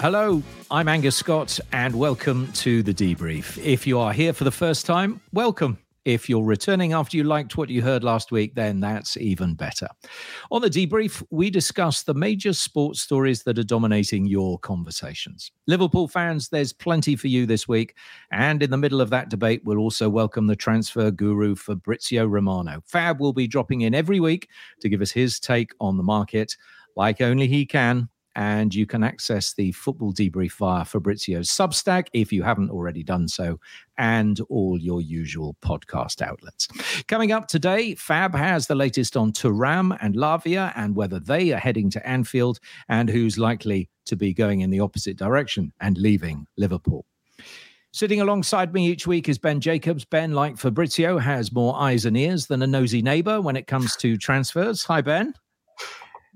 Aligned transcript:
Hello, 0.00 0.40
I'm 0.70 0.86
Angus 0.86 1.16
Scott, 1.16 1.58
and 1.72 1.92
welcome 1.92 2.52
to 2.52 2.84
the 2.84 2.94
debrief. 2.94 3.58
If 3.58 3.84
you 3.84 3.98
are 3.98 4.12
here 4.12 4.32
for 4.32 4.44
the 4.44 4.52
first 4.52 4.86
time, 4.86 5.20
welcome. 5.32 5.76
If 6.04 6.28
you're 6.28 6.44
returning 6.44 6.92
after 6.92 7.16
you 7.16 7.24
liked 7.24 7.56
what 7.56 7.68
you 7.68 7.82
heard 7.82 8.04
last 8.04 8.30
week, 8.30 8.54
then 8.54 8.78
that's 8.78 9.16
even 9.16 9.56
better. 9.56 9.88
On 10.52 10.62
the 10.62 10.70
debrief, 10.70 11.20
we 11.32 11.50
discuss 11.50 12.04
the 12.04 12.14
major 12.14 12.52
sports 12.52 13.00
stories 13.00 13.42
that 13.42 13.58
are 13.58 13.64
dominating 13.64 14.24
your 14.24 14.56
conversations. 14.60 15.50
Liverpool 15.66 16.06
fans, 16.06 16.48
there's 16.48 16.72
plenty 16.72 17.16
for 17.16 17.26
you 17.26 17.44
this 17.44 17.66
week. 17.66 17.96
And 18.30 18.62
in 18.62 18.70
the 18.70 18.76
middle 18.76 19.00
of 19.00 19.10
that 19.10 19.30
debate, 19.30 19.62
we'll 19.64 19.78
also 19.78 20.08
welcome 20.08 20.46
the 20.46 20.54
transfer 20.54 21.10
guru 21.10 21.56
Fabrizio 21.56 22.24
Romano. 22.24 22.84
Fab 22.86 23.18
will 23.18 23.32
be 23.32 23.48
dropping 23.48 23.80
in 23.80 23.96
every 23.96 24.20
week 24.20 24.48
to 24.80 24.88
give 24.88 25.02
us 25.02 25.10
his 25.10 25.40
take 25.40 25.72
on 25.80 25.96
the 25.96 26.04
market, 26.04 26.56
like 26.94 27.20
only 27.20 27.48
he 27.48 27.66
can 27.66 28.08
and 28.38 28.72
you 28.72 28.86
can 28.86 29.02
access 29.02 29.52
the 29.52 29.72
football 29.72 30.12
debrief 30.14 30.52
via 30.52 30.84
Fabrizio's 30.84 31.50
Substack 31.50 32.06
if 32.12 32.32
you 32.32 32.44
haven't 32.44 32.70
already 32.70 33.02
done 33.02 33.26
so, 33.26 33.58
and 33.98 34.40
all 34.48 34.78
your 34.78 35.00
usual 35.00 35.56
podcast 35.60 36.22
outlets. 36.22 36.68
Coming 37.08 37.32
up 37.32 37.48
today, 37.48 37.96
Fab 37.96 38.36
has 38.36 38.68
the 38.68 38.76
latest 38.76 39.16
on 39.16 39.32
Thuram 39.32 39.98
and 40.00 40.14
Lavia 40.14 40.72
and 40.76 40.94
whether 40.94 41.18
they 41.18 41.52
are 41.52 41.58
heading 41.58 41.90
to 41.90 42.08
Anfield 42.08 42.60
and 42.88 43.10
who's 43.10 43.38
likely 43.38 43.90
to 44.06 44.14
be 44.14 44.32
going 44.32 44.60
in 44.60 44.70
the 44.70 44.78
opposite 44.78 45.16
direction 45.16 45.72
and 45.80 45.98
leaving 45.98 46.46
Liverpool. 46.56 47.06
Sitting 47.90 48.20
alongside 48.20 48.72
me 48.72 48.86
each 48.86 49.04
week 49.04 49.28
is 49.28 49.38
Ben 49.38 49.60
Jacobs. 49.60 50.04
Ben, 50.04 50.30
like 50.30 50.56
Fabrizio, 50.56 51.18
has 51.18 51.50
more 51.50 51.74
eyes 51.76 52.04
and 52.04 52.16
ears 52.16 52.46
than 52.46 52.62
a 52.62 52.68
nosy 52.68 53.02
neighbor 53.02 53.40
when 53.40 53.56
it 53.56 53.66
comes 53.66 53.96
to 53.96 54.16
transfers. 54.16 54.84
Hi, 54.84 55.00
Ben. 55.00 55.34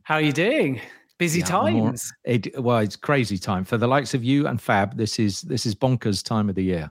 How 0.03 0.16
are 0.16 0.20
you 0.20 0.33
doing? 0.33 0.80
Busy 1.23 1.39
yeah, 1.39 1.47
times. 1.47 2.12
More, 2.27 2.34
it, 2.34 2.61
well, 2.61 2.78
it's 2.78 2.97
crazy 2.97 3.39
time 3.39 3.65
for 3.65 3.78
the 3.78 3.87
likes 3.87 4.12
of 4.12 4.25
you 4.25 4.48
and 4.48 4.61
Fab. 4.61 4.97
This 4.97 5.20
is 5.20 5.42
this 5.42 5.67
is 5.67 5.73
bonkers 5.73 6.20
time 6.20 6.48
of 6.48 6.56
the 6.56 6.65
year. 6.65 6.91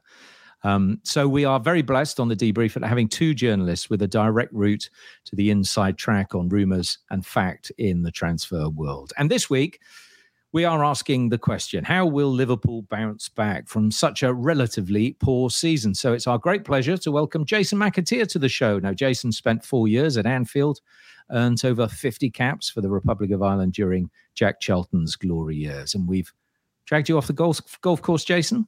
Um, 0.64 1.02
so 1.04 1.28
we 1.28 1.44
are 1.44 1.60
very 1.60 1.82
blessed 1.82 2.18
on 2.18 2.30
the 2.30 2.36
debrief 2.38 2.78
at 2.78 2.84
having 2.88 3.09
two 3.09 3.34
journalists 3.34 3.90
with 3.90 4.02
a 4.04 4.08
direct 4.08 4.54
route 4.54 4.90
to 5.26 5.36
the 5.36 5.50
inside 5.50 5.98
track 5.98 6.34
on 6.34 6.48
rumours 6.48 7.00
and 7.09 7.26
fact 7.26 7.74
in 7.78 8.04
the 8.04 8.12
transfer 8.12 8.70
world. 8.70 9.12
And 9.18 9.30
this 9.30 9.50
week, 9.50 9.82
we 10.54 10.64
are 10.64 10.82
asking 10.82 11.28
the 11.28 11.38
question 11.38 11.84
how 11.84 12.06
will 12.06 12.32
Liverpool 12.32 12.84
bounce 12.84 13.28
back 13.28 13.68
from 13.68 13.92
such 13.92 14.24
a 14.24 14.34
relatively 14.34 15.18
poor 15.20 15.50
season? 15.50 15.94
So 15.94 16.14
it's 16.14 16.28
our 16.28 16.38
great 16.38 16.64
pleasure 16.64 16.96
to 16.96 17.12
welcome 17.12 17.44
Jason 17.44 17.80
McAteer 17.80 18.30
to 18.30 18.40
the 18.40 18.48
show. 18.48 18.80
Now, 18.80 18.94
Jason 18.94 19.34
spent 19.34 19.66
four 19.66 19.90
years 19.90 20.16
at 20.16 20.26
Anfield, 20.26 20.80
earned 21.32 21.64
over 21.66 21.88
50 21.88 22.30
caps 22.32 22.70
for 22.70 22.82
the 22.82 22.90
Republic 22.90 23.32
of 23.32 23.42
Ireland 23.42 23.74
during 23.74 24.10
Jack 24.36 24.60
Charlton's 24.60 25.16
glory 25.16 25.56
years. 25.56 25.96
And 25.96 26.08
we've 26.08 26.32
dragged 26.86 27.10
you 27.10 27.18
off 27.18 27.28
the 27.28 27.34
golf, 27.34 27.60
golf 27.82 28.02
course, 28.02 28.24
Jason. 28.24 28.68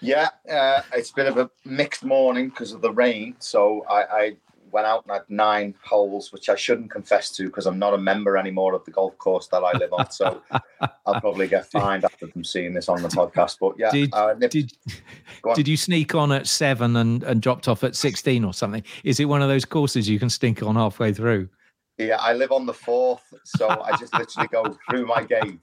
Yeah, 0.00 0.28
uh, 0.50 0.82
it's 0.92 1.10
a 1.10 1.14
bit 1.14 1.26
of 1.26 1.38
a 1.38 1.50
mixed 1.64 2.04
morning 2.04 2.48
because 2.50 2.72
of 2.72 2.82
the 2.82 2.92
rain. 2.92 3.34
So 3.38 3.84
I, 3.88 4.02
I 4.02 4.36
went 4.76 4.86
out 4.86 5.04
and 5.06 5.14
had 5.14 5.22
nine 5.30 5.74
holes, 5.82 6.32
which 6.32 6.50
I 6.50 6.54
shouldn't 6.54 6.90
confess 6.90 7.30
to 7.36 7.46
because 7.46 7.64
I'm 7.64 7.78
not 7.78 7.94
a 7.94 7.98
member 7.98 8.36
anymore 8.36 8.74
of 8.74 8.84
the 8.84 8.90
golf 8.90 9.16
course 9.16 9.46
that 9.46 9.64
I 9.64 9.72
live 9.78 9.90
on. 9.94 10.10
So 10.10 10.42
I'll 11.06 11.18
probably 11.18 11.48
get 11.48 11.64
fined 11.64 12.04
after 12.04 12.26
them 12.26 12.44
seeing 12.44 12.74
this 12.74 12.90
on 12.90 13.00
the 13.00 13.08
podcast. 13.08 13.56
But 13.58 13.76
yeah, 13.78 13.90
did, 13.90 14.10
uh, 14.12 14.34
did, 14.34 14.70
did 15.54 15.66
you 15.66 15.78
sneak 15.78 16.14
on 16.14 16.30
at 16.30 16.46
seven 16.46 16.94
and, 16.96 17.22
and 17.22 17.40
dropped 17.40 17.68
off 17.68 17.84
at 17.84 17.96
16 17.96 18.44
or 18.44 18.52
something? 18.52 18.82
Is 19.02 19.18
it 19.18 19.24
one 19.24 19.40
of 19.40 19.48
those 19.48 19.64
courses 19.64 20.10
you 20.10 20.18
can 20.18 20.28
sneak 20.28 20.62
on 20.62 20.74
halfway 20.74 21.14
through? 21.14 21.48
Yeah, 21.96 22.18
I 22.20 22.34
live 22.34 22.52
on 22.52 22.66
the 22.66 22.74
fourth. 22.74 23.24
So 23.46 23.70
I 23.70 23.96
just 23.96 24.12
literally 24.12 24.48
go 24.48 24.76
through 24.90 25.06
my 25.06 25.22
gate, 25.22 25.58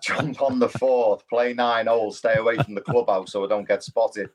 jump 0.00 0.40
on 0.40 0.58
the 0.58 0.70
fourth, 0.70 1.28
play 1.28 1.52
nine 1.52 1.88
holes, 1.88 2.16
stay 2.16 2.36
away 2.36 2.56
from 2.56 2.74
the 2.74 2.80
clubhouse 2.80 3.32
so 3.32 3.44
I 3.44 3.48
don't 3.48 3.68
get 3.68 3.82
spotted 3.82 4.30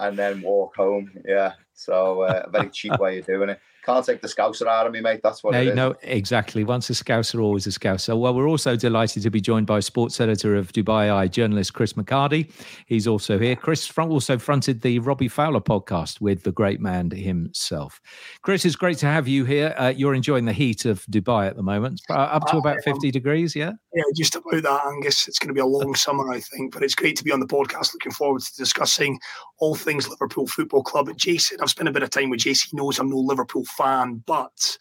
and 0.00 0.18
then 0.18 0.42
walk 0.42 0.76
home. 0.76 1.10
Yeah. 1.24 1.52
So 1.74 2.22
uh, 2.22 2.42
a 2.46 2.50
very 2.50 2.70
cheap 2.70 2.98
way 2.98 3.18
of 3.18 3.26
doing 3.26 3.50
it. 3.50 3.60
Can't 3.88 4.04
take 4.04 4.20
the 4.20 4.28
scouser 4.28 4.66
out 4.66 4.86
of 4.86 4.92
me, 4.92 5.00
mate. 5.00 5.20
That's 5.22 5.42
what 5.42 5.54
no, 5.54 5.62
it 5.62 5.68
is. 5.68 5.74
No, 5.74 5.94
exactly. 6.02 6.62
Once 6.62 6.90
a 6.90 6.92
scouser, 6.92 7.42
always 7.42 7.66
a 7.66 7.70
scouser. 7.70 8.20
Well, 8.20 8.34
we're 8.34 8.46
also 8.46 8.76
delighted 8.76 9.22
to 9.22 9.30
be 9.30 9.40
joined 9.40 9.66
by 9.66 9.80
sports 9.80 10.20
editor 10.20 10.56
of 10.56 10.74
Dubai 10.74 11.10
Eye 11.10 11.26
journalist 11.26 11.72
Chris 11.72 11.94
McHardy. 11.94 12.50
He's 12.84 13.06
also 13.06 13.38
here. 13.38 13.56
Chris 13.56 13.90
also 13.96 14.36
fronted 14.36 14.82
the 14.82 14.98
Robbie 14.98 15.26
Fowler 15.26 15.60
podcast 15.60 16.20
with 16.20 16.42
the 16.42 16.52
great 16.52 16.80
man 16.80 17.10
himself. 17.10 17.98
Chris, 18.42 18.66
it's 18.66 18.76
great 18.76 18.98
to 18.98 19.06
have 19.06 19.26
you 19.26 19.46
here. 19.46 19.74
Uh, 19.78 19.94
you're 19.96 20.14
enjoying 20.14 20.44
the 20.44 20.52
heat 20.52 20.84
of 20.84 21.06
Dubai 21.06 21.46
at 21.46 21.56
the 21.56 21.62
moment, 21.62 22.02
uh, 22.10 22.12
up 22.12 22.46
to 22.48 22.58
about 22.58 22.76
50 22.84 23.10
degrees, 23.10 23.56
yeah? 23.56 23.72
Yeah, 23.94 24.02
just 24.14 24.36
about 24.36 24.62
that, 24.64 24.86
Angus. 24.86 25.26
It's 25.28 25.38
going 25.38 25.48
to 25.48 25.54
be 25.54 25.60
a 25.60 25.66
long 25.66 25.94
summer, 25.94 26.30
I 26.30 26.40
think, 26.40 26.74
but 26.74 26.82
it's 26.82 26.94
great 26.94 27.16
to 27.16 27.24
be 27.24 27.32
on 27.32 27.40
the 27.40 27.46
podcast. 27.46 27.94
Looking 27.94 28.12
forward 28.12 28.42
to 28.42 28.54
discussing 28.54 29.18
all 29.60 29.74
things 29.74 30.08
Liverpool 30.08 30.46
Football 30.46 30.82
Club. 30.82 31.10
Jason, 31.16 31.58
I've 31.62 31.70
spent 31.70 31.88
a 31.88 31.92
bit 31.92 32.02
of 32.02 32.10
time 32.10 32.28
with 32.28 32.40
Jason. 32.40 32.68
He 32.70 32.76
knows 32.76 32.98
I'm 32.98 33.08
no 33.08 33.16
Liverpool 33.16 33.64
fan, 33.78 34.22
but 34.26 34.78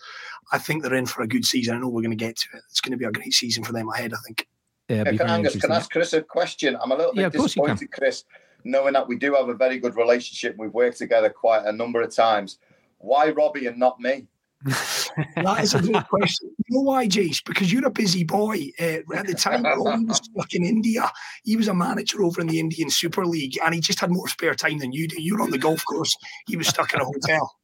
I 0.52 0.58
think 0.58 0.84
they're 0.84 0.96
in 0.96 1.06
for 1.06 1.22
a 1.22 1.28
good 1.28 1.46
season. 1.46 1.76
I 1.76 1.80
know 1.80 1.88
we're 1.88 2.02
going 2.02 2.18
to 2.18 2.26
get 2.26 2.36
to 2.38 2.48
it. 2.54 2.64
It's 2.70 2.82
going 2.82 2.92
to 2.92 2.98
be 2.98 3.06
a 3.06 3.12
great 3.12 3.34
season 3.34 3.64
for 3.64 3.74
them 3.74 3.90
ahead, 3.90 4.14
I 4.14 4.18
think. 4.26 4.48
Yeah, 4.90 5.04
can, 5.04 5.22
Angus, 5.22 5.58
can 5.58 5.72
I 5.72 5.78
ask 5.78 5.92
Chris 5.92 6.14
a 6.14 6.22
question? 6.22 6.78
I'm 6.82 6.92
a 6.92 6.96
little 6.96 7.14
bit 7.14 7.32
disappointed, 7.32 7.92
Chris, 7.92 8.24
knowing 8.64 8.94
that 8.94 9.08
we 9.08 9.18
do 9.18 9.34
have 9.36 9.50
a 9.50 9.54
very 9.54 9.80
good 9.80 9.96
relationship. 9.96 10.56
We've 10.58 10.74
worked 10.74 10.98
together 10.98 11.30
quite 11.30 11.66
a 11.66 11.72
number 11.72 12.02
of 12.02 12.16
times. 12.16 12.60
Why 13.00 13.30
Robbie 13.30 13.68
and 13.68 13.78
not 13.78 14.00
me? 14.00 14.28
that 14.66 15.60
is 15.62 15.76
a 15.76 15.82
good 15.82 16.08
question. 16.08 16.50
You 16.68 16.78
know 16.78 16.82
why, 16.82 17.08
Jace? 17.08 17.44
Because 17.46 17.72
you're 17.72 17.86
a 17.86 17.92
busy 17.92 18.24
boy. 18.24 18.72
Uh, 18.80 19.00
at 19.14 19.28
the 19.28 19.36
time, 19.38 19.64
Robbie 19.64 20.06
was 20.06 20.18
stuck 20.24 20.54
in 20.54 20.64
India. 20.64 21.12
He 21.44 21.56
was 21.56 21.68
a 21.68 21.74
manager 21.74 22.24
over 22.24 22.42
in 22.42 22.48
the 22.48 22.60
Indian 22.60 22.90
Super 22.90 23.26
League, 23.26 23.58
and 23.64 23.76
he 23.76 23.82
just 23.82 24.00
had 24.00 24.10
more 24.10 24.28
spare 24.28 24.56
time 24.56 24.80
than 24.80 24.94
you 24.94 25.08
do. 25.08 25.22
You're 25.22 25.42
on 25.42 25.52
the 25.52 25.60
golf 25.60 25.84
course. 25.86 26.16
He 26.48 26.58
was 26.58 26.68
stuck 26.68 26.94
in 26.94 27.02
a 27.02 27.06
hotel. 27.06 27.56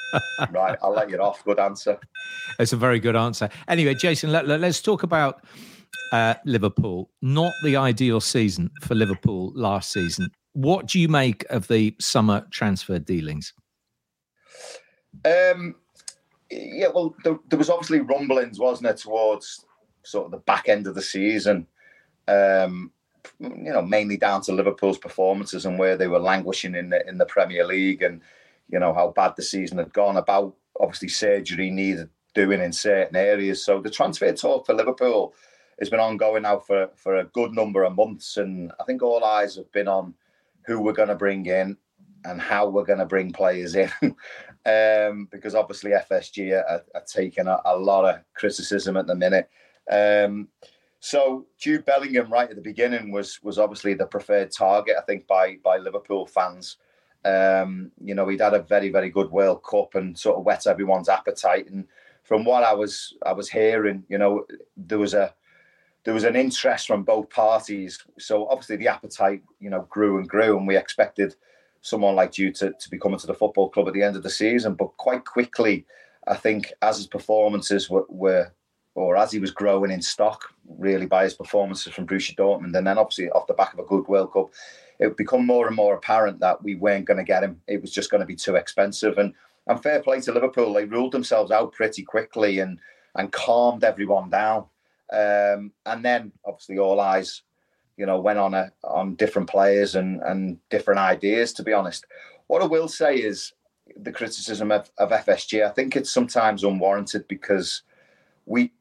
right, 0.50 0.78
I'll 0.82 0.92
let 0.92 1.10
you 1.10 1.18
off. 1.18 1.44
Good 1.44 1.58
answer. 1.58 1.98
It's 2.58 2.72
a 2.72 2.76
very 2.76 3.00
good 3.00 3.16
answer. 3.16 3.48
Anyway, 3.68 3.94
Jason, 3.94 4.30
let, 4.30 4.48
us 4.48 4.82
talk 4.82 5.02
about 5.02 5.44
uh, 6.12 6.34
Liverpool. 6.44 7.10
Not 7.22 7.52
the 7.64 7.76
ideal 7.76 8.20
season 8.20 8.70
for 8.82 8.94
Liverpool 8.94 9.52
last 9.54 9.92
season. 9.92 10.30
What 10.52 10.86
do 10.86 11.00
you 11.00 11.08
make 11.08 11.44
of 11.50 11.68
the 11.68 11.96
summer 11.98 12.46
transfer 12.50 12.98
dealings? 12.98 13.54
Um, 15.24 15.76
yeah, 16.50 16.88
well, 16.94 17.14
there, 17.24 17.38
there, 17.48 17.58
was 17.58 17.70
obviously 17.70 18.00
rumblings, 18.00 18.58
wasn't 18.58 18.84
there, 18.84 18.94
towards 18.94 19.64
sort 20.02 20.26
of 20.26 20.32
the 20.32 20.38
back 20.38 20.68
end 20.68 20.86
of 20.86 20.94
the 20.94 21.02
season. 21.02 21.66
Um, 22.28 22.92
you 23.40 23.72
know, 23.72 23.82
mainly 23.82 24.16
down 24.16 24.42
to 24.42 24.52
Liverpool's 24.52 24.98
performances 24.98 25.64
and 25.64 25.78
where 25.78 25.96
they 25.96 26.08
were 26.08 26.18
languishing 26.18 26.74
in 26.74 26.90
the 26.90 27.06
in 27.08 27.18
the 27.18 27.26
Premier 27.26 27.64
League, 27.64 28.02
and 28.02 28.20
you 28.68 28.78
know 28.78 28.92
how 28.92 29.10
bad 29.10 29.34
the 29.36 29.42
season 29.42 29.78
had 29.78 29.92
gone. 29.92 30.16
About 30.16 30.54
obviously 30.80 31.08
surgery 31.08 31.70
needed 31.70 32.08
doing 32.34 32.60
in 32.60 32.72
certain 32.72 33.16
areas. 33.16 33.64
So 33.64 33.80
the 33.80 33.90
transfer 33.90 34.32
talk 34.32 34.66
for 34.66 34.74
Liverpool 34.74 35.34
has 35.78 35.90
been 35.90 36.00
ongoing 36.00 36.42
now 36.42 36.58
for 36.58 36.90
for 36.96 37.16
a 37.16 37.24
good 37.24 37.52
number 37.52 37.84
of 37.84 37.94
months, 37.94 38.36
and 38.36 38.72
I 38.80 38.84
think 38.84 39.02
all 39.02 39.24
eyes 39.24 39.56
have 39.56 39.70
been 39.72 39.88
on 39.88 40.14
who 40.66 40.80
we're 40.80 40.92
going 40.92 41.08
to 41.08 41.14
bring 41.14 41.46
in 41.46 41.76
and 42.24 42.40
how 42.40 42.68
we're 42.68 42.84
going 42.84 42.98
to 42.98 43.06
bring 43.06 43.32
players 43.32 43.74
in. 43.74 43.90
um, 44.64 45.28
because 45.30 45.54
obviously 45.54 45.90
FSG 45.90 46.52
are, 46.52 46.84
are 46.94 47.04
taking 47.06 47.48
a, 47.48 47.60
a, 47.64 47.76
lot 47.76 48.04
of 48.04 48.20
criticism 48.34 48.96
at 48.96 49.08
the 49.08 49.14
minute. 49.14 49.50
Um, 49.90 50.48
so 51.00 51.46
Jude 51.58 51.84
Bellingham, 51.84 52.30
right 52.30 52.48
at 52.48 52.54
the 52.54 52.62
beginning, 52.62 53.10
was 53.10 53.40
was 53.42 53.58
obviously 53.58 53.94
the 53.94 54.06
preferred 54.06 54.52
target, 54.52 54.96
I 54.98 55.02
think, 55.02 55.26
by 55.26 55.56
by 55.64 55.78
Liverpool 55.78 56.26
fans. 56.26 56.76
Um, 57.24 57.92
you 58.02 58.14
know, 58.14 58.28
he'd 58.28 58.40
had 58.40 58.54
a 58.54 58.62
very 58.62 58.90
very 58.90 59.10
good 59.10 59.30
World 59.30 59.62
Cup 59.62 59.94
and 59.94 60.18
sort 60.18 60.38
of 60.38 60.44
whet 60.44 60.66
everyone's 60.66 61.08
appetite. 61.08 61.70
And 61.70 61.86
from 62.24 62.44
what 62.44 62.64
I 62.64 62.72
was 62.72 63.14
I 63.24 63.32
was 63.32 63.48
hearing, 63.48 64.04
you 64.08 64.18
know, 64.18 64.46
there 64.76 64.98
was 64.98 65.14
a 65.14 65.34
there 66.04 66.14
was 66.14 66.24
an 66.24 66.36
interest 66.36 66.86
from 66.86 67.04
both 67.04 67.30
parties. 67.30 68.02
So 68.18 68.48
obviously 68.48 68.76
the 68.76 68.88
appetite, 68.88 69.42
you 69.60 69.70
know, 69.70 69.86
grew 69.88 70.18
and 70.18 70.28
grew, 70.28 70.56
and 70.56 70.66
we 70.66 70.76
expected 70.76 71.36
someone 71.80 72.14
like 72.14 72.38
you 72.38 72.52
to, 72.52 72.72
to 72.72 72.90
be 72.90 72.98
coming 72.98 73.18
to 73.18 73.26
the 73.26 73.34
football 73.34 73.68
club 73.68 73.88
at 73.88 73.94
the 73.94 74.02
end 74.02 74.16
of 74.16 74.22
the 74.22 74.30
season. 74.30 74.74
But 74.74 74.96
quite 74.96 75.24
quickly, 75.24 75.84
I 76.26 76.36
think 76.36 76.72
as 76.82 76.96
his 76.96 77.06
performances 77.06 77.90
were, 77.90 78.06
were 78.08 78.52
or 78.94 79.16
as 79.16 79.32
he 79.32 79.38
was 79.38 79.50
growing 79.50 79.90
in 79.90 80.02
stock, 80.02 80.52
really 80.78 81.06
by 81.06 81.24
his 81.24 81.34
performances 81.34 81.92
from 81.92 82.06
Borussia 82.06 82.36
Dortmund, 82.36 82.76
and 82.76 82.86
then 82.86 82.98
obviously 82.98 83.30
off 83.30 83.46
the 83.46 83.54
back 83.54 83.72
of 83.72 83.78
a 83.78 83.84
good 83.84 84.06
World 84.06 84.32
Cup, 84.32 84.50
it 85.02 85.16
become 85.16 85.46
more 85.46 85.66
and 85.66 85.76
more 85.76 85.94
apparent 85.94 86.40
that 86.40 86.62
we 86.62 86.74
weren't 86.74 87.06
going 87.06 87.18
to 87.18 87.24
get 87.24 87.42
him. 87.42 87.60
It 87.66 87.80
was 87.80 87.92
just 87.92 88.10
going 88.10 88.20
to 88.20 88.26
be 88.26 88.36
too 88.36 88.56
expensive. 88.56 89.18
And 89.18 89.34
and 89.68 89.80
fair 89.80 90.02
play 90.02 90.20
to 90.20 90.32
Liverpool, 90.32 90.72
they 90.72 90.84
ruled 90.84 91.12
themselves 91.12 91.52
out 91.52 91.72
pretty 91.72 92.02
quickly 92.02 92.58
and 92.58 92.78
and 93.14 93.32
calmed 93.32 93.84
everyone 93.84 94.30
down. 94.30 94.66
Um, 95.12 95.72
and 95.84 96.02
then 96.02 96.32
obviously 96.44 96.78
all 96.78 97.00
eyes 97.00 97.42
you 97.96 98.06
know, 98.06 98.20
went 98.20 98.38
on 98.38 98.54
a, 98.54 98.72
on 98.84 99.14
different 99.16 99.48
players 99.48 99.94
and 99.94 100.20
and 100.22 100.58
different 100.70 101.00
ideas. 101.00 101.52
To 101.54 101.62
be 101.62 101.72
honest, 101.72 102.06
what 102.46 102.62
I 102.62 102.66
will 102.66 102.88
say 102.88 103.16
is 103.16 103.52
the 103.96 104.12
criticism 104.12 104.70
of, 104.72 104.90
of 104.98 105.10
FSG. 105.10 105.64
I 105.64 105.70
think 105.70 105.96
it's 105.96 106.12
sometimes 106.12 106.64
unwarranted 106.64 107.28
because 107.28 107.82
we 108.46 108.72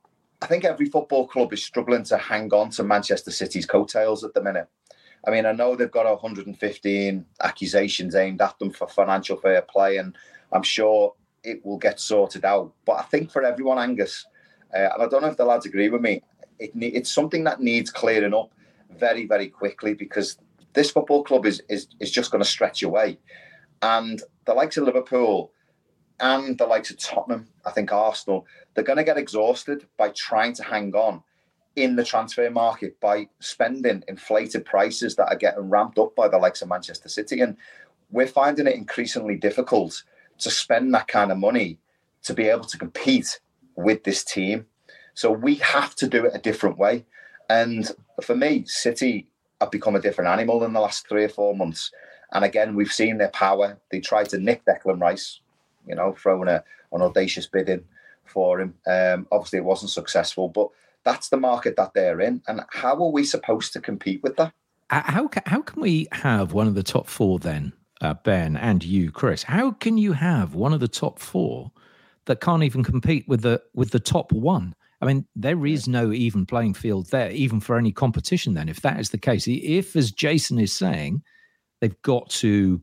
I 0.41 0.47
think 0.47 0.65
every 0.65 0.88
football 0.88 1.27
club 1.27 1.53
is 1.53 1.63
struggling 1.63 2.03
to 2.06 2.17
hang 2.17 2.51
on 2.53 2.69
to 2.71 2.83
Manchester 2.83 3.31
City's 3.31 3.65
coattails 3.65 4.24
at 4.24 4.33
the 4.33 4.41
minute. 4.41 4.67
I 5.25 5.31
mean, 5.31 5.45
I 5.45 5.51
know 5.51 5.75
they've 5.75 5.91
got 5.91 6.06
115 6.06 7.25
accusations 7.41 8.15
aimed 8.15 8.41
at 8.41 8.57
them 8.59 8.71
for 8.71 8.88
financial 8.88 9.38
fair 9.38 9.62
play, 9.62 9.97
and 9.97 10.15
I'm 10.51 10.63
sure 10.63 11.13
it 11.44 11.63
will 11.65 11.77
get 11.77 12.00
sorted 12.00 12.45
out. 12.45 12.73
But 12.85 12.94
I 12.94 13.03
think 13.03 13.31
for 13.31 13.44
everyone, 13.44 13.77
Angus, 13.77 14.25
uh, 14.73 14.89
and 14.94 15.03
I 15.03 15.07
don't 15.07 15.21
know 15.21 15.29
if 15.29 15.38
the 15.38 15.45
lads 15.45 15.65
agree 15.65 15.89
with 15.89 16.01
me, 16.01 16.21
it, 16.59 16.71
it's 16.75 17.12
something 17.12 17.44
that 17.44 17.62
needs 17.62 17.91
clearing 17.91 18.33
up 18.33 18.51
very, 18.89 19.25
very 19.25 19.47
quickly 19.47 19.94
because 19.94 20.38
this 20.73 20.91
football 20.91 21.24
club 21.24 21.45
is 21.45 21.62
is, 21.69 21.88
is 22.00 22.12
just 22.12 22.31
going 22.31 22.44
to 22.44 22.50
stretch 22.50 22.83
away. 22.83 23.19
And 23.81 24.21
the 24.45 24.53
likes 24.53 24.77
of 24.77 24.85
Liverpool 24.85 25.51
and 26.19 26.57
the 26.57 26.67
likes 26.67 26.91
of 26.91 26.97
Tottenham, 26.97 27.47
I 27.65 27.71
think 27.71 27.91
Arsenal, 27.91 28.45
they're 28.74 28.83
going 28.83 28.97
to 28.97 29.03
get 29.03 29.17
exhausted 29.17 29.88
by 29.97 30.09
trying 30.09 30.53
to 30.53 30.63
hang 30.63 30.94
on 30.94 31.24
in 31.75 31.95
the 31.95 32.03
transfer 32.03 32.50
market 32.50 33.00
by 33.00 33.27
spending 33.39 34.03
inflated 34.07 34.65
prices 34.65 35.15
that 35.15 35.27
are 35.27 35.38
getting 35.38 35.69
ramped 35.69 35.97
up 35.97 36.15
by 36.15 36.27
the 36.27 36.38
likes 36.38 36.62
of 36.62 36.68
Manchester 36.68 37.09
City. 37.09 37.39
And 37.39 37.56
we're 38.09 38.27
finding 38.27 38.68
it 38.68 38.75
increasingly 38.75 39.35
difficult 39.38 40.03
to 40.39 40.51
spend 40.51 40.94
that 40.94 41.07
kind 41.07 41.31
of 41.31 41.38
money 41.38 41.79
to 42.23 42.33
be 42.33 42.47
able 42.47 42.65
to 42.65 42.77
compete 42.77 43.39
with 43.75 44.03
this 44.03 44.23
team. 44.23 44.65
So 45.13 45.31
we 45.31 45.56
have 45.56 45.95
to 45.95 46.07
do 46.07 46.25
it 46.25 46.35
a 46.35 46.39
different 46.39 46.77
way. 46.77 47.06
And 47.50 47.89
for 48.21 48.35
me, 48.35 48.65
City 48.65 49.27
have 49.59 49.71
become 49.71 49.95
a 49.95 50.01
different 50.01 50.29
animal 50.29 50.63
in 50.63 50.74
the 50.74 50.79
last 50.79 51.07
three 51.07 51.24
or 51.24 51.29
four 51.29 51.56
months. 51.56 51.91
And 52.33 52.45
again, 52.45 52.75
we've 52.75 52.91
seen 52.91 53.17
their 53.17 53.29
power. 53.29 53.77
They 53.91 54.00
tried 54.00 54.29
to 54.29 54.39
nick 54.39 54.63
Declan 54.65 55.01
Rice, 55.01 55.39
you 55.88 55.95
know, 55.95 56.13
throwing 56.13 56.47
a, 56.47 56.63
an 56.91 57.01
audacious 57.01 57.47
bid 57.47 57.69
in 57.69 57.83
for 58.25 58.62
him. 58.62 58.75
Um, 58.88 59.27
obviously, 59.31 59.59
it 59.59 59.65
wasn't 59.65 59.91
successful, 59.91 60.50
but 60.50 60.69
that's 61.03 61.30
the 61.30 61.38
market 61.38 61.75
that 61.77 61.94
they're 61.94 62.21
in. 62.21 62.42
And 62.48 62.62
how 62.69 62.95
are 62.95 63.12
we 63.12 63.24
supposed 63.24 63.74
to 63.74 63.81
compete 63.81 64.21
with 64.24 64.36
that? 64.38 64.53
How 64.89 65.27
can, 65.27 65.44
how 65.45 65.62
can 65.62 65.81
we 65.81 66.07
have 66.12 66.51
one 66.53 66.68
of 66.68 66.75
the 66.75 66.83
top 66.83 67.07
four 67.07 67.39
then, 67.39 67.71
uh, 68.01 68.13
Ben, 68.13 68.57
and 68.57 68.83
you, 68.83 69.12
Chris? 69.12 69.44
How 69.44 69.71
can 69.71 69.98
you 69.98 70.12
have 70.13 70.53
one 70.53 70.74
of 70.74 70.81
the 70.81 70.88
top 70.88 71.19
four 71.19 71.71
that 72.25 72.42
can't 72.42 72.63
even 72.63 72.83
compete 72.83 73.25
with 73.27 73.42
the 73.42 73.62
with 73.74 73.92
the 73.92 74.01
top 74.01 74.33
one? 74.33 74.75
I 75.00 75.06
mean, 75.06 75.25
there 75.36 75.65
is 75.65 75.88
no 75.88 76.12
even 76.12 76.45
playing 76.45 76.74
field 76.74 77.09
there, 77.09 77.31
even 77.31 77.62
for 77.62 77.77
any 77.77 77.94
competition. 77.94 78.53
Then, 78.53 78.68
if 78.68 78.81
that 78.81 79.00
is 79.00 79.12
the 79.12 79.18
case, 79.18 79.48
if 79.48 79.95
as 79.95 80.12
Jason 80.12 80.59
is 80.59 80.75
saying, 80.75 81.24
they've 81.80 82.01
got 82.01 82.30
to 82.31 82.81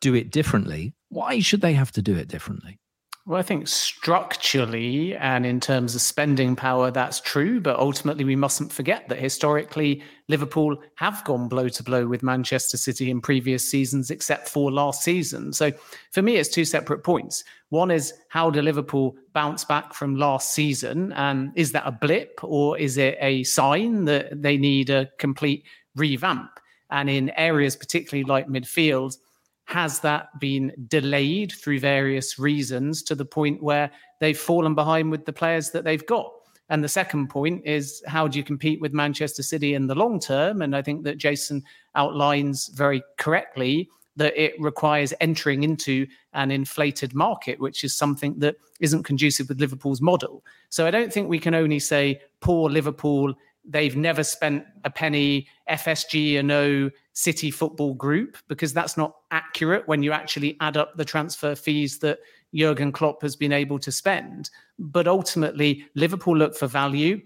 do 0.00 0.14
it 0.14 0.30
differently, 0.30 0.94
why 1.08 1.40
should 1.40 1.62
they 1.62 1.72
have 1.72 1.90
to 1.92 2.02
do 2.02 2.14
it 2.16 2.28
differently? 2.28 2.78
Well, 3.28 3.38
I 3.38 3.42
think 3.42 3.68
structurally 3.68 5.14
and 5.14 5.44
in 5.44 5.60
terms 5.60 5.94
of 5.94 6.00
spending 6.00 6.56
power, 6.56 6.90
that's 6.90 7.20
true. 7.20 7.60
But 7.60 7.78
ultimately, 7.78 8.24
we 8.24 8.36
mustn't 8.36 8.72
forget 8.72 9.06
that 9.10 9.18
historically, 9.18 10.02
Liverpool 10.28 10.78
have 10.94 11.22
gone 11.26 11.46
blow 11.46 11.68
to 11.68 11.82
blow 11.82 12.06
with 12.06 12.22
Manchester 12.22 12.78
City 12.78 13.10
in 13.10 13.20
previous 13.20 13.70
seasons, 13.70 14.10
except 14.10 14.48
for 14.48 14.72
last 14.72 15.02
season. 15.02 15.52
So 15.52 15.70
for 16.10 16.22
me, 16.22 16.36
it's 16.36 16.48
two 16.48 16.64
separate 16.64 17.04
points. 17.04 17.44
One 17.68 17.90
is 17.90 18.14
how 18.30 18.48
do 18.48 18.62
Liverpool 18.62 19.14
bounce 19.34 19.62
back 19.62 19.92
from 19.92 20.16
last 20.16 20.54
season? 20.54 21.12
And 21.12 21.52
is 21.54 21.72
that 21.72 21.86
a 21.86 21.92
blip 21.92 22.40
or 22.42 22.78
is 22.78 22.96
it 22.96 23.18
a 23.20 23.44
sign 23.44 24.06
that 24.06 24.40
they 24.40 24.56
need 24.56 24.88
a 24.88 25.10
complete 25.18 25.64
revamp? 25.96 26.48
And 26.90 27.10
in 27.10 27.28
areas, 27.36 27.76
particularly 27.76 28.24
like 28.24 28.48
midfield, 28.48 29.18
has 29.68 30.00
that 30.00 30.40
been 30.40 30.72
delayed 30.88 31.52
through 31.52 31.78
various 31.78 32.38
reasons 32.38 33.02
to 33.02 33.14
the 33.14 33.24
point 33.24 33.62
where 33.62 33.90
they've 34.18 34.38
fallen 34.38 34.74
behind 34.74 35.10
with 35.10 35.26
the 35.26 35.32
players 35.32 35.70
that 35.72 35.84
they've 35.84 36.06
got? 36.06 36.32
And 36.70 36.82
the 36.82 36.88
second 36.88 37.28
point 37.28 37.66
is 37.66 38.02
how 38.06 38.28
do 38.28 38.38
you 38.38 38.44
compete 38.44 38.80
with 38.80 38.94
Manchester 38.94 39.42
City 39.42 39.74
in 39.74 39.86
the 39.86 39.94
long 39.94 40.20
term? 40.20 40.62
And 40.62 40.74
I 40.74 40.80
think 40.80 41.04
that 41.04 41.18
Jason 41.18 41.62
outlines 41.94 42.68
very 42.68 43.02
correctly 43.18 43.90
that 44.16 44.34
it 44.42 44.54
requires 44.58 45.12
entering 45.20 45.64
into 45.64 46.06
an 46.32 46.50
inflated 46.50 47.14
market, 47.14 47.60
which 47.60 47.84
is 47.84 47.94
something 47.94 48.38
that 48.38 48.56
isn't 48.80 49.02
conducive 49.02 49.50
with 49.50 49.60
Liverpool's 49.60 50.00
model. 50.00 50.42
So 50.70 50.86
I 50.86 50.90
don't 50.90 51.12
think 51.12 51.28
we 51.28 51.38
can 51.38 51.54
only 51.54 51.78
say 51.78 52.22
poor 52.40 52.70
Liverpool 52.70 53.34
they've 53.68 53.96
never 53.96 54.24
spent 54.24 54.64
a 54.84 54.90
penny 54.90 55.46
FSG 55.70 56.38
and 56.38 56.48
no 56.48 56.90
City 57.18 57.50
Football 57.50 57.94
Group 57.94 58.38
because 58.46 58.72
that's 58.72 58.96
not 58.96 59.16
accurate 59.32 59.88
when 59.88 60.04
you 60.04 60.12
actually 60.12 60.56
add 60.60 60.76
up 60.76 60.96
the 60.96 61.04
transfer 61.04 61.56
fees 61.56 61.98
that 61.98 62.20
Jurgen 62.54 62.92
Klopp 62.92 63.22
has 63.22 63.34
been 63.34 63.52
able 63.52 63.80
to 63.80 63.90
spend. 63.90 64.50
But 64.78 65.08
ultimately, 65.08 65.84
Liverpool 65.96 66.36
look 66.36 66.54
for 66.56 66.68
value 66.68 67.20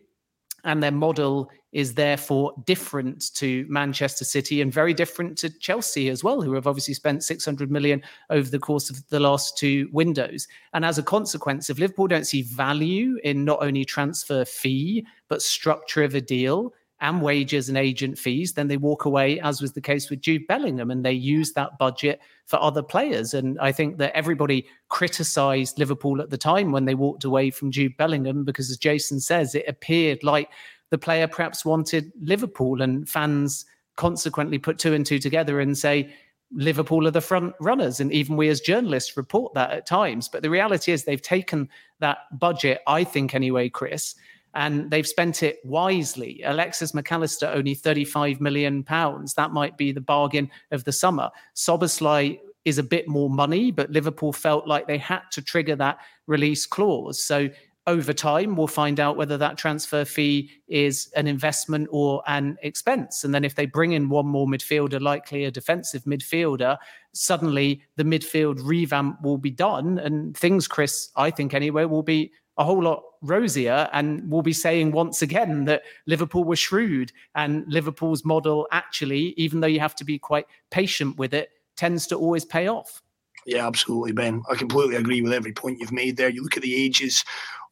and 0.64 0.82
their 0.82 0.92
model 0.92 1.50
is 1.72 1.92
therefore 1.92 2.54
different 2.64 3.34
to 3.34 3.66
Manchester 3.68 4.24
City 4.24 4.62
and 4.62 4.72
very 4.72 4.94
different 4.94 5.36
to 5.38 5.50
Chelsea 5.58 6.08
as 6.08 6.24
well, 6.24 6.40
who 6.40 6.54
have 6.54 6.66
obviously 6.66 6.94
spent 6.94 7.22
600 7.22 7.70
million 7.70 8.02
over 8.30 8.48
the 8.48 8.58
course 8.58 8.88
of 8.88 9.06
the 9.10 9.20
last 9.20 9.58
two 9.58 9.90
windows. 9.92 10.48
And 10.72 10.86
as 10.86 10.96
a 10.96 11.02
consequence, 11.02 11.68
if 11.68 11.78
Liverpool 11.78 12.06
don't 12.06 12.26
see 12.26 12.40
value 12.40 13.18
in 13.24 13.44
not 13.44 13.62
only 13.62 13.84
transfer 13.84 14.46
fee, 14.46 15.06
but 15.28 15.42
structure 15.42 16.02
of 16.02 16.14
a 16.14 16.20
deal, 16.22 16.72
and 17.02 17.20
wages 17.20 17.68
and 17.68 17.76
agent 17.76 18.16
fees, 18.16 18.52
then 18.52 18.68
they 18.68 18.76
walk 18.76 19.04
away, 19.04 19.40
as 19.40 19.60
was 19.60 19.72
the 19.72 19.80
case 19.80 20.08
with 20.08 20.20
Jude 20.20 20.46
Bellingham, 20.46 20.90
and 20.90 21.04
they 21.04 21.12
use 21.12 21.52
that 21.52 21.76
budget 21.76 22.20
for 22.46 22.62
other 22.62 22.82
players. 22.82 23.34
And 23.34 23.58
I 23.60 23.72
think 23.72 23.98
that 23.98 24.16
everybody 24.16 24.66
criticised 24.88 25.78
Liverpool 25.78 26.22
at 26.22 26.30
the 26.30 26.38
time 26.38 26.70
when 26.70 26.84
they 26.84 26.94
walked 26.94 27.24
away 27.24 27.50
from 27.50 27.72
Jude 27.72 27.96
Bellingham 27.96 28.44
because, 28.44 28.70
as 28.70 28.78
Jason 28.78 29.18
says, 29.18 29.54
it 29.54 29.64
appeared 29.66 30.22
like 30.22 30.48
the 30.90 30.98
player 30.98 31.26
perhaps 31.26 31.64
wanted 31.64 32.12
Liverpool, 32.20 32.80
and 32.80 33.08
fans 33.08 33.66
consequently 33.96 34.58
put 34.58 34.78
two 34.78 34.94
and 34.94 35.04
two 35.04 35.18
together 35.18 35.60
and 35.60 35.76
say, 35.76 36.14
Liverpool 36.54 37.06
are 37.06 37.10
the 37.10 37.20
front 37.20 37.54
runners. 37.60 37.98
And 37.98 38.12
even 38.12 38.36
we 38.36 38.48
as 38.48 38.60
journalists 38.60 39.16
report 39.16 39.54
that 39.54 39.70
at 39.70 39.86
times. 39.86 40.28
But 40.28 40.42
the 40.42 40.50
reality 40.50 40.92
is 40.92 41.02
they've 41.02 41.20
taken 41.20 41.68
that 42.00 42.18
budget, 42.38 42.80
I 42.86 43.04
think 43.04 43.34
anyway, 43.34 43.70
Chris, 43.70 44.14
and 44.54 44.90
they've 44.90 45.06
spent 45.06 45.42
it 45.42 45.58
wisely. 45.64 46.42
Alexis 46.44 46.94
Mac 46.94 47.10
Allister 47.10 47.46
only 47.46 47.74
35 47.74 48.40
million 48.40 48.82
pounds. 48.82 49.34
That 49.34 49.52
might 49.52 49.76
be 49.76 49.92
the 49.92 50.00
bargain 50.00 50.50
of 50.70 50.84
the 50.84 50.92
summer. 50.92 51.30
Szoboszlai 51.54 52.38
is 52.64 52.78
a 52.78 52.82
bit 52.82 53.08
more 53.08 53.30
money, 53.30 53.70
but 53.70 53.90
Liverpool 53.90 54.32
felt 54.32 54.66
like 54.66 54.86
they 54.86 54.98
had 54.98 55.22
to 55.32 55.42
trigger 55.42 55.76
that 55.76 55.98
release 56.26 56.66
clause. 56.66 57.22
So 57.22 57.48
over 57.88 58.12
time, 58.12 58.54
we'll 58.54 58.68
find 58.68 59.00
out 59.00 59.16
whether 59.16 59.36
that 59.38 59.58
transfer 59.58 60.04
fee 60.04 60.50
is 60.68 61.10
an 61.16 61.26
investment 61.26 61.88
or 61.90 62.22
an 62.28 62.56
expense. 62.62 63.24
And 63.24 63.34
then 63.34 63.44
if 63.44 63.56
they 63.56 63.66
bring 63.66 63.92
in 63.92 64.08
one 64.08 64.26
more 64.26 64.46
midfielder, 64.46 65.00
likely 65.00 65.44
a 65.44 65.50
defensive 65.50 66.04
midfielder, 66.04 66.78
suddenly 67.12 67.82
the 67.96 68.04
midfield 68.04 68.60
revamp 68.62 69.20
will 69.22 69.38
be 69.38 69.50
done. 69.50 69.98
And 69.98 70.36
things, 70.36 70.68
Chris, 70.68 71.10
I 71.16 71.30
think 71.30 71.54
anyway, 71.54 71.84
will 71.84 72.04
be 72.04 72.30
a 72.62 72.64
whole 72.64 72.82
lot 72.82 73.02
rosier 73.22 73.88
and 73.92 74.30
we'll 74.30 74.40
be 74.40 74.52
saying 74.52 74.92
once 74.92 75.20
again 75.20 75.64
that 75.64 75.82
Liverpool 76.06 76.44
were 76.44 76.54
shrewd 76.54 77.10
and 77.34 77.64
Liverpool's 77.66 78.24
model 78.24 78.68
actually 78.70 79.34
even 79.36 79.58
though 79.58 79.66
you 79.66 79.80
have 79.80 79.96
to 79.96 80.04
be 80.04 80.16
quite 80.16 80.46
patient 80.70 81.18
with 81.18 81.34
it 81.34 81.50
tends 81.76 82.06
to 82.06 82.14
always 82.14 82.44
pay 82.44 82.68
off 82.68 83.01
yeah 83.46 83.66
absolutely 83.66 84.12
Ben 84.12 84.42
I 84.50 84.54
completely 84.54 84.96
agree 84.96 85.22
with 85.22 85.32
every 85.32 85.52
point 85.52 85.80
you've 85.80 85.92
made 85.92 86.16
there 86.16 86.28
you 86.28 86.42
look 86.42 86.56
at 86.56 86.62
the 86.62 86.84
ages 86.84 87.24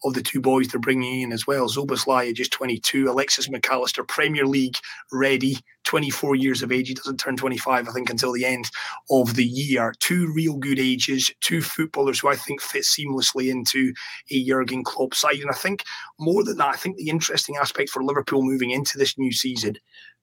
of 0.05 0.15
the 0.15 0.23
two 0.23 0.41
boys 0.41 0.69
they're 0.69 0.81
bringing 0.81 1.23
in 1.23 1.33
as 1.33 1.47
well. 1.47 1.69
Szoboszlai, 1.69 2.35
just 2.35 2.53
22, 2.53 3.11
Alexis 3.11 3.49
McAllister, 3.49 4.07
Premier 4.07 4.47
League 4.47 4.77
ready, 5.13 5.59
24 5.85 6.37
years 6.37 6.63
of 6.63 6.73
age. 6.73 6.89
He 6.89 6.95
doesn't 6.95 7.19
turn 7.19 7.37
25, 7.37 7.89
I 7.89 7.93
think, 7.93 8.09
until 8.09 8.33
the 8.33 8.47
end 8.47 8.71
of 9.11 9.35
the 9.35 9.45
year. 9.45 9.95
Two 10.01 10.33
real 10.35 10.57
good 10.57 10.79
ages, 10.79 11.31
two 11.41 11.61
footballers 11.61 12.21
who 12.21 12.29
I 12.29 12.37
think 12.37 12.61
fit 12.63 12.85
seamlessly 12.85 13.51
into 13.51 13.93
a 14.31 14.45
Jurgen 14.45 14.85
Klopp 14.85 15.15
side. 15.15 15.41
And 15.41 15.51
I 15.51 15.55
think 15.55 15.85
more 16.19 16.45
than 16.45 16.57
that, 16.59 16.69
I 16.69 16.77
think 16.77 16.97
the 16.97 17.11
interesting 17.11 17.57
aspect 17.57 17.91
for 17.91 18.03
Liverpool 18.03 18.43
moving 18.43 18.71
into 18.71 18.97
this 18.97 19.19
new 19.19 19.33
season 19.33 19.77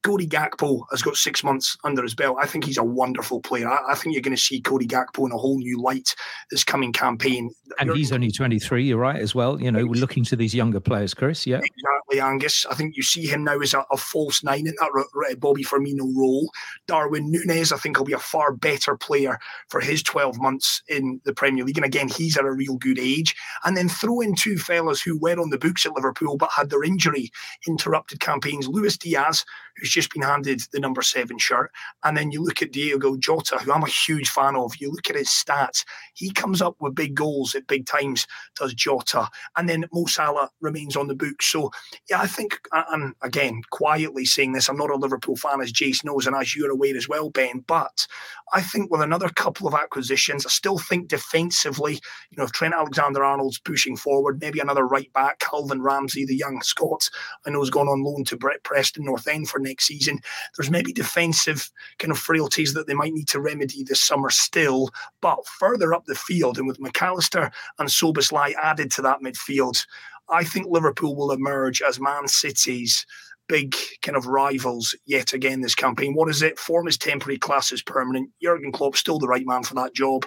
Cody 0.04 0.27
Gakpo 0.27 0.84
has 0.92 1.01
got 1.01 1.16
six 1.16 1.44
months 1.44 1.77
under 1.84 2.04
his 2.04 2.16
belt. 2.16 2.38
I 2.39 2.48
think 2.48 2.63
he's 2.63 2.77
a 2.77 2.84
wonderful 2.84 3.42
player. 3.42 3.68
I, 3.68 3.92
I 3.92 3.96
think 3.96 4.13
you're 4.13 4.22
going 4.22 4.36
to 4.36 4.42
see 4.42 4.62
Cody 4.62 4.88
Gakpo 4.88 5.25
in 5.25 5.32
a 5.32 5.38
whole 5.38 5.58
new 5.58 5.82
light 5.82 6.16
this 6.51 6.63
coming 6.63 6.94
campaign. 6.94 7.51
And 7.80 7.92
he's 7.92 8.12
only 8.12 8.32
23, 8.32 8.86
you're 8.86 8.98
right, 8.98 9.20
as 9.20 9.36
well. 9.36 9.60
You 9.62 9.72
know, 9.72 9.86
we're 9.86 10.00
looking 10.00 10.24
to 10.25 10.36
these 10.36 10.56
younger 10.56 10.80
players, 10.80 11.13
Chris. 11.13 11.46
Yeah. 11.46 11.60
quietly, 12.08 12.22
Angus. 12.22 12.66
I 12.70 12.75
think 12.75 12.96
you 12.96 13.04
see 13.04 13.25
him 13.25 13.44
now 13.44 13.60
as 13.60 13.74
a, 13.74 13.86
a 13.92 13.98
false 13.98 14.44
nine 14.44 14.68
in 14.68 14.75
that 14.80 15.38
Bobby 15.39 15.63
Firmino 15.63 16.16
role. 16.16 16.50
Darwin 16.88 17.32
Nunez, 17.32 17.72
I 17.72 17.77
think, 17.77 17.98
will 17.98 18.06
be 18.06 18.13
a 18.13 18.20
far 18.20 18.54
better 18.54 18.96
player 18.96 19.38
for 19.70 19.82
his 19.82 20.04
12 20.04 20.39
months 20.39 20.82
in 20.88 21.20
the 21.25 21.34
Premier 21.34 21.66
League. 21.66 21.77
And 21.77 21.86
again, 21.86 22.08
he's 22.08 22.38
at 22.38 22.46
a 22.46 22.51
real 22.51 22.77
good 22.77 23.00
age. 23.00 23.36
And 23.66 23.75
then 23.75 23.89
throw 23.89 24.22
in 24.22 24.36
two 24.36 24.58
fellas 24.58 25.01
who 25.01 25.18
were 25.18 25.39
on 25.39 25.50
the 25.50 25.58
books 25.58 25.86
at 25.86 25.94
Liverpool 25.94 26.38
but 26.38 26.50
had 26.56 26.70
their 26.70 26.84
injury 26.84 27.32
interrupted 27.68 28.20
campaigns. 28.20 28.68
Luis 28.68 28.98
Diaz, 28.98 29.44
who's 29.88 29.94
just 29.94 30.13
been 30.13 30.22
handed 30.22 30.62
the 30.72 30.79
number 30.79 31.01
seven 31.01 31.38
shirt. 31.38 31.72
And 32.03 32.17
then 32.17 32.32
you 32.32 32.44
look 32.44 32.62
at 32.62 32.72
Diego 32.72 33.15
Jota, 33.17 33.58
who 33.58 33.72
I'm 33.72 33.84
a 33.84 33.88
huge 33.88 34.29
fan 34.29 34.56
of. 34.56 34.75
You 34.77 34.91
look 34.91 35.10
at 35.10 35.15
his 35.15 35.29
stats, 35.29 35.86
he 36.13 36.32
comes 36.32 36.62
up 36.62 36.75
with 36.79 36.96
big 36.96 37.15
goals 37.15 37.56
at 37.56 37.67
big 37.67 37.86
times, 37.86 38.27
does 38.56 38.74
Jota. 38.74 39.29
And 39.56 39.70
then 39.70 39.86
Mo 39.94 40.06
Salah 40.06 40.50
remains 40.62 40.96
on 40.96 41.08
the 41.08 41.15
book. 41.15 41.41
So, 41.41 41.72
yeah, 42.10 42.20
I 42.20 42.27
think, 42.27 42.60
and 42.72 43.13
again, 43.22 43.62
quietly 43.72 44.25
saying 44.25 44.51
this, 44.51 44.67
I'm 44.70 44.77
not 44.77 44.89
a 44.89 44.96
Liverpool 44.96 45.38
fan, 45.38 45.62
as 45.62 45.72
Jace 45.72 46.03
knows, 46.03 46.27
and 46.27 46.36
as 46.36 46.56
you're 46.56 46.72
aware 46.72 46.96
as 46.98 47.08
well, 47.08 47.29
Ben, 47.29 47.63
but 47.65 48.08
I 48.53 48.62
think 48.62 48.91
with 48.91 49.01
another 49.01 49.29
couple 49.29 49.67
of 49.67 49.74
acquisitions, 49.74 50.46
I 50.46 50.50
still 50.50 50.77
think 50.77 51.08
defensively, 51.08 51.94
you 51.94 52.38
know, 52.38 52.44
if 52.44 52.51
Trent 52.51 52.74
Alexander 52.74 53.24
Arnold's 53.24 53.60
pushing 53.60 53.98
forward, 53.98 54.41
maybe 54.41 54.60
another 54.60 54.86
right 54.86 55.12
back, 55.13 55.39
Calvin 55.39 55.82
Ramsay, 55.82 56.25
the 56.25 56.36
young 56.36 56.62
Scot, 56.62 57.10
I 57.46 57.50
know 57.50 57.60
has 57.60 57.70
gone 57.70 57.88
on 57.88 58.03
loan 58.03 58.24
to 58.25 58.38
Brett 58.38 58.63
Preston 58.63 59.06
North 59.06 59.27
End 59.27 59.50
for 59.50 59.60
next 59.60 59.76
season. 59.81 60.19
There's 60.55 60.72
maybe 60.72 60.93
defensive 60.93 61.69
kind 62.00 62.12
of 62.12 62.17
frailties 62.17 62.74
that 62.74 62.88
they 62.88 62.93
might 62.93 63.13
need 63.13 63.27
to 63.29 63.39
remedy 63.39 63.84
this 63.84 64.01
summer 64.01 64.29
still, 64.29 64.89
but 65.22 65.46
further 65.48 65.93
up 65.93 66.05
the 66.05 66.15
field, 66.15 66.57
and 66.57 66.67
with 66.67 66.79
McAllister 66.79 67.51
and 67.79 67.89
Szoboszlai 67.89 68.53
added 68.62 68.91
to 68.91 69.01
that 69.03 69.22
midfield, 69.22 69.86
I 70.29 70.43
think 70.43 70.67
Liverpool 70.69 71.15
will 71.15 71.31
emerge 71.31 71.81
as 71.81 72.00
Man 72.00 72.27
City's 72.27 73.05
big 73.48 73.75
kind 74.01 74.17
of 74.17 74.27
rivals 74.27 74.93
yet 75.05 75.34
again 75.34 75.62
this 75.62 75.75
campaign. 75.75 76.13
What 76.13 76.29
is 76.29 76.41
it? 76.41 76.60
Form 76.60 76.88
is 76.88 76.98
temporary, 76.98 77.38
class 77.38 77.72
is 77.72 77.81
permanent. 77.81 78.29
Jurgen 78.41 78.72
Klopp 78.72 78.98
still 78.98 79.19
the 79.19 79.27
right 79.27 79.46
man 79.46 79.63
for 79.63 79.74
that 79.75 79.96
job. 79.96 80.25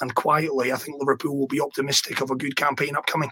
And 0.00 0.14
quietly, 0.14 0.72
I 0.72 0.76
think 0.76 0.98
Liverpool 0.98 1.38
will 1.38 1.46
be 1.46 1.60
optimistic 1.60 2.20
of 2.20 2.30
a 2.30 2.36
good 2.36 2.56
campaign 2.56 2.96
upcoming. 2.96 3.30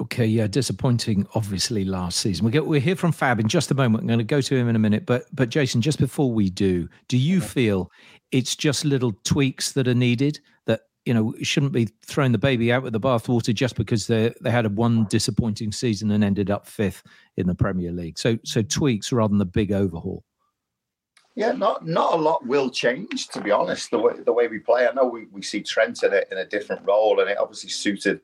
Okay, 0.00 0.26
yeah, 0.26 0.46
disappointing. 0.46 1.26
Obviously, 1.34 1.84
last 1.84 2.20
season. 2.20 2.46
We 2.46 2.52
get 2.52 2.66
we'll 2.66 2.80
hear 2.80 2.94
from 2.94 3.10
Fab 3.10 3.40
in 3.40 3.48
just 3.48 3.70
a 3.70 3.74
moment. 3.74 4.02
I'm 4.02 4.06
going 4.06 4.18
to 4.18 4.24
go 4.24 4.40
to 4.40 4.56
him 4.56 4.68
in 4.68 4.76
a 4.76 4.78
minute, 4.78 5.06
but 5.06 5.24
but 5.32 5.48
Jason, 5.48 5.82
just 5.82 5.98
before 5.98 6.30
we 6.30 6.50
do, 6.50 6.88
do 7.08 7.18
you 7.18 7.40
feel 7.40 7.90
it's 8.30 8.54
just 8.54 8.84
little 8.84 9.12
tweaks 9.24 9.72
that 9.72 9.88
are 9.88 9.94
needed? 9.94 10.38
That 10.66 10.82
you 11.04 11.12
know 11.12 11.34
shouldn't 11.42 11.72
be 11.72 11.88
throwing 12.06 12.30
the 12.30 12.38
baby 12.38 12.72
out 12.72 12.84
with 12.84 12.92
the 12.92 13.00
bathwater 13.00 13.52
just 13.52 13.74
because 13.74 14.06
they 14.06 14.32
they 14.40 14.52
had 14.52 14.66
a 14.66 14.70
one 14.70 15.04
disappointing 15.06 15.72
season 15.72 16.12
and 16.12 16.22
ended 16.22 16.48
up 16.48 16.66
fifth 16.66 17.02
in 17.36 17.48
the 17.48 17.54
Premier 17.54 17.90
League. 17.90 18.18
So 18.18 18.38
so 18.44 18.62
tweaks 18.62 19.10
rather 19.10 19.30
than 19.30 19.38
the 19.38 19.46
big 19.46 19.72
overhaul. 19.72 20.22
Yeah, 21.34 21.52
not 21.52 21.86
not 21.86 22.14
a 22.14 22.16
lot 22.16 22.46
will 22.46 22.70
change 22.70 23.28
to 23.28 23.40
be 23.40 23.50
honest. 23.50 23.90
The 23.90 23.98
way 23.98 24.14
the 24.24 24.32
way 24.32 24.46
we 24.46 24.60
play, 24.60 24.86
I 24.86 24.92
know 24.92 25.06
we, 25.06 25.26
we 25.32 25.42
see 25.42 25.60
Trent 25.60 26.04
in 26.04 26.12
a 26.12 26.22
in 26.30 26.38
a 26.38 26.44
different 26.44 26.86
role, 26.86 27.18
and 27.18 27.28
it 27.28 27.38
obviously 27.38 27.70
suited 27.70 28.20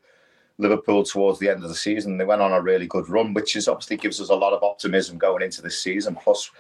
Liverpool 0.59 1.03
towards 1.03 1.39
the 1.39 1.49
end 1.49 1.63
of 1.63 1.69
the 1.69 1.75
season. 1.75 2.17
They 2.17 2.25
went 2.25 2.43
on 2.43 2.53
a 2.53 2.61
really 2.61 2.87
good 2.87 3.09
run, 3.09 3.35
which 3.35 3.57
is 3.57 3.69
obviously 3.69 3.97
gives 3.97 4.21
us 4.21 4.29
a 4.29 4.35
lot 4.35 4.53
of 4.53 4.63
optimism 4.63 5.19
going 5.19 5.43
into 5.43 5.63
this 5.63 5.81
season. 5.81 6.15
Plus, 6.15 6.51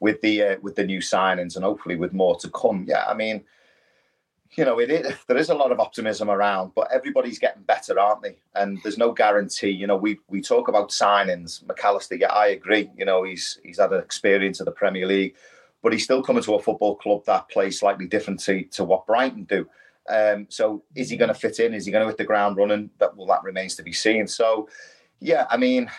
with 0.00 0.20
the 0.20 0.42
uh, 0.42 0.56
with 0.60 0.74
the 0.74 0.84
new 0.84 0.98
signings 0.98 1.56
and 1.56 1.64
hopefully 1.64 1.96
with 1.96 2.12
more 2.12 2.36
to 2.36 2.50
come. 2.50 2.84
Yeah, 2.86 3.04
I 3.06 3.14
mean, 3.14 3.44
you 4.56 4.64
know, 4.64 4.78
it 4.78 4.90
is, 4.90 5.14
there 5.26 5.36
is 5.36 5.50
a 5.50 5.54
lot 5.54 5.72
of 5.72 5.80
optimism 5.80 6.30
around, 6.30 6.72
but 6.74 6.88
everybody's 6.92 7.38
getting 7.38 7.62
better, 7.62 7.98
aren't 7.98 8.22
they? 8.22 8.36
And 8.54 8.78
there's 8.82 8.98
no 8.98 9.12
guarantee. 9.12 9.70
You 9.70 9.86
know, 9.86 9.96
we 9.96 10.18
we 10.28 10.40
talk 10.40 10.68
about 10.68 10.90
signings. 10.90 11.64
McAllister, 11.64 12.18
yeah, 12.18 12.32
I 12.32 12.48
agree. 12.48 12.90
You 12.96 13.04
know, 13.04 13.22
he's 13.22 13.58
he's 13.64 13.78
had 13.78 13.92
an 13.92 14.00
experience 14.00 14.60
of 14.60 14.66
the 14.66 14.72
Premier 14.72 15.06
League, 15.06 15.36
but 15.82 15.92
he's 15.92 16.04
still 16.04 16.22
coming 16.22 16.42
to 16.42 16.54
a 16.54 16.62
football 16.62 16.96
club 16.96 17.24
that 17.26 17.48
plays 17.48 17.78
slightly 17.78 18.06
different 18.06 18.40
to, 18.40 18.64
to 18.64 18.84
what 18.84 19.06
Brighton 19.06 19.44
do. 19.44 19.68
Um, 20.08 20.46
so 20.50 20.84
is 20.94 21.08
he 21.10 21.16
going 21.16 21.28
to 21.28 21.34
fit 21.34 21.58
in? 21.60 21.74
Is 21.74 21.86
he 21.86 21.92
going 21.92 22.02
to 22.02 22.08
hit 22.08 22.18
the 22.18 22.24
ground 22.24 22.56
running? 22.56 22.90
That 22.98 23.16
well, 23.16 23.26
that 23.28 23.42
remains 23.42 23.74
to 23.76 23.82
be 23.82 23.92
seen. 23.92 24.26
So, 24.26 24.68
yeah, 25.20 25.46
I 25.50 25.56
mean, 25.56 25.90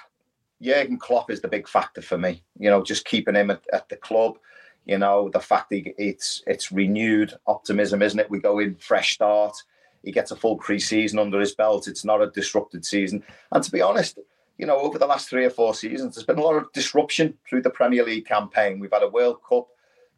Jurgen 0.62 0.98
Klopp 0.98 1.32
is 1.32 1.42
the 1.42 1.48
big 1.48 1.68
factor 1.68 2.02
for 2.02 2.18
me. 2.18 2.44
You 2.60 2.70
know, 2.70 2.84
just 2.84 3.06
keeping 3.06 3.36
him 3.36 3.52
at, 3.52 3.64
at 3.74 3.90
the 3.90 3.98
club. 3.98 4.38
You 4.86 5.00
know, 5.00 5.30
the 5.30 5.40
fact 5.40 5.70
that 5.72 5.84
it's 5.98 6.44
it's 6.46 6.72
renewed 6.72 7.34
optimism, 7.48 8.02
isn't 8.02 8.20
it? 8.20 8.30
We 8.30 8.40
go 8.40 8.60
in 8.60 8.76
fresh 8.76 9.14
start. 9.14 9.56
He 10.04 10.12
gets 10.12 10.30
a 10.30 10.36
full 10.36 10.58
pre-season 10.58 11.18
under 11.18 11.40
his 11.40 11.56
belt. 11.56 11.88
It's 11.88 12.06
not 12.06 12.22
a 12.22 12.30
disrupted 12.30 12.86
season. 12.86 13.24
And 13.52 13.64
to 13.64 13.72
be 13.72 13.82
honest, 13.82 14.20
you 14.60 14.68
know, 14.68 14.78
over 14.78 15.00
the 15.00 15.08
last 15.08 15.28
three 15.28 15.46
or 15.46 15.50
four 15.50 15.74
seasons, 15.74 16.14
there's 16.14 16.28
been 16.28 16.38
a 16.38 16.44
lot 16.44 16.58
of 16.58 16.72
disruption 16.74 17.36
through 17.50 17.64
the 17.64 17.72
Premier 17.72 18.06
League 18.06 18.28
campaign. 18.28 18.78
We've 18.78 18.94
had 18.94 19.02
a 19.02 19.10
World 19.10 19.40
Cup, 19.50 19.68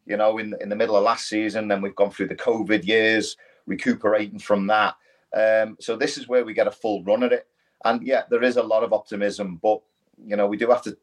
you 0.04 0.18
know, 0.18 0.36
in 0.36 0.54
in 0.60 0.68
the 0.68 0.76
middle 0.76 0.96
of 0.96 1.04
last 1.04 1.28
season. 1.28 1.68
Then 1.68 1.80
we've 1.80 1.96
gone 1.96 2.10
through 2.10 2.28
the 2.28 2.36
COVID 2.36 2.86
years 2.86 3.38
recuperating 3.68 4.38
from 4.38 4.66
that. 4.66 4.96
Um, 5.36 5.76
so 5.80 5.96
this 5.96 6.18
is 6.18 6.26
where 6.26 6.44
we 6.44 6.54
get 6.54 6.66
a 6.66 6.72
full 6.72 7.04
run 7.04 7.22
at 7.22 7.32
it. 7.32 7.46
And 7.84 8.02
yeah, 8.02 8.22
there 8.30 8.42
is 8.42 8.56
a 8.56 8.62
lot 8.62 8.82
of 8.82 8.92
optimism, 8.92 9.60
but 9.62 9.80
you 10.24 10.34
know 10.34 10.46
we 10.46 10.56
do 10.56 10.68
have 10.68 10.82
to 10.82 10.96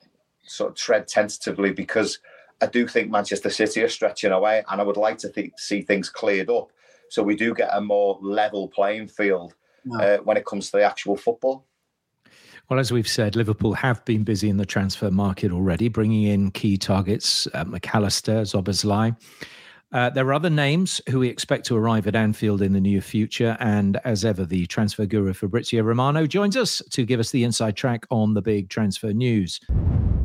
sort 0.43 0.71
of 0.71 0.77
tread 0.77 1.07
tentatively 1.07 1.71
because 1.71 2.19
I 2.61 2.67
do 2.67 2.87
think 2.87 3.09
Manchester 3.09 3.49
City 3.49 3.81
are 3.81 3.89
stretching 3.89 4.31
away, 4.31 4.63
and 4.69 4.81
I 4.81 4.83
would 4.83 4.97
like 4.97 5.17
to 5.19 5.29
th- 5.29 5.53
see 5.57 5.81
things 5.81 6.09
cleared 6.09 6.49
up 6.49 6.71
so 7.09 7.23
we 7.23 7.35
do 7.35 7.53
get 7.53 7.69
a 7.71 7.81
more 7.81 8.17
level 8.21 8.67
playing 8.67 9.07
field 9.07 9.55
uh, 9.99 10.17
when 10.17 10.37
it 10.37 10.45
comes 10.45 10.71
to 10.71 10.77
the 10.77 10.83
actual 10.83 11.15
football. 11.15 11.65
Well, 12.69 12.79
as 12.79 12.91
we've 12.91 13.07
said, 13.07 13.35
Liverpool 13.35 13.73
have 13.73 14.03
been 14.05 14.23
busy 14.23 14.49
in 14.49 14.57
the 14.57 14.65
transfer 14.65 15.11
market 15.11 15.51
already, 15.51 15.87
bringing 15.87 16.23
in 16.23 16.51
key 16.51 16.77
targets: 16.77 17.47
uh, 17.53 17.63
McAllister, 17.65 18.41
Szoboszlai. 18.41 19.15
Uh, 19.95 20.09
there 20.09 20.27
are 20.27 20.33
other 20.33 20.49
names 20.49 20.99
who 21.09 21.19
we 21.19 21.29
expect 21.29 21.65
to 21.65 21.73
arrive 21.73 22.05
at 22.05 22.17
Anfield 22.17 22.61
in 22.61 22.73
the 22.73 22.81
near 22.81 22.99
future. 22.99 23.55
And 23.61 23.97
as 24.03 24.25
ever, 24.25 24.43
the 24.43 24.65
transfer 24.65 25.05
guru 25.05 25.31
Fabrizio 25.31 25.83
Romano 25.83 26.27
joins 26.27 26.57
us 26.57 26.81
to 26.89 27.05
give 27.05 27.21
us 27.21 27.31
the 27.31 27.45
inside 27.45 27.77
track 27.77 28.05
on 28.11 28.33
the 28.33 28.41
big 28.41 28.67
transfer 28.67 29.13
news. 29.13 29.61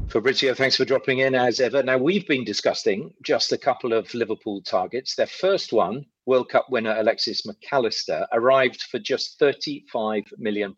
Fabrizio, 0.08 0.54
thanks 0.54 0.74
for 0.74 0.84
dropping 0.84 1.20
in 1.20 1.36
as 1.36 1.60
ever. 1.60 1.84
Now, 1.84 1.98
we've 1.98 2.26
been 2.26 2.42
discussing 2.42 3.14
just 3.22 3.52
a 3.52 3.58
couple 3.58 3.92
of 3.92 4.12
Liverpool 4.12 4.60
targets. 4.62 5.14
Their 5.14 5.28
first 5.28 5.72
one, 5.72 6.04
World 6.26 6.48
Cup 6.48 6.66
winner 6.68 6.96
Alexis 6.98 7.42
McAllister, 7.42 8.26
arrived 8.32 8.82
for 8.90 8.98
just 8.98 9.38
£35 9.38 10.36
million. 10.36 10.74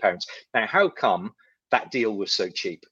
Now, 0.52 0.66
how 0.66 0.90
come 0.90 1.32
that 1.70 1.90
deal 1.90 2.14
was 2.14 2.30
so 2.30 2.50
cheap? 2.50 2.84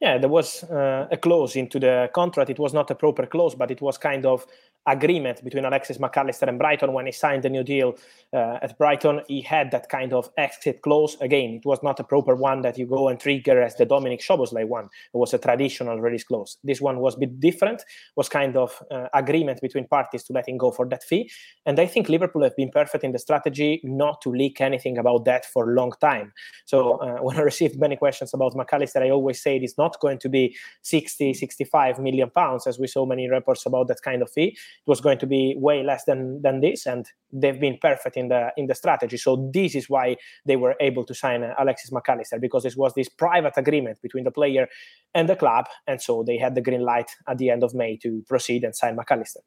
Yeah, 0.00 0.18
there 0.18 0.28
was 0.28 0.62
uh, 0.62 1.08
a 1.10 1.16
clause 1.16 1.56
into 1.56 1.80
the 1.80 2.08
contract. 2.14 2.50
It 2.50 2.58
was 2.60 2.72
not 2.72 2.90
a 2.90 2.94
proper 2.94 3.26
clause, 3.26 3.56
but 3.56 3.72
it 3.72 3.80
was 3.80 3.98
kind 3.98 4.26
of 4.26 4.46
agreement 4.86 5.44
between 5.44 5.64
Alexis 5.64 5.98
McAllister 5.98 6.48
and 6.48 6.58
Brighton 6.58 6.92
when 6.92 7.06
he 7.06 7.12
signed 7.12 7.42
the 7.42 7.50
new 7.50 7.62
deal 7.62 7.94
uh, 8.32 8.58
at 8.62 8.76
Brighton. 8.78 9.20
He 9.28 9.40
had 9.42 9.70
that 9.70 9.88
kind 9.88 10.12
of 10.12 10.30
exit 10.36 10.82
clause. 10.82 11.16
Again, 11.20 11.54
it 11.54 11.66
was 11.66 11.82
not 11.82 12.00
a 12.00 12.04
proper 12.04 12.34
one 12.34 12.62
that 12.62 12.78
you 12.78 12.86
go 12.86 13.08
and 13.08 13.20
trigger 13.20 13.60
as 13.60 13.76
the 13.76 13.86
Dominik 13.86 14.22
Szoboszlai 14.22 14.66
one. 14.66 14.84
It 14.84 15.16
was 15.16 15.34
a 15.34 15.38
traditional 15.38 16.00
release 16.00 16.24
clause. 16.24 16.56
This 16.64 16.80
one 16.80 17.00
was 17.00 17.16
a 17.16 17.18
bit 17.18 17.40
different. 17.40 17.82
Was 18.16 18.28
kind 18.28 18.56
of 18.56 18.82
uh, 18.90 19.08
agreement 19.14 19.60
between 19.60 19.86
parties 19.86 20.24
to 20.24 20.32
letting 20.32 20.58
go 20.58 20.70
for 20.70 20.88
that 20.88 21.04
fee. 21.04 21.30
And 21.66 21.78
I 21.78 21.86
think 21.86 22.08
Liverpool 22.08 22.42
have 22.42 22.56
been 22.56 22.70
perfect 22.70 23.04
in 23.04 23.12
the 23.12 23.18
strategy 23.18 23.80
not 23.84 24.20
to 24.22 24.30
leak 24.30 24.60
anything 24.60 24.98
about 24.98 25.24
that 25.26 25.44
for 25.46 25.70
a 25.70 25.74
long 25.74 25.92
time. 26.00 26.32
So 26.64 26.98
uh, 26.98 27.18
when 27.22 27.36
I 27.36 27.42
received 27.42 27.78
many 27.78 27.96
questions 27.96 28.32
about 28.34 28.54
McAllister, 28.54 29.02
I 29.02 29.10
always 29.10 29.40
say 29.42 29.56
it 29.56 29.62
is 29.62 29.76
not 29.76 30.00
going 30.00 30.18
to 30.18 30.28
be 30.28 30.56
60, 30.82 31.34
65 31.34 31.98
million 31.98 32.30
pounds, 32.30 32.66
as 32.66 32.78
we 32.78 32.86
saw 32.86 33.04
many 33.04 33.28
reports 33.28 33.66
about 33.66 33.88
that 33.88 34.02
kind 34.02 34.22
of 34.22 34.30
fee 34.30 34.56
it 34.86 34.90
was 34.90 35.00
going 35.00 35.18
to 35.18 35.26
be 35.26 35.54
way 35.58 35.82
less 35.82 36.04
than 36.04 36.42
than 36.42 36.60
this, 36.60 36.86
and 36.86 37.06
they've 37.32 37.60
been 37.60 37.78
perfect 37.80 38.16
in 38.16 38.28
the 38.28 38.50
in 38.56 38.66
the 38.66 38.74
strategy. 38.74 39.16
So 39.16 39.50
this 39.52 39.74
is 39.74 39.88
why 39.88 40.16
they 40.46 40.56
were 40.56 40.74
able 40.80 41.04
to 41.04 41.14
sign 41.14 41.42
Alexis 41.58 41.90
McAllister 41.90 42.40
because 42.40 42.64
it 42.64 42.76
was 42.76 42.94
this 42.94 43.08
private 43.08 43.54
agreement 43.56 44.00
between 44.02 44.24
the 44.24 44.30
player 44.30 44.68
and 45.14 45.28
the 45.28 45.36
club, 45.36 45.66
and 45.86 46.00
so 46.00 46.22
they 46.22 46.38
had 46.38 46.54
the 46.54 46.62
green 46.62 46.82
light 46.82 47.10
at 47.28 47.38
the 47.38 47.50
end 47.50 47.62
of 47.62 47.74
May 47.74 47.96
to 47.98 48.22
proceed 48.28 48.64
and 48.64 48.74
sign 48.74 48.96
McAllister. 48.96 49.42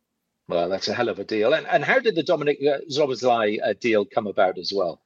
Well, 0.47 0.67
that's 0.69 0.87
a 0.87 0.93
hell 0.93 1.07
of 1.07 1.19
a 1.19 1.23
deal. 1.23 1.53
And, 1.53 1.65
and 1.67 1.83
how 1.85 1.99
did 1.99 2.15
the 2.15 2.23
Dominik 2.23 2.57
uh, 2.67 3.73
deal 3.79 4.05
come 4.05 4.27
about 4.27 4.57
as 4.57 4.73
well? 4.75 5.01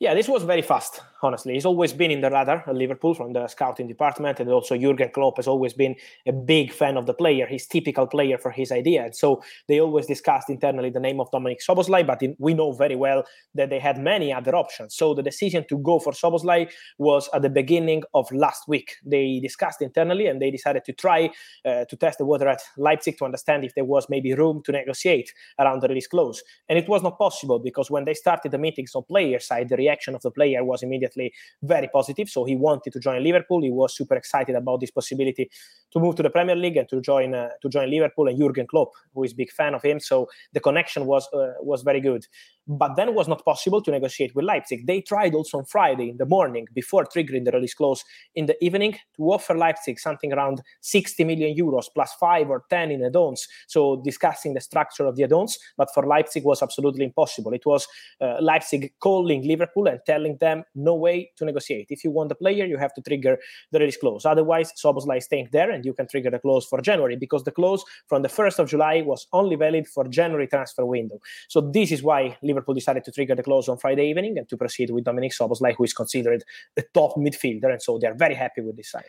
Yeah, 0.00 0.14
this 0.14 0.28
was 0.28 0.44
very 0.44 0.62
fast 0.62 1.02
honestly. 1.22 1.54
He's 1.54 1.66
always 1.66 1.92
been 1.92 2.10
in 2.10 2.20
the 2.20 2.30
radar 2.30 2.64
at 2.66 2.74
Liverpool 2.74 3.14
from 3.14 3.32
the 3.32 3.46
scouting 3.48 3.86
department, 3.86 4.40
and 4.40 4.50
also 4.50 4.76
Jurgen 4.76 5.10
Klopp 5.10 5.36
has 5.36 5.46
always 5.46 5.72
been 5.72 5.96
a 6.26 6.32
big 6.32 6.72
fan 6.72 6.96
of 6.96 7.06
the 7.06 7.14
player. 7.14 7.46
He's 7.46 7.66
typical 7.66 8.06
player 8.06 8.38
for 8.38 8.50
his 8.50 8.72
idea, 8.72 9.04
and 9.04 9.14
so 9.14 9.42
they 9.68 9.80
always 9.80 10.06
discussed 10.06 10.50
internally 10.50 10.90
the 10.90 11.00
name 11.00 11.20
of 11.20 11.30
Dominik 11.30 11.58
Szoboszlai. 11.66 12.06
But 12.06 12.22
in, 12.22 12.36
we 12.38 12.54
know 12.54 12.72
very 12.72 12.96
well 12.96 13.24
that 13.54 13.70
they 13.70 13.78
had 13.78 13.98
many 13.98 14.32
other 14.32 14.54
options. 14.54 14.94
So 14.94 15.14
the 15.14 15.22
decision 15.22 15.64
to 15.68 15.78
go 15.78 15.98
for 15.98 16.12
Szoboszlai 16.12 16.70
was 16.98 17.28
at 17.34 17.42
the 17.42 17.50
beginning 17.50 18.02
of 18.14 18.30
last 18.32 18.68
week. 18.68 18.96
They 19.04 19.40
discussed 19.40 19.82
internally, 19.82 20.26
and 20.26 20.40
they 20.40 20.50
decided 20.50 20.84
to 20.84 20.92
try 20.92 21.30
uh, 21.64 21.84
to 21.84 21.96
test 21.96 22.18
the 22.18 22.24
water 22.24 22.48
at 22.48 22.62
Leipzig 22.76 23.18
to 23.18 23.24
understand 23.24 23.64
if 23.64 23.74
there 23.74 23.84
was 23.84 24.06
maybe 24.08 24.34
room 24.34 24.62
to 24.64 24.72
negotiate 24.72 25.32
around 25.58 25.82
the 25.82 25.88
release 25.88 26.06
clause. 26.06 26.42
And 26.68 26.78
it 26.78 26.88
was 26.88 27.02
not 27.02 27.18
possible 27.18 27.58
because 27.58 27.90
when 27.90 28.04
they 28.04 28.14
started 28.14 28.52
the 28.52 28.58
meetings 28.58 28.94
on 28.94 29.02
player 29.04 29.38
side, 29.38 29.68
the 29.68 29.76
reaction 29.90 30.14
of 30.14 30.22
the 30.22 30.30
player 30.30 30.62
was 30.64 30.82
immediately 30.82 31.32
very 31.62 31.88
positive. 31.88 32.28
So 32.28 32.44
he 32.44 32.56
wanted 32.56 32.92
to 32.94 33.00
join 33.00 33.22
Liverpool. 33.22 33.62
He 33.62 33.70
was 33.70 33.96
super 34.00 34.16
excited 34.16 34.54
about 34.56 34.80
this 34.80 34.92
possibility 34.98 35.50
to 35.92 36.00
move 36.00 36.14
to 36.16 36.22
the 36.22 36.30
Premier 36.30 36.56
League 36.56 36.76
and 36.76 36.88
to 36.88 37.00
join 37.00 37.34
uh, 37.34 37.48
to 37.62 37.68
join 37.68 37.90
Liverpool 37.90 38.28
and 38.28 38.38
Jurgen 38.38 38.66
Klopp, 38.66 38.90
who 39.14 39.24
is 39.24 39.32
big 39.34 39.50
fan 39.50 39.74
of 39.74 39.82
him. 39.82 39.98
So 40.00 40.28
the 40.52 40.60
connection 40.60 41.06
was 41.06 41.28
uh, 41.32 41.54
was 41.60 41.82
very 41.82 42.00
good. 42.00 42.22
But 42.70 42.94
then 42.94 43.08
it 43.08 43.14
was 43.14 43.26
not 43.26 43.44
possible 43.44 43.82
to 43.82 43.90
negotiate 43.90 44.32
with 44.36 44.44
Leipzig. 44.44 44.86
They 44.86 45.00
tried 45.00 45.34
also 45.34 45.58
on 45.58 45.64
Friday 45.64 46.08
in 46.10 46.18
the 46.18 46.24
morning 46.24 46.68
before 46.72 47.04
triggering 47.04 47.44
the 47.44 47.50
release 47.50 47.74
clause 47.74 48.04
in 48.36 48.46
the 48.46 48.56
evening 48.64 48.92
to 49.16 49.22
offer 49.22 49.56
Leipzig 49.58 49.98
something 49.98 50.32
around 50.32 50.62
60 50.80 51.24
million 51.24 51.56
euros 51.56 51.86
plus 51.92 52.12
five 52.20 52.48
or 52.48 52.62
10 52.70 52.92
in 52.92 53.04
add-ons. 53.04 53.48
So 53.66 54.00
discussing 54.04 54.54
the 54.54 54.60
structure 54.60 55.04
of 55.04 55.16
the 55.16 55.24
add-ons, 55.24 55.58
but 55.76 55.92
for 55.92 56.06
Leipzig 56.06 56.44
was 56.44 56.62
absolutely 56.62 57.04
impossible. 57.04 57.52
It 57.54 57.66
was 57.66 57.88
uh, 58.20 58.36
Leipzig 58.40 58.92
calling 59.00 59.44
Liverpool 59.48 59.88
and 59.88 59.98
telling 60.06 60.36
them 60.36 60.62
no 60.76 60.94
way 60.94 61.32
to 61.38 61.44
negotiate. 61.44 61.88
If 61.90 62.04
you 62.04 62.12
want 62.12 62.28
the 62.28 62.36
player, 62.36 62.66
you 62.66 62.78
have 62.78 62.94
to 62.94 63.02
trigger 63.02 63.36
the 63.72 63.80
release 63.80 63.96
clause. 63.96 64.24
Otherwise, 64.24 64.72
Szoboszlai 64.80 65.18
is 65.18 65.24
staying 65.24 65.48
there 65.50 65.72
and 65.72 65.84
you 65.84 65.92
can 65.92 66.06
trigger 66.06 66.30
the 66.30 66.38
clause 66.38 66.66
for 66.66 66.80
January 66.80 67.16
because 67.16 67.42
the 67.42 67.50
clause 67.50 67.84
from 68.06 68.22
the 68.22 68.28
1st 68.28 68.60
of 68.60 68.68
July 68.68 69.02
was 69.04 69.26
only 69.32 69.56
valid 69.56 69.88
for 69.88 70.04
January 70.06 70.46
transfer 70.46 70.86
window. 70.86 71.18
So 71.48 71.60
this 71.60 71.90
is 71.90 72.04
why 72.04 72.38
Liverpool 72.42 72.59
decided 72.74 73.04
to 73.04 73.12
trigger 73.12 73.34
the 73.34 73.42
clause 73.42 73.68
on 73.68 73.78
Friday 73.78 74.08
evening 74.08 74.38
and 74.38 74.48
to 74.48 74.56
proceed 74.56 74.90
with 74.90 75.04
Dominik 75.04 75.32
Szoboszlai, 75.32 75.74
who 75.76 75.84
is 75.84 75.92
considered 75.92 76.44
a 76.76 76.82
top 76.94 77.16
midfielder. 77.16 77.70
And 77.72 77.82
so 77.82 77.98
they're 77.98 78.14
very 78.14 78.34
happy 78.34 78.60
with 78.60 78.76
this 78.76 78.90
sign. 78.90 79.02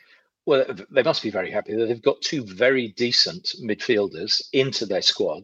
Well, 0.46 0.66
they 0.90 1.04
must 1.04 1.22
be 1.22 1.30
very 1.30 1.52
happy 1.52 1.76
that 1.76 1.86
they've 1.86 2.02
got 2.02 2.22
two 2.22 2.44
very 2.44 2.90
decent 2.90 3.54
midfielders 3.64 4.42
into 4.54 4.86
their 4.86 5.02
squad. 5.02 5.44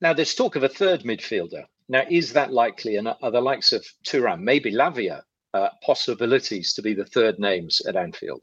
Now, 0.00 0.12
there's 0.12 0.34
talk 0.34 0.56
of 0.56 0.62
a 0.62 0.68
third 0.68 1.02
midfielder. 1.02 1.64
Now, 1.88 2.04
is 2.08 2.32
that 2.34 2.52
likely? 2.52 2.96
And 2.96 3.08
are 3.08 3.30
the 3.30 3.40
likes 3.40 3.72
of 3.72 3.84
Thuram, 4.06 4.40
maybe 4.40 4.72
Lavia, 4.72 5.22
uh, 5.54 5.70
possibilities 5.82 6.72
to 6.74 6.82
be 6.82 6.94
the 6.94 7.04
third 7.04 7.38
names 7.38 7.80
at 7.86 7.96
Anfield? 7.96 8.42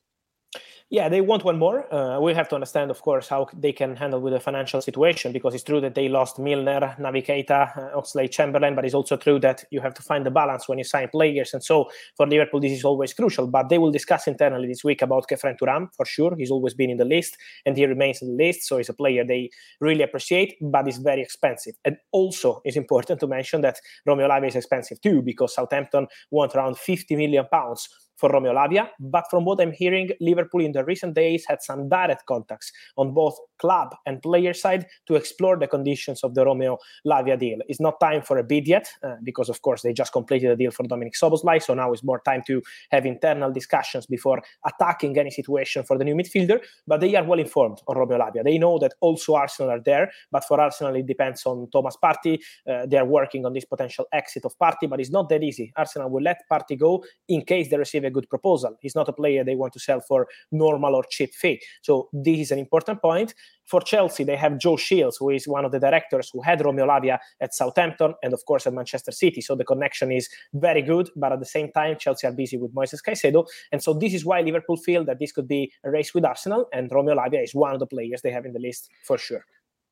Yeah, 0.90 1.10
they 1.10 1.20
want 1.20 1.44
one 1.44 1.60
more. 1.60 1.94
Uh, 1.94 2.18
we 2.22 2.34
have 2.34 2.48
to 2.48 2.56
understand, 2.56 2.92
of 2.92 3.02
course, 3.02 3.28
how 3.28 3.48
they 3.54 3.74
can 3.74 3.98
handle 3.98 4.22
with 4.22 4.32
the 4.32 4.40
financial 4.40 4.80
situation 4.82 5.34
because 5.34 5.54
it's 5.54 5.66
true 5.66 5.82
that 5.82 5.96
they 5.96 6.08
lost 6.08 6.40
Milner, 6.40 6.96
Keita, 6.98 7.78
uh, 7.78 8.00
Oxlade 8.00 8.32
Chamberlain, 8.32 8.74
but 8.74 8.86
it's 8.86 8.94
also 8.94 9.18
true 9.18 9.38
that 9.40 9.66
you 9.70 9.82
have 9.82 9.94
to 9.96 10.02
find 10.02 10.26
the 10.26 10.32
balance 10.32 10.70
when 10.70 10.78
you 10.78 10.86
sign 10.86 11.10
players. 11.10 11.54
And 11.54 11.62
so 11.62 11.90
for 12.16 12.26
Liverpool, 12.26 12.62
this 12.62 12.72
is 12.72 12.86
always 12.86 13.14
crucial. 13.14 13.48
But 13.48 13.68
they 13.68 13.78
will 13.80 13.92
discuss 13.92 14.28
internally 14.28 14.66
this 14.70 14.82
week 14.86 15.02
about 15.02 15.28
Khéphren 15.28 15.58
Thuram 15.60 15.90
for 15.94 16.06
sure. 16.06 16.34
He's 16.38 16.52
always 16.52 16.74
been 16.74 16.90
in 16.90 16.98
the 16.98 17.06
list 17.06 17.36
and 17.66 17.76
he 17.76 17.86
remains 17.86 18.22
in 18.22 18.30
the 18.38 18.46
list. 18.46 18.64
So 18.64 18.78
he's 18.78 18.88
a 18.88 18.94
player 18.94 19.26
they 19.26 19.50
really 19.82 20.04
appreciate, 20.04 20.56
but 20.62 20.88
it's 20.88 21.00
very 21.00 21.22
expensive. 21.22 21.76
And 21.84 21.98
also, 22.14 22.62
it's 22.64 22.78
important 22.78 23.20
to 23.20 23.28
mention 23.28 23.60
that 23.60 23.78
Romeo 24.06 24.30
Lavia 24.30 24.48
is 24.48 24.56
expensive 24.56 25.02
too 25.02 25.22
because 25.22 25.54
Southampton 25.54 26.08
want 26.32 26.56
around 26.56 26.78
50 26.78 27.18
million 27.18 27.46
pounds 27.52 27.90
for 28.18 28.30
Romeo 28.30 28.54
Lavia. 28.54 28.90
But 29.00 29.26
from 29.30 29.46
what 29.46 29.62
I'm 29.62 29.72
hearing, 29.72 30.10
Liverpool 30.20 30.62
in 30.62 30.74
the 30.74 30.84
recent 30.84 31.14
days 31.16 31.46
had 31.48 31.62
some 31.62 31.88
direct 31.88 32.26
contacts 32.26 32.72
on 32.98 33.14
both 33.14 33.38
club 33.58 33.96
and 34.06 34.22
player 34.22 34.54
side 34.54 34.86
to 35.08 35.16
explore 35.16 35.58
the 35.58 35.68
conditions 35.68 36.24
of 36.24 36.36
the 36.36 36.44
Romeo 36.46 36.78
Lavia 37.06 37.40
deal. 37.40 37.60
It's 37.68 37.80
not 37.80 38.00
time 38.00 38.22
for 38.22 38.38
a 38.38 38.44
bid 38.44 38.68
yet, 38.68 38.88
uh, 39.04 39.16
because 39.24 39.50
of 39.50 39.62
course 39.62 39.82
they 39.82 39.94
just 39.94 40.14
completed 40.14 40.52
the 40.52 40.56
deal 40.56 40.72
for 40.72 40.84
Dominik 40.84 41.16
Szoboszlai, 41.16 41.62
so 41.62 41.74
now 41.74 41.92
it's 41.94 42.04
more 42.04 42.22
time 42.26 42.44
to 42.48 42.62
have 42.92 43.06
internal 43.06 43.52
discussions 43.52 44.06
before 44.06 44.42
attacking 44.66 45.18
any 45.18 45.32
situation 45.32 45.84
for 45.84 45.98
the 45.98 46.04
new 46.04 46.16
midfielder. 46.16 46.60
But 46.86 47.02
they 47.02 47.16
are 47.16 47.24
well 47.24 47.40
informed 47.40 47.80
on 47.88 47.98
Romeo 47.98 48.18
Lavia. 48.18 48.44
They 48.44 48.58
know 48.58 48.80
that 48.80 48.94
also 49.02 49.36
Arsenal 49.36 49.72
are 49.72 49.82
there, 49.82 50.12
but 50.32 50.44
for 50.44 50.60
Arsenal 50.60 50.96
it 50.96 51.06
depends 51.06 51.46
on 51.46 51.70
Thomas 51.72 51.98
Partey. 52.04 52.40
Uh, 52.70 52.86
they 52.86 52.98
are 52.98 53.06
working 53.06 53.46
on 53.46 53.54
this 53.54 53.66
potential 53.66 54.06
exit 54.12 54.46
of 54.46 54.58
Partey, 54.58 54.90
but 54.90 55.00
it's 55.00 55.12
not 55.12 55.30
that 55.30 55.44
easy. 55.44 55.72
Arsenal 55.76 56.10
will 56.10 56.24
let 56.24 56.38
Partey 56.52 56.78
go 56.78 57.04
in 57.28 57.44
case 57.44 57.70
they 57.70 57.78
receive 57.78 58.06
a 58.08 58.12
good 58.12 58.30
proposal. 58.30 58.76
He's 58.82 58.96
not 58.96 59.10
a 59.10 59.14
player 59.14 59.44
they 59.44 59.56
want 59.56 59.74
to 59.74 59.80
sell 59.80 60.02
for 60.02 60.28
normal 60.52 60.96
or 60.96 61.04
cheap 61.10 61.34
fee. 61.34 61.62
So 61.82 62.10
this 62.12 62.40
is 62.40 62.52
an 62.52 62.60
important 62.60 63.02
point. 63.02 63.34
For 63.66 63.82
Chelsea, 63.82 64.24
they 64.24 64.38
have 64.38 64.58
Joe 64.58 64.78
Shields, 64.78 65.18
who 65.18 65.30
is 65.30 65.48
one 65.48 65.66
of 65.66 65.72
the 65.74 65.80
directors 65.80 66.30
who 66.32 66.42
had 66.42 66.64
Romeo 66.64 66.88
Lavia 66.88 67.20
at 67.42 67.54
Southampton 67.54 68.14
and, 68.24 68.34
of 68.34 68.44
course, 68.46 68.66
at 68.66 68.74
Manchester 68.74 69.12
City. 69.12 69.42
So 69.42 69.56
the 69.56 69.66
connection 69.66 70.12
is 70.12 70.30
very 70.54 70.82
good. 70.82 71.10
But 71.18 71.34
at 71.34 71.40
the 71.40 71.46
same 71.46 71.72
time, 71.74 71.98
Chelsea 72.00 72.28
are 72.28 72.32
busy 72.32 72.58
with 72.58 72.74
Moises 72.74 73.02
Caicedo. 73.06 73.46
And 73.74 73.84
so 73.84 73.94
this 73.94 74.14
is 74.14 74.24
why 74.24 74.40
Liverpool 74.42 74.78
feel 74.78 75.04
that 75.06 75.20
this 75.20 75.34
could 75.34 75.50
be 75.50 75.74
a 75.84 75.92
race 75.92 76.14
with 76.14 76.24
Arsenal. 76.24 76.68
And 76.72 76.90
Romeo 76.92 77.16
Lavia 77.16 77.44
is 77.44 77.54
one 77.54 77.74
of 77.74 77.80
the 77.80 77.88
players 77.88 78.22
they 78.22 78.32
have 78.32 78.46
in 78.46 78.54
the 78.54 78.60
list 78.60 78.90
for 79.04 79.18
sure. 79.18 79.44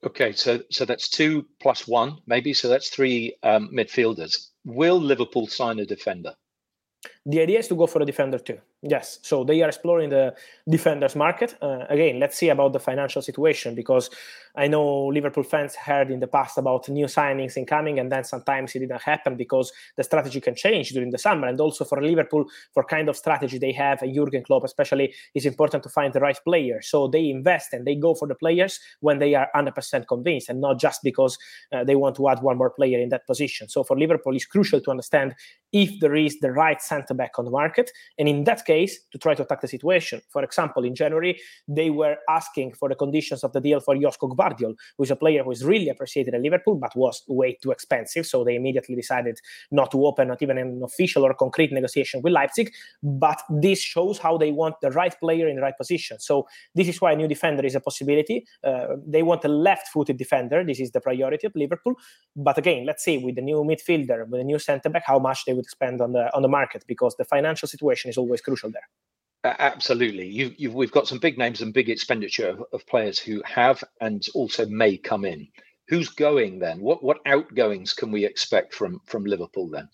Okay, 0.05 0.33
so 0.33 0.59
so 0.69 0.85
that's 0.85 1.09
two 1.09 1.45
plus 1.59 1.87
one, 1.87 2.17
maybe. 2.27 2.53
So 2.53 2.69
that's 2.69 2.89
three 2.89 3.35
um, 3.43 3.69
midfielders. 3.73 4.49
Will 4.63 5.01
Liverpool 5.01 5.47
sign 5.47 5.79
a 5.79 5.85
defender? 5.85 6.33
The 7.25 7.41
idea 7.41 7.59
is 7.59 7.67
to 7.69 7.75
go 7.75 7.87
for 7.87 8.01
a 8.01 8.05
defender 8.05 8.39
too. 8.39 8.59
Yes, 8.87 9.17
so 9.23 9.43
they 9.43 9.63
are 9.63 9.67
exploring 9.67 10.11
the 10.11 10.35
defenders 10.69 11.15
market. 11.15 11.57
Uh, 11.59 11.85
again, 11.89 12.19
let's 12.19 12.37
see 12.37 12.49
about 12.49 12.71
the 12.71 12.79
financial 12.79 13.19
situation 13.19 13.73
because 13.73 14.11
I 14.55 14.67
know 14.67 15.07
Liverpool 15.07 15.43
fans 15.43 15.73
heard 15.73 16.11
in 16.11 16.19
the 16.19 16.27
past 16.27 16.59
about 16.59 16.87
new 16.87 17.07
signings 17.07 17.57
incoming, 17.57 17.97
and 17.97 18.11
then 18.11 18.23
sometimes 18.23 18.75
it 18.75 18.79
didn't 18.79 19.01
happen 19.01 19.37
because 19.37 19.73
the 19.97 20.03
strategy 20.03 20.39
can 20.39 20.53
change 20.53 20.91
during 20.91 21.09
the 21.09 21.17
summer. 21.17 21.47
And 21.47 21.59
also 21.59 21.83
for 21.83 21.99
Liverpool, 21.99 22.45
for 22.75 22.83
kind 22.83 23.09
of 23.09 23.17
strategy 23.17 23.57
they 23.57 23.71
have, 23.71 24.03
and 24.03 24.13
Jurgen 24.13 24.43
Klopp 24.43 24.63
especially, 24.63 25.15
it's 25.33 25.47
important 25.47 25.81
to 25.81 25.89
find 25.89 26.13
the 26.13 26.19
right 26.19 26.37
player. 26.45 26.79
So 26.83 27.07
they 27.07 27.27
invest 27.31 27.73
and 27.73 27.87
they 27.87 27.95
go 27.95 28.13
for 28.13 28.27
the 28.27 28.35
players 28.35 28.79
when 28.99 29.17
they 29.17 29.33
are 29.33 29.49
100% 29.55 30.07
convinced, 30.07 30.47
and 30.47 30.61
not 30.61 30.79
just 30.79 31.01
because 31.01 31.39
uh, 31.73 31.83
they 31.83 31.95
want 31.95 32.17
to 32.17 32.29
add 32.29 32.43
one 32.43 32.59
more 32.59 32.69
player 32.69 32.99
in 32.99 33.09
that 33.09 33.25
position. 33.25 33.67
So 33.67 33.83
for 33.83 33.97
Liverpool, 33.97 34.35
it's 34.35 34.45
crucial 34.45 34.79
to 34.81 34.91
understand 34.91 35.33
if 35.73 35.99
there 36.01 36.15
is 36.15 36.39
the 36.39 36.51
right 36.51 36.79
centre 36.83 37.15
back 37.15 37.39
on 37.39 37.45
the 37.45 37.51
market, 37.51 37.89
and 38.19 38.29
in 38.29 38.43
that 38.43 38.63
case 38.63 38.74
to 39.11 39.17
try 39.17 39.33
to 39.35 39.43
attack 39.43 39.61
the 39.61 39.67
situation. 39.67 40.21
For 40.29 40.43
example, 40.43 40.83
in 40.83 40.95
January, 40.95 41.39
they 41.67 41.89
were 41.89 42.17
asking 42.29 42.73
for 42.79 42.89
the 42.89 42.95
conditions 42.95 43.43
of 43.43 43.51
the 43.53 43.61
deal 43.61 43.79
for 43.79 43.95
Josko 43.95 44.35
Gvardiol, 44.35 44.75
who 44.97 45.03
is 45.03 45.11
a 45.11 45.15
player 45.15 45.43
who 45.43 45.51
is 45.51 45.63
really 45.63 45.89
appreciated 45.89 46.33
at 46.33 46.41
Liverpool, 46.41 46.75
but 46.75 46.95
was 46.95 47.23
way 47.27 47.57
too 47.61 47.71
expensive. 47.71 48.25
So 48.25 48.43
they 48.43 48.55
immediately 48.55 48.95
decided 48.95 49.39
not 49.71 49.91
to 49.91 50.05
open 50.05 50.27
not 50.27 50.41
even 50.41 50.57
an 50.57 50.81
official 50.83 51.23
or 51.23 51.33
concrete 51.33 51.71
negotiation 51.71 52.21
with 52.21 52.33
Leipzig. 52.33 52.71
But 53.03 53.41
this 53.49 53.79
shows 53.79 54.17
how 54.17 54.37
they 54.37 54.51
want 54.51 54.75
the 54.81 54.91
right 54.91 55.15
player 55.19 55.47
in 55.47 55.55
the 55.55 55.61
right 55.61 55.77
position. 55.77 56.19
So 56.19 56.47
this 56.73 56.87
is 56.87 57.01
why 57.01 57.13
a 57.13 57.15
new 57.15 57.27
defender 57.27 57.65
is 57.65 57.75
a 57.75 57.79
possibility. 57.79 58.45
Uh, 58.63 58.95
they 59.05 59.23
want 59.23 59.45
a 59.45 59.47
left-footed 59.47 60.17
defender. 60.17 60.63
This 60.63 60.79
is 60.79 60.91
the 60.91 61.01
priority 61.01 61.47
of 61.47 61.53
Liverpool. 61.55 61.95
But 62.35 62.57
again, 62.57 62.85
let's 62.85 63.03
see 63.03 63.17
with 63.17 63.35
the 63.35 63.41
new 63.41 63.63
midfielder, 63.63 64.27
with 64.27 64.39
the 64.41 64.43
new 64.43 64.59
centre 64.59 64.89
back, 64.89 65.03
how 65.05 65.19
much 65.19 65.45
they 65.45 65.53
would 65.53 65.67
spend 65.67 66.01
on 66.01 66.11
the 66.13 66.25
on 66.35 66.41
the 66.41 66.47
market 66.47 66.83
because 66.87 67.15
the 67.17 67.25
financial 67.25 67.67
situation 67.67 68.09
is 68.09 68.17
always 68.17 68.41
crucial 68.41 68.64
there. 68.73 69.55
Absolutely, 69.59 70.27
you, 70.27 70.53
you, 70.57 70.71
we've 70.71 70.91
got 70.91 71.07
some 71.07 71.19
big 71.19 71.37
names 71.37 71.61
and 71.61 71.73
big 71.73 71.89
expenditure 71.89 72.49
of, 72.49 72.63
of, 72.73 72.87
players 72.87 73.19
who 73.19 73.43
have 73.45 73.83
and 74.01 74.25
also 74.33 74.65
may 74.65 74.97
come 74.97 75.23
in. 75.23 75.47
Who's 75.87 76.09
going 76.09 76.57
then? 76.57 76.79
What 76.81 77.03
what 77.03 77.19
outgoings 77.27 77.93
can 77.93 78.11
we 78.11 78.25
expect 78.25 78.73
from 78.73 79.01
from 79.05 79.23
Liverpool 79.25 79.69
then? 79.69 79.87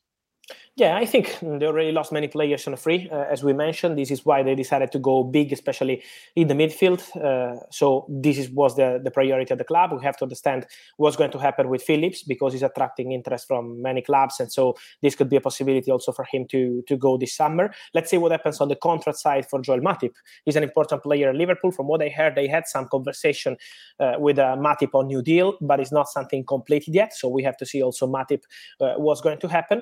Yeah, 0.78 0.96
I 0.96 1.06
think 1.06 1.38
they 1.42 1.66
already 1.66 1.92
lost 1.92 2.14
many 2.14 2.30
players 2.30 2.66
on 2.66 2.74
a 2.74 2.78
free, 2.78 3.10
uh, 3.12 3.26
as 3.30 3.44
we 3.44 3.52
mentioned. 3.52 3.98
This 3.98 4.10
is 4.10 4.26
why 4.26 4.42
they 4.42 4.56
decided 4.56 4.90
to 4.94 5.00
go 5.00 5.22
big, 5.22 5.52
especially 5.52 6.02
in 6.38 6.48
the 6.48 6.54
midfield. 6.54 7.02
Uh, 7.14 7.60
so 7.72 8.06
this 8.08 8.38
is, 8.38 8.50
was 8.50 8.78
the, 8.78 9.02
the 9.04 9.12
priority 9.12 9.52
of 9.52 9.58
the 9.58 9.66
club. 9.66 9.92
We 9.92 10.02
have 10.04 10.16
to 10.18 10.24
understand 10.24 10.66
what's 10.96 11.18
going 11.18 11.32
to 11.32 11.40
happen 11.40 11.68
with 11.68 11.84
Phillips 11.84 12.24
because 12.24 12.54
he's 12.54 12.64
attracting 12.64 13.12
interest 13.12 13.50
from 13.50 13.82
many 13.82 14.02
clubs, 14.02 14.40
and 14.40 14.50
so 14.50 14.76
this 15.02 15.14
could 15.14 15.30
be 15.30 15.36
a 15.36 15.42
possibility 15.42 15.92
also 15.92 16.14
for 16.14 16.26
him 16.32 16.48
to 16.52 16.82
to 16.88 16.96
go 16.96 17.18
this 17.18 17.36
summer. 17.36 17.74
Let's 17.94 18.10
see 18.10 18.18
what 18.18 18.32
happens 18.32 18.62
on 18.62 18.70
the 18.70 18.78
contract 18.78 19.20
side 19.20 19.50
for 19.50 19.62
Joel 19.62 19.82
Matip. 19.82 20.14
He's 20.46 20.56
an 20.56 20.64
important 20.64 21.04
player 21.04 21.32
in 21.32 21.38
Liverpool. 21.38 21.72
From 21.74 21.88
what 21.88 22.02
I 22.02 22.08
heard, 22.08 22.36
they 22.36 22.48
had 22.48 22.66
some 22.66 22.88
conversation 22.88 23.58
uh, 24.00 24.14
with 24.20 24.40
uh, 24.40 24.56
Matip 24.58 24.92
on 24.94 25.08
new 25.08 25.22
deal, 25.22 25.58
but 25.60 25.82
it's 25.82 25.92
not 25.92 26.08
something 26.08 26.46
completed 26.46 26.96
yet. 26.96 27.14
So 27.14 27.28
we 27.28 27.44
have 27.44 27.58
to 27.58 27.66
see 27.66 27.84
also 27.84 28.08
Matip 28.08 28.44
uh, 28.80 28.94
what's 28.96 29.20
going 29.20 29.40
to 29.40 29.50
happen. 29.50 29.82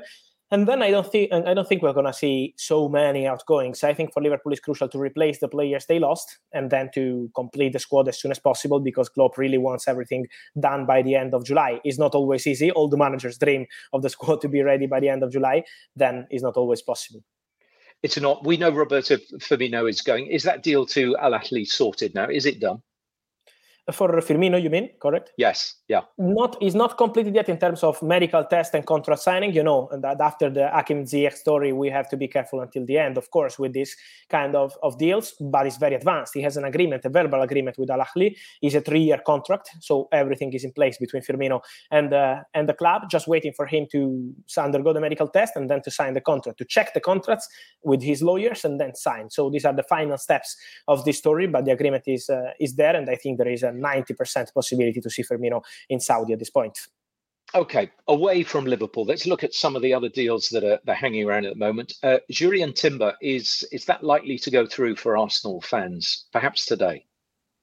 And 0.52 0.68
then 0.68 0.82
I 0.82 0.90
don't 0.90 1.10
think 1.10 1.32
I 1.32 1.54
don't 1.54 1.68
think 1.68 1.84
we're 1.84 1.94
going 1.94 2.08
to 2.08 2.14
see 2.14 2.56
so 2.58 2.90
many 2.90 3.28
outgoings. 3.28 3.84
I 3.84 3.94
think 3.94 4.14
for 4.14 4.22
Liverpool 4.22 4.52
it's 4.52 4.62
crucial 4.62 4.90
to 4.90 4.98
replace 4.98 5.40
the 5.40 5.48
players 5.48 5.86
they 5.86 6.00
lost 6.00 6.40
and 6.54 6.72
then 6.72 6.90
to 6.96 7.30
complete 7.36 7.74
the 7.74 7.80
squad 7.80 8.08
as 8.08 8.20
soon 8.20 8.32
as 8.32 8.40
possible 8.40 8.80
because 8.80 9.10
Klopp 9.10 9.38
really 9.38 9.60
wants 9.60 9.88
everything 9.88 10.26
done 10.60 10.88
by 10.88 11.04
the 11.04 11.14
end 11.14 11.36
of 11.36 11.46
July. 11.46 11.80
It's 11.84 12.00
not 12.00 12.16
always 12.16 12.48
easy. 12.48 12.72
All 12.72 12.90
the 12.90 12.98
managers 12.98 13.38
dream 13.38 13.68
of 13.94 14.02
the 14.02 14.10
squad 14.16 14.42
to 14.42 14.50
be 14.50 14.64
ready 14.64 14.88
by 14.88 15.00
the 15.00 15.10
end 15.10 15.22
of 15.22 15.32
July. 15.32 15.64
Then 15.96 16.26
it's 16.32 16.44
not 16.44 16.58
always 16.58 16.82
possible. 16.82 17.24
It's 18.02 18.20
not. 18.20 18.46
We 18.46 18.58
know 18.58 18.72
Roberto 18.72 19.18
Firmino 19.38 19.88
is 19.88 20.02
going. 20.02 20.28
Is 20.28 20.44
that 20.44 20.64
deal 20.64 20.86
to 20.88 21.16
Al-Ahli 21.18 21.68
sorted 21.68 22.16
now? 22.16 22.28
Is 22.28 22.46
it 22.46 22.60
done? 22.60 22.82
For 23.92 24.10
Firmino, 24.22 24.62
you 24.62 24.70
mean? 24.70 24.90
Correct? 25.02 25.32
Yes. 25.38 25.76
Yeah. 25.90 26.02
Not 26.20 26.56
is 26.62 26.76
not 26.76 27.00
completed 27.00 27.34
yet 27.34 27.50
in 27.50 27.58
terms 27.58 27.84
of 27.84 28.00
medical 28.04 28.44
test 28.46 28.76
and 28.76 28.86
contract 28.86 29.24
signing. 29.24 29.54
You 29.54 29.64
know, 29.64 29.90
and 29.92 30.04
that 30.04 30.22
after 30.22 30.48
the 30.48 30.70
Hakim 30.70 31.06
Ziyech 31.06 31.34
story, 31.34 31.74
we 31.74 31.90
have 31.90 32.08
to 32.10 32.16
be 32.16 32.28
careful 32.28 32.62
until 32.62 32.86
the 32.86 33.00
end, 33.00 33.18
of 33.18 33.32
course, 33.32 33.58
with 33.58 33.74
this 33.74 33.96
kind 34.30 34.56
of, 34.56 34.78
of 34.84 35.00
deals, 35.00 35.34
but 35.42 35.66
it's 35.66 35.78
very 35.78 35.96
advanced. 35.96 36.36
He 36.36 36.44
has 36.44 36.58
an 36.58 36.64
agreement, 36.64 37.06
a 37.06 37.10
verbal 37.10 37.42
agreement 37.42 37.80
with 37.80 37.90
Al-Ahli. 37.90 38.36
It's 38.62 38.76
a 38.76 38.82
three-year 38.82 39.22
contract, 39.26 39.72
so 39.80 40.08
everything 40.12 40.54
is 40.54 40.64
in 40.64 40.74
place 40.74 41.00
between 41.00 41.24
Firmino 41.24 41.62
and 41.90 42.14
uh, 42.14 42.44
and 42.54 42.70
the 42.70 42.76
club, 42.76 43.10
just 43.10 43.28
waiting 43.28 43.54
for 43.54 43.66
him 43.66 43.88
to 43.92 44.32
undergo 44.60 44.94
the 44.94 45.02
medical 45.02 45.28
test 45.28 45.54
and 45.56 45.72
then 45.72 45.82
to 45.82 45.90
sign 45.90 46.14
the 46.14 46.22
contract, 46.22 46.60
to 46.60 46.66
check 46.66 46.94
the 46.94 47.02
contracts 47.02 47.48
with 47.84 48.04
his 48.04 48.22
lawyers 48.22 48.64
and 48.64 48.80
then 48.80 48.94
sign. 48.94 49.32
So 49.32 49.50
these 49.50 49.66
are 49.66 49.74
the 49.74 49.82
final 49.82 50.20
steps 50.20 50.56
of 50.88 51.04
this 51.04 51.18
story, 51.18 51.48
but 51.48 51.66
the 51.66 51.72
agreement 51.72 52.04
is 52.06 52.30
uh, 52.30 52.52
is 52.60 52.76
there, 52.76 52.96
and 52.96 53.10
I 53.10 53.16
think 53.16 53.40
there 53.40 53.50
is 53.50 53.64
a 53.64 53.72
90% 53.72 54.54
possibility 54.54 55.02
to 55.02 55.10
see 55.10 55.24
Firmino 55.24 55.64
in 55.90 56.00
Saudi 56.00 56.34
at 56.34 56.40
this 56.40 56.50
point. 56.50 56.78
Okay, 57.56 57.90
away 58.08 58.44
from 58.44 58.66
Liverpool, 58.66 59.06
let's 59.06 59.26
look 59.26 59.44
at 59.44 59.56
some 59.56 59.76
of 59.76 59.82
the 59.82 59.94
other 59.94 60.10
deals 60.10 60.50
that 60.50 60.64
are, 60.64 60.80
are 60.88 60.94
hanging 60.94 61.28
around 61.28 61.46
at 61.46 61.54
the 61.54 61.60
moment. 61.60 61.94
Uh, 62.04 62.18
Jurrien 62.32 62.76
Timber 62.76 63.16
is 63.22 63.68
is 63.72 63.86
that 63.86 64.04
likely 64.04 64.38
to 64.38 64.52
go 64.52 64.68
through 64.68 64.98
for 64.98 65.18
Arsenal 65.18 65.60
fans? 65.62 66.28
Perhaps 66.32 66.66
today. 66.68 67.06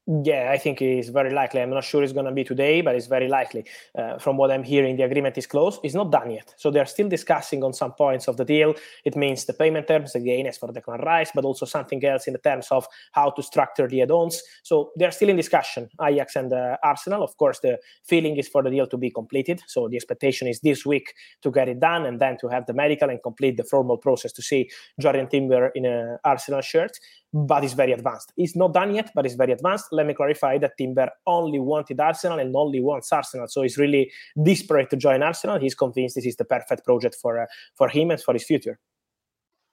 Yeah, 0.08 0.52
I 0.52 0.58
think 0.58 0.80
it's 0.80 1.08
very 1.08 1.32
likely. 1.32 1.60
I'm 1.60 1.70
not 1.70 1.82
sure 1.82 2.00
it's 2.04 2.12
going 2.12 2.26
to 2.26 2.32
be 2.32 2.44
today, 2.44 2.80
but 2.80 2.94
it's 2.94 3.08
very 3.08 3.26
likely. 3.26 3.64
Uh, 3.98 4.18
from 4.18 4.36
what 4.36 4.52
I'm 4.52 4.62
hearing, 4.62 4.96
the 4.96 5.02
agreement 5.02 5.36
is 5.36 5.48
close. 5.48 5.80
It's 5.82 5.94
not 5.94 6.12
done 6.12 6.30
yet. 6.30 6.54
So 6.58 6.70
they're 6.70 6.86
still 6.86 7.08
discussing 7.08 7.64
on 7.64 7.72
some 7.72 7.92
points 7.92 8.28
of 8.28 8.36
the 8.36 8.44
deal. 8.44 8.76
It 9.04 9.16
means 9.16 9.46
the 9.46 9.52
payment 9.52 9.88
terms, 9.88 10.14
again, 10.14 10.46
as 10.46 10.58
for 10.58 10.70
the 10.70 10.80
Declan 10.80 11.04
Rice, 11.04 11.32
but 11.34 11.44
also 11.44 11.66
something 11.66 12.04
else 12.04 12.28
in 12.28 12.34
the 12.34 12.38
terms 12.38 12.68
of 12.70 12.86
how 13.10 13.30
to 13.30 13.42
structure 13.42 13.88
the 13.88 14.02
add 14.02 14.12
ons. 14.12 14.40
So 14.62 14.92
they're 14.94 15.10
still 15.10 15.28
in 15.28 15.34
discussion, 15.34 15.88
Ajax 16.00 16.36
and 16.36 16.52
uh, 16.52 16.76
Arsenal. 16.84 17.24
Of 17.24 17.36
course, 17.36 17.58
the 17.58 17.80
feeling 18.04 18.36
is 18.36 18.46
for 18.46 18.62
the 18.62 18.70
deal 18.70 18.86
to 18.86 18.96
be 18.96 19.10
completed. 19.10 19.60
So 19.66 19.88
the 19.88 19.96
expectation 19.96 20.46
is 20.46 20.60
this 20.60 20.86
week 20.86 21.14
to 21.42 21.50
get 21.50 21.68
it 21.68 21.80
done 21.80 22.06
and 22.06 22.20
then 22.20 22.36
to 22.42 22.48
have 22.48 22.66
the 22.66 22.74
medical 22.74 23.10
and 23.10 23.20
complete 23.20 23.56
the 23.56 23.64
formal 23.64 23.96
process 23.96 24.30
to 24.34 24.42
see 24.42 24.70
Jurrien 25.02 25.28
Timber 25.28 25.72
in 25.74 25.84
an 25.84 26.18
Arsenal 26.24 26.60
shirt 26.60 26.96
but 27.32 27.64
it's 27.64 27.72
very 27.74 27.92
advanced. 27.92 28.32
It's 28.36 28.56
not 28.56 28.72
done 28.72 28.94
yet, 28.94 29.10
but 29.14 29.26
it's 29.26 29.34
very 29.34 29.52
advanced. 29.52 29.86
Let 29.92 30.06
me 30.06 30.14
clarify 30.14 30.58
that 30.58 30.76
Timber 30.78 31.10
only 31.26 31.58
wanted 31.58 32.00
Arsenal 32.00 32.38
and 32.38 32.54
only 32.54 32.80
wants 32.80 33.12
Arsenal. 33.12 33.48
So 33.48 33.62
he's 33.62 33.78
really 33.78 34.10
desperate 34.42 34.90
to 34.90 34.96
join 34.96 35.22
Arsenal. 35.22 35.58
He's 35.58 35.74
convinced 35.74 36.14
this 36.14 36.26
is 36.26 36.36
the 36.36 36.44
perfect 36.44 36.84
project 36.84 37.16
for 37.20 37.40
uh, 37.40 37.46
for 37.74 37.88
him 37.88 38.10
and 38.10 38.22
for 38.22 38.32
his 38.34 38.44
future. 38.44 38.78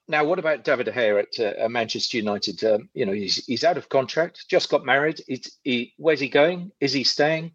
Now, 0.07 0.25
what 0.25 0.39
about 0.39 0.65
David 0.65 0.87
Gea 0.87 1.23
at 1.23 1.63
uh, 1.63 1.69
Manchester 1.69 2.17
United? 2.17 2.61
Um, 2.63 2.89
you 2.93 3.05
know, 3.05 3.13
he's 3.13 3.45
he's 3.45 3.63
out 3.63 3.77
of 3.77 3.87
contract, 3.89 4.45
just 4.49 4.69
got 4.69 4.85
married. 4.85 5.21
he, 5.63 5.93
where's 5.97 6.19
he 6.19 6.27
going? 6.27 6.71
Is 6.81 6.91
he 6.91 7.03
staying? 7.03 7.53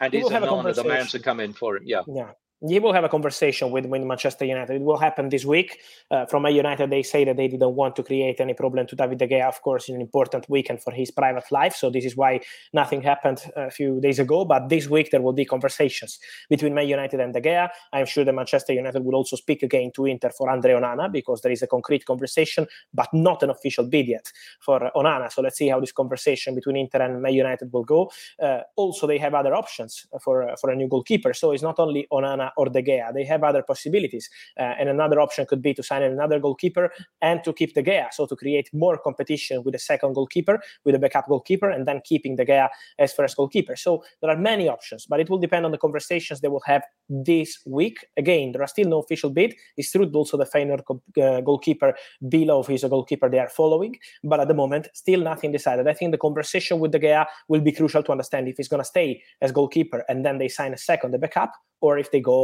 And 0.00 0.12
he 0.12 0.20
is 0.20 0.28
the 0.28 0.84
man 0.86 1.06
to 1.06 1.18
come 1.18 1.40
in 1.40 1.52
for 1.52 1.76
him? 1.76 1.82
Yeah. 1.86 2.02
Yeah 2.06 2.30
he 2.66 2.80
will 2.80 2.92
have 2.92 3.04
a 3.04 3.08
conversation 3.08 3.70
with, 3.70 3.86
with 3.86 4.02
Manchester 4.02 4.44
United. 4.44 4.76
It 4.76 4.82
will 4.82 4.96
happen 4.96 5.28
this 5.28 5.44
week. 5.44 5.80
Uh, 6.10 6.26
from 6.26 6.44
a 6.44 6.50
United, 6.50 6.90
they 6.90 7.02
say 7.02 7.24
that 7.24 7.36
they 7.36 7.46
didn't 7.46 7.74
want 7.74 7.94
to 7.96 8.02
create 8.02 8.40
any 8.40 8.54
problem 8.54 8.86
to 8.88 8.96
David 8.96 9.18
De 9.18 9.28
Gea, 9.28 9.46
of 9.46 9.62
course, 9.62 9.88
in 9.88 9.94
an 9.94 10.00
important 10.00 10.48
weekend 10.48 10.82
for 10.82 10.92
his 10.92 11.10
private 11.10 11.50
life. 11.52 11.76
So 11.76 11.88
this 11.88 12.04
is 12.04 12.16
why 12.16 12.40
nothing 12.72 13.02
happened 13.02 13.42
a 13.54 13.70
few 13.70 14.00
days 14.00 14.18
ago. 14.18 14.44
But 14.44 14.68
this 14.68 14.88
week 14.88 15.10
there 15.10 15.22
will 15.22 15.32
be 15.32 15.44
conversations 15.44 16.18
between 16.50 16.74
Man 16.74 16.88
United 16.88 17.20
and 17.20 17.32
De 17.32 17.40
Gea. 17.40 17.68
I'm 17.92 18.06
sure 18.06 18.24
that 18.24 18.34
Manchester 18.34 18.72
United 18.72 19.04
will 19.04 19.14
also 19.14 19.36
speak 19.36 19.62
again 19.62 19.92
to 19.94 20.06
Inter 20.06 20.30
for 20.30 20.50
Andre 20.50 20.72
Onana 20.72 21.12
because 21.12 21.42
there 21.42 21.52
is 21.52 21.62
a 21.62 21.68
concrete 21.68 22.04
conversation, 22.06 22.66
but 22.92 23.08
not 23.12 23.42
an 23.44 23.50
official 23.50 23.84
bid 23.84 24.08
yet 24.08 24.32
for 24.60 24.90
Onana. 24.96 25.32
So 25.32 25.42
let's 25.42 25.58
see 25.58 25.68
how 25.68 25.78
this 25.78 25.92
conversation 25.92 26.56
between 26.56 26.76
Inter 26.76 27.02
and 27.02 27.22
Man 27.22 27.34
United 27.34 27.72
will 27.72 27.84
go. 27.84 28.10
Uh, 28.42 28.60
also, 28.74 29.06
they 29.06 29.18
have 29.18 29.34
other 29.34 29.54
options 29.54 30.06
for 30.20 30.56
for 30.60 30.70
a 30.70 30.76
new 30.76 30.88
goalkeeper. 30.88 31.32
So 31.32 31.52
it's 31.52 31.62
not 31.62 31.78
only 31.78 32.08
Onana 32.12 32.47
or 32.56 32.66
De 32.66 32.82
Gea. 32.82 33.12
They 33.12 33.24
have 33.24 33.42
other 33.44 33.62
possibilities. 33.62 34.28
Uh, 34.58 34.74
and 34.78 34.88
another 34.88 35.20
option 35.20 35.46
could 35.46 35.62
be 35.62 35.74
to 35.74 35.82
sign 35.82 36.02
another 36.02 36.38
goalkeeper 36.38 36.90
and 37.20 37.42
to 37.44 37.52
keep 37.52 37.74
De 37.74 37.82
Gea. 37.82 38.12
So 38.12 38.26
to 38.26 38.36
create 38.36 38.70
more 38.72 38.98
competition 38.98 39.62
with 39.64 39.72
the 39.72 39.78
second 39.78 40.14
goalkeeper, 40.14 40.60
with 40.84 40.94
a 40.94 40.98
backup 40.98 41.26
goalkeeper, 41.28 41.70
and 41.70 41.86
then 41.86 42.00
keeping 42.04 42.36
De 42.36 42.44
Gea 42.44 42.68
as 42.98 43.12
first 43.12 43.36
goalkeeper. 43.36 43.76
So 43.76 44.04
there 44.20 44.30
are 44.30 44.36
many 44.36 44.68
options, 44.68 45.06
but 45.06 45.20
it 45.20 45.30
will 45.30 45.38
depend 45.38 45.64
on 45.64 45.72
the 45.72 45.78
conversations 45.78 46.40
they 46.40 46.48
will 46.48 46.62
have 46.66 46.82
this 47.08 47.58
week. 47.66 47.98
Again, 48.16 48.52
there 48.52 48.62
are 48.62 48.68
still 48.68 48.88
no 48.88 49.00
official 49.00 49.30
bid. 49.30 49.54
It's 49.76 49.90
true 49.90 50.10
also 50.14 50.36
the 50.36 50.46
Feyenoord 50.46 50.82
uh, 51.22 51.40
goalkeeper 51.40 51.94
Bijlow 52.22 52.68
is 52.68 52.84
a 52.84 52.88
goalkeeper 52.88 53.28
they 53.28 53.38
are 53.38 53.48
following, 53.48 53.96
but 54.24 54.40
at 54.40 54.48
the 54.48 54.54
moment, 54.54 54.88
still 54.94 55.20
nothing 55.20 55.52
decided. 55.52 55.86
I 55.86 55.94
think 55.94 56.12
the 56.12 56.18
conversation 56.18 56.78
with 56.80 56.92
De 56.92 56.98
Gea 56.98 57.26
will 57.48 57.60
be 57.60 57.72
crucial 57.72 58.02
to 58.02 58.12
understand 58.12 58.48
if 58.48 58.56
he's 58.56 58.68
going 58.68 58.82
to 58.82 58.84
stay 58.84 59.22
as 59.40 59.52
goalkeeper 59.52 60.04
and 60.08 60.24
then 60.24 60.38
they 60.38 60.48
sign 60.48 60.72
a 60.72 60.78
second, 60.78 61.12
the 61.12 61.18
backup, 61.18 61.52
or 61.80 61.98
if 61.98 62.10
they 62.10 62.20
go 62.20 62.37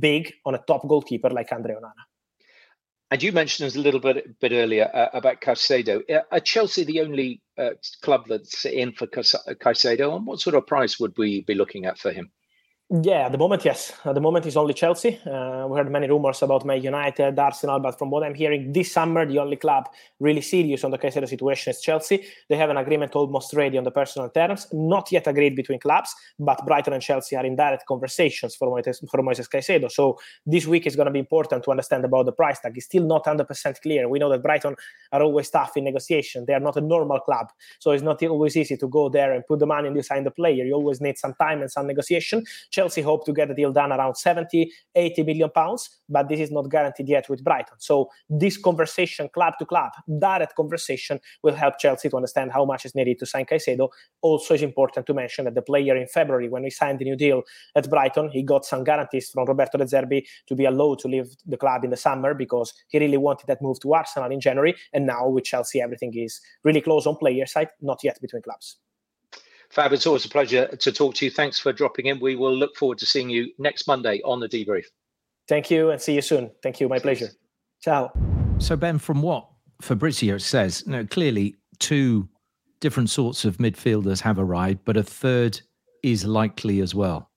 big 0.00 0.32
on 0.44 0.54
a 0.54 0.62
top 0.66 0.86
goalkeeper 0.86 1.30
like 1.30 1.52
Andre 1.52 1.74
Onana. 1.74 2.04
And 3.12 3.22
you 3.22 3.32
mentioned 3.32 3.74
a 3.74 3.78
little 3.78 4.00
bit 4.00 4.38
bit 4.40 4.52
earlier 4.52 4.88
uh, 4.94 5.08
about 5.12 5.40
Caicedo. 5.40 6.02
Uh, 6.08 6.22
are 6.30 6.40
Chelsea 6.40 6.84
the 6.84 7.00
only 7.00 7.42
uh, 7.58 7.70
club 8.02 8.26
that's 8.28 8.64
in 8.64 8.92
for 8.92 9.06
Caicedo? 9.08 10.14
And 10.14 10.26
what 10.26 10.40
sort 10.40 10.54
of 10.54 10.66
price 10.66 11.00
would 11.00 11.14
we 11.18 11.42
be 11.42 11.54
looking 11.54 11.86
at 11.86 11.98
for 11.98 12.12
him? 12.12 12.30
Yeah, 12.92 13.26
at 13.26 13.32
the 13.32 13.38
moment, 13.38 13.64
yes. 13.64 13.92
At 14.04 14.16
the 14.16 14.20
moment, 14.20 14.46
it's 14.46 14.56
only 14.56 14.74
Chelsea. 14.74 15.20
Uh, 15.24 15.64
we 15.68 15.78
heard 15.78 15.88
many 15.92 16.08
rumors 16.08 16.42
about 16.42 16.64
Man 16.64 16.82
United, 16.82 17.38
Arsenal, 17.38 17.78
but 17.78 17.96
from 17.96 18.10
what 18.10 18.24
I'm 18.24 18.34
hearing, 18.34 18.72
this 18.72 18.90
summer, 18.90 19.24
the 19.24 19.38
only 19.38 19.54
club 19.54 19.88
really 20.18 20.40
serious 20.40 20.82
on 20.82 20.90
the 20.90 20.98
Caicedo 20.98 21.28
situation 21.28 21.70
is 21.70 21.80
Chelsea. 21.80 22.26
They 22.48 22.56
have 22.56 22.68
an 22.68 22.78
agreement 22.78 23.14
almost 23.14 23.54
ready 23.54 23.78
on 23.78 23.84
the 23.84 23.92
personal 23.92 24.28
terms, 24.28 24.66
not 24.72 25.12
yet 25.12 25.28
agreed 25.28 25.54
between 25.54 25.78
clubs, 25.78 26.12
but 26.40 26.66
Brighton 26.66 26.92
and 26.92 27.00
Chelsea 27.00 27.36
are 27.36 27.46
in 27.46 27.54
direct 27.54 27.86
conversations 27.86 28.56
for 28.56 28.66
Moises, 28.66 29.08
for 29.08 29.22
Moises 29.22 29.48
Caicedo. 29.48 29.88
So 29.88 30.18
this 30.44 30.66
week 30.66 30.84
is 30.84 30.96
going 30.96 31.06
to 31.06 31.12
be 31.12 31.20
important 31.20 31.62
to 31.62 31.70
understand 31.70 32.04
about 32.04 32.26
the 32.26 32.32
price 32.32 32.58
tag. 32.58 32.76
It's 32.76 32.86
still 32.86 33.06
not 33.06 33.24
100% 33.24 33.82
clear. 33.82 34.08
We 34.08 34.18
know 34.18 34.30
that 34.30 34.42
Brighton 34.42 34.74
are 35.12 35.22
always 35.22 35.48
tough 35.48 35.76
in 35.76 35.84
negotiation. 35.84 36.44
They 36.44 36.54
are 36.54 36.60
not 36.60 36.76
a 36.76 36.80
normal 36.80 37.20
club. 37.20 37.52
So 37.78 37.92
it's 37.92 38.02
not 38.02 38.20
always 38.24 38.56
easy 38.56 38.76
to 38.78 38.88
go 38.88 39.08
there 39.08 39.32
and 39.32 39.46
put 39.46 39.60
the 39.60 39.66
money 39.66 39.86
and 39.86 39.94
you 39.94 40.02
sign 40.02 40.24
the 40.24 40.32
player. 40.32 40.64
You 40.64 40.74
always 40.74 41.00
need 41.00 41.18
some 41.18 41.34
time 41.34 41.60
and 41.60 41.70
some 41.70 41.86
negotiation. 41.86 42.42
Chelsea 42.70 42.79
hope 42.88 43.24
to 43.26 43.32
get 43.32 43.48
the 43.48 43.54
deal 43.54 43.72
done 43.72 43.92
around 43.92 44.16
70, 44.16 44.70
80 44.94 45.22
million 45.22 45.50
pounds, 45.50 46.00
but 46.08 46.28
this 46.28 46.40
is 46.40 46.50
not 46.50 46.70
guaranteed 46.70 47.08
yet 47.08 47.28
with 47.28 47.44
Brighton. 47.44 47.76
So 47.78 48.08
this 48.28 48.56
conversation, 48.56 49.28
club 49.32 49.54
to 49.58 49.66
club, 49.66 49.92
direct 50.18 50.54
conversation, 50.56 51.20
will 51.42 51.54
help 51.54 51.78
Chelsea 51.78 52.08
to 52.08 52.16
understand 52.16 52.52
how 52.52 52.64
much 52.64 52.84
is 52.84 52.94
needed 52.94 53.18
to 53.18 53.26
sign 53.26 53.46
Caicedo. 53.46 53.88
Also, 54.22 54.54
it's 54.54 54.62
important 54.62 55.06
to 55.06 55.14
mention 55.14 55.44
that 55.44 55.54
the 55.54 55.62
player 55.62 55.96
in 55.96 56.06
February, 56.06 56.48
when 56.48 56.62
we 56.62 56.70
signed 56.70 56.98
the 56.98 57.04
new 57.04 57.16
deal 57.16 57.42
at 57.74 57.88
Brighton, 57.88 58.30
he 58.30 58.42
got 58.42 58.64
some 58.64 58.84
guarantees 58.84 59.30
from 59.30 59.44
Roberto 59.46 59.78
De 59.78 59.84
Zerbi 59.84 60.24
to 60.46 60.54
be 60.54 60.64
allowed 60.64 60.98
to 61.00 61.08
leave 61.08 61.36
the 61.46 61.56
club 61.56 61.84
in 61.84 61.90
the 61.90 61.96
summer 61.96 62.34
because 62.34 62.72
he 62.88 62.98
really 62.98 63.16
wanted 63.16 63.46
that 63.46 63.62
move 63.62 63.80
to 63.80 63.92
Arsenal 63.94 64.30
in 64.30 64.40
January. 64.40 64.74
And 64.92 65.06
now 65.06 65.28
with 65.28 65.44
Chelsea, 65.44 65.80
everything 65.80 66.12
is 66.16 66.40
really 66.64 66.80
close 66.80 67.06
on 67.06 67.16
player 67.16 67.46
side, 67.46 67.68
not 67.80 68.00
yet 68.02 68.20
between 68.20 68.42
clubs. 68.42 68.78
Fab, 69.70 69.92
it's 69.92 70.06
always 70.06 70.24
a 70.24 70.28
pleasure 70.28 70.66
to 70.66 70.92
talk 70.92 71.14
to 71.16 71.24
you. 71.24 71.30
Thanks 71.30 71.58
for 71.58 71.72
dropping 71.72 72.06
in. 72.06 72.18
We 72.18 72.34
will 72.34 72.54
look 72.54 72.76
forward 72.76 72.98
to 72.98 73.06
seeing 73.06 73.30
you 73.30 73.52
next 73.58 73.86
Monday 73.86 74.20
on 74.24 74.40
the 74.40 74.48
debrief. 74.48 74.84
Thank 75.48 75.70
you 75.70 75.90
and 75.90 76.00
see 76.00 76.14
you 76.14 76.22
soon. 76.22 76.50
Thank 76.62 76.80
you. 76.80 76.88
My 76.88 76.98
pleasure. 76.98 77.28
Ciao. 77.80 78.12
So, 78.58 78.76
Ben, 78.76 78.98
from 78.98 79.22
what 79.22 79.48
Fabrizio 79.80 80.38
says, 80.38 80.86
no, 80.86 81.06
clearly 81.06 81.54
two 81.78 82.28
different 82.80 83.10
sorts 83.10 83.44
of 83.44 83.58
midfielders 83.58 84.20
have 84.20 84.38
arrived, 84.38 84.80
but 84.84 84.96
a 84.96 85.02
third 85.02 85.60
is 86.02 86.24
likely 86.24 86.80
as 86.80 86.94
well. 86.94 87.30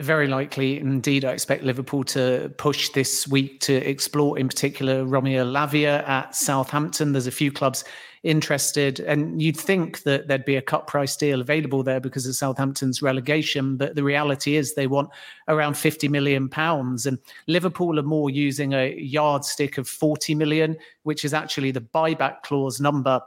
Very 0.00 0.28
likely 0.28 0.78
indeed. 0.78 1.24
I 1.24 1.32
expect 1.32 1.64
Liverpool 1.64 2.04
to 2.04 2.52
push 2.56 2.90
this 2.90 3.26
week 3.26 3.60
to 3.62 3.74
explore, 3.74 4.38
in 4.38 4.46
particular, 4.46 5.04
Romeo 5.04 5.44
Lavia 5.44 6.06
at 6.08 6.36
Southampton. 6.36 7.12
There's 7.12 7.26
a 7.26 7.32
few 7.32 7.50
clubs 7.50 7.82
interested. 8.22 9.00
And 9.00 9.40
you'd 9.40 9.56
think 9.56 10.02
that 10.02 10.28
there'd 10.28 10.44
be 10.44 10.56
a 10.56 10.62
cut 10.62 10.86
price 10.86 11.16
deal 11.16 11.40
available 11.40 11.82
there 11.82 12.00
because 12.00 12.26
of 12.26 12.34
Southampton's 12.34 13.02
relegation. 13.02 13.76
But 13.76 13.94
the 13.94 14.04
reality 14.04 14.56
is 14.56 14.74
they 14.74 14.86
want 14.86 15.10
around 15.48 15.76
50 15.76 16.08
million 16.08 16.48
pounds. 16.48 17.06
And 17.06 17.18
Liverpool 17.46 17.98
are 17.98 18.02
more 18.02 18.30
using 18.30 18.74
a 18.74 18.94
yardstick 18.98 19.78
of 19.78 19.88
40 19.88 20.34
million, 20.34 20.76
which 21.02 21.24
is 21.24 21.34
actually 21.34 21.70
the 21.70 21.80
buyback 21.80 22.42
clause 22.42 22.80
number 22.80 23.20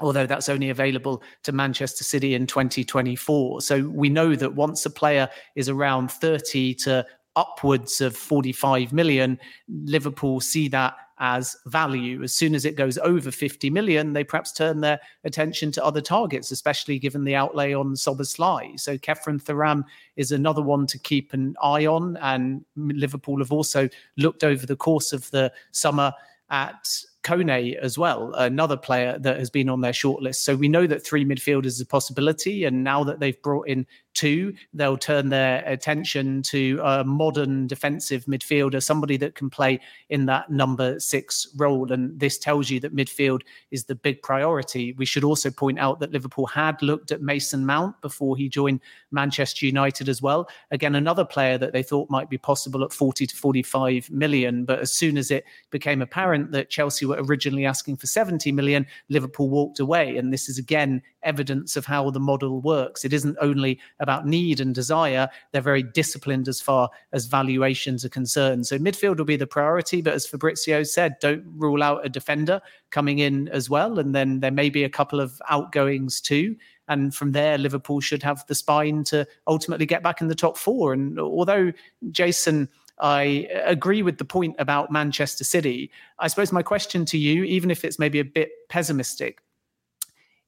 although 0.00 0.26
that's 0.26 0.48
only 0.48 0.68
available 0.70 1.22
to 1.44 1.52
Manchester 1.52 2.02
City 2.02 2.34
in 2.34 2.46
2024. 2.46 3.60
So 3.60 3.88
we 3.88 4.08
know 4.08 4.34
that 4.34 4.54
once 4.54 4.84
a 4.84 4.90
player 4.90 5.28
is 5.54 5.68
around 5.68 6.10
30 6.10 6.74
to 6.76 7.06
upwards 7.36 8.00
of 8.00 8.16
45 8.16 8.92
million, 8.92 9.38
Liverpool 9.68 10.40
see 10.40 10.68
that 10.68 10.96
as 11.22 11.56
value. 11.66 12.20
As 12.24 12.34
soon 12.34 12.52
as 12.52 12.64
it 12.64 12.74
goes 12.74 12.98
over 12.98 13.30
50 13.30 13.70
million, 13.70 14.12
they 14.12 14.24
perhaps 14.24 14.50
turn 14.50 14.80
their 14.80 15.00
attention 15.22 15.70
to 15.70 15.84
other 15.84 16.00
targets, 16.00 16.50
especially 16.50 16.98
given 16.98 17.22
the 17.22 17.36
outlay 17.36 17.72
on 17.72 17.94
Szoboszlai. 17.94 18.78
So 18.78 18.98
Khéphren 18.98 19.40
Thuram 19.40 19.84
is 20.16 20.32
another 20.32 20.62
one 20.62 20.84
to 20.88 20.98
keep 20.98 21.32
an 21.32 21.54
eye 21.62 21.86
on. 21.86 22.16
And 22.16 22.64
Liverpool 22.74 23.38
have 23.38 23.52
also 23.52 23.88
looked 24.16 24.42
over 24.42 24.66
the 24.66 24.74
course 24.74 25.12
of 25.12 25.30
the 25.30 25.52
summer 25.70 26.12
at 26.50 26.88
Kone 27.22 27.76
as 27.76 27.96
well, 27.96 28.34
another 28.34 28.76
player 28.76 29.16
that 29.20 29.38
has 29.38 29.48
been 29.48 29.68
on 29.68 29.80
their 29.80 29.92
shortlist. 29.92 30.36
So 30.36 30.56
we 30.56 30.68
know 30.68 30.88
that 30.88 31.06
three 31.06 31.24
midfielders 31.24 31.66
is 31.66 31.80
a 31.80 31.86
possibility. 31.86 32.64
And 32.64 32.82
now 32.82 33.04
that 33.04 33.20
they've 33.20 33.40
brought 33.42 33.68
in 33.68 33.86
two, 34.14 34.54
they'll 34.72 34.96
turn 34.96 35.28
their 35.28 35.62
attention 35.66 36.42
to 36.42 36.80
a 36.82 37.04
modern 37.04 37.66
defensive 37.66 38.24
midfielder, 38.26 38.82
somebody 38.82 39.16
that 39.16 39.34
can 39.34 39.50
play 39.50 39.80
in 40.08 40.26
that 40.26 40.50
number 40.50 40.98
six 41.00 41.48
role. 41.56 41.92
And 41.92 42.18
this 42.18 42.38
tells 42.38 42.70
you 42.70 42.80
that 42.80 42.94
midfield 42.94 43.42
is 43.70 43.84
the 43.84 43.94
big 43.94 44.22
priority. 44.22 44.92
We 44.94 45.06
should 45.06 45.24
also 45.24 45.50
point 45.50 45.78
out 45.78 46.00
that 46.00 46.12
Liverpool 46.12 46.46
had 46.46 46.80
looked 46.82 47.12
at 47.12 47.22
Mason 47.22 47.64
Mount 47.64 48.00
before 48.00 48.36
he 48.36 48.48
joined 48.48 48.80
Manchester 49.10 49.66
United 49.66 50.08
as 50.08 50.22
well. 50.22 50.48
Again, 50.70 50.94
another 50.94 51.24
player 51.24 51.58
that 51.58 51.72
they 51.72 51.82
thought 51.82 52.10
might 52.10 52.30
be 52.30 52.38
possible 52.38 52.84
at 52.84 52.92
40 52.92 53.26
to 53.26 53.36
45 53.36 54.10
million. 54.10 54.64
But 54.64 54.80
as 54.80 54.92
soon 54.92 55.16
as 55.16 55.30
it 55.30 55.44
became 55.70 56.02
apparent 56.02 56.52
that 56.52 56.70
Chelsea 56.70 57.06
were 57.06 57.22
originally 57.22 57.66
asking 57.66 57.96
for 57.96 58.06
70 58.06 58.52
million, 58.52 58.86
Liverpool 59.08 59.48
walked 59.48 59.80
away. 59.80 60.16
And 60.16 60.32
this 60.32 60.48
is 60.48 60.58
again 60.58 61.02
evidence 61.22 61.76
of 61.76 61.86
how 61.86 62.10
the 62.10 62.20
model 62.20 62.60
works. 62.60 63.04
It 63.04 63.12
isn't 63.12 63.36
only 63.40 63.78
about 64.00 64.26
need 64.26 64.60
and 64.60 64.74
desire, 64.74 65.28
they're 65.52 65.60
very 65.60 65.82
disciplined 65.82 66.48
as 66.48 66.60
far 66.60 66.90
as 67.12 67.26
valuations 67.26 68.04
are 68.04 68.08
concerned. 68.08 68.66
So 68.66 68.78
midfield 68.78 69.18
will 69.18 69.24
be 69.24 69.36
the 69.36 69.46
priority. 69.46 70.02
But 70.02 70.14
as 70.14 70.26
Fabrizio 70.26 70.82
said, 70.82 71.16
don't 71.20 71.44
rule 71.56 71.82
out 71.82 72.04
a 72.04 72.08
defender 72.08 72.60
coming 72.90 73.18
in 73.18 73.48
as 73.48 73.70
well. 73.70 73.98
And 73.98 74.14
then 74.14 74.40
there 74.40 74.50
may 74.50 74.70
be 74.70 74.84
a 74.84 74.90
couple 74.90 75.20
of 75.20 75.40
outgoings 75.48 76.20
too. 76.20 76.56
And 76.88 77.14
from 77.14 77.32
there, 77.32 77.58
Liverpool 77.58 78.00
should 78.00 78.22
have 78.22 78.44
the 78.46 78.54
spine 78.54 79.04
to 79.04 79.26
ultimately 79.46 79.86
get 79.86 80.02
back 80.02 80.20
in 80.20 80.28
the 80.28 80.34
top 80.34 80.58
four. 80.58 80.92
And 80.92 81.18
although 81.18 81.72
Jason, 82.10 82.68
I 82.98 83.48
agree 83.64 84.02
with 84.02 84.18
the 84.18 84.24
point 84.24 84.56
about 84.58 84.92
Manchester 84.92 85.44
City. 85.44 85.90
I 86.18 86.28
suppose 86.28 86.52
my 86.52 86.62
question 86.62 87.04
to 87.06 87.18
you, 87.18 87.44
even 87.44 87.70
if 87.70 87.84
it's 87.84 87.98
maybe 87.98 88.20
a 88.20 88.24
bit 88.24 88.50
pessimistic, 88.68 89.40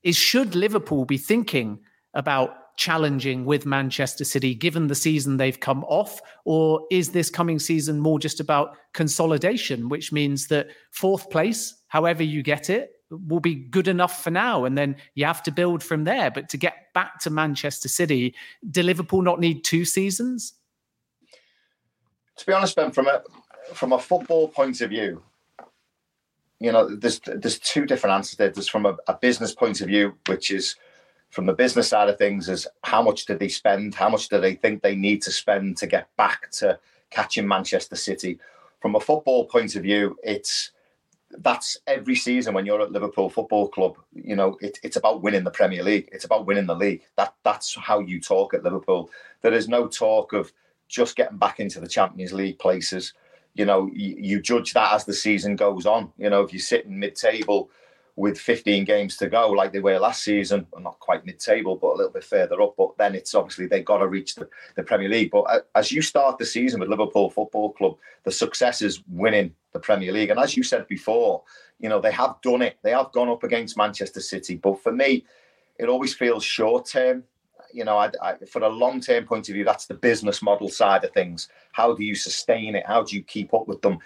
is 0.04 0.16
should 0.16 0.54
Liverpool 0.54 1.04
be 1.04 1.18
thinking 1.18 1.80
about 2.14 2.76
challenging 2.76 3.44
with 3.44 3.66
Manchester 3.66 4.24
City 4.24 4.54
given 4.54 4.86
the 4.86 4.94
season 4.94 5.36
they've 5.36 5.58
come 5.58 5.84
off? 5.84 6.20
Or 6.44 6.86
is 6.90 7.10
this 7.10 7.30
coming 7.30 7.58
season 7.58 7.98
more 7.98 8.18
just 8.18 8.40
about 8.40 8.76
consolidation, 8.92 9.88
which 9.88 10.12
means 10.12 10.48
that 10.48 10.68
fourth 10.92 11.30
place, 11.30 11.74
however 11.88 12.22
you 12.22 12.42
get 12.42 12.70
it, 12.70 12.90
will 13.10 13.40
be 13.40 13.54
good 13.54 13.88
enough 13.88 14.22
for 14.22 14.30
now 14.30 14.64
and 14.64 14.76
then 14.76 14.96
you 15.14 15.24
have 15.24 15.42
to 15.42 15.52
build 15.52 15.82
from 15.82 16.04
there 16.04 16.30
but 16.30 16.48
to 16.48 16.56
get 16.56 16.92
back 16.94 17.20
to 17.20 17.30
manchester 17.30 17.86
city 17.86 18.34
do 18.70 18.82
liverpool 18.82 19.22
not 19.22 19.38
need 19.38 19.62
two 19.62 19.84
seasons 19.84 20.54
to 22.36 22.46
be 22.46 22.52
honest 22.52 22.74
ben 22.74 22.90
from 22.90 23.06
a 23.06 23.22
from 23.72 23.92
a 23.92 23.98
football 23.98 24.48
point 24.48 24.80
of 24.80 24.90
view 24.90 25.22
you 26.60 26.72
know, 26.72 26.94
there's 26.94 27.20
there's 27.26 27.58
two 27.58 27.86
different 27.86 28.14
answers 28.14 28.36
there. 28.36 28.50
There's 28.50 28.68
from 28.68 28.86
a, 28.86 28.96
a, 29.08 29.14
business 29.14 29.54
point 29.54 29.80
of 29.80 29.88
view, 29.88 30.16
which 30.26 30.50
is 30.50 30.76
from 31.30 31.46
the 31.46 31.52
business 31.52 31.88
side 31.88 32.08
of 32.08 32.16
things, 32.16 32.48
is 32.48 32.66
how 32.84 33.02
much 33.02 33.26
did 33.26 33.38
they 33.38 33.48
spend? 33.48 33.94
How 33.94 34.08
much 34.08 34.28
do 34.28 34.40
they 34.40 34.54
think 34.54 34.82
they 34.82 34.94
need 34.94 35.20
to 35.22 35.32
spend 35.32 35.76
to 35.78 35.86
get 35.86 36.08
back 36.16 36.50
to 36.52 36.78
catching 37.10 37.46
Manchester 37.46 37.96
City? 37.96 38.38
From 38.80 38.94
a 38.94 39.00
football 39.00 39.46
point 39.46 39.74
of 39.74 39.82
view, 39.82 40.16
it's 40.22 40.70
that's 41.38 41.78
every 41.86 42.14
season 42.14 42.54
when 42.54 42.64
you're 42.64 42.80
at 42.80 42.92
Liverpool 42.92 43.28
Football 43.28 43.68
Club. 43.68 43.96
You 44.14 44.36
know, 44.36 44.56
it, 44.60 44.78
it's 44.84 44.96
about 44.96 45.22
winning 45.22 45.42
the 45.42 45.50
Premier 45.50 45.82
League. 45.82 46.08
It's 46.12 46.24
about 46.24 46.46
winning 46.46 46.66
the 46.66 46.76
league. 46.76 47.02
That 47.16 47.34
that's 47.42 47.74
how 47.74 47.98
you 47.98 48.20
talk 48.20 48.54
at 48.54 48.62
Liverpool. 48.62 49.10
There 49.42 49.52
is 49.52 49.68
no 49.68 49.88
talk 49.88 50.32
of 50.32 50.52
just 50.88 51.16
getting 51.16 51.38
back 51.38 51.58
into 51.58 51.80
the 51.80 51.88
Champions 51.88 52.32
League 52.32 52.58
places 52.58 53.12
you 53.54 53.64
know, 53.64 53.88
you, 53.92 54.16
you 54.18 54.40
judge 54.40 54.72
that 54.72 54.92
as 54.92 55.04
the 55.04 55.12
season 55.14 55.56
goes 55.56 55.86
on. 55.86 56.12
You 56.18 56.30
know, 56.30 56.42
if 56.42 56.52
you're 56.52 56.60
sitting 56.60 56.98
mid-table 56.98 57.70
with 58.16 58.38
15 58.38 58.84
games 58.84 59.16
to 59.16 59.28
go, 59.28 59.50
like 59.50 59.72
they 59.72 59.80
were 59.80 59.98
last 59.98 60.22
season, 60.22 60.66
well, 60.70 60.82
not 60.82 60.98
quite 61.00 61.24
mid-table, 61.24 61.76
but 61.76 61.94
a 61.94 61.96
little 61.96 62.12
bit 62.12 62.24
further 62.24 62.60
up. 62.62 62.74
But 62.76 62.96
then 62.98 63.14
it's 63.14 63.34
obviously 63.34 63.66
they've 63.66 63.84
got 63.84 63.98
to 63.98 64.08
reach 64.08 64.34
the, 64.34 64.48
the 64.76 64.82
Premier 64.82 65.08
League. 65.08 65.30
But 65.30 65.68
as 65.74 65.92
you 65.92 66.02
start 66.02 66.38
the 66.38 66.44
season 66.44 66.80
with 66.80 66.88
Liverpool 66.88 67.30
Football 67.30 67.72
Club, 67.72 67.96
the 68.24 68.30
success 68.32 68.82
is 68.82 69.02
winning 69.08 69.54
the 69.72 69.80
Premier 69.80 70.12
League. 70.12 70.30
And 70.30 70.40
as 70.40 70.56
you 70.56 70.62
said 70.62 70.86
before, 70.88 71.42
you 71.78 71.88
know, 71.88 72.00
they 72.00 72.12
have 72.12 72.36
done 72.42 72.62
it. 72.62 72.78
They 72.82 72.92
have 72.92 73.12
gone 73.12 73.28
up 73.28 73.44
against 73.44 73.76
Manchester 73.76 74.20
City. 74.20 74.56
But 74.56 74.82
for 74.82 74.92
me, 74.92 75.24
it 75.78 75.88
always 75.88 76.14
feels 76.14 76.44
short 76.44 76.86
term 76.86 77.24
you 77.74 77.84
know, 77.84 77.98
I, 77.98 78.10
I, 78.22 78.36
for 78.46 78.62
a 78.62 78.68
long 78.68 79.00
term 79.00 79.24
point 79.24 79.48
of 79.48 79.54
view, 79.54 79.64
that's 79.64 79.86
the 79.86 79.94
business 79.94 80.40
model 80.40 80.68
side 80.68 81.04
of 81.04 81.12
things. 81.12 81.48
How 81.72 81.92
do 81.92 82.04
you 82.04 82.14
sustain 82.14 82.76
it? 82.76 82.86
How 82.86 83.02
do 83.02 83.16
you 83.16 83.22
keep 83.22 83.52
up 83.52 83.66
with 83.66 83.82
them? 83.82 83.98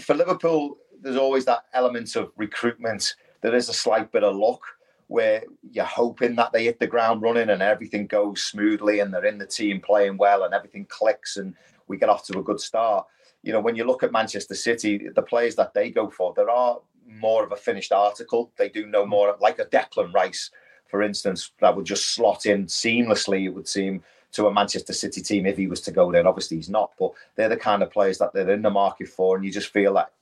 For 0.00 0.14
Liverpool, 0.14 0.78
there's 1.00 1.16
always 1.16 1.44
that 1.46 1.64
element 1.74 2.14
of 2.14 2.30
recruitment. 2.36 3.16
There 3.40 3.54
is 3.54 3.68
a 3.68 3.74
slight 3.74 4.12
bit 4.12 4.22
of 4.22 4.36
luck 4.36 4.62
where 5.08 5.42
you're 5.72 5.84
hoping 5.84 6.36
that 6.36 6.52
they 6.52 6.64
hit 6.64 6.78
the 6.78 6.86
ground 6.86 7.20
running 7.20 7.50
and 7.50 7.60
everything 7.60 8.06
goes 8.06 8.42
smoothly 8.42 9.00
and 9.00 9.12
they're 9.12 9.26
in 9.26 9.36
the 9.36 9.46
team 9.46 9.80
playing 9.80 10.16
well 10.16 10.44
and 10.44 10.54
everything 10.54 10.86
clicks 10.88 11.36
and 11.36 11.54
we 11.88 11.98
get 11.98 12.08
off 12.08 12.24
to 12.24 12.38
a 12.38 12.42
good 12.42 12.60
start. 12.60 13.06
You 13.42 13.52
know, 13.52 13.60
when 13.60 13.74
you 13.74 13.84
look 13.84 14.04
at 14.04 14.12
Manchester 14.12 14.54
City, 14.54 15.08
the 15.14 15.22
players 15.22 15.56
that 15.56 15.74
they 15.74 15.90
go 15.90 16.08
for, 16.08 16.32
there 16.34 16.48
are 16.48 16.78
more 17.06 17.44
of 17.44 17.50
a 17.50 17.56
finished 17.56 17.92
article. 17.92 18.52
They 18.56 18.68
do 18.68 18.86
know 18.86 19.04
more, 19.04 19.36
like 19.40 19.58
a 19.58 19.66
Declan 19.66 20.14
Rice 20.14 20.50
for 20.92 21.02
instance, 21.02 21.52
that 21.60 21.74
would 21.74 21.86
just 21.86 22.10
slot 22.10 22.44
in 22.44 22.66
seamlessly, 22.66 23.46
it 23.46 23.48
would 23.48 23.66
seem, 23.66 24.02
to 24.32 24.46
a 24.46 24.52
Manchester 24.52 24.92
City 24.92 25.22
team 25.22 25.46
if 25.46 25.56
he 25.56 25.66
was 25.66 25.80
to 25.80 25.90
go 25.90 26.12
there. 26.12 26.28
Obviously, 26.28 26.58
he's 26.58 26.68
not, 26.68 26.92
but 27.00 27.12
they're 27.34 27.48
the 27.48 27.56
kind 27.56 27.82
of 27.82 27.90
players 27.90 28.18
that 28.18 28.34
they're 28.34 28.50
in 28.50 28.60
the 28.60 28.68
market 28.68 29.08
for, 29.08 29.34
and 29.34 29.44
you 29.44 29.50
just 29.50 29.72
feel 29.72 29.94
that 29.94 30.12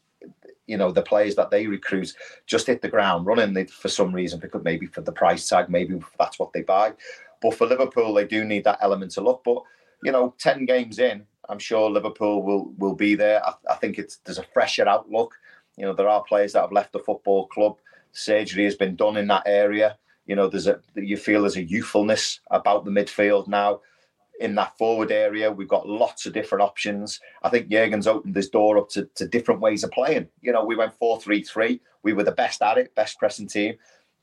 you 0.69 0.77
know 0.77 0.93
the 0.93 1.03
players 1.03 1.35
that 1.35 1.51
they 1.51 1.67
recruit 1.67 2.15
just 2.47 2.69
hit 2.69 2.83
the 2.83 2.89
ground 2.89 3.27
running 3.27 3.53
they, 3.53 3.65
for 3.65 3.89
some 3.89 4.15
reason 4.15 4.39
because 4.39 4.63
maybe 4.63 4.87
for 4.87 5.01
the 5.01 5.11
price 5.11 5.49
tag 5.49 5.69
maybe 5.69 6.01
that's 6.21 6.39
what 6.39 6.53
they 6.53 6.63
buy. 6.63 6.93
But 7.43 7.55
for 7.55 7.67
liverpool 7.67 8.15
they 8.15 8.27
do 8.27 8.45
need 8.45 8.63
that 8.63 8.79
element 8.81 9.17
of 9.17 9.25
look 9.25 9.43
but 9.45 9.63
you 10.05 10.13
know 10.13 10.35
10 10.39 10.67
games 10.67 10.99
in 11.01 11.27
i'm 11.49 11.59
sure 11.59 11.91
liverpool 11.91 12.45
will 12.45 12.73
will 12.79 12.95
be 12.95 13.17
there. 13.17 13.45
I, 13.45 13.55
I 13.71 13.75
think 13.75 13.99
it's 13.99 14.19
there's 14.19 14.39
a 14.39 14.45
fresher 14.55 14.87
outlook. 14.87 15.35
You 15.77 15.87
know 15.87 15.95
there 15.95 16.09
are 16.09 16.23
players 16.23 16.53
that 16.53 16.61
have 16.61 16.73
left 16.73 16.93
the 16.93 17.01
football 17.01 17.49
club. 17.49 17.77
Surgery 18.13 18.65
has 18.65 18.77
been 18.77 18.95
done 18.95 19.17
in 19.17 19.27
that 19.29 19.45
area 19.47 19.97
you 20.31 20.37
know, 20.37 20.47
there's 20.47 20.69
a 20.69 20.79
you 20.95 21.17
feel 21.17 21.41
there's 21.41 21.57
a 21.57 21.65
youthfulness 21.65 22.39
about 22.53 22.85
the 22.85 22.91
midfield 22.93 23.49
now. 23.49 23.81
In 24.39 24.55
that 24.55 24.79
forward 24.79 25.11
area, 25.11 25.51
we've 25.51 25.67
got 25.67 25.89
lots 25.89 26.25
of 26.25 26.33
different 26.33 26.63
options. 26.63 27.19
I 27.43 27.49
think 27.49 27.69
Jurgen's 27.69 28.07
opened 28.07 28.35
this 28.37 28.49
door 28.49 28.79
up 28.79 28.91
to, 28.91 29.07
to 29.17 29.27
different 29.27 29.61
ways 29.61 29.83
of 29.83 29.91
playing. 29.91 30.29
You 30.41 30.53
know, 30.53 30.65
we 30.65 30.77
went 30.77 30.95
4 30.95 31.21
3 31.21 31.43
3. 31.43 31.81
We 32.05 32.13
were 32.13 32.23
the 32.23 32.31
best 32.31 32.63
at 32.63 32.79
it, 32.79 32.95
best 32.95 33.19
pressing 33.19 33.49
team. 33.49 33.75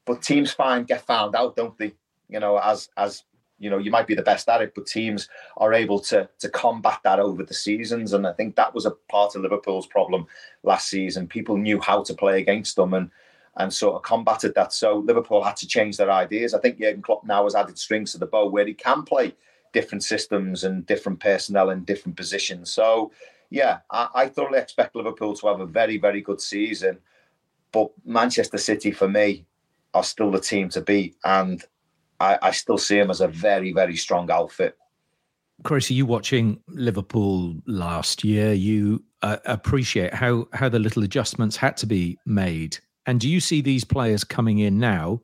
But 0.05 0.21
teams 0.21 0.49
find 0.49 0.87
get 0.87 1.05
found 1.05 1.35
out, 1.35 1.57
don't 1.57 1.77
they? 1.77 1.93
You 2.29 2.39
know, 2.39 2.57
as 2.57 2.87
as 2.95 3.23
you 3.59 3.69
know, 3.69 3.77
you 3.77 3.91
might 3.91 4.07
be 4.07 4.15
the 4.15 4.21
best 4.21 4.47
at 4.47 4.61
it, 4.61 4.75
but 4.75 4.87
teams 4.87 5.27
are 5.57 5.73
able 5.73 5.99
to 6.03 6.29
to 6.39 6.47
combat 6.47 7.01
that 7.03 7.19
over 7.19 7.43
the 7.43 7.53
seasons. 7.53 8.13
And 8.13 8.25
I 8.25 8.31
think 8.31 8.55
that 8.55 8.73
was 8.73 8.85
a 8.85 8.95
part 9.11 9.35
of 9.35 9.41
Liverpool's 9.41 9.87
problem 9.87 10.25
last 10.63 10.87
season. 10.87 11.27
People 11.27 11.57
knew 11.57 11.81
how 11.81 12.01
to 12.03 12.13
play 12.13 12.39
against 12.39 12.77
them, 12.77 12.93
and 12.93 13.11
and 13.57 13.73
sort 13.73 13.95
of 13.95 14.03
combated 14.03 14.53
that. 14.55 14.73
So 14.73 14.99
Liverpool 14.99 15.43
had 15.43 15.57
to 15.57 15.67
change 15.67 15.97
their 15.97 16.11
ideas. 16.11 16.53
I 16.53 16.59
think 16.59 16.79
Jurgen 16.79 17.01
Klopp 17.01 17.25
now 17.25 17.43
has 17.43 17.55
added 17.55 17.77
strings 17.77 18.11
to 18.11 18.17
the 18.17 18.25
bow 18.25 18.47
where 18.47 18.65
he 18.65 18.73
can 18.73 19.03
play 19.03 19.35
different 19.73 20.03
systems 20.03 20.63
and 20.63 20.85
different 20.85 21.19
personnel 21.19 21.71
in 21.71 21.83
different 21.83 22.15
positions. 22.15 22.71
So 22.71 23.11
yeah, 23.49 23.79
I, 23.91 24.07
I 24.13 24.27
thoroughly 24.27 24.59
expect 24.59 24.95
Liverpool 24.95 25.35
to 25.35 25.47
have 25.47 25.59
a 25.59 25.65
very, 25.65 25.97
very 25.97 26.21
good 26.21 26.41
season. 26.41 26.99
But 27.71 27.91
Manchester 28.05 28.57
City, 28.57 28.91
for 28.91 29.07
me, 29.07 29.45
are 29.93 30.03
still 30.03 30.31
the 30.31 30.39
team 30.39 30.69
to 30.69 30.81
beat, 30.81 31.15
and 31.23 31.63
I, 32.19 32.37
I 32.41 32.51
still 32.51 32.77
see 32.77 32.97
them 32.97 33.09
as 33.09 33.21
a 33.21 33.27
very, 33.27 33.73
very 33.73 33.95
strong 33.95 34.29
outfit. 34.31 34.77
Chris, 35.63 35.89
are 35.89 35.93
you 35.93 36.05
watching 36.05 36.59
Liverpool 36.67 37.55
last 37.65 38.23
year? 38.23 38.53
You 38.53 39.03
uh, 39.21 39.37
appreciate 39.45 40.13
how 40.13 40.47
how 40.53 40.69
the 40.69 40.79
little 40.79 41.03
adjustments 41.03 41.55
had 41.55 41.75
to 41.77 41.85
be 41.85 42.17
made 42.25 42.77
and 43.07 43.19
do 43.19 43.29
you 43.29 43.39
see 43.39 43.61
these 43.61 43.83
players 43.83 44.23
coming 44.23 44.59
in 44.59 44.77
now 44.77 45.21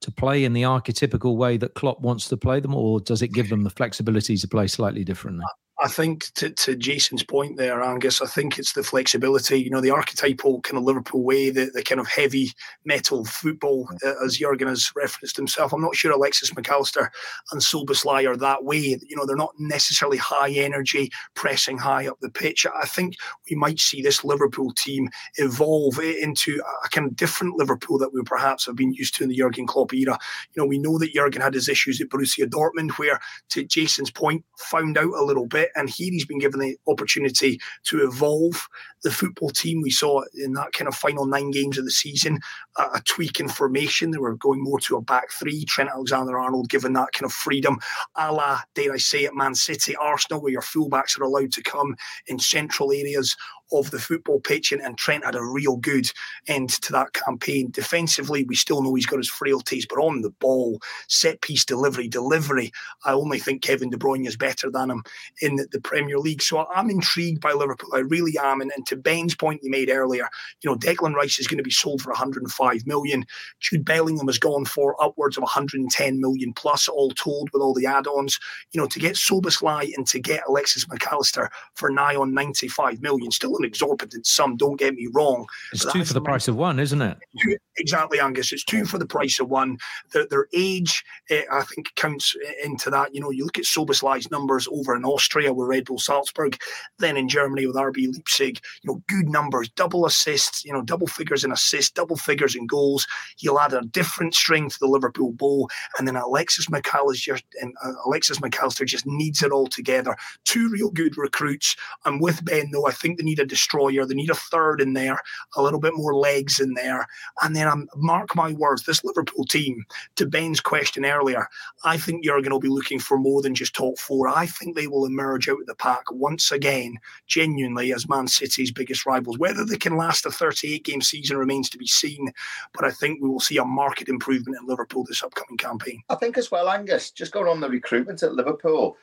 to 0.00 0.10
play 0.10 0.44
in 0.44 0.52
the 0.52 0.62
archetypical 0.62 1.36
way 1.36 1.56
that 1.56 1.74
Klopp 1.74 2.00
wants 2.00 2.28
to 2.28 2.36
play 2.36 2.60
them, 2.60 2.74
or 2.74 3.00
does 3.00 3.22
it 3.22 3.28
give 3.28 3.48
them 3.48 3.62
the 3.62 3.70
flexibility 3.70 4.36
to 4.36 4.48
play 4.48 4.66
slightly 4.66 5.04
differently? 5.04 5.44
I 5.82 5.88
think 5.88 6.32
to, 6.34 6.50
to 6.50 6.76
Jason's 6.76 7.22
point 7.22 7.56
there, 7.56 7.82
Angus, 7.82 8.20
I 8.20 8.26
think 8.26 8.58
it's 8.58 8.74
the 8.74 8.82
flexibility, 8.82 9.60
you 9.60 9.70
know, 9.70 9.80
the 9.80 9.90
archetypal 9.90 10.60
kind 10.60 10.76
of 10.76 10.84
Liverpool 10.84 11.22
way, 11.22 11.48
the, 11.48 11.70
the 11.72 11.82
kind 11.82 12.00
of 12.00 12.06
heavy 12.06 12.52
metal 12.84 13.24
football, 13.24 13.88
uh, 14.04 14.24
as 14.24 14.36
Jurgen 14.36 14.68
has 14.68 14.92
referenced 14.94 15.38
himself. 15.38 15.72
I'm 15.72 15.80
not 15.80 15.96
sure 15.96 16.12
Alexis 16.12 16.54
Mac 16.54 16.68
Allister 16.68 17.10
and 17.52 17.62
Szoboszlai 17.62 18.28
are 18.28 18.36
that 18.36 18.64
way. 18.64 18.78
You 18.78 19.16
know, 19.16 19.24
they're 19.24 19.36
not 19.36 19.54
necessarily 19.58 20.18
high 20.18 20.50
energy, 20.50 21.10
pressing 21.34 21.78
high 21.78 22.06
up 22.06 22.20
the 22.20 22.30
pitch. 22.30 22.66
I 22.66 22.86
think 22.86 23.14
we 23.48 23.56
might 23.56 23.80
see 23.80 24.02
this 24.02 24.22
Liverpool 24.22 24.72
team 24.76 25.08
evolve 25.36 25.98
into 25.98 26.60
a 26.84 26.88
kind 26.90 27.06
of 27.06 27.16
different 27.16 27.56
Liverpool 27.56 27.96
that 27.98 28.12
we 28.12 28.22
perhaps 28.22 28.66
have 28.66 28.76
been 28.76 28.92
used 28.92 29.14
to 29.14 29.24
in 29.24 29.30
the 29.30 29.36
Jurgen 29.36 29.66
Klopp 29.66 29.94
era. 29.94 30.18
You 30.52 30.62
know, 30.62 30.66
we 30.66 30.78
know 30.78 30.98
that 30.98 31.14
Jurgen 31.14 31.40
had 31.40 31.54
his 31.54 31.70
issues 31.70 32.02
at 32.02 32.08
Borussia 32.08 32.46
Dortmund, 32.46 32.92
where, 32.98 33.18
to 33.50 33.64
Jason's 33.64 34.10
point, 34.10 34.44
found 34.58 34.98
out 34.98 35.14
a 35.14 35.24
little 35.24 35.46
bit 35.46 35.69
And 35.76 35.88
here 35.88 36.10
he's 36.10 36.26
been 36.26 36.38
given 36.38 36.60
the 36.60 36.76
opportunity 36.86 37.58
to 37.84 38.04
evolve 38.04 38.68
the 39.02 39.10
football 39.10 39.50
team. 39.50 39.82
We 39.82 39.90
saw 39.90 40.22
in 40.34 40.52
that 40.54 40.72
kind 40.72 40.88
of 40.88 40.94
final 40.94 41.26
nine 41.26 41.50
games 41.50 41.78
of 41.78 41.84
the 41.84 41.90
season 41.90 42.38
a, 42.76 42.82
a 42.94 43.02
tweak 43.04 43.40
in 43.40 43.48
formation. 43.48 44.10
They 44.10 44.18
were 44.18 44.36
going 44.36 44.62
more 44.62 44.80
to 44.80 44.96
a 44.96 45.02
back 45.02 45.30
three. 45.32 45.64
Trent 45.64 45.90
Alexander 45.90 46.38
Arnold 46.38 46.68
given 46.68 46.92
that 46.94 47.12
kind 47.12 47.24
of 47.24 47.32
freedom, 47.32 47.78
a 48.16 48.32
la, 48.32 48.60
dare 48.74 48.92
I 48.92 48.98
say 48.98 49.24
it, 49.24 49.34
Man 49.34 49.54
City, 49.54 49.96
Arsenal, 49.96 50.42
where 50.42 50.52
your 50.52 50.62
fullbacks 50.62 51.18
are 51.18 51.24
allowed 51.24 51.52
to 51.52 51.62
come 51.62 51.96
in 52.26 52.38
central 52.38 52.92
areas 52.92 53.36
of 53.72 53.90
the 53.90 53.98
football 53.98 54.40
pitch, 54.40 54.72
and, 54.72 54.80
and 54.82 54.98
Trent 54.98 55.24
had 55.24 55.34
a 55.34 55.44
real 55.44 55.76
good 55.76 56.10
end 56.48 56.70
to 56.70 56.92
that 56.92 57.12
campaign. 57.12 57.70
Defensively, 57.70 58.44
we 58.44 58.54
still 58.54 58.82
know 58.82 58.94
he's 58.94 59.06
got 59.06 59.18
his 59.18 59.30
frailties, 59.30 59.86
but 59.86 59.98
on 59.98 60.22
the 60.22 60.30
ball, 60.30 60.80
set 61.08 61.40
piece 61.40 61.64
delivery, 61.64 62.08
delivery, 62.08 62.72
I 63.04 63.12
only 63.12 63.38
think 63.38 63.62
Kevin 63.62 63.90
De 63.90 63.96
Bruyne 63.96 64.26
is 64.26 64.36
better 64.36 64.70
than 64.70 64.90
him 64.90 65.04
in 65.40 65.56
the, 65.56 65.66
the 65.70 65.80
Premier 65.80 66.18
League. 66.18 66.42
So 66.42 66.66
I'm 66.74 66.90
intrigued 66.90 67.40
by 67.40 67.52
Liverpool. 67.52 67.90
I 67.94 68.00
really 68.00 68.36
am. 68.42 68.60
And, 68.60 68.72
and 68.76 68.86
to 68.86 68.96
Ben's 68.96 69.34
point 69.34 69.62
you 69.62 69.70
made 69.70 69.90
earlier, 69.90 70.28
you 70.62 70.70
know, 70.70 70.76
Declan 70.76 71.14
Rice 71.14 71.38
is 71.38 71.46
going 71.46 71.58
to 71.58 71.64
be 71.64 71.70
sold 71.70 72.02
for 72.02 72.10
105 72.10 72.86
million. 72.86 73.24
Jude 73.60 73.84
Bellingham 73.84 74.26
has 74.26 74.38
gone 74.38 74.64
for 74.64 75.02
upwards 75.02 75.36
of 75.36 75.42
110 75.42 76.20
million 76.20 76.52
plus, 76.52 76.88
all 76.88 77.10
told, 77.10 77.50
with 77.52 77.62
all 77.62 77.74
the 77.74 77.86
add-ons. 77.86 78.38
You 78.72 78.80
know, 78.80 78.86
to 78.88 78.98
get 78.98 79.14
Szoboszlai 79.14 79.90
and 79.96 80.06
to 80.08 80.18
get 80.18 80.42
Alexis 80.48 80.86
McAllister 80.86 81.48
for 81.74 81.90
nigh 81.90 82.16
on 82.16 82.34
95 82.34 83.02
million, 83.02 83.30
still 83.30 83.56
an 83.60 83.66
exorbitant 83.66 84.26
sum. 84.26 84.56
Don't 84.56 84.78
get 84.78 84.94
me 84.94 85.08
wrong. 85.12 85.46
It's 85.72 85.90
two 85.92 86.04
for 86.04 86.14
the 86.14 86.20
price 86.20 86.48
of 86.48 86.56
one, 86.56 86.78
isn't 86.78 87.00
it? 87.00 87.18
Exactly, 87.80 88.20
Angus. 88.20 88.52
It's 88.52 88.64
two 88.64 88.84
for 88.84 88.98
the 88.98 89.06
price 89.06 89.40
of 89.40 89.48
one. 89.48 89.78
Their, 90.12 90.26
their 90.26 90.48
age, 90.52 91.02
uh, 91.30 91.40
I 91.50 91.62
think, 91.62 91.94
counts 91.94 92.36
into 92.62 92.90
that. 92.90 93.14
You 93.14 93.22
know, 93.22 93.30
you 93.30 93.44
look 93.44 93.56
at 93.56 93.64
Szoboszlai's 93.64 94.30
numbers 94.30 94.68
over 94.70 94.94
in 94.94 95.02
Austria 95.02 95.50
with 95.50 95.68
Red 95.68 95.86
Bull 95.86 95.98
Salzburg, 95.98 96.58
then 96.98 97.16
in 97.16 97.26
Germany 97.26 97.66
with 97.66 97.76
RB 97.76 98.12
Leipzig. 98.12 98.60
You 98.82 98.92
know, 98.92 99.02
good 99.08 99.30
numbers, 99.30 99.70
double 99.70 100.04
assists. 100.04 100.62
You 100.62 100.74
know, 100.74 100.82
double 100.82 101.06
figures 101.06 101.42
in 101.42 101.52
assists, 101.52 101.90
double 101.90 102.16
figures 102.16 102.54
in 102.54 102.66
goals. 102.66 103.06
He'll 103.38 103.58
add 103.58 103.72
a 103.72 103.80
different 103.80 104.34
string 104.34 104.68
to 104.68 104.78
the 104.78 104.86
Liverpool 104.86 105.32
bow, 105.32 105.66
and 105.98 106.06
then 106.06 106.16
Alexis 106.16 106.66
McAllister 106.66 107.40
and 107.62 107.74
uh, 107.82 107.92
Alexis 108.04 108.40
McAllister 108.40 108.84
just 108.84 109.06
needs 109.06 109.42
it 109.42 109.52
all 109.52 109.68
together. 109.68 110.16
Two 110.44 110.68
real 110.68 110.90
good 110.90 111.16
recruits. 111.16 111.76
I'm 112.04 112.20
with 112.20 112.44
Ben 112.44 112.70
though. 112.72 112.86
I 112.86 112.92
think 112.92 113.16
they 113.16 113.24
need 113.24 113.38
a 113.38 113.46
destroyer. 113.50 114.06
They 114.06 114.14
need 114.14 114.30
a 114.30 114.34
third 114.34 114.80
in 114.80 114.94
there, 114.94 115.18
a 115.56 115.62
little 115.62 115.80
bit 115.80 115.92
more 115.94 116.14
legs 116.14 116.60
in 116.60 116.74
there, 116.74 117.06
and 117.42 117.54
then 117.54 117.68
I'm 117.68 117.88
mark 117.96 118.34
my 118.34 118.52
words. 118.52 118.84
This 118.84 119.04
Liverpool 119.04 119.44
team, 119.44 119.84
to 120.16 120.26
Ben's 120.26 120.60
question 120.60 121.04
earlier, 121.04 121.46
I 121.84 121.98
think 121.98 122.24
Jurgen 122.24 122.52
will 122.52 122.60
be 122.60 122.68
looking 122.68 122.98
for 122.98 123.18
more 123.18 123.42
than 123.42 123.54
just 123.54 123.74
top 123.74 123.98
four. 123.98 124.28
I 124.28 124.46
think 124.46 124.74
they 124.74 124.86
will 124.86 125.04
emerge 125.04 125.48
out 125.48 125.60
of 125.60 125.66
the 125.66 125.74
pack 125.74 126.04
once 126.10 126.50
again, 126.50 126.96
genuinely 127.26 127.92
as 127.92 128.08
Man 128.08 128.28
City's 128.28 128.72
biggest 128.72 129.04
rivals. 129.04 129.38
Whether 129.38 129.64
they 129.64 129.76
can 129.76 129.96
last 129.96 130.24
a 130.24 130.30
38 130.30 130.84
game 130.84 131.02
season 131.02 131.36
remains 131.36 131.68
to 131.70 131.78
be 131.78 131.86
seen, 131.86 132.32
but 132.72 132.84
I 132.84 132.90
think 132.90 133.20
we 133.20 133.28
will 133.28 133.40
see 133.40 133.58
a 133.58 133.64
market 133.64 134.08
improvement 134.08 134.58
in 134.60 134.66
Liverpool 134.66 135.04
this 135.04 135.22
upcoming 135.22 135.58
campaign. 135.58 136.02
I 136.08 136.14
think 136.14 136.38
as 136.38 136.50
well, 136.50 136.68
Angus, 136.68 137.10
just 137.10 137.32
going 137.32 137.48
on 137.48 137.60
the 137.60 137.68
recruitment 137.68 138.22
at 138.22 138.34
Liverpool, 138.34 138.96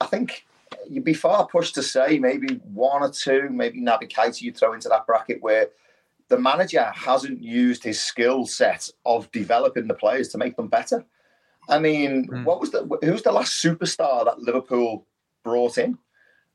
I 0.00 0.06
think 0.06 0.46
you'd 0.88 1.04
be 1.04 1.14
far 1.14 1.46
pushed 1.46 1.74
to 1.74 1.82
say 1.82 2.18
maybe 2.18 2.60
one 2.72 3.02
or 3.02 3.10
two, 3.10 3.48
maybe 3.50 3.80
Naby 3.80 4.10
Keita 4.10 4.40
you 4.40 4.52
throw 4.52 4.72
into 4.72 4.88
that 4.88 5.06
bracket 5.06 5.42
where 5.42 5.68
the 6.28 6.38
manager 6.38 6.90
hasn't 6.94 7.42
used 7.42 7.82
his 7.82 8.02
skill 8.02 8.46
set 8.46 8.88
of 9.04 9.30
developing 9.32 9.88
the 9.88 9.94
players 9.94 10.28
to 10.28 10.38
make 10.38 10.56
them 10.56 10.68
better. 10.68 11.04
I 11.68 11.78
mean, 11.78 12.28
mm. 12.28 12.44
what 12.44 12.60
was 12.60 12.70
the 12.70 12.88
who's 13.02 13.22
the 13.22 13.32
last 13.32 13.62
superstar 13.62 14.24
that 14.24 14.40
Liverpool 14.40 15.06
brought 15.44 15.78
in? 15.78 15.98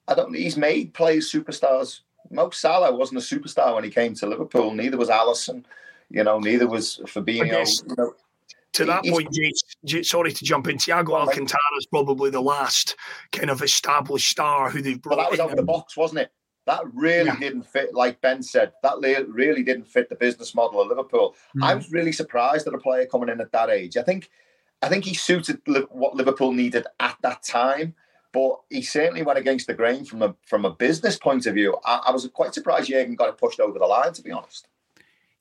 I 0.08 0.16
don't. 0.16 0.36
He's 0.36 0.58
made 0.58 0.94
players 0.94 1.32
superstars. 1.32 2.02
Mo 2.32 2.50
Salah 2.50 2.96
wasn't 2.96 3.22
a 3.22 3.36
superstar 3.36 3.76
when 3.76 3.84
he 3.84 3.90
came 3.90 4.16
to 4.16 4.28
Liverpool. 4.28 4.74
Neither 4.74 4.98
was 4.98 5.10
Alisson. 5.10 5.64
You 6.10 6.24
know, 6.24 6.40
neither 6.40 6.68
was 6.68 7.00
Fabinho. 7.06 7.66
You 7.88 7.96
know, 7.98 8.14
to 8.76 8.86
that 8.86 9.06
point, 9.06 9.34
Jay, 9.86 10.04
sorry 10.04 10.32
to 10.34 10.44
jump 10.44 10.68
in. 10.68 10.78
Thiago 10.78 11.18
Alcantara 11.18 11.60
is 11.80 11.86
probably 11.86 12.30
the 12.30 12.42
last 12.42 12.96
kind 13.32 13.50
of 13.50 13.62
established 13.62 14.30
star 14.30 14.70
who 14.70 14.82
they've 14.82 15.02
brought. 15.02 15.16
But 15.16 15.24
that 15.24 15.32
was 15.32 15.40
in. 15.40 15.46
out 15.46 15.52
of 15.52 15.58
the 15.58 15.64
box, 15.64 15.96
wasn't 15.96 16.22
it? 16.22 16.32
That 16.66 16.82
really 16.94 17.28
yeah. 17.28 17.40
didn't 17.40 17.64
fit, 17.64 17.94
like 17.94 18.20
Ben 18.22 18.42
said, 18.42 18.74
that 18.84 19.00
really 19.30 19.64
didn't 19.64 19.88
fit 19.88 20.10
the 20.10 20.16
business 20.16 20.56
model 20.56 20.82
of 20.82 20.88
Liverpool. 20.88 21.36
Mm. 21.56 21.64
I 21.64 21.76
was 21.76 21.92
really 21.92 22.12
surprised 22.12 22.68
at 22.68 22.74
a 22.74 22.78
player 22.78 23.06
coming 23.06 23.30
in 23.30 23.40
at 23.40 23.52
that 23.52 23.70
age. 23.70 23.98
I 23.98 24.02
think, 24.02 24.30
I 24.82 24.90
think 24.90 25.06
he 25.06 25.14
suited 25.14 25.62
what 25.90 26.16
Liverpool 26.16 26.52
needed 26.52 26.88
at 27.00 27.18
that 27.22 27.44
time, 27.44 27.94
but 28.34 28.60
he 28.70 28.82
certainly 28.82 29.22
went 29.22 29.40
against 29.40 29.68
the 29.68 29.74
grain 29.74 30.06
from 30.06 30.22
a 30.24 30.36
from 30.46 30.66
a 30.66 30.72
business 30.72 31.18
point 31.18 31.46
of 31.46 31.54
view. 31.54 31.78
I, 31.86 32.02
I 32.08 32.12
was 32.12 32.28
quite 32.34 32.54
surprised 32.54 32.90
Jurgen 32.90 33.16
got 33.16 33.30
it 33.30 33.38
pushed 33.38 33.60
over 33.60 33.78
the 33.80 33.86
line, 33.86 34.12
to 34.14 34.22
be 34.22 34.32
honest. 34.32 34.68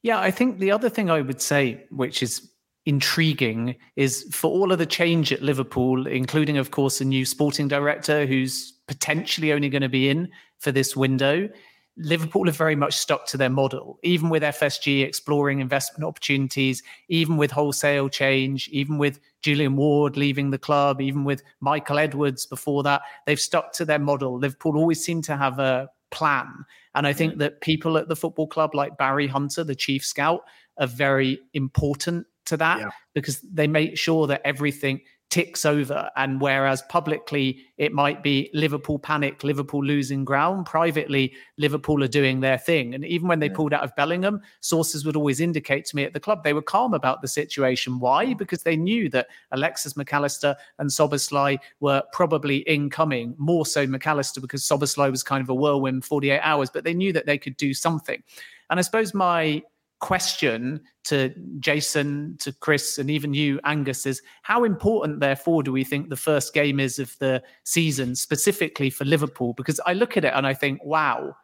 Yeah, 0.02 0.20
I 0.20 0.30
think 0.30 0.58
the 0.58 0.70
other 0.70 0.90
thing 0.90 1.10
I 1.10 1.22
would 1.22 1.40
say, 1.40 1.86
which 1.90 2.22
is 2.22 2.50
intriguing 2.86 3.76
is 3.96 4.26
for 4.30 4.50
all 4.50 4.72
of 4.72 4.78
the 4.78 4.86
change 4.86 5.32
at 5.32 5.42
Liverpool, 5.42 6.06
including, 6.06 6.58
of 6.58 6.70
course, 6.70 7.00
a 7.00 7.04
new 7.04 7.24
sporting 7.24 7.68
director 7.68 8.26
who's 8.26 8.72
potentially 8.86 9.52
only 9.52 9.68
going 9.68 9.82
to 9.82 9.88
be 9.88 10.08
in 10.08 10.28
for 10.58 10.70
this 10.70 10.94
window. 10.94 11.48
Liverpool 11.96 12.46
have 12.46 12.56
very 12.56 12.74
much 12.74 12.94
stuck 12.94 13.24
to 13.26 13.36
their 13.36 13.48
model, 13.48 14.00
even 14.02 14.28
with 14.28 14.42
FSG 14.42 15.04
exploring 15.04 15.60
investment 15.60 16.04
opportunities, 16.04 16.82
even 17.08 17.36
with 17.36 17.52
wholesale 17.52 18.08
change, 18.08 18.68
even 18.68 18.98
with 18.98 19.20
Julian 19.42 19.76
Ward 19.76 20.16
leaving 20.16 20.50
the 20.50 20.58
club, 20.58 21.00
even 21.00 21.24
with 21.24 21.42
Michael 21.60 21.98
Edwards 21.98 22.46
before 22.46 22.82
that. 22.82 23.02
They've 23.26 23.40
stuck 23.40 23.72
to 23.74 23.84
their 23.84 24.00
model. 24.00 24.38
Liverpool 24.38 24.76
always 24.76 25.04
seem 25.04 25.22
to 25.22 25.36
have 25.36 25.60
a 25.60 25.88
plan. 26.10 26.64
And 26.96 27.06
I 27.06 27.12
think 27.12 27.38
that 27.38 27.60
people 27.60 27.96
at 27.96 28.08
the 28.08 28.16
football 28.16 28.48
club, 28.48 28.74
like 28.74 28.98
Barry 28.98 29.28
Hunter, 29.28 29.62
the 29.62 29.74
chief 29.74 30.04
scout, 30.04 30.42
are 30.78 30.88
very 30.88 31.38
important 31.52 32.26
to 32.46 32.56
that 32.58 32.80
yeah. 32.80 32.90
because 33.14 33.40
they 33.40 33.66
make 33.66 33.98
sure 33.98 34.26
that 34.26 34.42
everything 34.44 35.00
ticks 35.34 35.64
over. 35.64 36.08
And 36.16 36.40
whereas 36.40 36.82
publicly 36.82 37.64
it 37.76 37.92
might 37.92 38.22
be 38.22 38.50
Liverpool 38.54 39.00
panic, 39.00 39.42
Liverpool 39.42 39.84
losing 39.84 40.24
ground, 40.24 40.64
privately 40.64 41.34
Liverpool 41.58 42.04
are 42.04 42.08
doing 42.08 42.38
their 42.38 42.56
thing. 42.56 42.94
And 42.94 43.04
even 43.04 43.26
when 43.26 43.40
they 43.40 43.48
yeah. 43.48 43.54
pulled 43.54 43.72
out 43.72 43.82
of 43.82 43.96
Bellingham, 43.96 44.42
sources 44.60 45.04
would 45.04 45.16
always 45.16 45.40
indicate 45.40 45.86
to 45.86 45.96
me 45.96 46.04
at 46.04 46.12
the 46.12 46.20
club 46.20 46.44
they 46.44 46.52
were 46.52 46.62
calm 46.62 46.94
about 46.94 47.20
the 47.20 47.26
situation. 47.26 47.98
Why? 47.98 48.34
Because 48.34 48.62
they 48.62 48.76
knew 48.76 49.08
that 49.10 49.26
Alexis 49.50 49.94
McAllister 49.94 50.54
and 50.78 50.88
Szoboszlai 50.88 51.58
were 51.80 52.04
probably 52.12 52.58
incoming, 52.58 53.34
more 53.36 53.66
so 53.66 53.88
McAllister 53.88 54.40
because 54.40 54.62
Szoboszlai 54.62 55.10
was 55.10 55.24
kind 55.24 55.42
of 55.42 55.48
a 55.48 55.54
whirlwind 55.54 56.04
48 56.04 56.38
hours, 56.42 56.70
but 56.70 56.84
they 56.84 56.94
knew 56.94 57.12
that 57.12 57.26
they 57.26 57.38
could 57.38 57.56
do 57.56 57.74
something. 57.74 58.22
And 58.70 58.78
I 58.78 58.82
suppose 58.82 59.14
my 59.14 59.62
question 60.00 60.80
to 61.04 61.34
Jason, 61.60 62.36
to 62.40 62.52
Chris, 62.52 62.98
and 62.98 63.10
even 63.10 63.34
you, 63.34 63.60
Angus, 63.64 64.06
is 64.06 64.22
how 64.42 64.64
important, 64.64 65.20
therefore, 65.20 65.62
do 65.62 65.72
we 65.72 65.84
think 65.84 66.08
the 66.08 66.16
first 66.16 66.54
game 66.54 66.80
is 66.80 66.98
of 66.98 67.16
the 67.18 67.42
season, 67.64 68.14
specifically 68.14 68.90
for 68.90 69.04
Liverpool? 69.04 69.54
Because 69.54 69.80
I 69.86 69.92
look 69.92 70.16
at 70.16 70.24
it 70.24 70.32
and 70.34 70.46
I 70.46 70.54
think, 70.54 70.84
wow, 70.84 71.34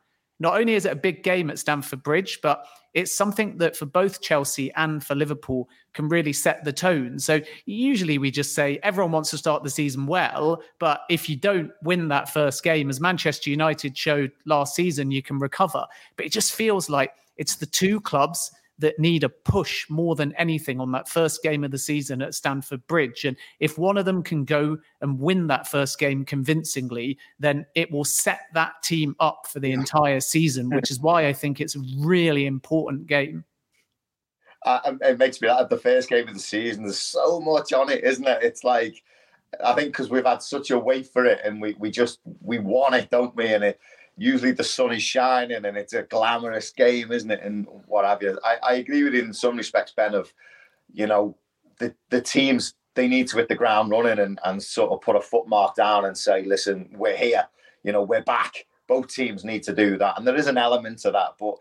not 0.41 0.59
only 0.59 0.75
is 0.75 0.87
it 0.87 0.93
a 0.93 0.97
big 0.97 1.23
game 1.23 1.51
at 1.51 1.59
Stamford 1.59 2.03
Bridge, 2.03 2.39
but 2.43 2.65
it's 2.95 3.15
something 3.15 3.59
that 3.59 3.77
for 3.77 3.87
both 3.87 4.23
Chelsea 4.23 4.73
and 4.73 5.05
for 5.05 5.15
Liverpool 5.15 5.69
can 5.93 6.09
really 6.09 6.33
set 6.33 6.65
the 6.65 6.73
tone. 6.73 7.19
So 7.19 7.41
usually 7.67 8.17
we 8.17 8.31
just 8.31 8.55
say 8.55 8.81
everyone 8.83 9.13
wants 9.13 9.31
to 9.31 9.39
start 9.39 9.63
the 9.63 9.71
season 9.71 10.07
well, 10.07 10.63
but 10.79 11.03
if 11.11 11.29
you 11.29 11.37
don't 11.37 11.71
win 11.83 12.09
that 12.09 12.33
first 12.33 12.65
game, 12.65 12.89
as 12.89 13.01
Manchester 13.01 13.51
United 13.51 13.97
showed 13.97 14.33
last 14.47 14.75
season, 14.75 15.11
you 15.11 15.23
can 15.23 15.39
recover. 15.39 15.85
But 16.17 16.27
it 16.27 16.33
just 16.33 16.53
feels 16.53 16.89
like 16.89 17.13
it's 17.41 17.57
the 17.57 17.67
two 17.67 18.01
clubs 18.03 18.53
that 18.79 18.99
need 18.99 19.25
a 19.25 19.29
push 19.29 19.89
more 19.89 20.15
than 20.15 20.35
anything 20.35 20.79
on 20.79 20.93
that 20.93 21.09
first 21.09 21.43
game 21.43 21.65
of 21.65 21.71
the 21.71 21.79
season 21.79 22.21
at 22.21 22.35
Stamford 22.35 22.87
Bridge. 22.87 23.25
And 23.25 23.37
if 23.61 23.79
one 23.79 23.97
of 23.97 24.05
them 24.05 24.23
can 24.23 24.45
go 24.45 24.77
and 25.01 25.19
win 25.19 25.47
that 25.47 25.67
first 25.67 25.99
game 25.99 26.25
convincingly, 26.25 27.19
then 27.39 27.67
it 27.75 27.91
will 27.91 28.05
set 28.05 28.41
that 28.55 28.75
team 28.83 29.17
up 29.19 29.47
for 29.51 29.59
the 29.59 29.73
entire 29.73 30.21
season, 30.21 30.69
which 30.69 30.91
is 30.91 31.01
why 31.01 31.27
I 31.27 31.33
think 31.33 31.61
it's 31.61 31.77
a 31.77 31.83
really 31.99 32.47
important 32.47 33.07
game. 33.07 33.45
Uh, 34.67 34.93
it 35.01 35.19
makes 35.19 35.41
me 35.41 35.49
like 35.49 35.71
the 35.71 35.79
first 35.79 36.11
game 36.11 36.29
of 36.29 36.35
the 36.35 36.41
season. 36.41 36.85
There's 36.85 37.01
so 37.01 37.41
much 37.41 37.73
on 37.73 37.91
it, 37.91 38.05
isn't 38.05 38.27
it? 38.29 38.43
It's 38.43 38.65
like 38.65 39.03
I 39.65 39.73
think 39.73 39.89
because 39.89 40.11
we've 40.11 40.27
had 40.27 40.43
such 40.43 40.71
a 40.71 40.79
wait 40.79 41.07
for 41.07 41.25
it, 41.25 41.41
and 41.43 41.61
we 41.61 41.75
we 41.79 41.91
just 41.91 42.21
we 42.43 42.59
want 42.59 42.95
it, 42.95 43.09
don't 43.09 43.35
we? 43.35 43.47
And 43.47 43.65
it 43.65 43.81
usually 44.21 44.53
the 44.53 44.63
sun 44.63 44.93
is 44.93 45.03
shining 45.03 45.65
and 45.65 45.79
it's 45.79 45.95
a 45.95 46.03
glamorous 46.03 46.71
game, 46.73 47.11
isn't 47.11 47.31
it? 47.31 47.41
And 47.43 47.67
what 47.87 48.05
have 48.05 48.23
you. 48.23 48.39
I, 48.45 48.57
I 48.63 48.75
agree 48.75 49.03
with 49.03 49.15
you 49.15 49.23
in 49.23 49.33
some 49.33 49.57
respects, 49.57 49.93
Ben, 49.97 50.15
of, 50.15 50.31
you 50.93 51.07
know, 51.07 51.39
the, 51.79 51.95
the 52.11 52.21
teams, 52.21 52.75
they 52.95 53.09
need 53.09 53.29
to 53.29 53.39
hit 53.39 53.49
the 53.49 53.55
ground 53.55 53.91
running 53.91 54.19
and, 54.19 54.39
and 54.45 54.63
sort 54.63 54.91
of 54.91 55.01
put 55.01 55.17
a 55.17 55.23
footmark 55.23 55.75
down 55.75 56.05
and 56.05 56.19
say, 56.19 56.45
listen, 56.45 56.91
we're 56.99 57.17
here, 57.17 57.49
you 57.83 57.93
know, 57.93 58.03
we're 58.03 58.23
back. 58.23 58.67
Both 58.87 59.09
teams 59.09 59.43
need 59.43 59.63
to 59.63 59.75
do 59.75 59.97
that. 59.97 60.19
And 60.19 60.27
there 60.27 60.37
is 60.37 60.49
an 60.49 60.59
element 60.59 60.99
to 60.99 61.11
that, 61.13 61.37
but 61.41 61.55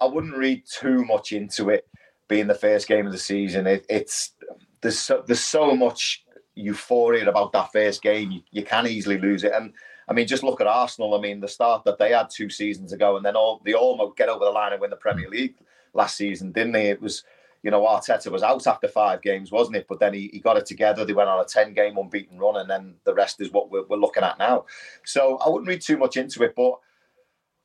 I 0.00 0.06
wouldn't 0.06 0.36
read 0.36 0.62
too 0.64 1.04
much 1.06 1.32
into 1.32 1.70
it 1.70 1.88
being 2.28 2.46
the 2.46 2.54
first 2.54 2.86
game 2.86 3.06
of 3.06 3.12
the 3.12 3.18
season. 3.18 3.66
It, 3.66 3.84
it's 3.88 4.32
there's 4.80 5.00
so, 5.00 5.24
there's 5.26 5.40
so 5.40 5.74
much 5.74 6.24
euphoria 6.54 7.28
about 7.28 7.50
that 7.50 7.72
first 7.72 8.00
game. 8.00 8.30
You, 8.30 8.42
you 8.52 8.62
can 8.62 8.86
easily 8.86 9.18
lose 9.18 9.42
it. 9.42 9.50
And 9.52 9.72
I 10.08 10.12
mean, 10.12 10.26
just 10.26 10.42
look 10.42 10.60
at 10.60 10.66
Arsenal. 10.66 11.14
I 11.14 11.20
mean, 11.20 11.40
the 11.40 11.48
start 11.48 11.84
that 11.84 11.98
they 11.98 12.12
had 12.12 12.30
two 12.30 12.48
seasons 12.48 12.92
ago, 12.92 13.16
and 13.16 13.24
then 13.24 13.36
all 13.36 13.60
they 13.64 13.74
almost 13.74 14.16
get 14.16 14.28
over 14.28 14.44
the 14.44 14.50
line 14.50 14.72
and 14.72 14.80
win 14.80 14.90
the 14.90 14.96
Premier 14.96 15.28
League 15.28 15.56
last 15.94 16.16
season, 16.16 16.52
didn't 16.52 16.72
they? 16.72 16.90
It 16.90 17.02
was, 17.02 17.24
you 17.62 17.70
know, 17.70 17.82
Arteta 17.82 18.30
was 18.30 18.42
out 18.42 18.66
after 18.66 18.86
five 18.86 19.22
games, 19.22 19.50
wasn't 19.50 19.76
it? 19.76 19.86
But 19.88 19.98
then 19.98 20.14
he, 20.14 20.28
he 20.32 20.38
got 20.38 20.56
it 20.56 20.66
together. 20.66 21.04
They 21.04 21.12
went 21.12 21.28
on 21.28 21.40
a 21.40 21.44
10 21.44 21.74
game 21.74 21.98
unbeaten 21.98 22.38
run, 22.38 22.56
and 22.56 22.70
then 22.70 22.94
the 23.04 23.14
rest 23.14 23.40
is 23.40 23.50
what 23.50 23.70
we're, 23.70 23.84
we're 23.86 23.96
looking 23.96 24.22
at 24.22 24.38
now. 24.38 24.66
So 25.04 25.38
I 25.38 25.48
wouldn't 25.48 25.68
read 25.68 25.80
too 25.80 25.96
much 25.96 26.16
into 26.16 26.44
it, 26.44 26.54
but 26.54 26.78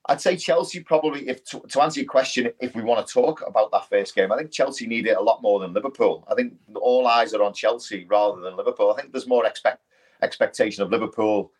I'd 0.07 0.21
say 0.21 0.35
Chelsea 0.35 0.79
probably, 0.79 1.29
if 1.29 1.43
to, 1.45 1.59
to, 1.59 1.81
answer 1.81 1.99
your 1.99 2.09
question, 2.09 2.51
if 2.59 2.75
we 2.75 2.81
want 2.81 3.05
to 3.05 3.13
talk 3.13 3.43
about 3.45 3.71
that 3.71 3.87
first 3.87 4.15
game, 4.15 4.31
I 4.31 4.37
think 4.37 4.51
Chelsea 4.51 4.87
need 4.87 5.05
it 5.05 5.17
a 5.17 5.21
lot 5.21 5.43
more 5.43 5.59
than 5.59 5.73
Liverpool. 5.73 6.27
I 6.29 6.33
think 6.33 6.53
all 6.75 7.05
eyes 7.05 7.35
are 7.35 7.43
on 7.43 7.53
Chelsea 7.53 8.05
rather 8.09 8.41
than 8.41 8.57
Liverpool. 8.57 8.91
I 8.91 8.99
think 8.99 9.13
there's 9.13 9.27
more 9.27 9.45
expect 9.45 9.83
expectation 10.23 10.83
of 10.83 10.89
Liverpool. 10.89 11.51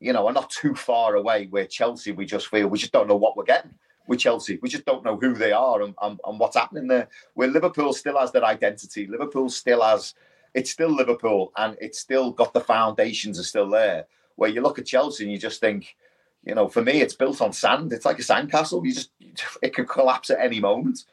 You 0.00 0.12
know, 0.12 0.26
are 0.26 0.32
not 0.32 0.50
too 0.50 0.74
far 0.74 1.16
away. 1.16 1.46
Where 1.50 1.66
Chelsea, 1.66 2.12
we 2.12 2.26
just 2.26 2.48
feel 2.48 2.68
we 2.68 2.78
just 2.78 2.92
don't 2.92 3.08
know 3.08 3.16
what 3.16 3.36
we're 3.36 3.44
getting 3.44 3.74
with 4.06 4.20
Chelsea. 4.20 4.58
We 4.62 4.68
just 4.68 4.84
don't 4.84 5.04
know 5.04 5.16
who 5.16 5.34
they 5.34 5.52
are 5.52 5.82
and, 5.82 5.94
and, 6.00 6.18
and 6.24 6.38
what's 6.38 6.56
happening 6.56 6.86
there. 6.86 7.08
Where 7.34 7.48
Liverpool 7.48 7.92
still 7.92 8.18
has 8.18 8.32
their 8.32 8.44
identity. 8.44 9.06
Liverpool 9.06 9.48
still 9.50 9.82
has. 9.82 10.14
It's 10.54 10.70
still 10.70 10.90
Liverpool, 10.90 11.52
and 11.56 11.76
it's 11.80 11.98
still 11.98 12.32
got 12.32 12.54
the 12.54 12.60
foundations 12.60 13.38
are 13.38 13.44
still 13.44 13.68
there. 13.68 14.06
Where 14.36 14.50
you 14.50 14.62
look 14.62 14.78
at 14.78 14.86
Chelsea 14.86 15.24
and 15.24 15.32
you 15.32 15.38
just 15.38 15.60
think 15.60 15.96
you 16.44 16.54
know, 16.54 16.68
for 16.68 16.82
me, 16.82 17.00
it's 17.00 17.14
built 17.14 17.42
on 17.42 17.52
sand. 17.52 17.92
It's 17.92 18.04
like 18.04 18.18
a 18.18 18.22
sandcastle. 18.22 18.84
You 18.84 18.94
just 18.94 19.10
it 19.62 19.74
could 19.74 19.88
collapse 19.88 20.30
at 20.30 20.40
any 20.40 20.60
moment. 20.60 21.04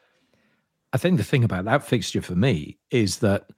I 0.92 0.98
think 0.98 1.18
the 1.18 1.24
thing 1.24 1.44
about 1.44 1.64
that 1.66 1.84
fixture 1.84 2.22
for 2.22 2.34
me 2.34 2.78
is 2.90 3.18
that 3.18 3.50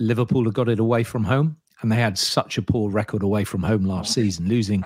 Liverpool 0.00 0.44
have 0.44 0.54
got 0.54 0.68
it 0.68 0.80
away 0.80 1.04
from 1.04 1.24
home, 1.24 1.58
and 1.84 1.92
they 1.92 1.96
had 1.96 2.16
such 2.16 2.56
a 2.56 2.62
poor 2.62 2.90
record 2.90 3.22
away 3.22 3.44
from 3.44 3.62
home 3.62 3.84
last 3.84 4.14
season, 4.14 4.48
losing 4.48 4.82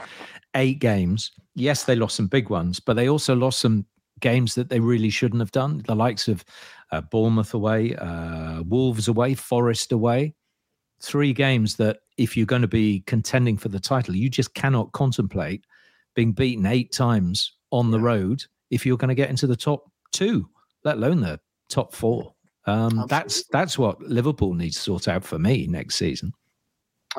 eight 0.57 0.81
games. 0.81 1.31
Yes, 1.55 1.85
they 1.85 1.95
lost 1.95 2.17
some 2.17 2.27
big 2.27 2.51
ones, 2.51 2.81
but 2.81 2.95
they 2.95 3.09
also 3.09 3.37
lost 3.37 3.61
some 3.61 3.87
games 4.19 4.57
that 4.57 4.69
they 4.69 4.81
really 4.81 5.09
shouldn't 5.09 5.41
have 5.41 5.53
done. 5.53 5.85
The 5.87 5.95
likes 5.95 6.27
of 6.27 6.45
uh, 6.91 7.03
Bournemouth 7.03 7.55
away, 7.55 7.95
uh, 7.95 8.63
Wolves 8.63 9.07
away, 9.07 9.35
Forest 9.35 9.93
away. 9.93 10.35
Three 11.01 11.33
games 11.33 11.77
that, 11.77 11.99
if 12.17 12.37
you're 12.37 12.47
going 12.47 12.63
to 12.63 12.69
be 12.69 13.05
contending 13.07 13.57
for 13.57 13.69
the 13.69 13.79
title, 13.79 14.17
you 14.17 14.29
just 14.29 14.55
cannot 14.55 14.91
contemplate 14.91 15.65
being 16.17 16.33
beaten 16.33 16.67
eight 16.67 16.91
times 16.91 17.53
on 17.71 17.93
the 17.93 18.01
road 18.01 18.43
if 18.71 18.85
you're 18.85 18.97
going 18.97 19.07
to 19.07 19.15
get 19.15 19.31
into 19.31 19.47
the 19.47 19.55
top 19.55 19.89
two, 20.11 20.49
let 20.83 20.97
alone 20.97 21.21
the 21.21 21.39
top 21.69 21.95
four. 21.95 22.35
Um, 22.67 23.05
that's 23.09 23.45
that's 23.53 23.79
what 23.79 24.03
Liverpool 24.03 24.55
needs 24.55 24.75
to 24.79 24.83
sort 24.83 25.07
out 25.07 25.23
for 25.23 25.39
me 25.39 25.69
next 25.69 25.95
season. 25.95 26.33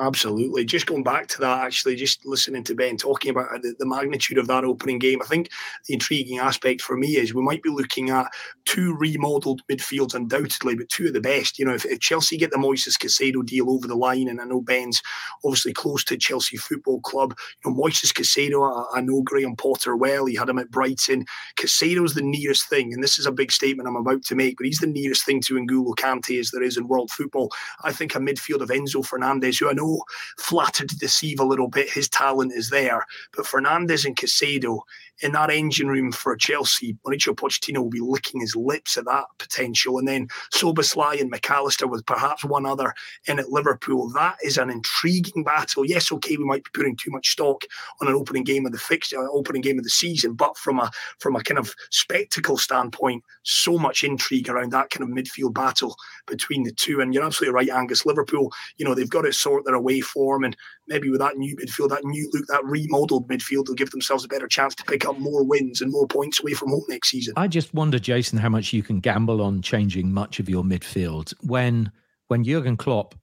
Absolutely. 0.00 0.64
Just 0.64 0.86
going 0.86 1.02
back 1.02 1.26
to 1.28 1.40
that, 1.40 1.62
actually, 1.62 1.94
just 1.94 2.24
listening 2.24 2.64
to 2.64 2.74
Ben 2.74 2.96
talking 2.96 3.30
about 3.30 3.54
uh, 3.54 3.58
the, 3.58 3.74
the, 3.78 3.86
magnitude 3.86 4.38
of 4.38 4.46
that 4.46 4.64
opening 4.64 4.98
game, 4.98 5.20
I 5.20 5.26
think 5.26 5.50
the 5.86 5.92
intriguing 5.92 6.38
aspect 6.38 6.80
for 6.80 6.96
me 6.96 7.16
is 7.16 7.34
we 7.34 7.42
might 7.42 7.62
be 7.62 7.68
looking 7.68 8.08
at 8.08 8.32
two 8.64 8.96
remodeled 8.96 9.60
midfields, 9.70 10.14
undoubtedly, 10.14 10.74
but 10.74 10.88
two 10.88 11.08
of 11.08 11.12
the 11.12 11.20
best. 11.20 11.58
You 11.58 11.66
know, 11.66 11.74
if, 11.74 11.84
if 11.84 12.00
Chelsea 12.00 12.38
get 12.38 12.50
the 12.50 12.56
Moises 12.56 12.96
Caicedo 12.96 13.44
deal 13.44 13.70
over 13.70 13.86
the 13.86 13.94
line, 13.94 14.28
and 14.28 14.40
I 14.40 14.44
know 14.44 14.62
Ben's 14.62 15.02
obviously 15.44 15.74
close 15.74 16.02
to 16.04 16.16
Chelsea 16.16 16.56
Football 16.56 17.00
Club, 17.02 17.34
you 17.62 17.70
know, 17.70 17.76
Moises 17.76 18.14
Caicedo, 18.14 18.86
I, 18.94 18.98
I 18.98 19.00
know 19.02 19.20
Graham 19.20 19.54
Potter 19.54 19.96
well. 19.96 20.24
He 20.24 20.34
had 20.34 20.48
him 20.48 20.58
at 20.58 20.70
Brighton. 20.70 21.26
Caicedo's 21.58 22.14
the 22.14 22.22
nearest 22.22 22.70
thing, 22.70 22.94
and 22.94 23.04
this 23.04 23.18
is 23.18 23.26
a 23.26 23.32
big 23.32 23.52
statement 23.52 23.86
I'm 23.86 23.96
about 23.96 24.22
to 24.24 24.34
make, 24.34 24.56
but 24.56 24.64
he's 24.64 24.78
the 24.78 24.86
nearest 24.86 25.26
thing 25.26 25.42
to 25.42 25.54
N'Golo 25.54 25.94
Kante 25.94 26.40
as 26.40 26.52
there 26.52 26.62
is 26.62 26.78
in 26.78 26.88
world 26.88 27.10
football. 27.10 27.50
I 27.84 27.92
think 27.92 28.14
a 28.14 28.18
midfield 28.18 28.62
of 28.62 28.70
Enzo 28.70 29.04
Fernandez, 29.04 29.58
who 29.58 29.68
I 29.68 29.74
know 29.74 29.89
flattered 30.38 30.88
to 30.90 30.96
deceive 30.96 31.40
a 31.40 31.44
little 31.44 31.68
bit. 31.68 31.90
His 31.90 32.08
talent 32.08 32.52
is 32.54 32.70
there. 32.70 33.06
But 33.36 33.46
Fernandez 33.46 34.04
and 34.04 34.16
Caicedo 34.16 34.80
in 35.22 35.32
that 35.32 35.50
engine 35.50 35.88
room 35.88 36.12
for 36.12 36.36
Chelsea, 36.36 36.96
Mauricio 37.06 37.34
Pochettino 37.34 37.78
will 37.78 37.90
be 37.90 38.00
licking 38.00 38.40
his 38.40 38.56
lips 38.56 38.96
at 38.96 39.04
that 39.04 39.24
potential. 39.38 39.98
And 39.98 40.08
then 40.08 40.28
Szoboszlai 40.52 41.20
and 41.20 41.32
McAllister 41.32 41.88
with 41.88 42.06
perhaps 42.06 42.44
one 42.44 42.66
other 42.66 42.94
in 43.26 43.38
at 43.38 43.50
Liverpool. 43.50 44.10
That 44.10 44.36
is 44.42 44.58
an 44.58 44.70
intriguing 44.70 45.44
battle. 45.44 45.84
Yes, 45.84 46.10
okay, 46.12 46.36
we 46.36 46.44
might 46.44 46.64
be 46.64 46.70
putting 46.72 46.96
too 46.96 47.10
much 47.10 47.30
stock 47.30 47.64
on 48.00 48.08
an 48.08 48.14
opening 48.14 48.44
game 48.44 48.66
of 48.66 48.72
the 48.72 48.78
fixture, 48.78 49.18
uh, 49.18 49.28
opening 49.30 49.62
game 49.62 49.78
of 49.78 49.84
the 49.84 49.90
season, 49.90 50.34
but 50.34 50.56
from 50.56 50.78
a 50.78 50.90
from 51.18 51.36
a 51.36 51.42
kind 51.42 51.58
of 51.58 51.74
spectacle 51.90 52.56
standpoint, 52.56 53.22
so 53.42 53.78
much 53.78 54.04
intrigue 54.04 54.48
around 54.48 54.72
that 54.72 54.90
kind 54.90 55.02
of 55.02 55.16
midfield 55.16 55.54
battle 55.54 55.96
between 56.26 56.62
the 56.62 56.72
two. 56.72 57.00
And 57.00 57.12
you're 57.12 57.24
absolutely 57.24 57.54
right, 57.54 57.70
Angus. 57.70 58.06
Liverpool, 58.06 58.52
you 58.76 58.84
know, 58.84 58.94
they've 58.94 59.08
got 59.08 59.22
to 59.22 59.32
sort 59.32 59.64
their 59.64 59.74
away 59.74 60.00
form 60.00 60.44
and 60.44 60.56
maybe 60.90 61.08
with 61.08 61.20
that 61.20 61.38
new 61.38 61.56
midfield, 61.56 61.88
that 61.88 62.04
new 62.04 62.28
look, 62.34 62.46
that 62.48 62.64
remodeled 62.64 63.28
midfield, 63.28 63.66
they'll 63.66 63.74
give 63.76 63.90
themselves 63.90 64.24
a 64.24 64.28
better 64.28 64.48
chance 64.48 64.74
to 64.74 64.84
pick 64.84 65.06
up 65.06 65.18
more 65.18 65.44
wins 65.44 65.80
and 65.80 65.90
more 65.90 66.06
points 66.06 66.40
away 66.40 66.52
from 66.52 66.70
home 66.70 66.84
next 66.88 67.08
season. 67.08 67.32
I 67.36 67.48
just 67.48 67.72
wonder, 67.72 67.98
Jason, 67.98 68.38
how 68.38 68.48
much 68.48 68.72
you 68.72 68.82
can 68.82 69.00
gamble 69.00 69.40
on 69.40 69.62
changing 69.62 70.12
much 70.12 70.40
of 70.40 70.48
your 70.50 70.64
midfield 70.64 71.32
when 71.42 71.90
when 72.26 72.44
Jurgen 72.44 72.76
Klopp 72.76 73.14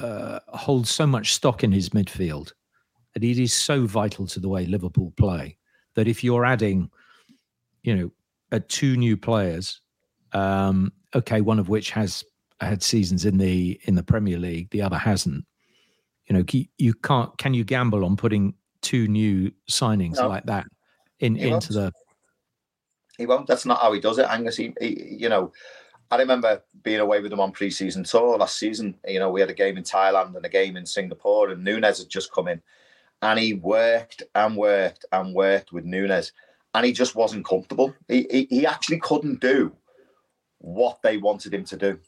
uh, 0.00 0.40
holds 0.48 0.90
so 0.90 1.06
much 1.06 1.32
stock 1.32 1.64
in 1.64 1.72
his 1.72 1.90
midfield 1.90 2.52
that 3.14 3.24
it 3.24 3.38
is 3.38 3.52
so 3.52 3.86
vital 3.86 4.26
to 4.26 4.40
the 4.40 4.48
way 4.48 4.66
Liverpool 4.66 5.12
play 5.16 5.56
that 5.94 6.06
if 6.06 6.22
you're 6.22 6.44
adding, 6.44 6.90
you 7.82 7.96
know, 7.96 8.10
uh, 8.52 8.60
two 8.68 8.96
new 8.96 9.16
players, 9.16 9.80
um, 10.32 10.92
okay, 11.14 11.40
one 11.40 11.58
of 11.58 11.68
which 11.68 11.90
has 11.90 12.24
had 12.60 12.82
seasons 12.82 13.24
in 13.24 13.38
the 13.38 13.80
in 13.84 13.94
the 13.94 14.02
Premier 14.02 14.38
League, 14.38 14.70
the 14.70 14.82
other 14.82 14.98
hasn't 14.98 15.44
you 16.28 16.36
know, 16.36 16.44
you 16.76 16.94
can't. 16.94 17.36
Can 17.38 17.54
you 17.54 17.64
gamble 17.64 18.04
on 18.04 18.16
putting 18.16 18.54
two 18.82 19.08
new 19.08 19.50
signings 19.68 20.16
no. 20.16 20.28
like 20.28 20.44
that 20.44 20.66
in 21.20 21.34
he 21.34 21.48
into 21.48 21.72
won't. 21.72 21.92
the? 21.92 21.92
He 23.16 23.26
won't. 23.26 23.46
That's 23.46 23.66
not 23.66 23.80
how 23.80 23.92
he 23.92 24.00
does 24.00 24.18
it, 24.18 24.26
Angus. 24.28 24.56
He, 24.56 24.74
he, 24.80 25.16
you 25.18 25.28
know, 25.28 25.52
I 26.10 26.18
remember 26.18 26.62
being 26.82 27.00
away 27.00 27.20
with 27.20 27.32
him 27.32 27.40
on 27.40 27.52
pre-season 27.52 28.04
tour 28.04 28.38
last 28.38 28.58
season. 28.58 28.94
You 29.06 29.18
know, 29.18 29.30
we 29.30 29.40
had 29.40 29.50
a 29.50 29.54
game 29.54 29.76
in 29.76 29.82
Thailand 29.82 30.36
and 30.36 30.44
a 30.44 30.50
game 30.50 30.76
in 30.76 30.86
Singapore, 30.86 31.48
and 31.48 31.64
Nunez 31.64 31.98
had 31.98 32.10
just 32.10 32.32
come 32.32 32.46
in, 32.46 32.60
and 33.22 33.38
he 33.38 33.54
worked 33.54 34.22
and 34.34 34.56
worked 34.56 35.06
and 35.10 35.34
worked 35.34 35.72
with 35.72 35.84
Nunez, 35.84 36.32
and 36.74 36.84
he 36.84 36.92
just 36.92 37.14
wasn't 37.14 37.46
comfortable. 37.46 37.94
He 38.06 38.26
he, 38.30 38.46
he 38.50 38.66
actually 38.66 39.00
couldn't 39.00 39.40
do 39.40 39.72
what 40.58 41.00
they 41.02 41.16
wanted 41.16 41.54
him 41.54 41.64
to 41.64 41.76
do 41.76 41.98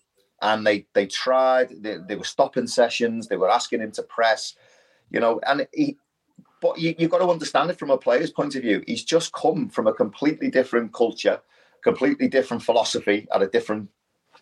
and 0.42 0.66
they 0.66 0.86
they 0.94 1.06
tried. 1.06 1.82
They, 1.82 1.98
they 2.06 2.16
were 2.16 2.24
stopping 2.24 2.66
sessions. 2.66 3.28
They 3.28 3.36
were 3.36 3.50
asking 3.50 3.80
him 3.80 3.92
to 3.92 4.02
press, 4.02 4.54
you 5.10 5.20
know. 5.20 5.40
And 5.46 5.66
he, 5.72 5.96
but 6.60 6.78
you, 6.78 6.94
you've 6.98 7.10
got 7.10 7.18
to 7.18 7.28
understand 7.28 7.70
it 7.70 7.78
from 7.78 7.90
a 7.90 7.98
player's 7.98 8.30
point 8.30 8.54
of 8.54 8.62
view. 8.62 8.82
He's 8.86 9.04
just 9.04 9.32
come 9.32 9.68
from 9.68 9.86
a 9.86 9.92
completely 9.92 10.50
different 10.50 10.92
culture, 10.92 11.40
completely 11.82 12.28
different 12.28 12.62
philosophy 12.62 13.26
at 13.34 13.42
a 13.42 13.48
different 13.48 13.88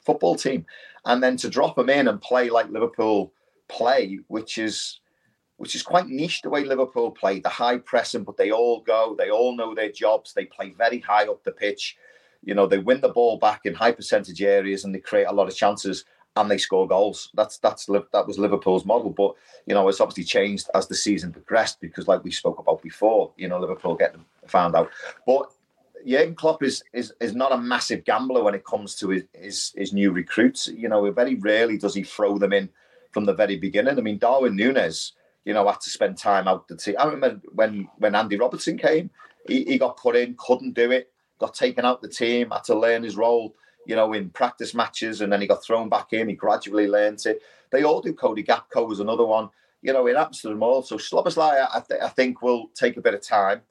football 0.05 0.37
team, 0.37 0.67
and 1.05 1.23
then 1.23 1.37
to 1.39 1.51
drop 1.51 1.79
him 1.79 1.91
in 1.91 2.09
and 2.09 2.21
play 2.21 2.51
like 2.51 2.71
Liverpool 2.71 3.33
play, 3.69 4.19
which 4.29 4.59
is 4.59 5.01
which 5.59 5.75
is 5.75 5.83
quite 5.83 6.07
niche 6.07 6.41
the 6.43 6.49
way 6.49 6.63
Liverpool 6.63 7.11
play, 7.11 7.41
the 7.41 7.49
high 7.49 7.79
pressing, 7.79 8.23
but 8.23 8.37
they 8.37 8.53
all 8.53 8.81
go, 8.81 9.17
they 9.19 9.29
all 9.29 9.57
know 9.57 9.75
their 9.75 9.91
jobs, 9.91 10.33
they 10.33 10.45
play 10.45 10.71
very 10.71 11.01
high 11.01 11.27
up 11.27 11.43
the 11.43 11.51
pitch. 11.51 11.97
You 12.45 12.55
know, 12.55 12.67
they 12.67 12.79
win 12.79 13.01
the 13.01 13.09
ball 13.09 13.39
back 13.39 13.63
in 13.65 13.75
high 13.75 13.93
percentage 13.93 14.43
areas 14.43 14.85
and 14.85 14.95
they 14.95 15.01
create 15.01 15.27
a 15.27 15.33
lot 15.33 15.49
of 15.49 15.57
chances 15.57 16.05
and 16.37 16.51
they 16.51 16.59
score 16.59 16.87
goals. 16.87 17.31
That's 17.35 17.59
that's 17.59 17.87
that 17.87 18.27
was 18.27 18.39
Liverpool's 18.39 18.85
model, 18.85 19.11
but 19.11 19.35
you 19.67 19.75
know 19.75 19.89
it's 19.89 20.01
obviously 20.01 20.25
changed 20.25 20.69
as 20.75 20.87
the 20.87 20.95
season 20.95 21.33
progressed 21.33 21.81
because, 21.81 22.09
like 22.09 22.25
we 22.25 22.31
spoke 22.31 22.59
about 22.59 22.83
before, 22.83 23.33
you 23.37 23.49
know 23.49 23.59
Liverpool 23.59 23.97
getting 23.97 24.25
found 24.47 24.75
out. 24.77 24.91
But 25.27 25.51
Jurgen 26.07 26.35
Klopp 26.35 26.63
is 26.63 26.83
is 26.93 27.13
is 27.21 27.35
not 27.35 27.53
a 27.53 27.59
massive 27.59 28.05
gambler 28.05 28.43
when 28.43 28.55
it 28.55 28.65
comes 28.65 28.95
to 28.97 29.09
his, 29.11 29.25
his 29.33 29.73
his 29.77 29.93
new 29.93 30.13
recruits. 30.13 30.69
You 30.69 30.89
know, 30.89 31.11
very 31.11 31.35
rarely 31.35 31.77
does 31.77 31.95
he 31.95 32.05
throw 32.05 32.39
them 32.39 32.53
in 32.53 32.69
from 33.11 33.25
the 33.25 33.35
very 33.35 33.57
beginning. 33.57 33.99
I 33.99 34.03
mean, 34.03 34.19
Darwin 34.19 34.55
Nunez, 34.55 35.13
you 35.45 35.55
know, 35.55 35.67
had 35.67 35.81
to 35.81 35.91
spend 35.91 36.19
time 36.19 36.47
out 36.47 36.69
the 36.69 36.77
team. 36.77 36.95
I 36.99 37.07
remember 37.07 37.41
when 37.53 37.89
when 37.99 38.15
Andy 38.15 38.37
Robertson 38.37 38.79
came, 38.79 39.11
he, 39.47 39.65
he 39.65 39.79
got 39.79 39.97
put 39.97 40.15
in, 40.15 40.37
couldn't 40.39 40.75
do 40.75 40.91
it 40.93 41.11
got 41.39 41.55
taken 41.55 41.85
out 41.85 42.03
the 42.03 42.09
team, 42.09 42.51
had 42.51 42.65
to 42.65 42.79
learn 42.79 43.03
his 43.03 43.17
role, 43.17 43.55
you 43.87 43.97
know, 43.97 44.13
in 44.13 44.31
practice 44.31 44.75
matches, 44.75 45.21
and 45.21 45.33
then 45.33 45.41
he 45.41 45.47
got 45.47 45.63
thrown 45.65 45.89
back 45.89 46.13
in. 46.13 46.29
He 46.29 46.35
gradually 46.35 46.89
learned 46.89 47.25
it. 47.27 47.43
They 47.71 47.83
all 47.83 48.01
do. 48.01 48.13
Cody 48.13 48.43
Gakpo 48.43 48.87
was 48.87 49.01
another 49.01 49.25
one. 49.25 49.51
You 49.83 49.93
know, 49.93 50.07
it 50.07 50.17
happens 50.17 50.41
to 50.43 50.49
them 50.49 50.63
all. 50.63 50.83
So 50.83 50.97
Szoboszlai, 50.97 51.69
I, 51.73 51.83
th- 51.87 52.01
I 52.03 52.09
think, 52.09 52.43
will 52.43 52.69
take 52.75 52.97
a 52.97 53.01
bit 53.01 53.15
of 53.15 53.23
time. 53.23 53.63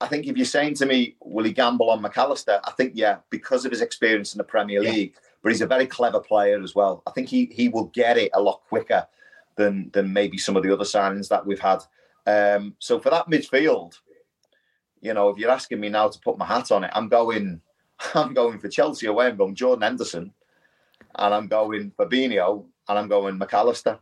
I 0.00 0.08
think 0.08 0.26
if 0.26 0.36
you're 0.36 0.46
saying 0.46 0.74
to 0.74 0.86
me, 0.86 1.16
will 1.20 1.44
he 1.44 1.52
gamble 1.52 1.90
on 1.90 2.02
McAllister? 2.02 2.60
I 2.64 2.72
think, 2.72 2.92
yeah, 2.96 3.18
because 3.30 3.64
of 3.64 3.70
his 3.70 3.82
experience 3.82 4.34
in 4.34 4.38
the 4.38 4.44
Premier 4.44 4.80
League, 4.80 5.14
but 5.42 5.52
he's 5.52 5.60
a 5.60 5.66
very 5.66 5.86
clever 5.86 6.20
player 6.20 6.60
as 6.60 6.74
well. 6.74 7.02
I 7.06 7.10
think 7.10 7.28
he 7.28 7.46
he 7.52 7.68
will 7.68 7.86
get 7.86 8.16
it 8.16 8.30
a 8.34 8.40
lot 8.40 8.62
quicker 8.68 9.06
than 9.56 9.90
than 9.92 10.12
maybe 10.12 10.38
some 10.38 10.56
of 10.56 10.62
the 10.62 10.72
other 10.72 10.84
signings 10.84 11.28
that 11.28 11.46
we've 11.46 11.60
had. 11.60 11.82
Um, 12.26 12.74
so 12.78 12.98
for 13.00 13.10
that 13.10 13.28
midfield, 13.28 13.98
you 15.02 15.12
know, 15.12 15.28
if 15.28 15.36
you're 15.36 15.50
asking 15.50 15.80
me 15.80 15.88
now 15.88 16.08
to 16.08 16.18
put 16.20 16.38
my 16.38 16.46
hat 16.46 16.70
on 16.70 16.84
it, 16.84 16.90
I'm 16.94 17.08
going, 17.08 17.60
I'm 18.14 18.32
going 18.32 18.58
for 18.58 18.68
Chelsea 18.68 19.06
away. 19.06 19.26
I'm 19.26 19.36
going 19.36 19.54
Jordan 19.54 19.82
Henderson, 19.82 20.32
and 21.16 21.34
I'm 21.34 21.48
going 21.48 21.90
Fabinho, 21.98 22.64
and 22.88 22.98
I'm 22.98 23.08
going 23.08 23.38
McAllister. 23.38 23.98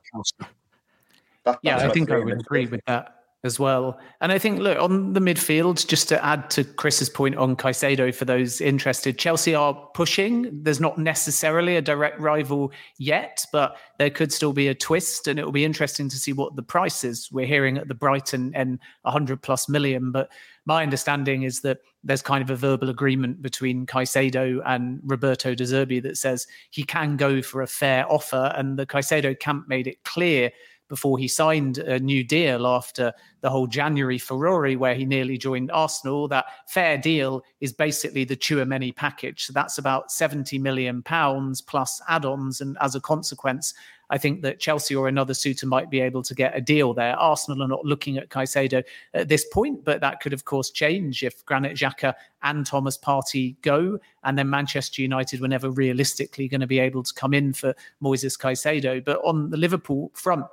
That, 1.44 1.59
yeah, 1.62 1.78
I 1.78 1.88
think 1.88 2.11
I 2.11 2.18
would 2.18 2.38
agree 2.38 2.66
with 2.66 2.82
that. 2.86 3.20
As 3.43 3.59
well. 3.59 3.99
And 4.20 4.30
I 4.32 4.38
think, 4.38 4.61
look, 4.61 4.78
on 4.78 5.14
the 5.14 5.20
midfield, 5.20 5.86
just 5.86 6.09
to 6.11 6.24
add 6.24 6.51
to 6.51 6.64
Chris's 6.64 7.09
point 7.09 7.36
on 7.36 7.57
Caicedo 7.57 8.14
for 8.14 8.26
those 8.26 8.61
interested, 8.61 9.18
Chelsea 9.18 9.55
are 9.55 9.74
pushing. 9.95 10.62
There's 10.62 10.80
not 10.80 10.99
necessarily 10.99 11.76
a 11.76 11.82
direct 11.82 12.20
rival 12.20 12.70
yet, 12.99 13.47
but 13.51 13.76
there 13.99 14.11
could 14.11 14.32
still 14.32 14.53
be 14.53 14.68
a 14.68 14.74
twist. 14.74 15.26
And 15.26 15.38
it 15.38 15.45
will 15.45 15.53
be 15.53 15.64
interesting 15.64 16.09
to 16.11 16.16
see 16.16 16.34
what 16.34 16.55
the 16.55 16.62
price 16.62 17.03
is. 17.03 17.30
We're 17.32 17.47
hearing 17.47 17.78
at 17.78 17.88
the 17.88 17.95
Brighton 17.95 18.53
and 18.55 18.78
100 19.03 19.41
plus 19.41 19.68
million. 19.68 20.12
But 20.12 20.30
my 20.66 20.82
understanding 20.82 21.45
is 21.45 21.61
that 21.61 21.78
there's 22.05 22.22
kind 22.22 22.43
of 22.43 22.51
a 22.51 22.57
verbal 22.57 22.91
agreement 22.91 23.41
between 23.41 23.86
Caicedo 23.86 24.61
and 24.66 25.01
Roberto 25.03 25.55
De 25.55 25.64
Zerbi 25.64 26.03
that 26.03 26.18
says 26.18 26.47
he 26.70 26.82
can 26.82 27.16
go 27.16 27.41
for 27.41 27.62
a 27.62 27.66
fair 27.66 28.11
offer. 28.11 28.53
And 28.55 28.78
the 28.78 28.86
Caicedo 28.86 29.38
camp 29.38 29.66
made 29.66 29.86
it 29.86 30.05
clear 30.05 30.51
before 30.91 31.16
he 31.16 31.28
signed 31.28 31.78
a 31.78 31.99
new 31.99 32.22
deal 32.22 32.66
after 32.66 33.14
the 33.41 33.49
whole 33.49 33.66
January 33.66 34.18
Ferrari, 34.18 34.76
where 34.76 34.95
he 34.95 35.07
nearly 35.07 35.38
joined 35.38 35.70
Arsenal. 35.70 36.28
That 36.28 36.45
fair 36.66 36.99
deal 36.99 37.43
is 37.61 37.72
basically 37.72 38.24
the 38.24 38.36
Tchouameni 38.36 38.95
package. 38.95 39.47
So 39.47 39.55
that's 39.55 39.78
about 39.78 40.12
70 40.12 40.59
million 40.59 41.03
pounds 41.03 41.62
plus 41.62 42.03
add-ons. 42.09 42.61
And 42.61 42.76
as 42.82 42.97
a 42.97 43.01
consequence, 43.01 43.72
I 44.11 44.18
think 44.18 44.43
that 44.43 44.59
Chelsea 44.59 44.97
or 44.97 45.07
another 45.07 45.32
suitor 45.32 45.66
might 45.66 45.88
be 45.88 46.01
able 46.01 46.24
to 46.24 46.34
get 46.34 46.57
a 46.57 46.61
deal 46.61 46.93
there. 46.93 47.14
Arsenal 47.16 47.62
are 47.62 47.68
not 47.68 47.84
looking 47.84 48.18
at 48.18 48.28
Caicedo 48.28 48.82
at 49.14 49.28
this 49.28 49.47
point, 49.53 49.84
but 49.84 50.01
that 50.01 50.20
could, 50.20 50.32
of 50.32 50.45
course, 50.45 50.70
change 50.70 51.22
if 51.22 51.47
Granit 51.47 51.76
Xhaka 51.76 52.14
and 52.43 52.66
Thomas 52.66 52.99
Partey 52.99 53.55
go, 53.62 54.01
and 54.24 54.36
then 54.36 54.51
Manchester 54.51 55.01
United 55.01 55.41
were 55.41 55.47
never 55.47 55.70
realistically 55.70 56.49
going 56.49 56.61
to 56.61 56.66
be 56.66 56.80
able 56.80 57.05
to 57.05 57.14
come 57.14 57.32
in 57.32 57.53
for 57.53 57.72
Moises 58.03 58.36
Caicedo. 58.36 59.05
But 59.05 59.20
on 59.24 59.51
the 59.51 59.57
Liverpool 59.57 60.11
front, 60.14 60.45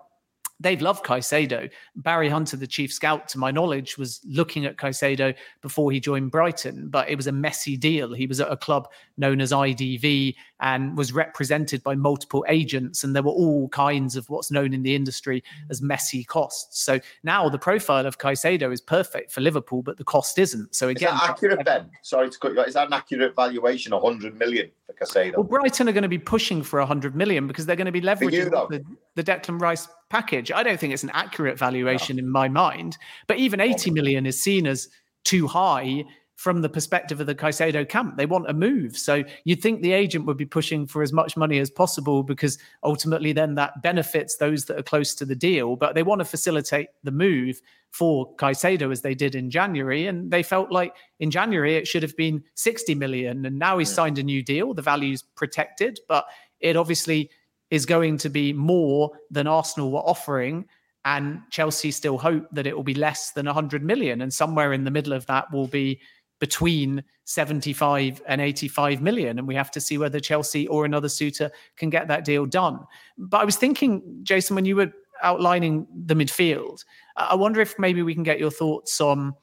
they've 0.59 0.81
loved 0.81 1.05
Caicedo. 1.05 1.69
Barry 1.95 2.29
Hunter, 2.29 2.57
the 2.57 2.67
chief 2.67 2.91
scout, 2.91 3.27
to 3.29 3.37
my 3.37 3.51
knowledge, 3.51 3.97
was 3.97 4.21
looking 4.25 4.65
at 4.65 4.77
Caicedo 4.77 5.35
before 5.61 5.91
he 5.91 5.99
joined 5.99 6.31
Brighton, 6.31 6.89
but 6.89 7.09
it 7.09 7.15
was 7.15 7.27
a 7.27 7.31
messy 7.31 7.77
deal. 7.77 8.13
He 8.13 8.27
was 8.27 8.39
at 8.39 8.51
a 8.51 8.57
club 8.57 8.87
known 9.17 9.41
as 9.41 9.51
IDV 9.51 10.35
and 10.59 10.97
was 10.97 11.13
represented 11.13 11.83
by 11.83 11.95
multiple 11.95 12.45
agents, 12.47 13.03
and 13.03 13.15
there 13.15 13.23
were 13.23 13.31
all 13.31 13.69
kinds 13.69 14.15
of 14.15 14.29
what's 14.29 14.51
known 14.51 14.73
in 14.73 14.83
the 14.83 14.95
industry 14.95 15.43
as 15.69 15.81
messy 15.81 16.23
costs. 16.23 16.83
So 16.83 16.99
now 17.23 17.47
the 17.49 17.59
profile 17.59 18.05
of 18.05 18.17
Caicedo 18.17 18.71
is 18.71 18.81
perfect 18.81 19.31
for 19.31 19.41
Liverpool, 19.41 19.81
but 19.81 19.97
the 19.97 20.03
cost 20.03 20.39
isn't. 20.39 20.75
So 20.75 20.89
again, 20.89 21.13
is 21.13 21.21
accurate, 21.23 21.63
Ben? 21.65 21.89
Sorry 22.01 22.29
to 22.29 22.39
cut 22.39 22.53
you. 22.53 22.61
Is 22.61 22.73
that 22.73 22.87
an 22.87 22.93
accurate 22.93 23.35
valuation? 23.35 23.91
100 23.91 24.37
million 24.37 24.71
for 24.85 24.93
Caicedo? 24.93 25.35
Well, 25.35 25.43
Brighton 25.43 25.87
are 25.89 25.93
going 25.93 26.03
to 26.03 26.09
be 26.09 26.17
pushing 26.17 26.63
for 26.63 26.79
100 26.79 27.15
million 27.15 27.47
because 27.47 27.65
they're 27.65 27.75
going 27.75 27.85
to 27.85 27.91
be 27.91 28.01
leveraging 28.01 28.31
you, 28.31 28.49
the, 28.49 28.83
the 29.15 29.23
Declan 29.23 29.61
Rice 29.61 29.87
package. 30.09 30.51
I 30.51 30.63
don't 30.63 30.79
think 30.79 30.93
it's 30.93 31.03
an 31.03 31.11
accurate 31.13 31.57
valuation 31.57 32.17
no. 32.17 32.21
in 32.21 32.29
my 32.29 32.47
mind, 32.47 32.97
but 33.27 33.37
even 33.37 33.59
80 33.59 33.91
million 33.91 34.25
is 34.25 34.41
seen 34.41 34.65
as 34.65 34.89
too 35.23 35.45
high 35.47 36.05
from 36.37 36.61
the 36.61 36.69
perspective 36.69 37.19
of 37.19 37.25
the 37.25 37.33
Caicedo 37.33 37.87
camp. 37.89 38.15
They 38.15 38.27
want 38.27 38.47
a 38.47 38.53
move. 38.53 38.95
So 38.95 39.23
you'd 39.43 39.59
think 39.59 39.81
the 39.81 39.93
agent 39.93 40.27
would 40.27 40.37
be 40.37 40.45
pushing 40.45 40.85
for 40.85 41.01
as 41.01 41.11
much 41.11 41.35
money 41.35 41.57
as 41.57 41.71
possible 41.71 42.21
because 42.21 42.59
ultimately 42.83 43.33
then 43.33 43.55
that 43.55 43.81
benefits 43.81 44.37
those 44.37 44.65
that 44.65 44.77
are 44.77 44.83
close 44.83 45.15
to 45.15 45.25
the 45.25 45.35
deal. 45.35 45.75
But 45.75 45.95
they 45.95 46.03
want 46.03 46.19
to 46.19 46.25
facilitate 46.25 46.89
the 47.03 47.11
move 47.11 47.59
for 47.89 48.35
Caicedo 48.35 48.91
as 48.91 49.01
they 49.01 49.15
did 49.15 49.33
in 49.33 49.49
January. 49.49 50.05
And 50.05 50.29
they 50.29 50.43
felt 50.43 50.71
like 50.71 50.95
in 51.19 51.31
January 51.31 51.75
it 51.75 51.87
should 51.87 52.03
have 52.03 52.15
been 52.15 52.43
60 52.53 52.93
million. 52.93 53.43
And 53.47 53.57
now 53.57 53.79
he's 53.79 53.91
signed 53.91 54.19
a 54.19 54.23
new 54.23 54.43
deal. 54.43 54.75
The 54.75 54.83
value's 54.83 55.23
protected, 55.23 55.99
but 56.07 56.27
it 56.59 56.75
obviously 56.75 57.31
is 57.71 57.87
going 57.87 58.19
to 58.19 58.29
be 58.29 58.53
more 58.53 59.11
than 59.31 59.47
Arsenal 59.47 59.89
were 59.89 60.01
offering. 60.01 60.65
And 61.03 61.41
Chelsea 61.49 61.89
still 61.89 62.19
hope 62.19 62.47
that 62.51 62.67
it 62.67 62.75
will 62.75 62.83
be 62.83 62.93
less 62.93 63.31
than 63.31 63.47
100 63.47 63.81
million. 63.81 64.21
And 64.21 64.31
somewhere 64.31 64.71
in 64.71 64.83
the 64.83 64.91
middle 64.91 65.13
of 65.13 65.25
that 65.25 65.51
will 65.51 65.67
be 65.67 65.99
between 66.39 67.03
75 67.25 68.21
and 68.27 68.39
85 68.41 69.01
million. 69.01 69.39
And 69.39 69.47
we 69.47 69.55
have 69.55 69.71
to 69.71 69.81
see 69.81 69.97
whether 69.97 70.19
Chelsea 70.19 70.67
or 70.67 70.85
another 70.85 71.09
suitor 71.09 71.51
can 71.75 71.89
get 71.89 72.07
that 72.07 72.25
deal 72.25 72.45
done. 72.45 72.79
But 73.17 73.41
I 73.41 73.45
was 73.45 73.57
thinking, 73.57 74.19
Jason, 74.23 74.55
when 74.55 74.65
you 74.65 74.75
were 74.75 74.91
outlining 75.23 75.87
the 76.05 76.13
midfield, 76.13 76.83
I 77.15 77.35
wonder 77.35 77.59
if 77.59 77.77
maybe 77.79 78.01
we 78.03 78.13
can 78.13 78.23
get 78.23 78.39
your 78.39 78.51
thoughts 78.51 79.01
on 79.01 79.33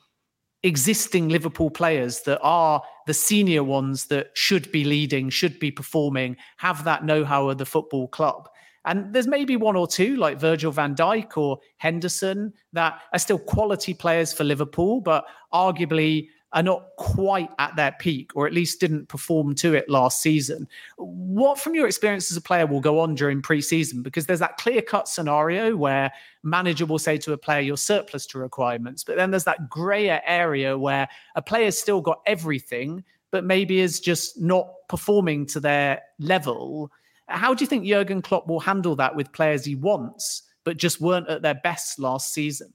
existing 0.62 1.28
Liverpool 1.28 1.70
players 1.70 2.22
that 2.22 2.40
are 2.40 2.82
the 3.07 3.14
senior 3.14 3.62
ones 3.62 4.07
that 4.07 4.30
should 4.34 4.72
be 4.72 4.82
leading, 4.82 5.28
should 5.28 5.59
be 5.59 5.70
performing, 5.70 6.36
have 6.57 6.84
that 6.84 7.05
know 7.05 7.24
how 7.24 7.51
of 7.51 7.59
the 7.59 7.66
football 7.66 8.09
club. 8.09 8.49
And 8.86 9.14
there's 9.14 9.26
maybe 9.26 9.57
one 9.57 9.76
or 9.76 9.86
two 9.86 10.16
like 10.16 10.38
Virgil 10.38 10.72
van 10.72 10.95
Dijk 10.95 11.36
or 11.36 11.59
Henderson 11.78 12.53
that 12.72 13.01
are 13.12 13.18
still 13.18 13.38
quality 13.38 13.95
players 13.95 14.32
for 14.32 14.45
Liverpool, 14.45 15.01
but 15.01 15.24
arguably 15.53 16.28
are 16.55 16.62
not 16.62 16.86
quite 16.96 17.50
at 17.59 17.74
their 17.76 17.92
peak, 17.98 18.30
or 18.34 18.46
at 18.46 18.52
least 18.52 18.80
didn't 18.80 19.09
perform 19.09 19.55
to 19.57 19.74
it 19.74 19.90
last 19.90 20.22
season. 20.22 20.66
What, 20.96 21.59
from 21.59 21.74
your 21.74 21.86
experience 21.86 22.30
as 22.30 22.36
a 22.36 22.40
player, 22.40 22.66
will 22.66 22.80
go 22.80 23.00
on 23.00 23.16
during 23.16 23.42
preseason? 23.42 24.02
Because 24.02 24.26
there's 24.26 24.38
that 24.38 24.57
clear 24.57 24.80
cut 24.80 25.09
scenario 25.09 25.76
where 25.76 26.12
manager 26.44 26.86
will 26.86 27.00
say 27.00 27.18
to 27.18 27.32
a 27.32 27.36
player, 27.36 27.61
"You're 27.61 27.76
surplus 27.76 28.24
to 28.26 28.38
requirements," 28.38 29.02
but 29.02 29.16
then 29.16 29.30
there's 29.30 29.44
that 29.44 29.68
grayer 29.68 30.22
area 30.24 30.78
where 30.78 31.09
a 31.34 31.42
player's 31.42 31.76
still 31.76 32.00
got 32.00 32.20
everything, 32.24 33.02
but 33.32 33.44
maybe 33.44 33.80
is 33.80 33.98
just 33.98 34.40
not 34.40 34.68
performing 34.88 35.44
to 35.46 35.61
their 35.61 36.02
level. 36.20 36.90
How 37.26 37.52
do 37.52 37.64
you 37.64 37.68
think 37.68 37.84
Jurgen 37.84 38.22
Klopp 38.22 38.46
will 38.46 38.61
handle 38.61 38.94
that 38.96 39.16
with 39.16 39.32
players 39.32 39.64
he 39.64 39.74
wants, 39.74 40.42
but 40.62 40.76
just 40.76 41.00
weren't 41.00 41.28
at 41.28 41.42
their 41.42 41.55
best 41.55 41.98
last 41.98 42.32
season? 42.32 42.72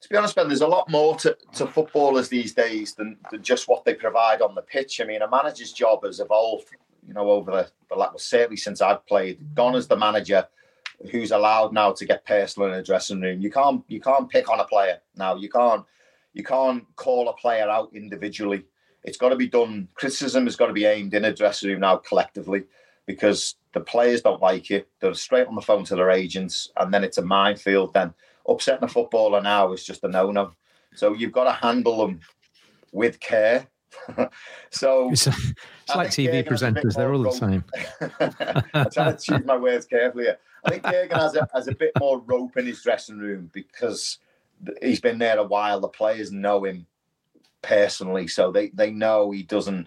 To 0.00 0.08
be 0.08 0.16
honest, 0.16 0.36
Ben, 0.36 0.48
there's 0.48 0.60
a 0.60 0.66
lot 0.66 0.88
more 0.88 1.16
to, 1.16 1.36
to 1.54 1.66
footballers 1.66 2.28
these 2.28 2.52
days 2.52 2.94
than, 2.94 3.16
than 3.30 3.42
just 3.42 3.68
what 3.68 3.84
they 3.84 3.94
provide 3.94 4.40
on 4.42 4.54
the 4.54 4.62
pitch. 4.62 5.00
I 5.00 5.04
mean, 5.04 5.22
a 5.22 5.30
manager's 5.30 5.72
job 5.72 6.04
has 6.04 6.20
evolved, 6.20 6.68
you 7.06 7.14
know, 7.14 7.30
over 7.30 7.50
the, 7.50 7.70
the 7.88 7.96
well, 7.96 8.12
certainly 8.16 8.56
since 8.56 8.80
I've 8.80 9.04
played. 9.06 9.54
Gone 9.54 9.74
as 9.74 9.88
the 9.88 9.96
manager 9.96 10.46
who's 11.10 11.30
allowed 11.30 11.72
now 11.72 11.92
to 11.92 12.04
get 12.04 12.24
personal 12.24 12.68
in 12.68 12.78
a 12.78 12.82
dressing 12.82 13.20
room. 13.20 13.40
You 13.40 13.50
can't 13.50 13.84
you 13.88 14.00
can't 14.00 14.28
pick 14.28 14.48
on 14.50 14.60
a 14.60 14.64
player 14.64 14.98
now. 15.16 15.36
You 15.36 15.48
can't 15.48 15.84
you 16.32 16.44
can't 16.44 16.84
call 16.96 17.28
a 17.28 17.34
player 17.34 17.68
out 17.68 17.90
individually. 17.94 18.64
It's 19.04 19.16
got 19.18 19.30
to 19.30 19.36
be 19.36 19.48
done. 19.48 19.88
Criticism 19.94 20.44
has 20.44 20.56
got 20.56 20.66
to 20.66 20.72
be 20.72 20.84
aimed 20.84 21.14
in 21.14 21.24
a 21.24 21.34
dressing 21.34 21.70
room 21.70 21.80
now 21.80 21.96
collectively 21.96 22.64
because 23.06 23.56
the 23.72 23.80
players 23.80 24.22
don't 24.22 24.42
like 24.42 24.70
it. 24.70 24.88
They're 25.00 25.14
straight 25.14 25.46
on 25.46 25.54
the 25.54 25.62
phone 25.62 25.84
to 25.84 25.96
their 25.96 26.10
agents, 26.10 26.70
and 26.76 26.92
then 26.92 27.04
it's 27.04 27.18
a 27.18 27.22
minefield. 27.22 27.94
Then 27.94 28.12
upsetting 28.48 28.84
a 28.84 28.88
footballer 28.88 29.40
now 29.40 29.72
is 29.72 29.84
just 29.84 30.04
a 30.04 30.08
no-no. 30.08 30.52
So 30.94 31.12
you've 31.14 31.32
got 31.32 31.44
to 31.44 31.52
handle 31.52 31.98
them 31.98 32.20
with 32.92 33.20
care. 33.20 33.68
so 34.70 35.10
it's, 35.10 35.26
it's 35.26 35.94
like 35.94 36.08
TV 36.08 36.46
presenters; 36.46 36.94
they're 36.94 37.12
all 37.12 37.22
the 37.22 37.30
same. 37.30 37.64
I'm 38.74 38.90
trying 38.90 39.16
to 39.16 39.18
choose 39.18 39.44
my 39.44 39.56
words 39.56 39.86
carefully. 39.86 40.24
Here. 40.24 40.38
I 40.64 40.70
think 40.70 40.84
Jurgen 40.84 41.18
has 41.18 41.34
a, 41.36 41.48
has 41.54 41.68
a 41.68 41.74
bit 41.74 41.92
more 41.98 42.20
rope 42.20 42.56
in 42.56 42.66
his 42.66 42.82
dressing 42.82 43.18
room 43.18 43.50
because 43.52 44.18
he's 44.82 45.00
been 45.00 45.18
there 45.18 45.38
a 45.38 45.44
while. 45.44 45.80
The 45.80 45.88
players 45.88 46.32
know 46.32 46.64
him 46.64 46.86
personally, 47.62 48.28
so 48.28 48.52
they 48.52 48.68
they 48.70 48.90
know 48.90 49.30
he 49.30 49.42
doesn't. 49.42 49.86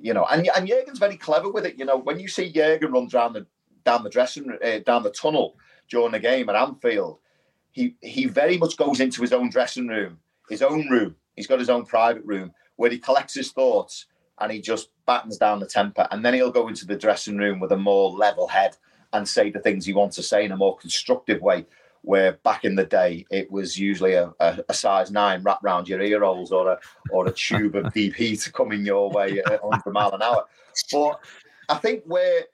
You 0.00 0.12
know, 0.12 0.26
and 0.26 0.48
and 0.54 0.66
Jurgen's 0.66 0.98
very 0.98 1.16
clever 1.16 1.50
with 1.50 1.64
it. 1.64 1.78
You 1.78 1.84
know, 1.84 1.96
when 1.96 2.20
you 2.20 2.28
see 2.28 2.52
Jurgen 2.52 2.92
run 2.92 3.08
down 3.08 3.32
the 3.32 3.46
down 3.84 4.02
the 4.02 4.10
dressing 4.10 4.50
uh, 4.62 4.78
down 4.84 5.02
the 5.02 5.10
tunnel 5.10 5.56
during 5.88 6.12
the 6.12 6.20
game 6.20 6.48
at 6.48 6.56
Anfield, 6.56 7.20
he 7.76 7.94
he 8.00 8.24
very 8.24 8.56
much 8.56 8.78
goes 8.78 9.00
into 9.00 9.20
his 9.20 9.34
own 9.34 9.50
dressing 9.50 9.86
room, 9.86 10.18
his 10.48 10.62
own 10.62 10.88
room. 10.88 11.14
He's 11.36 11.46
got 11.46 11.58
his 11.58 11.68
own 11.68 11.84
private 11.84 12.24
room 12.24 12.52
where 12.76 12.90
he 12.90 12.98
collects 12.98 13.34
his 13.34 13.52
thoughts 13.52 14.06
and 14.40 14.50
he 14.50 14.60
just 14.62 14.88
battens 15.06 15.36
down 15.36 15.60
the 15.60 15.66
temper. 15.66 16.08
And 16.10 16.24
then 16.24 16.32
he'll 16.32 16.50
go 16.50 16.68
into 16.68 16.86
the 16.86 16.96
dressing 16.96 17.36
room 17.36 17.60
with 17.60 17.72
a 17.72 17.76
more 17.76 18.10
level 18.10 18.48
head 18.48 18.78
and 19.12 19.28
say 19.28 19.50
the 19.50 19.60
things 19.60 19.84
he 19.84 19.92
wants 19.92 20.16
to 20.16 20.22
say 20.22 20.44
in 20.44 20.52
a 20.52 20.56
more 20.56 20.76
constructive 20.78 21.42
way. 21.42 21.66
Where 22.00 22.32
back 22.44 22.64
in 22.64 22.76
the 22.76 22.84
day 22.86 23.26
it 23.30 23.50
was 23.50 23.78
usually 23.78 24.14
a, 24.14 24.32
a, 24.40 24.64
a 24.70 24.74
size 24.74 25.10
nine 25.10 25.42
wrapped 25.42 25.64
around 25.64 25.86
your 25.86 26.00
ear 26.00 26.24
holes 26.24 26.52
or 26.52 26.70
a 26.72 26.78
or 27.10 27.26
a 27.26 27.32
tube 27.32 27.76
of 27.76 27.92
deep 27.92 28.14
heat 28.14 28.48
coming 28.54 28.86
your 28.86 29.10
way 29.10 29.42
uh, 29.42 29.52
at 29.52 29.62
100 29.64 29.92
mile 29.92 30.14
an 30.14 30.22
hour. 30.22 30.44
But 30.90 31.20
I 31.68 31.74
think 31.74 32.04
where 32.06 32.44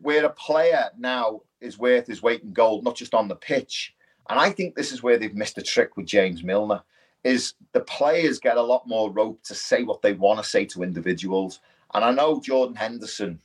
where 0.00 0.24
a 0.24 0.30
player 0.30 0.90
now 0.98 1.42
is 1.60 1.78
worth 1.78 2.08
his 2.08 2.22
weight 2.22 2.42
in 2.42 2.52
gold, 2.52 2.82
not 2.82 2.96
just 2.96 3.14
on 3.14 3.28
the 3.28 3.36
pitch, 3.36 3.93
and 4.28 4.38
I 4.38 4.50
think 4.50 4.74
this 4.74 4.92
is 4.92 5.02
where 5.02 5.18
they've 5.18 5.34
missed 5.34 5.58
a 5.58 5.62
trick 5.62 5.96
with 5.96 6.06
James 6.06 6.42
Milner 6.42 6.82
is 7.24 7.54
the 7.72 7.80
players 7.80 8.38
get 8.38 8.56
a 8.56 8.62
lot 8.62 8.86
more 8.86 9.10
rope 9.10 9.42
to 9.44 9.54
say 9.54 9.82
what 9.82 10.02
they 10.02 10.12
want 10.12 10.38
to 10.38 10.48
say 10.48 10.64
to 10.66 10.82
individuals. 10.82 11.60
And 11.94 12.04
I 12.04 12.10
know 12.12 12.40
Jordan 12.40 12.76
Henderson 12.76 13.40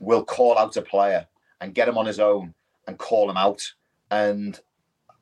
will 0.00 0.24
call 0.24 0.58
out 0.58 0.76
a 0.76 0.82
player 0.82 1.26
and 1.60 1.74
get 1.74 1.88
him 1.88 1.96
on 1.96 2.06
his 2.06 2.20
own 2.20 2.54
and 2.86 2.98
call 2.98 3.30
him 3.30 3.36
out. 3.36 3.72
And 4.10 4.60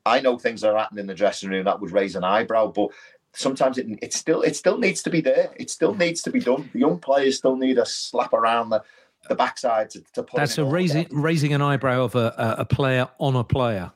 I 0.05 0.19
know 0.19 0.37
things 0.37 0.63
are 0.63 0.77
happening 0.77 1.03
in 1.03 1.07
the 1.07 1.13
dressing 1.13 1.49
room 1.49 1.65
that 1.65 1.79
would 1.79 1.91
raise 1.91 2.15
an 2.15 2.23
eyebrow, 2.23 2.67
but 2.67 2.89
sometimes 3.33 3.77
it, 3.77 3.87
it 4.01 4.13
still 4.13 4.41
it 4.41 4.55
still 4.55 4.77
needs 4.77 5.01
to 5.03 5.09
be 5.09 5.21
there. 5.21 5.51
It 5.55 5.69
still 5.69 5.93
needs 5.93 6.21
to 6.23 6.31
be 6.31 6.39
done. 6.39 6.69
The 6.73 6.79
young 6.79 6.99
players 6.99 7.37
still 7.37 7.55
need 7.55 7.77
a 7.77 7.85
slap 7.85 8.33
around 8.33 8.69
the, 8.69 8.83
the 9.29 9.35
backside 9.35 9.89
to, 9.91 10.01
to 10.13 10.23
put. 10.23 10.37
That's 10.37 10.57
a 10.57 10.65
raising 10.65 11.07
raising 11.11 11.53
an 11.53 11.61
eyebrow 11.61 12.03
of 12.03 12.15
a, 12.15 12.55
a 12.59 12.65
player 12.65 13.07
on 13.19 13.35
a 13.35 13.43
player. 13.43 13.91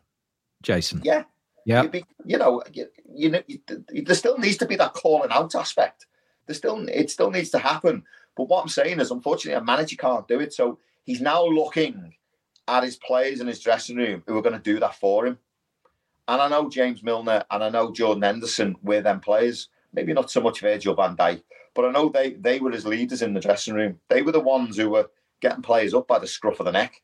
Jason. 0.62 1.02
Yeah, 1.04 1.24
yeah. 1.66 1.86
Be, 1.88 2.04
you 2.26 2.38
know, 2.38 2.64
you, 2.72 2.88
you 3.14 3.30
know, 3.30 3.42
there 3.68 4.16
still 4.16 4.38
needs 4.38 4.58
to 4.58 4.66
be 4.66 4.76
that 4.76 4.94
calling 4.94 5.32
out 5.32 5.56
aspect. 5.56 6.06
There 6.48 6.56
still, 6.56 6.88
it 6.90 7.12
still 7.12 7.32
needs 7.32 7.50
to 7.52 7.60
happen. 7.60 8.04
But 8.36 8.50
what 8.50 8.62
I'm 8.62 8.70
saying 8.70 9.00
is, 9.00 9.12
unfortunately, 9.12 9.60
a 9.60 9.64
manager 9.64 9.96
can't 9.96 10.28
do 10.28 10.40
it. 10.40 10.54
So 10.54 10.80
he's 11.04 11.22
now 11.22 11.46
looking 11.46 12.14
at 12.68 12.84
his 12.84 12.98
players 12.98 13.42
in 13.42 13.48
his 13.48 13.60
dressing 13.60 13.98
room 13.98 14.24
who 14.26 14.38
are 14.38 14.42
going 14.42 14.56
to 14.56 14.62
do 14.62 14.80
that 14.80 14.96
for 14.96 15.26
him. 15.26 15.40
And 16.28 16.42
I 16.42 16.48
know 16.48 16.70
James 16.70 17.02
Milner 17.02 17.44
and 17.50 17.64
I 17.64 17.70
know 17.70 17.92
Jordan 17.92 18.22
Henderson 18.22 18.76
were 18.84 19.02
them 19.02 19.20
players. 19.20 19.70
Maybe 19.94 20.14
not 20.14 20.30
so 20.30 20.42
much 20.42 20.62
Virgil 20.62 20.94
van 20.94 21.18
Dijk, 21.18 21.42
but 21.74 21.86
I 21.86 21.92
know 21.92 22.10
they 22.10 22.34
they 22.34 22.60
were 22.60 22.70
his 22.70 22.86
leaders 22.86 23.24
in 23.24 23.34
the 23.34 23.40
dressing 23.40 23.74
room. 23.74 24.00
They 24.08 24.22
were 24.22 24.32
the 24.32 24.40
ones 24.40 24.78
who 24.78 24.92
were 24.92 25.10
getting 25.42 25.64
players 25.64 25.96
up 25.96 26.08
by 26.08 26.20
the 26.20 26.28
scruff 26.28 26.60
of 26.60 26.68
the 26.68 26.72
neck. 26.72 27.02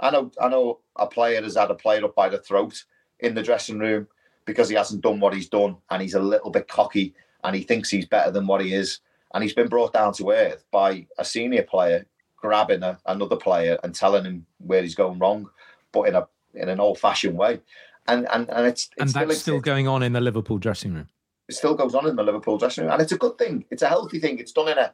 I 0.00 0.10
know 0.10 0.30
I 0.40 0.48
know 0.48 0.80
a 0.96 1.06
player 1.06 1.42
has 1.42 1.56
had 1.56 1.70
a 1.70 1.74
player 1.74 2.04
up 2.06 2.14
by 2.14 2.30
the 2.30 2.38
throat 2.38 2.84
in 3.22 3.34
the 3.34 3.42
dressing 3.42 3.78
room 3.78 4.06
because 4.44 4.68
he 4.68 4.74
hasn't 4.74 5.02
done 5.02 5.20
what 5.20 5.32
he's 5.32 5.48
done 5.48 5.76
and 5.90 6.02
he's 6.02 6.14
a 6.14 6.20
little 6.20 6.50
bit 6.50 6.68
cocky 6.68 7.14
and 7.44 7.56
he 7.56 7.62
thinks 7.62 7.88
he's 7.88 8.06
better 8.06 8.30
than 8.30 8.46
what 8.46 8.60
he 8.60 8.74
is. 8.74 8.98
And 9.34 9.42
he's 9.42 9.54
been 9.54 9.68
brought 9.68 9.94
down 9.94 10.12
to 10.14 10.30
earth 10.30 10.64
by 10.70 11.06
a 11.16 11.24
senior 11.24 11.62
player 11.62 12.06
grabbing 12.36 12.82
a, 12.82 12.98
another 13.06 13.36
player 13.36 13.78
and 13.82 13.94
telling 13.94 14.24
him 14.24 14.44
where 14.58 14.82
he's 14.82 14.96
going 14.96 15.18
wrong, 15.18 15.48
but 15.92 16.02
in 16.02 16.14
a 16.14 16.28
in 16.54 16.68
an 16.68 16.80
old 16.80 16.98
fashioned 16.98 17.38
way. 17.38 17.60
And 18.06 18.28
and 18.30 18.50
and 18.50 18.66
it's, 18.66 18.90
it's 18.96 19.00
and 19.00 19.10
still, 19.10 19.26
that's 19.26 19.40
still 19.40 19.60
going 19.60 19.88
on 19.88 20.02
in 20.02 20.12
the 20.12 20.20
Liverpool 20.20 20.58
dressing 20.58 20.92
room. 20.92 21.08
It 21.48 21.54
still 21.54 21.74
goes 21.74 21.94
on 21.94 22.06
in 22.06 22.16
the 22.16 22.22
Liverpool 22.22 22.58
dressing 22.58 22.84
room, 22.84 22.92
and 22.92 23.00
it's 23.00 23.12
a 23.12 23.16
good 23.16 23.38
thing. 23.38 23.64
It's 23.70 23.82
a 23.82 23.88
healthy 23.88 24.18
thing. 24.18 24.38
It's 24.38 24.52
done 24.52 24.68
in 24.68 24.76
a. 24.76 24.92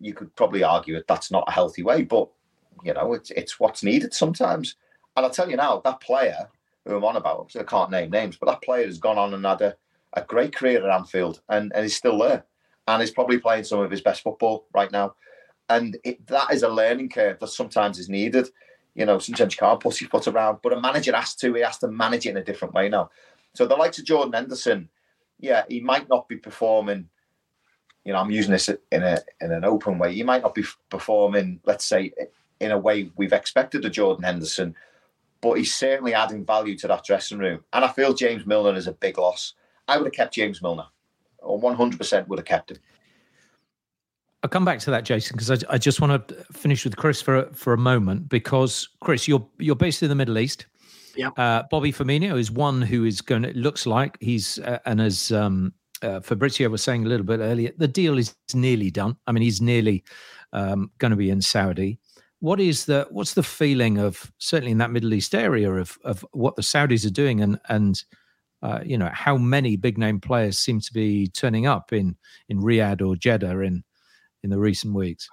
You 0.00 0.14
could 0.14 0.34
probably 0.34 0.62
argue 0.62 0.94
that 0.94 1.06
that's 1.06 1.30
not 1.30 1.44
a 1.46 1.52
healthy 1.52 1.82
way, 1.82 2.02
but 2.02 2.28
you 2.84 2.92
know 2.92 3.14
it's 3.14 3.30
it's 3.30 3.60
what's 3.60 3.82
needed 3.82 4.12
sometimes. 4.12 4.74
And 5.16 5.24
I'll 5.24 5.32
tell 5.32 5.48
you 5.48 5.56
now, 5.56 5.80
that 5.84 6.00
player 6.00 6.48
who 6.86 6.96
I'm 6.96 7.04
on 7.04 7.16
about, 7.16 7.54
I 7.58 7.62
can't 7.62 7.90
name 7.90 8.10
names, 8.10 8.36
but 8.36 8.46
that 8.46 8.62
player 8.62 8.86
has 8.86 8.98
gone 8.98 9.18
on 9.18 9.34
and 9.34 9.44
had 9.44 9.60
a, 9.60 9.76
a 10.14 10.22
great 10.22 10.54
career 10.54 10.84
at 10.84 10.94
Anfield, 10.94 11.40
and 11.48 11.72
and 11.74 11.84
is 11.84 11.96
still 11.96 12.18
there, 12.18 12.44
and 12.88 13.02
is 13.02 13.10
probably 13.10 13.38
playing 13.38 13.64
some 13.64 13.80
of 13.80 13.90
his 13.90 14.00
best 14.00 14.22
football 14.22 14.66
right 14.74 14.90
now. 14.90 15.14
And 15.68 15.96
it, 16.02 16.26
that 16.26 16.52
is 16.52 16.62
a 16.64 16.68
learning 16.68 17.10
curve 17.10 17.38
that 17.38 17.48
sometimes 17.48 17.98
is 17.98 18.08
needed 18.08 18.50
you 18.94 19.06
know, 19.06 19.18
sometimes 19.18 19.54
you 19.54 19.58
can't 19.58 19.80
push 19.80 20.00
your 20.00 20.10
foot 20.10 20.26
around, 20.26 20.58
but 20.62 20.72
a 20.72 20.80
manager 20.80 21.14
has 21.14 21.34
to. 21.36 21.54
He 21.54 21.62
has 21.62 21.78
to 21.78 21.88
manage 21.88 22.26
it 22.26 22.30
in 22.30 22.36
a 22.36 22.44
different 22.44 22.74
way 22.74 22.88
now. 22.88 23.10
So 23.54 23.66
the 23.66 23.76
likes 23.76 23.98
of 23.98 24.04
Jordan 24.04 24.32
Henderson, 24.32 24.88
yeah, 25.38 25.64
he 25.68 25.80
might 25.80 26.08
not 26.08 26.28
be 26.28 26.36
performing. 26.36 27.08
You 28.04 28.12
know, 28.12 28.18
I'm 28.18 28.30
using 28.30 28.52
this 28.52 28.68
in 28.68 29.02
a 29.02 29.18
in 29.40 29.52
an 29.52 29.64
open 29.64 29.98
way. 29.98 30.14
He 30.14 30.22
might 30.22 30.42
not 30.42 30.54
be 30.54 30.64
performing, 30.88 31.60
let's 31.64 31.84
say, 31.84 32.12
in 32.60 32.72
a 32.72 32.78
way 32.78 33.10
we've 33.16 33.32
expected 33.32 33.84
of 33.84 33.92
Jordan 33.92 34.24
Henderson, 34.24 34.74
but 35.40 35.54
he's 35.54 35.74
certainly 35.74 36.14
adding 36.14 36.44
value 36.44 36.76
to 36.78 36.88
that 36.88 37.04
dressing 37.04 37.38
room. 37.38 37.64
And 37.72 37.84
I 37.84 37.88
feel 37.88 38.14
James 38.14 38.46
Milner 38.46 38.76
is 38.76 38.86
a 38.86 38.92
big 38.92 39.18
loss. 39.18 39.54
I 39.88 39.96
would 39.96 40.06
have 40.06 40.14
kept 40.14 40.34
James 40.34 40.62
Milner, 40.62 40.86
or 41.38 41.60
100% 41.60 42.28
would 42.28 42.38
have 42.38 42.46
kept 42.46 42.70
him. 42.70 42.78
I'll 44.42 44.50
come 44.50 44.64
back 44.64 44.78
to 44.80 44.90
that, 44.90 45.04
Jason, 45.04 45.36
because 45.36 45.50
I, 45.50 45.74
I, 45.74 45.78
just 45.78 46.00
want 46.00 46.28
to 46.28 46.34
finish 46.52 46.84
with 46.84 46.96
Chris 46.96 47.20
for 47.20 47.50
for 47.52 47.74
a 47.74 47.78
moment 47.78 48.30
because 48.30 48.88
Chris, 49.00 49.28
you're 49.28 49.46
you're 49.58 49.76
based 49.76 50.02
in 50.02 50.08
the 50.08 50.14
Middle 50.14 50.38
East. 50.38 50.66
Yeah. 51.14 51.28
Uh, 51.36 51.64
Bobby 51.70 51.92
Firmino 51.92 52.38
is 52.38 52.50
one 52.50 52.80
who 52.80 53.04
is 53.04 53.20
going. 53.20 53.42
to 53.42 53.52
looks 53.52 53.84
like 53.84 54.16
he's 54.20 54.58
uh, 54.60 54.78
and 54.86 54.98
as 54.98 55.30
um, 55.30 55.74
uh, 56.02 56.20
Fabrizio 56.20 56.70
was 56.70 56.82
saying 56.82 57.04
a 57.04 57.08
little 57.08 57.26
bit 57.26 57.40
earlier, 57.40 57.72
the 57.76 57.88
deal 57.88 58.16
is 58.16 58.34
nearly 58.54 58.90
done. 58.90 59.16
I 59.26 59.32
mean, 59.32 59.42
he's 59.42 59.60
nearly 59.60 60.04
um, 60.54 60.90
going 60.96 61.10
to 61.10 61.16
be 61.16 61.28
in 61.28 61.42
Saudi. 61.42 61.98
What 62.40 62.58
is 62.60 62.86
the 62.86 63.06
what's 63.10 63.34
the 63.34 63.42
feeling 63.42 63.98
of 63.98 64.32
certainly 64.38 64.72
in 64.72 64.78
that 64.78 64.90
Middle 64.90 65.12
East 65.14 65.34
area 65.34 65.70
of 65.72 65.98
of 66.04 66.24
what 66.32 66.56
the 66.56 66.62
Saudis 66.62 67.06
are 67.06 67.10
doing 67.10 67.40
and 67.40 67.58
and 67.68 68.02
uh, 68.62 68.80
you 68.84 68.98
know 68.98 69.10
how 69.12 69.36
many 69.36 69.76
big 69.76 69.98
name 69.98 70.20
players 70.20 70.58
seem 70.58 70.80
to 70.80 70.92
be 70.92 71.28
turning 71.28 71.66
up 71.66 71.92
in 71.92 72.16
in 72.48 72.60
Riyadh 72.60 73.06
or 73.06 73.16
Jeddah 73.16 73.60
in 73.60 73.84
in 74.42 74.50
the 74.50 74.58
recent 74.58 74.94
weeks? 74.94 75.28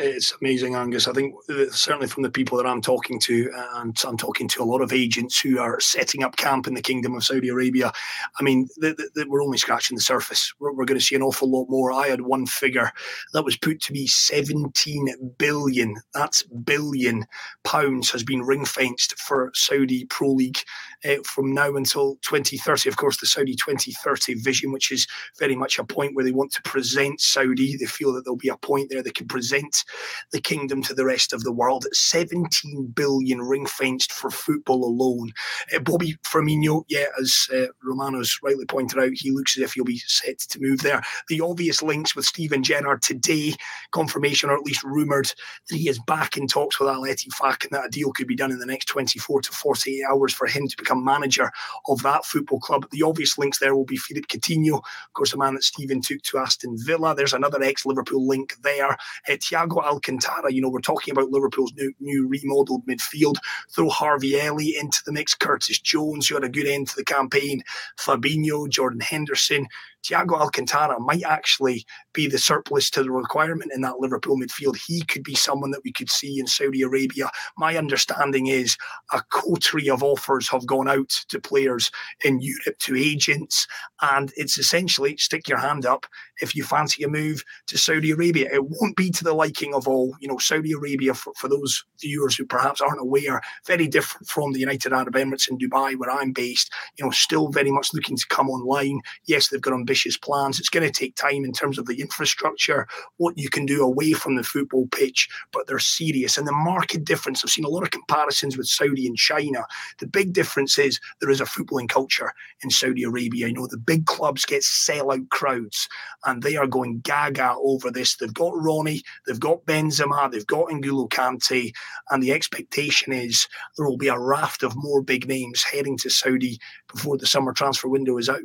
It's 0.00 0.32
amazing, 0.40 0.76
Angus. 0.76 1.08
I 1.08 1.12
think 1.12 1.34
certainly 1.72 2.06
from 2.06 2.22
the 2.22 2.30
people 2.30 2.56
that 2.56 2.66
I'm 2.66 2.80
talking 2.80 3.18
to, 3.20 3.50
and 3.74 3.96
I'm 4.06 4.16
talking 4.16 4.46
to 4.46 4.62
a 4.62 4.64
lot 4.64 4.80
of 4.80 4.92
agents 4.92 5.40
who 5.40 5.58
are 5.58 5.80
setting 5.80 6.22
up 6.22 6.36
camp 6.36 6.68
in 6.68 6.74
the 6.74 6.82
Kingdom 6.82 7.16
of 7.16 7.24
Saudi 7.24 7.48
Arabia. 7.48 7.90
I 8.38 8.42
mean, 8.44 8.68
the, 8.76 8.94
the, 9.16 9.26
we're 9.28 9.42
only 9.42 9.58
scratching 9.58 9.96
the 9.96 10.02
surface. 10.02 10.52
We're, 10.60 10.72
we're, 10.72 10.84
going 10.84 11.00
to 11.00 11.04
see 11.04 11.16
an 11.16 11.22
awful 11.22 11.50
lot 11.50 11.66
more. 11.68 11.90
I 11.90 12.06
had 12.06 12.20
one 12.20 12.46
figure 12.46 12.92
that 13.32 13.44
was 13.44 13.56
put 13.56 13.80
to 13.82 13.92
be 13.92 14.06
17 14.06 15.34
billion. 15.36 15.96
That's 16.14 16.44
billion 16.44 17.26
pounds 17.64 18.10
has 18.12 18.22
been 18.22 18.42
ring 18.42 18.64
fenced 18.64 19.18
for 19.18 19.50
Saudi 19.54 20.04
Pro 20.04 20.30
League 20.30 20.58
uh, 21.04 21.16
from 21.24 21.52
now 21.52 21.74
until 21.74 22.18
2030. 22.22 22.88
Of 22.88 22.96
course, 22.98 23.16
the 23.16 23.26
Saudi 23.26 23.56
2030 23.56 24.34
vision, 24.34 24.70
which 24.70 24.92
is 24.92 25.08
very 25.40 25.56
much 25.56 25.76
a 25.76 25.84
point 25.84 26.14
where 26.14 26.24
they 26.24 26.30
want 26.30 26.52
to 26.52 26.62
present 26.62 27.20
Saudi. 27.20 27.76
They 27.76 27.86
feel 27.86 28.12
that 28.12 28.24
there'll 28.24 28.36
be 28.36 28.48
a 28.48 28.56
point 28.56 28.90
there 28.90 29.02
they 29.02 29.10
can 29.10 29.26
present 29.26 29.84
the 30.32 30.40
kingdom 30.40 30.82
to 30.82 30.94
the 30.94 31.04
rest 31.04 31.32
of 31.32 31.42
the 31.42 31.52
world. 31.52 31.86
17 31.92 32.92
billion 32.94 33.40
ring 33.40 33.66
fenced 33.66 34.12
for 34.12 34.30
football 34.30 34.84
alone. 34.84 35.32
Uh, 35.74 35.80
Bobby 35.80 36.16
Firmino, 36.24 36.84
yeah, 36.88 37.06
as 37.20 37.46
uh, 37.52 37.66
Romano's 37.82 38.38
rightly 38.42 38.66
pointed 38.66 38.98
out, 38.98 39.10
he 39.12 39.30
looks 39.30 39.56
as 39.56 39.62
if 39.62 39.72
he'll 39.72 39.84
be 39.84 39.98
set 40.06 40.38
to 40.38 40.60
move 40.60 40.80
there. 40.80 41.02
The 41.28 41.40
obvious 41.40 41.82
links 41.82 42.14
with 42.14 42.24
Steven 42.24 42.62
Gerrard 42.62 43.02
today, 43.02 43.54
confirmation 43.92 44.50
or 44.50 44.56
at 44.56 44.64
least 44.64 44.84
rumoured 44.84 45.32
that 45.68 45.76
he 45.76 45.88
is 45.88 45.98
back 46.00 46.36
in 46.36 46.46
talks 46.46 46.78
with 46.78 46.88
Al 46.88 47.02
Ettifaq 47.02 47.64
and 47.64 47.72
that 47.72 47.86
a 47.86 47.90
deal 47.90 48.12
could 48.12 48.26
be 48.26 48.36
done 48.36 48.52
in 48.52 48.58
the 48.58 48.66
next 48.66 48.86
24 48.86 49.42
to 49.42 49.52
48 49.52 50.04
hours 50.10 50.32
for 50.32 50.46
him 50.46 50.68
to 50.68 50.76
become 50.76 51.04
manager 51.04 51.50
of 51.88 52.02
that 52.02 52.24
football 52.24 52.60
club. 52.60 52.86
The 52.90 53.02
obvious 53.02 53.38
links 53.38 53.58
there 53.58 53.74
will 53.74 53.84
be 53.84 53.96
Philippe 53.96 54.26
Coutinho, 54.26 54.78
of 54.78 55.12
course, 55.14 55.32
a 55.32 55.38
man 55.38 55.54
that 55.54 55.64
Steven 55.64 56.00
took 56.00 56.22
to 56.22 56.38
Aston 56.38 56.76
Villa. 56.78 57.14
There's 57.14 57.32
another 57.32 57.62
ex 57.62 57.86
Liverpool 57.86 58.26
link 58.26 58.56
there. 58.62 58.92
Uh, 58.92 58.96
Thiago 59.32 59.77
Alcantara, 59.84 60.52
you 60.52 60.60
know, 60.60 60.68
we're 60.68 60.80
talking 60.80 61.12
about 61.12 61.30
Liverpool's 61.30 61.72
new, 61.74 61.92
new 62.00 62.26
remodeled 62.26 62.86
midfield. 62.86 63.36
Throw 63.70 63.88
Harvey 63.88 64.40
Elliott 64.40 64.82
into 64.82 65.02
the 65.04 65.12
mix, 65.12 65.34
Curtis 65.34 65.78
Jones, 65.78 66.28
who 66.28 66.34
had 66.34 66.44
a 66.44 66.48
good 66.48 66.66
end 66.66 66.88
to 66.88 66.96
the 66.96 67.04
campaign, 67.04 67.62
Fabinho, 67.98 68.68
Jordan 68.68 69.00
Henderson. 69.00 69.66
Thiago 70.04 70.38
Alcantara 70.38 70.98
might 71.00 71.24
actually 71.24 71.84
be 72.12 72.26
the 72.26 72.38
surplus 72.38 72.90
to 72.90 73.02
the 73.02 73.10
requirement 73.10 73.72
in 73.74 73.80
that 73.82 73.98
Liverpool 73.98 74.38
midfield. 74.38 74.76
He 74.76 75.02
could 75.02 75.22
be 75.22 75.34
someone 75.34 75.70
that 75.72 75.82
we 75.84 75.92
could 75.92 76.10
see 76.10 76.38
in 76.38 76.46
Saudi 76.46 76.82
Arabia. 76.82 77.30
My 77.56 77.76
understanding 77.76 78.46
is 78.46 78.76
a 79.12 79.22
coterie 79.30 79.90
of 79.90 80.02
offers 80.02 80.48
have 80.48 80.66
gone 80.66 80.88
out 80.88 81.10
to 81.28 81.40
players 81.40 81.90
in 82.24 82.40
Europe, 82.40 82.78
to 82.80 82.96
agents, 82.96 83.66
and 84.02 84.32
it's 84.36 84.58
essentially 84.58 85.16
stick 85.16 85.48
your 85.48 85.58
hand 85.58 85.86
up 85.86 86.06
if 86.40 86.54
you 86.54 86.62
fancy 86.62 87.02
a 87.02 87.08
move 87.08 87.42
to 87.66 87.76
Saudi 87.76 88.10
Arabia. 88.10 88.48
It 88.52 88.64
won't 88.64 88.96
be 88.96 89.10
to 89.10 89.24
the 89.24 89.34
liking 89.34 89.74
of 89.74 89.88
all, 89.88 90.14
you 90.20 90.28
know, 90.28 90.38
Saudi 90.38 90.72
Arabia, 90.72 91.14
for, 91.14 91.32
for 91.36 91.48
those 91.48 91.84
viewers 92.00 92.36
who 92.36 92.46
perhaps 92.46 92.80
aren't 92.80 93.00
aware, 93.00 93.40
very 93.66 93.88
different 93.88 94.28
from 94.28 94.52
the 94.52 94.60
United 94.60 94.92
Arab 94.92 95.14
Emirates 95.14 95.48
in 95.50 95.58
Dubai, 95.58 95.96
where 95.96 96.10
I'm 96.10 96.32
based, 96.32 96.72
you 96.96 97.04
know, 97.04 97.10
still 97.10 97.48
very 97.48 97.70
much 97.70 97.92
looking 97.92 98.16
to 98.16 98.26
come 98.28 98.48
online. 98.48 99.00
Yes, 99.26 99.48
they've 99.48 99.60
got 99.60 99.74
ambitious 99.88 100.18
plans. 100.18 100.60
It's 100.60 100.68
going 100.68 100.86
to 100.86 100.92
take 100.92 101.14
time 101.16 101.44
in 101.44 101.52
terms 101.52 101.78
of 101.78 101.86
the 101.86 101.98
infrastructure, 101.98 102.86
what 103.16 103.38
you 103.38 103.48
can 103.48 103.64
do 103.64 103.82
away 103.82 104.12
from 104.12 104.36
the 104.36 104.42
football 104.42 104.86
pitch, 104.88 105.30
but 105.50 105.66
they're 105.66 105.78
serious. 105.78 106.36
And 106.36 106.46
the 106.46 106.52
market 106.52 107.04
difference, 107.04 107.42
I've 107.42 107.50
seen 107.50 107.64
a 107.64 107.70
lot 107.70 107.84
of 107.84 107.90
comparisons 107.90 108.58
with 108.58 108.66
Saudi 108.66 109.06
and 109.06 109.16
China. 109.16 109.64
The 109.98 110.06
big 110.06 110.34
difference 110.34 110.78
is 110.78 111.00
there 111.20 111.30
is 111.30 111.40
a 111.40 111.46
footballing 111.46 111.88
culture 111.88 112.34
in 112.62 112.68
Saudi 112.68 113.02
Arabia. 113.02 113.48
You 113.48 113.54
know, 113.54 113.66
the 113.66 113.78
big 113.78 114.04
clubs 114.04 114.44
get 114.44 114.60
sellout 114.60 115.30
crowds 115.30 115.88
and 116.26 116.42
they 116.42 116.56
are 116.56 116.66
going 116.66 117.00
gaga 117.00 117.54
over 117.58 117.90
this. 117.90 118.16
They've 118.16 118.34
got 118.34 118.52
Ronnie, 118.54 119.02
they've 119.26 119.40
got 119.40 119.64
Benzema, 119.64 120.30
they've 120.30 120.46
got 120.46 120.68
N'Golo 120.68 121.08
Kante, 121.08 121.72
and 122.10 122.22
the 122.22 122.32
expectation 122.32 123.14
is 123.14 123.48
there 123.78 123.86
will 123.86 123.96
be 123.96 124.08
a 124.08 124.18
raft 124.18 124.62
of 124.62 124.76
more 124.76 125.02
big 125.02 125.26
names 125.26 125.64
heading 125.64 125.96
to 125.98 126.10
Saudi 126.10 126.58
before 126.92 127.16
the 127.16 127.26
summer 127.26 127.54
transfer 127.54 127.88
window 127.88 128.18
is 128.18 128.28
out. 128.28 128.42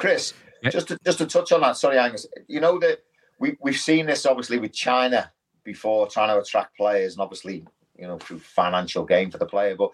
Chris, 0.00 0.32
just 0.64 0.88
to, 0.88 0.98
just 1.04 1.18
to 1.18 1.26
touch 1.26 1.52
on 1.52 1.60
that, 1.62 1.76
sorry, 1.76 1.98
Angus. 1.98 2.26
You 2.48 2.60
know 2.60 2.78
that 2.78 3.00
we 3.38 3.56
we've 3.60 3.78
seen 3.78 4.06
this 4.06 4.26
obviously 4.26 4.58
with 4.58 4.72
China 4.72 5.32
before, 5.64 6.08
trying 6.08 6.28
to 6.28 6.40
attract 6.40 6.76
players, 6.76 7.14
and 7.14 7.22
obviously 7.22 7.64
you 7.96 8.06
know 8.06 8.18
through 8.18 8.40
financial 8.40 9.04
gain 9.04 9.30
for 9.30 9.38
the 9.38 9.46
player. 9.46 9.76
But 9.76 9.90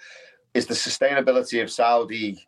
is 0.55 0.67
the 0.67 0.75
sustainability 0.75 1.62
of 1.62 1.71
Saudi 1.71 2.47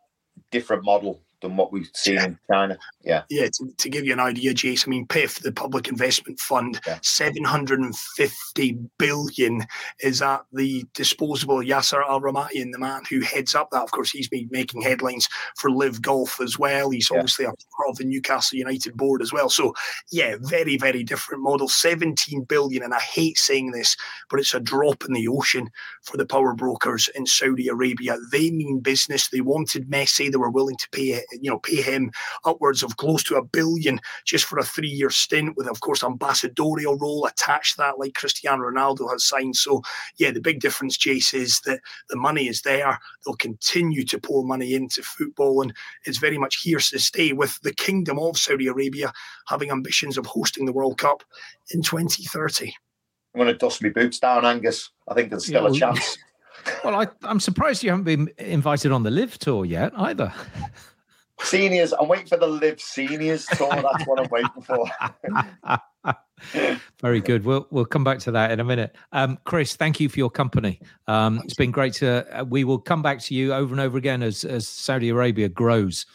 different 0.51 0.83
model 0.83 1.21
than 1.41 1.55
what 1.55 1.71
we've 1.71 1.89
seen 1.93 2.15
yeah. 2.15 2.25
in 2.25 2.39
China. 2.51 2.77
Yeah. 3.03 3.23
Yeah, 3.29 3.47
to, 3.47 3.73
to, 3.77 3.89
give 3.89 4.05
you 4.05 4.13
an 4.13 4.19
idea, 4.19 4.53
Jace, 4.53 4.87
I 4.87 4.89
mean, 4.89 5.05
PIF, 5.07 5.41
the 5.41 5.51
Public 5.51 5.87
Investment 5.87 6.39
Fund, 6.39 6.79
yeah. 6.85 6.99
750 7.01 8.77
billion 8.97 9.65
is 10.01 10.21
at 10.21 10.41
the 10.53 10.85
disposable 10.93 11.57
Yasser 11.57 12.03
Al 12.07 12.21
Rumayyan, 12.21 12.71
the 12.71 12.79
man 12.79 13.03
who 13.09 13.21
heads 13.21 13.55
up 13.55 13.69
that. 13.71 13.83
Of 13.83 13.91
course, 13.91 14.11
he's 14.11 14.27
been 14.27 14.49
making 14.51 14.81
headlines 14.81 15.27
for 15.57 15.71
LIV 15.71 16.01
Golf 16.01 16.41
as 16.41 16.59
well. 16.59 16.89
He's 16.89 17.09
yeah. 17.11 17.17
obviously 17.17 17.45
a 17.45 17.49
part 17.49 17.89
of 17.89 17.97
the 17.97 18.05
Newcastle 18.05 18.57
United 18.57 18.95
board 18.97 19.21
as 19.21 19.31
well. 19.31 19.49
So, 19.49 19.73
yeah, 20.11 20.35
very, 20.41 20.77
very 20.77 21.03
different 21.03 21.43
model. 21.43 21.69
17 21.69 22.43
billion, 22.43 22.83
and 22.83 22.93
I 22.93 22.99
hate 22.99 23.37
saying 23.37 23.71
this, 23.71 23.95
but 24.29 24.39
it's 24.39 24.53
a 24.53 24.59
drop 24.59 25.05
in 25.05 25.13
the 25.13 25.27
ocean 25.27 25.69
for 26.03 26.17
the 26.17 26.25
power 26.25 26.53
brokers 26.53 27.09
in 27.15 27.25
Saudi 27.25 27.67
Arabia. 27.67 28.17
They 28.31 28.51
mean 28.51 28.79
business. 28.79 29.29
They 29.29 29.41
wanted 29.41 29.89
Messi. 29.89 30.31
They 30.31 30.37
were 30.37 30.49
willing 30.49 30.77
to 30.77 30.89
pay 30.91 31.21
you 31.31 31.49
know, 31.49 31.59
pay 31.59 31.81
him 31.81 32.11
upwards 32.45 32.83
of 32.83 32.97
close 32.97 33.23
to 33.23 33.35
a 33.35 33.43
billion 33.43 33.99
just 34.25 34.45
for 34.45 34.59
a 34.59 34.63
three-year 34.63 35.09
stint 35.09 35.55
with, 35.57 35.67
of 35.67 35.79
course, 35.81 36.03
ambassadorial 36.03 36.97
role 36.97 37.25
attached 37.25 37.75
to 37.75 37.77
that, 37.77 37.99
like 37.99 38.13
Cristiano 38.13 38.63
Ronaldo 38.63 39.11
has 39.11 39.25
signed. 39.25 39.55
So, 39.55 39.81
yeah, 40.17 40.31
the 40.31 40.41
big 40.41 40.59
difference, 40.59 40.97
Jace, 40.97 41.33
is 41.33 41.59
that 41.61 41.79
the 42.09 42.17
money 42.17 42.47
is 42.47 42.61
there. 42.61 42.99
They'll 43.25 43.35
continue 43.35 44.03
to 44.05 44.19
pour 44.19 44.43
money 44.43 44.73
into 44.73 45.03
football, 45.03 45.61
and 45.61 45.73
it's 46.05 46.17
very 46.17 46.37
much 46.37 46.61
here 46.61 46.79
to 46.79 46.99
stay. 46.99 47.33
With 47.33 47.59
the 47.61 47.73
Kingdom 47.73 48.19
of 48.19 48.37
Saudi 48.37 48.67
Arabia 48.67 49.11
having 49.47 49.71
ambitions 49.71 50.17
of 50.17 50.25
hosting 50.25 50.65
the 50.65 50.73
World 50.73 50.97
Cup 50.97 51.23
in 51.71 51.81
2030. 51.81 52.73
I'm 53.33 53.39
going 53.41 53.47
to 53.47 53.57
dust 53.57 53.83
my 53.83 53.89
boots 53.89 54.19
down, 54.19 54.45
Angus. 54.45 54.89
I 55.07 55.13
think 55.13 55.29
there's 55.29 55.45
still 55.45 55.61
yeah, 55.61 55.63
well, 55.63 55.75
a 55.75 55.79
chance. 55.79 56.17
Well, 56.83 56.93
I, 56.93 57.07
I'm 57.23 57.39
surprised 57.39 57.83
you 57.83 57.89
haven't 57.89 58.03
been 58.03 58.29
invited 58.37 58.91
on 58.91 59.03
the 59.03 59.09
LIV 59.09 59.39
tour 59.39 59.63
yet 59.63 59.93
either. 59.97 60.33
Seniors, 61.41 61.93
I'm 61.93 62.07
waiting 62.07 62.27
for 62.27 62.37
the 62.37 62.47
LIV 62.47 62.81
seniors 62.81 63.45
tour. 63.47 63.69
That's 63.69 64.05
what 64.05 64.19
I'm 64.19 64.29
waiting 64.29 64.61
for. 64.61 64.85
Very 67.01 67.21
good. 67.21 67.45
We'll 67.45 67.67
we'll 67.69 67.85
come 67.85 68.03
back 68.03 68.19
to 68.19 68.31
that 68.31 68.51
in 68.51 68.59
a 68.59 68.63
minute. 68.63 68.95
Um, 69.11 69.37
Chris, 69.43 69.75
thank 69.75 69.99
you 69.99 70.09
for 70.09 70.19
your 70.19 70.29
company. 70.29 70.79
Um, 71.07 71.41
it's 71.43 71.53
been 71.53 71.71
great 71.71 71.93
to. 71.95 72.25
Uh, 72.39 72.43
we 72.43 72.63
will 72.63 72.79
come 72.79 73.01
back 73.01 73.19
to 73.21 73.35
you 73.35 73.53
over 73.53 73.73
and 73.73 73.81
over 73.81 73.97
again 73.97 74.23
as 74.23 74.43
as 74.43 74.67
Saudi 74.67 75.09
Arabia 75.09 75.49
grows 75.49 76.05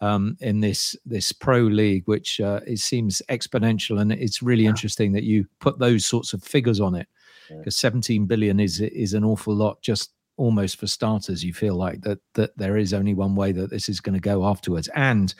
um, 0.00 0.36
in 0.40 0.60
this 0.60 0.96
this 1.04 1.32
pro 1.32 1.60
league, 1.60 2.04
which 2.06 2.40
uh, 2.40 2.60
it 2.66 2.78
seems 2.78 3.22
exponential, 3.28 4.00
and 4.00 4.12
it's 4.12 4.42
really 4.42 4.64
yeah. 4.64 4.70
interesting 4.70 5.12
that 5.12 5.24
you 5.24 5.46
put 5.60 5.78
those 5.78 6.04
sorts 6.04 6.32
of 6.32 6.42
figures 6.42 6.80
on 6.80 6.94
it 6.94 7.08
because 7.48 7.76
yeah. 7.82 7.88
17 7.88 8.26
billion 8.26 8.60
is 8.60 8.80
is 8.80 9.14
an 9.14 9.24
awful 9.24 9.54
lot 9.54 9.80
just 9.82 10.12
almost 10.36 10.78
for 10.78 10.86
starters 10.86 11.44
you 11.44 11.52
feel 11.52 11.74
like 11.74 12.00
that 12.02 12.18
that 12.34 12.56
there 12.56 12.76
is 12.76 12.92
only 12.92 13.14
one 13.14 13.34
way 13.34 13.52
that 13.52 13.70
this 13.70 13.88
is 13.88 14.00
going 14.00 14.14
to 14.14 14.20
go 14.20 14.44
afterwards. 14.46 14.88
And 14.94 15.34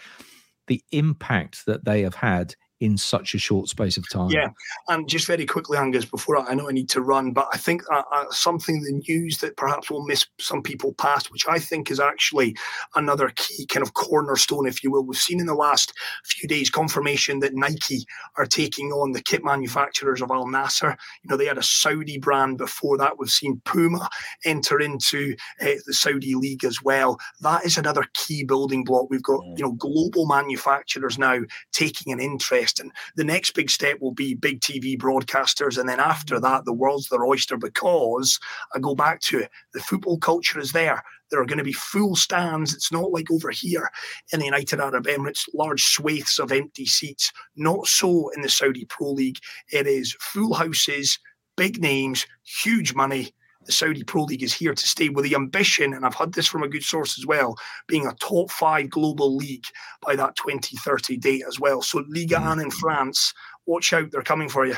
the 0.66 0.82
impact 0.93 1.66
that 1.66 1.84
they 1.84 2.03
have 2.03 2.14
had 2.14 2.55
in 2.83 2.99
such 2.99 3.33
a 3.33 3.39
short 3.39 3.68
space 3.68 3.97
of 3.97 4.09
time. 4.11 4.28
Yeah, 4.30 4.49
and 4.89 5.09
just 5.09 5.28
very 5.28 5.47
quickly, 5.47 5.78
Angus, 5.78 6.05
before 6.05 6.37
I, 6.37 6.51
I 6.51 6.55
know 6.55 6.68
I 6.68 6.72
need 6.72 6.91
to 6.91 7.01
run, 7.01 7.33
but 7.33 7.47
I 7.53 7.57
think 7.57 7.83
uh, 7.93 8.03
uh, 8.12 8.24
something 8.30 8.83
the 8.83 9.01
news 9.09 9.39
that 9.39 9.57
perhaps 9.57 9.89
will 9.89 10.05
miss 10.05 10.26
some 10.41 10.62
people 10.62 10.93
past, 10.95 11.30
which 11.30 11.47
I 11.49 11.61
think 11.61 11.93
is 11.93 12.01
actually 12.01 12.57
another 12.97 13.30
key 13.37 13.66
kind 13.66 13.87
of 13.87 13.95
cornerstone, 13.95 14.66
if 14.66 14.83
you 14.83 14.91
will. 14.91 15.05
We've 15.05 15.16
seen 15.16 15.39
in 15.39 15.47
the 15.47 15.55
last 15.55 15.93
few 16.24 16.49
days 16.49 16.70
confirmation 16.70 17.39
that 17.39 17.55
Nike 17.55 18.05
are 18.37 18.47
taking 18.47 18.91
on 18.91 19.12
the 19.12 19.22
kit 19.22 19.45
manufacturers 19.45 20.20
of 20.20 20.33
Al 20.33 20.47
Nassr. 20.47 20.97
You 21.22 21.30
know, 21.30 21.37
they 21.37 21.47
had 21.47 21.59
a 21.59 21.62
Saudi 21.62 22.18
brand 22.18 22.59
before 22.59 22.99
that. 22.99 23.16
We've 23.16 23.30
seen 23.30 23.62
Puma 23.64 24.09
enter 24.45 24.80
into 24.80 25.37
uh, 25.61 25.78
the 25.87 25.95
Saudi 25.95 26.35
league 26.35 26.64
as 26.64 26.83
well. 26.83 27.20
That 27.43 27.64
is 27.64 27.78
another 27.78 28.07
key 28.14 28.43
building 28.43 28.83
block. 28.83 29.07
We've 29.09 29.22
got 29.22 29.45
you 29.57 29.62
know 29.62 29.72
global 29.72 30.26
manufacturers 30.26 31.16
now 31.16 31.43
taking 31.72 32.12
an 32.12 32.18
interest 32.18 32.72
and 32.81 32.93
the 33.16 33.25
next 33.25 33.53
big 33.53 33.70
step 33.70 33.99
will 34.01 34.12
be 34.12 34.35
big 34.35 34.61
TV 34.61 34.97
broadcasters. 34.97 35.79
And 35.79 35.89
then 35.89 36.01
after 36.01 36.41
that, 36.41 36.64
the 36.64 36.73
world's 36.73 37.09
their 37.09 37.25
oyster 37.25 37.57
because 37.57 38.39
I 38.75 38.79
go 38.79 38.95
back 38.95 39.20
to 39.23 39.41
it. 39.41 39.51
The 39.73 39.81
football 39.81 40.18
culture 40.18 40.59
is 40.59 40.73
there. 40.73 41.03
There 41.31 41.41
are 41.41 41.47
going 41.47 41.59
to 41.59 41.64
be 41.64 41.73
full 41.73 42.14
stands. 42.14 42.75
It's 42.75 42.93
not 42.93 43.11
like 43.11 43.31
over 43.31 43.51
here 43.51 43.91
in 44.33 44.41
the 44.41 44.45
United 44.45 44.81
Arab 44.81 45.07
Emirates, 45.07 45.49
large 45.55 45.83
swathes 45.83 46.39
of 46.39 46.53
empty 46.53 46.87
seats. 46.87 47.33
Not 47.57 47.87
so 47.87 48.29
in 48.37 48.43
the 48.43 48.49
Saudi 48.49 48.85
Pro 48.85 49.12
League. 49.12 49.39
It 49.73 49.87
is 49.87 50.16
full 50.20 50.55
houses, 50.55 51.18
big 51.57 51.81
names, 51.81 52.27
huge 52.45 52.95
money 52.95 53.33
the 53.67 53.73
Saudi 53.73 54.05
Pro 54.05 54.25
League 54.25 54.43
is 54.43 54.55
here 54.55 54.75
to 54.75 54.87
stay 54.87 55.09
with 55.09 55.25
the 55.25 55.35
ambition, 55.35 55.93
and 55.95 56.05
I've 56.05 56.15
had 56.15 56.33
this 56.33 56.47
from 56.47 56.63
a 56.63 56.69
good 56.69 56.83
source 56.83 57.19
as 57.19 57.27
well, 57.27 57.57
being 57.87 58.07
a 58.07 58.15
top 58.15 58.51
five 58.51 58.91
global 58.91 59.35
league 59.37 59.67
by 60.05 60.17
that 60.17 60.37
2030 60.37 61.17
date 61.17 61.45
as 61.47 61.61
well. 61.61 61.83
So 61.83 62.05
Ligue 62.09 62.31
mm. 62.31 62.45
1 62.45 62.61
in 62.61 62.71
France, 62.71 63.33
watch 63.67 63.93
out, 63.93 64.11
they're 64.11 64.23
coming 64.23 64.49
for 64.49 64.67
you. 64.67 64.77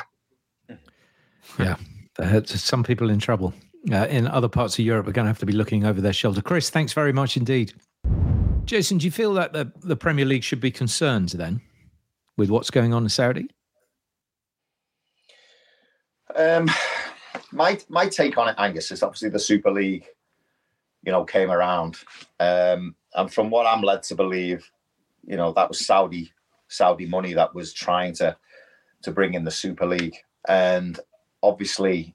Yeah, 1.58 1.76
some 2.46 2.82
people 2.82 3.10
in 3.10 3.18
trouble. 3.18 3.52
Uh, 3.92 4.06
in 4.08 4.26
other 4.26 4.48
parts 4.48 4.78
of 4.78 4.84
Europe, 4.84 5.06
are 5.06 5.12
going 5.12 5.26
to 5.26 5.28
have 5.28 5.38
to 5.38 5.44
be 5.44 5.52
looking 5.52 5.84
over 5.84 6.00
their 6.00 6.12
shoulder. 6.12 6.40
Chris, 6.40 6.70
thanks 6.70 6.94
very 6.94 7.12
much 7.12 7.36
indeed. 7.36 7.74
Jason, 8.64 8.96
do 8.96 9.04
you 9.04 9.10
feel 9.10 9.34
that 9.34 9.52
the, 9.52 9.70
the 9.82 9.94
Premier 9.94 10.24
League 10.24 10.42
should 10.42 10.60
be 10.60 10.70
concerned 10.70 11.28
then 11.30 11.60
with 12.38 12.48
what's 12.48 12.70
going 12.70 12.94
on 12.94 13.02
in 13.02 13.08
Saudi? 13.10 13.46
Um, 16.34 16.70
my 17.54 17.78
my 17.88 18.08
take 18.08 18.36
on 18.36 18.48
it, 18.48 18.56
Angus, 18.58 18.90
is 18.90 19.02
obviously 19.02 19.30
the 19.30 19.38
Super 19.38 19.70
League, 19.70 20.06
you 21.04 21.12
know, 21.12 21.24
came 21.24 21.50
around, 21.50 21.96
um, 22.40 22.94
and 23.14 23.32
from 23.32 23.50
what 23.50 23.66
I'm 23.66 23.82
led 23.82 24.02
to 24.04 24.14
believe, 24.14 24.70
you 25.24 25.36
know, 25.36 25.52
that 25.52 25.68
was 25.68 25.86
Saudi 25.86 26.32
Saudi 26.68 27.06
money 27.06 27.34
that 27.34 27.54
was 27.54 27.72
trying 27.72 28.14
to 28.14 28.36
to 29.02 29.12
bring 29.12 29.34
in 29.34 29.44
the 29.44 29.50
Super 29.50 29.86
League, 29.86 30.16
and 30.48 30.98
obviously, 31.42 32.14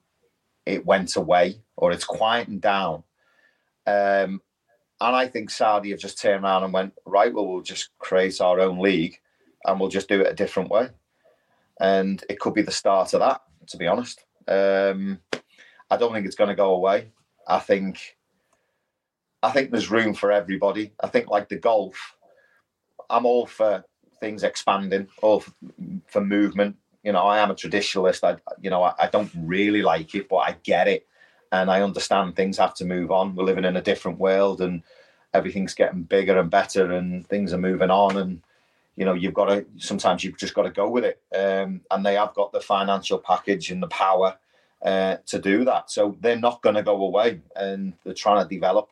it 0.66 0.86
went 0.86 1.16
away 1.16 1.62
or 1.78 1.92
it's 1.92 2.04
quieting 2.04 2.60
down. 2.60 3.04
Um, 3.88 4.42
and 5.02 5.16
I 5.16 5.28
think 5.28 5.50
Saudi 5.50 5.92
have 5.92 6.00
just 6.00 6.22
turned 6.22 6.44
around 6.44 6.64
and 6.64 6.74
went, 6.74 6.94
right, 7.06 7.34
well, 7.34 7.48
we'll 7.48 7.62
just 7.62 7.90
create 8.00 8.42
our 8.42 8.60
own 8.60 8.80
league 8.80 9.16
and 9.66 9.80
we'll 9.80 9.90
just 9.90 10.10
do 10.10 10.22
it 10.22 10.32
a 10.32 10.36
different 10.36 10.70
way. 10.70 10.90
And 11.80 12.24
it 12.30 12.40
could 12.40 12.54
be 12.54 12.62
the 12.62 12.72
start 12.72 13.14
of 13.14 13.22
that, 13.22 13.42
to 13.68 13.78
be 13.78 13.88
honest. 13.88 14.26
Um, 14.50 15.20
I 15.90 15.98
don't 15.98 16.14
think 16.14 16.26
it's 16.26 16.36
going 16.36 16.50
to 16.50 16.56
go 16.56 16.74
away. 16.74 17.12
I 17.48 17.60
think 17.60 18.18
I 19.42 19.52
think 19.52 19.72
there's 19.72 19.92
room 19.92 20.14
for 20.14 20.32
everybody. 20.32 20.94
I 21.00 21.08
think 21.08 21.30
like 21.30 21.50
the 21.50 21.58
golf, 21.58 22.16
I'm 23.10 23.26
all 23.26 23.46
for 23.46 23.86
things 24.20 24.44
expanding, 24.44 25.08
all 25.22 25.40
for, 25.40 25.54
for 26.08 26.22
movement. 26.22 26.76
You 27.04 27.14
know, 27.14 27.24
I 27.24 27.40
am 27.40 27.52
a 27.52 27.56
traditionalist. 27.56 28.24
I 28.24 28.38
you 28.60 28.70
know 28.70 28.84
I, 28.84 28.94
I 29.00 29.08
don't 29.08 29.32
really 29.36 29.82
like 29.82 30.14
it, 30.16 30.28
but 30.28 30.38
I 30.38 30.58
get 30.64 30.88
it, 30.88 31.08
and 31.52 31.72
I 31.72 31.82
understand 31.82 32.36
things 32.36 32.58
have 32.58 32.74
to 32.76 32.86
move 32.86 33.12
on. 33.12 33.36
We're 33.36 33.46
living 33.46 33.66
in 33.66 33.78
a 33.78 33.82
different 33.82 34.20
world, 34.20 34.62
and 34.62 34.84
everything's 35.34 35.74
getting 35.74 36.04
bigger 36.04 36.38
and 36.38 36.50
better, 36.50 36.92
and 36.92 37.26
things 37.28 37.54
are 37.54 37.58
moving 37.58 37.92
on, 37.92 38.18
and 38.18 38.42
you 39.00 39.06
know 39.06 39.14
you've 39.14 39.34
got 39.34 39.46
to 39.46 39.66
sometimes 39.78 40.26
you've 40.26 40.38
just 40.38 40.54
got 40.54 40.64
to 40.64 40.70
go 40.70 40.90
with 40.90 41.06
it. 41.06 41.22
Um, 41.34 41.82
and 41.90 42.06
they 42.06 42.16
have 42.16 42.34
got 42.34 42.52
the 42.52 42.60
financial 42.60 43.18
package 43.18 43.72
and 43.72 43.82
the 43.82 43.88
power 43.88 44.38
uh, 44.84 45.18
to 45.28 45.40
do 45.40 45.64
that. 45.64 45.90
So 45.90 46.18
they're 46.20 46.36
not 46.36 46.62
going 46.62 46.76
to 46.76 46.84
go 46.84 47.02
away 47.02 47.40
and 47.56 47.94
they're 48.04 48.14
trying 48.14 48.44
to 48.44 48.54
develop. 48.54 48.90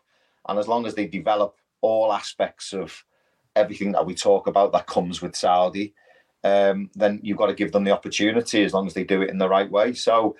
And 0.47 0.57
as 0.57 0.67
long 0.67 0.85
as 0.85 0.95
they 0.95 1.07
develop 1.07 1.57
all 1.81 2.13
aspects 2.13 2.71
of 2.71 3.03
everything 3.55 3.91
that 3.91 4.05
we 4.05 4.15
talk 4.15 4.47
about 4.47 4.71
that 4.71 4.87
comes 4.87 5.21
with 5.21 5.35
saudi 5.35 5.93
um, 6.43 6.89
then 6.95 7.19
you've 7.23 7.37
got 7.37 7.47
to 7.47 7.53
give 7.53 7.71
them 7.71 7.83
the 7.83 7.91
opportunity 7.91 8.63
as 8.63 8.73
long 8.73 8.87
as 8.87 8.93
they 8.93 9.03
do 9.03 9.21
it 9.21 9.29
in 9.29 9.39
the 9.39 9.49
right 9.49 9.69
way. 9.69 9.93
So 9.93 10.37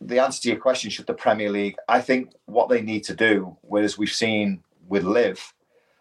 the 0.00 0.18
answer 0.18 0.42
to 0.42 0.48
your 0.50 0.58
question 0.58 0.90
should 0.90 1.06
the 1.06 1.14
premier 1.14 1.50
league 1.50 1.76
i 1.88 2.00
think 2.00 2.30
what 2.44 2.68
they 2.68 2.82
need 2.82 3.02
to 3.02 3.14
do 3.14 3.56
whereas 3.62 3.96
we've 3.96 4.10
seen 4.10 4.62
with 4.88 5.04
LIV 5.04 5.54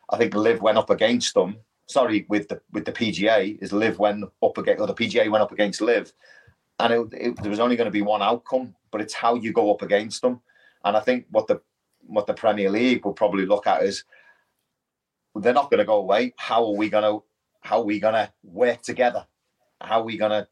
i 0.09 0.17
think 0.17 0.35
LIV 0.35 0.61
went 0.61 0.77
up 0.77 0.89
against 0.89 1.33
them 1.33 1.55
sorry, 1.87 2.25
with 2.29 2.47
the 2.49 2.61
with 2.71 2.85
the 2.85 2.91
PGA 2.91 3.61
is 3.61 3.73
LIV 3.73 3.99
went 3.99 4.23
up 4.43 4.57
against 4.57 4.81
or 4.81 4.87
the 4.87 4.93
PGA 4.93 5.29
went 5.29 5.41
up 5.41 5.51
against 5.51 5.81
LIV, 5.81 6.11
and 6.79 6.93
it, 6.93 7.07
it, 7.13 7.41
there 7.41 7.49
was 7.49 7.59
only 7.59 7.75
going 7.75 7.85
to 7.85 7.91
be 7.91 8.01
one 8.01 8.21
outcome, 8.21 8.75
but 8.91 9.01
it's 9.01 9.13
how 9.13 9.35
you 9.35 9.53
go 9.53 9.71
up 9.73 9.81
against 9.81 10.21
them. 10.21 10.41
And 10.83 10.97
I 10.97 10.99
think 10.99 11.25
what 11.31 11.47
the 11.47 11.61
what 12.07 12.27
the 12.27 12.33
Premier 12.33 12.69
League 12.69 13.05
will 13.05 13.13
probably 13.13 13.45
look 13.45 13.67
at 13.67 13.83
is 13.83 14.03
they're 15.35 15.53
not 15.53 15.69
going 15.69 15.79
to 15.79 15.85
go 15.85 15.97
away. 15.97 16.33
How 16.37 16.65
are 16.65 16.75
we 16.75 16.89
going 16.89 17.03
to 17.03 17.23
how 17.61 17.79
are 17.79 17.85
we 17.85 17.99
going 17.99 18.13
to 18.13 18.31
work 18.43 18.81
together? 18.81 19.25
How 19.81 20.01
are 20.01 20.03
we 20.03 20.17
going 20.17 20.31
to 20.31 20.47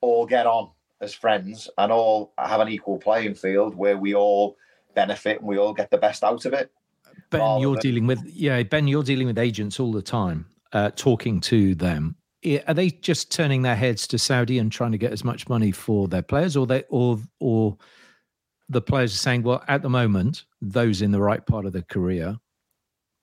all 0.00 0.26
get 0.26 0.46
on 0.46 0.70
as 1.00 1.12
friends 1.12 1.68
and 1.76 1.92
all 1.92 2.32
have 2.38 2.60
an 2.60 2.68
equal 2.68 2.98
playing 2.98 3.34
field 3.34 3.74
where 3.74 3.96
we 3.96 4.14
all 4.14 4.56
benefit 4.94 5.40
and 5.40 5.48
we 5.48 5.58
all 5.58 5.74
get 5.74 5.90
the 5.90 5.98
best 5.98 6.22
out 6.22 6.44
of 6.44 6.52
it? 6.52 6.70
Ben, 7.30 7.60
you're 7.60 7.74
than... 7.74 7.80
dealing 7.80 8.06
with 8.06 8.24
yeah, 8.24 8.62
Ben, 8.62 8.86
you're 8.86 9.02
dealing 9.02 9.26
with 9.26 9.38
agents 9.38 9.80
all 9.80 9.92
the 9.92 10.02
time 10.02 10.46
uh, 10.72 10.90
talking 10.96 11.40
to 11.40 11.74
them, 11.74 12.16
are 12.66 12.74
they 12.74 12.90
just 12.90 13.32
turning 13.32 13.62
their 13.62 13.76
heads 13.76 14.06
to 14.08 14.18
Saudi 14.18 14.58
and 14.58 14.70
trying 14.70 14.92
to 14.92 14.98
get 14.98 15.12
as 15.12 15.24
much 15.24 15.48
money 15.48 15.72
for 15.72 16.08
their 16.08 16.22
players, 16.22 16.56
or 16.56 16.66
they 16.66 16.84
or 16.88 17.18
or 17.40 17.76
the 18.68 18.82
players 18.82 19.14
are 19.14 19.18
saying, 19.18 19.42
well, 19.42 19.62
at 19.68 19.82
the 19.82 19.90
moment, 19.90 20.44
those 20.60 21.02
in 21.02 21.12
the 21.12 21.20
right 21.20 21.44
part 21.44 21.66
of 21.66 21.72
their 21.72 21.82
career, 21.82 22.36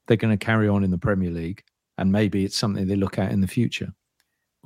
they're 0.07 0.17
going 0.17 0.37
to 0.37 0.45
carry 0.45 0.67
on 0.67 0.83
in 0.83 0.91
the 0.91 0.97
Premier 0.97 1.31
League, 1.31 1.63
and 1.97 2.11
maybe 2.11 2.45
it's 2.45 2.57
something 2.57 2.87
they 2.87 2.95
look 2.95 3.17
at 3.17 3.31
in 3.31 3.41
the 3.41 3.47
future. 3.47 3.93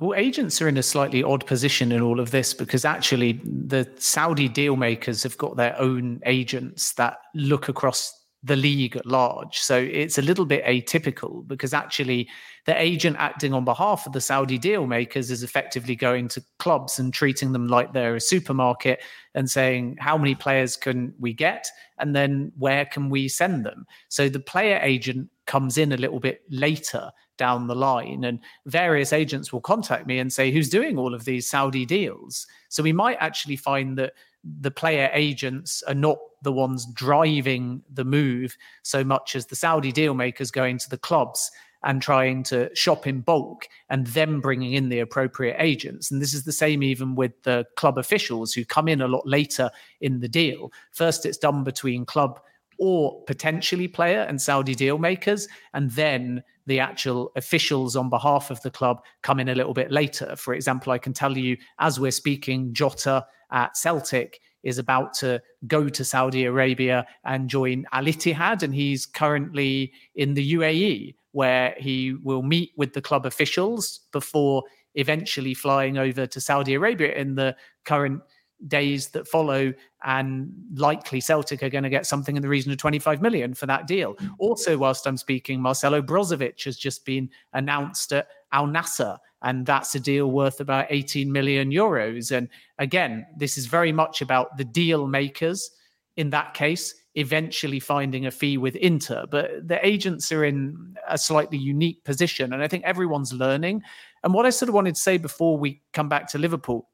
Well, 0.00 0.14
agents 0.16 0.62
are 0.62 0.68
in 0.68 0.76
a 0.76 0.82
slightly 0.82 1.24
odd 1.24 1.44
position 1.44 1.90
in 1.90 2.00
all 2.00 2.20
of 2.20 2.30
this 2.30 2.54
because 2.54 2.84
actually 2.84 3.40
the 3.44 3.88
Saudi 3.96 4.48
deal 4.48 4.76
makers 4.76 5.24
have 5.24 5.36
got 5.36 5.56
their 5.56 5.76
own 5.80 6.20
agents 6.24 6.92
that 6.94 7.18
look 7.34 7.68
across 7.68 8.17
the 8.44 8.56
league 8.56 8.96
at 8.96 9.04
large. 9.04 9.58
So 9.58 9.76
it's 9.76 10.16
a 10.16 10.22
little 10.22 10.44
bit 10.44 10.64
atypical 10.64 11.46
because 11.46 11.74
actually 11.74 12.28
the 12.66 12.80
agent 12.80 13.16
acting 13.18 13.52
on 13.52 13.64
behalf 13.64 14.06
of 14.06 14.12
the 14.12 14.20
Saudi 14.20 14.58
deal 14.58 14.86
makers 14.86 15.30
is 15.30 15.42
effectively 15.42 15.96
going 15.96 16.28
to 16.28 16.44
clubs 16.58 16.98
and 16.98 17.12
treating 17.12 17.52
them 17.52 17.66
like 17.66 17.92
they're 17.92 18.14
a 18.14 18.20
supermarket 18.20 19.02
and 19.34 19.50
saying, 19.50 19.96
how 19.98 20.16
many 20.16 20.36
players 20.36 20.76
can 20.76 21.14
we 21.18 21.32
get? 21.32 21.66
And 21.98 22.14
then 22.14 22.52
where 22.56 22.84
can 22.84 23.10
we 23.10 23.28
send 23.28 23.66
them? 23.66 23.86
So 24.08 24.28
the 24.28 24.40
player 24.40 24.78
agent 24.82 25.30
comes 25.48 25.76
in 25.76 25.90
a 25.90 25.96
little 25.96 26.20
bit 26.20 26.42
later 26.48 27.10
down 27.38 27.66
the 27.66 27.74
line 27.74 28.22
and 28.24 28.38
various 28.66 29.12
agents 29.12 29.52
will 29.52 29.60
contact 29.60 30.06
me 30.06 30.20
and 30.20 30.32
say 30.32 30.52
who's 30.52 30.68
doing 30.68 30.96
all 30.96 31.14
of 31.14 31.24
these 31.24 31.48
saudi 31.48 31.84
deals 31.84 32.46
so 32.68 32.82
we 32.82 32.92
might 32.92 33.16
actually 33.20 33.56
find 33.56 33.98
that 33.98 34.12
the 34.60 34.70
player 34.70 35.10
agents 35.12 35.82
are 35.84 35.94
not 35.94 36.18
the 36.42 36.52
ones 36.52 36.86
driving 36.86 37.82
the 37.92 38.04
move 38.04 38.56
so 38.82 39.02
much 39.02 39.34
as 39.34 39.46
the 39.46 39.56
Saudi 39.56 39.92
deal 39.92 40.14
makers 40.14 40.50
going 40.50 40.78
to 40.78 40.88
the 40.88 40.98
clubs 40.98 41.50
and 41.84 42.02
trying 42.02 42.42
to 42.42 42.74
shop 42.74 43.06
in 43.06 43.20
bulk 43.20 43.68
and 43.88 44.06
then 44.08 44.40
bringing 44.40 44.72
in 44.72 44.88
the 44.88 44.98
appropriate 44.98 45.56
agents. 45.60 46.10
And 46.10 46.20
this 46.20 46.34
is 46.34 46.44
the 46.44 46.52
same 46.52 46.82
even 46.82 47.14
with 47.14 47.40
the 47.44 47.66
club 47.76 47.98
officials 47.98 48.52
who 48.52 48.64
come 48.64 48.88
in 48.88 49.00
a 49.00 49.08
lot 49.08 49.26
later 49.26 49.70
in 50.00 50.18
the 50.18 50.28
deal. 50.28 50.72
First, 50.90 51.24
it's 51.24 51.38
done 51.38 51.62
between 51.62 52.04
club 52.04 52.40
or 52.78 53.22
potentially 53.24 53.88
player 53.88 54.20
and 54.22 54.40
Saudi 54.40 54.74
deal 54.74 54.98
makers. 54.98 55.48
And 55.74 55.90
then 55.90 56.42
the 56.66 56.80
actual 56.80 57.32
officials 57.36 57.96
on 57.96 58.10
behalf 58.10 58.50
of 58.50 58.60
the 58.62 58.70
club 58.70 59.00
come 59.22 59.40
in 59.40 59.48
a 59.48 59.54
little 59.54 59.74
bit 59.74 59.90
later. 59.90 60.36
For 60.36 60.54
example, 60.54 60.92
I 60.92 60.98
can 60.98 61.12
tell 61.12 61.36
you 61.36 61.56
as 61.78 61.98
we're 61.98 62.10
speaking, 62.10 62.72
Jota 62.72 63.26
at 63.50 63.76
Celtic 63.76 64.40
is 64.62 64.78
about 64.78 65.14
to 65.14 65.40
go 65.66 65.88
to 65.88 66.04
Saudi 66.04 66.44
Arabia 66.44 67.06
and 67.24 67.48
join 67.48 67.86
Al 67.92 68.04
Ittihad, 68.04 68.62
and 68.62 68.74
he's 68.74 69.06
currently 69.06 69.92
in 70.14 70.34
the 70.34 70.54
UAE, 70.54 71.14
where 71.32 71.74
he 71.78 72.14
will 72.22 72.42
meet 72.42 72.72
with 72.76 72.92
the 72.92 73.00
club 73.00 73.24
officials 73.24 74.00
before 74.12 74.64
eventually 74.94 75.54
flying 75.54 75.96
over 75.96 76.26
to 76.26 76.40
Saudi 76.40 76.74
Arabia 76.74 77.14
in 77.14 77.36
the 77.36 77.56
current 77.84 78.20
days 78.66 79.08
that 79.08 79.28
follow 79.28 79.72
and 80.04 80.52
likely 80.74 81.20
Celtic 81.20 81.62
are 81.62 81.70
going 81.70 81.84
to 81.84 81.90
get 81.90 82.06
something 82.06 82.36
in 82.36 82.42
the 82.42 82.48
region 82.48 82.72
of 82.72 82.78
25 82.78 83.22
million 83.22 83.54
for 83.54 83.66
that 83.66 83.86
deal. 83.86 84.14
Mm. 84.16 84.30
Also 84.38 84.76
whilst 84.76 85.06
I'm 85.06 85.16
speaking 85.16 85.60
Marcelo 85.60 86.02
Brozovic 86.02 86.64
has 86.64 86.76
just 86.76 87.04
been 87.04 87.30
announced 87.52 88.12
at 88.12 88.28
Al 88.52 88.66
Nassr 88.66 89.18
and 89.42 89.64
that's 89.64 89.94
a 89.94 90.00
deal 90.00 90.30
worth 90.30 90.60
about 90.60 90.86
18 90.90 91.30
million 91.30 91.70
euros. 91.70 92.36
And 92.36 92.48
again, 92.78 93.26
this 93.36 93.56
is 93.56 93.66
very 93.66 93.92
much 93.92 94.20
about 94.20 94.56
the 94.56 94.64
deal 94.64 95.06
makers 95.06 95.70
in 96.16 96.30
that 96.30 96.54
case 96.54 96.94
eventually 97.14 97.80
finding 97.80 98.26
a 98.26 98.30
fee 98.30 98.58
with 98.58 98.76
Inter. 98.76 99.26
But 99.28 99.66
the 99.66 99.84
agents 99.84 100.30
are 100.30 100.44
in 100.44 100.96
a 101.08 101.18
slightly 101.18 101.58
unique 101.58 102.04
position, 102.04 102.52
and 102.52 102.62
I 102.62 102.68
think 102.68 102.84
everyone's 102.84 103.32
learning. 103.32 103.82
And 104.22 104.32
what 104.32 104.46
I 104.46 104.50
sort 104.50 104.68
of 104.68 104.74
wanted 104.76 104.94
to 104.94 105.00
say 105.00 105.18
before 105.18 105.58
we 105.58 105.82
come 105.92 106.08
back 106.08 106.28
to 106.28 106.38
Liverpool 106.38 106.88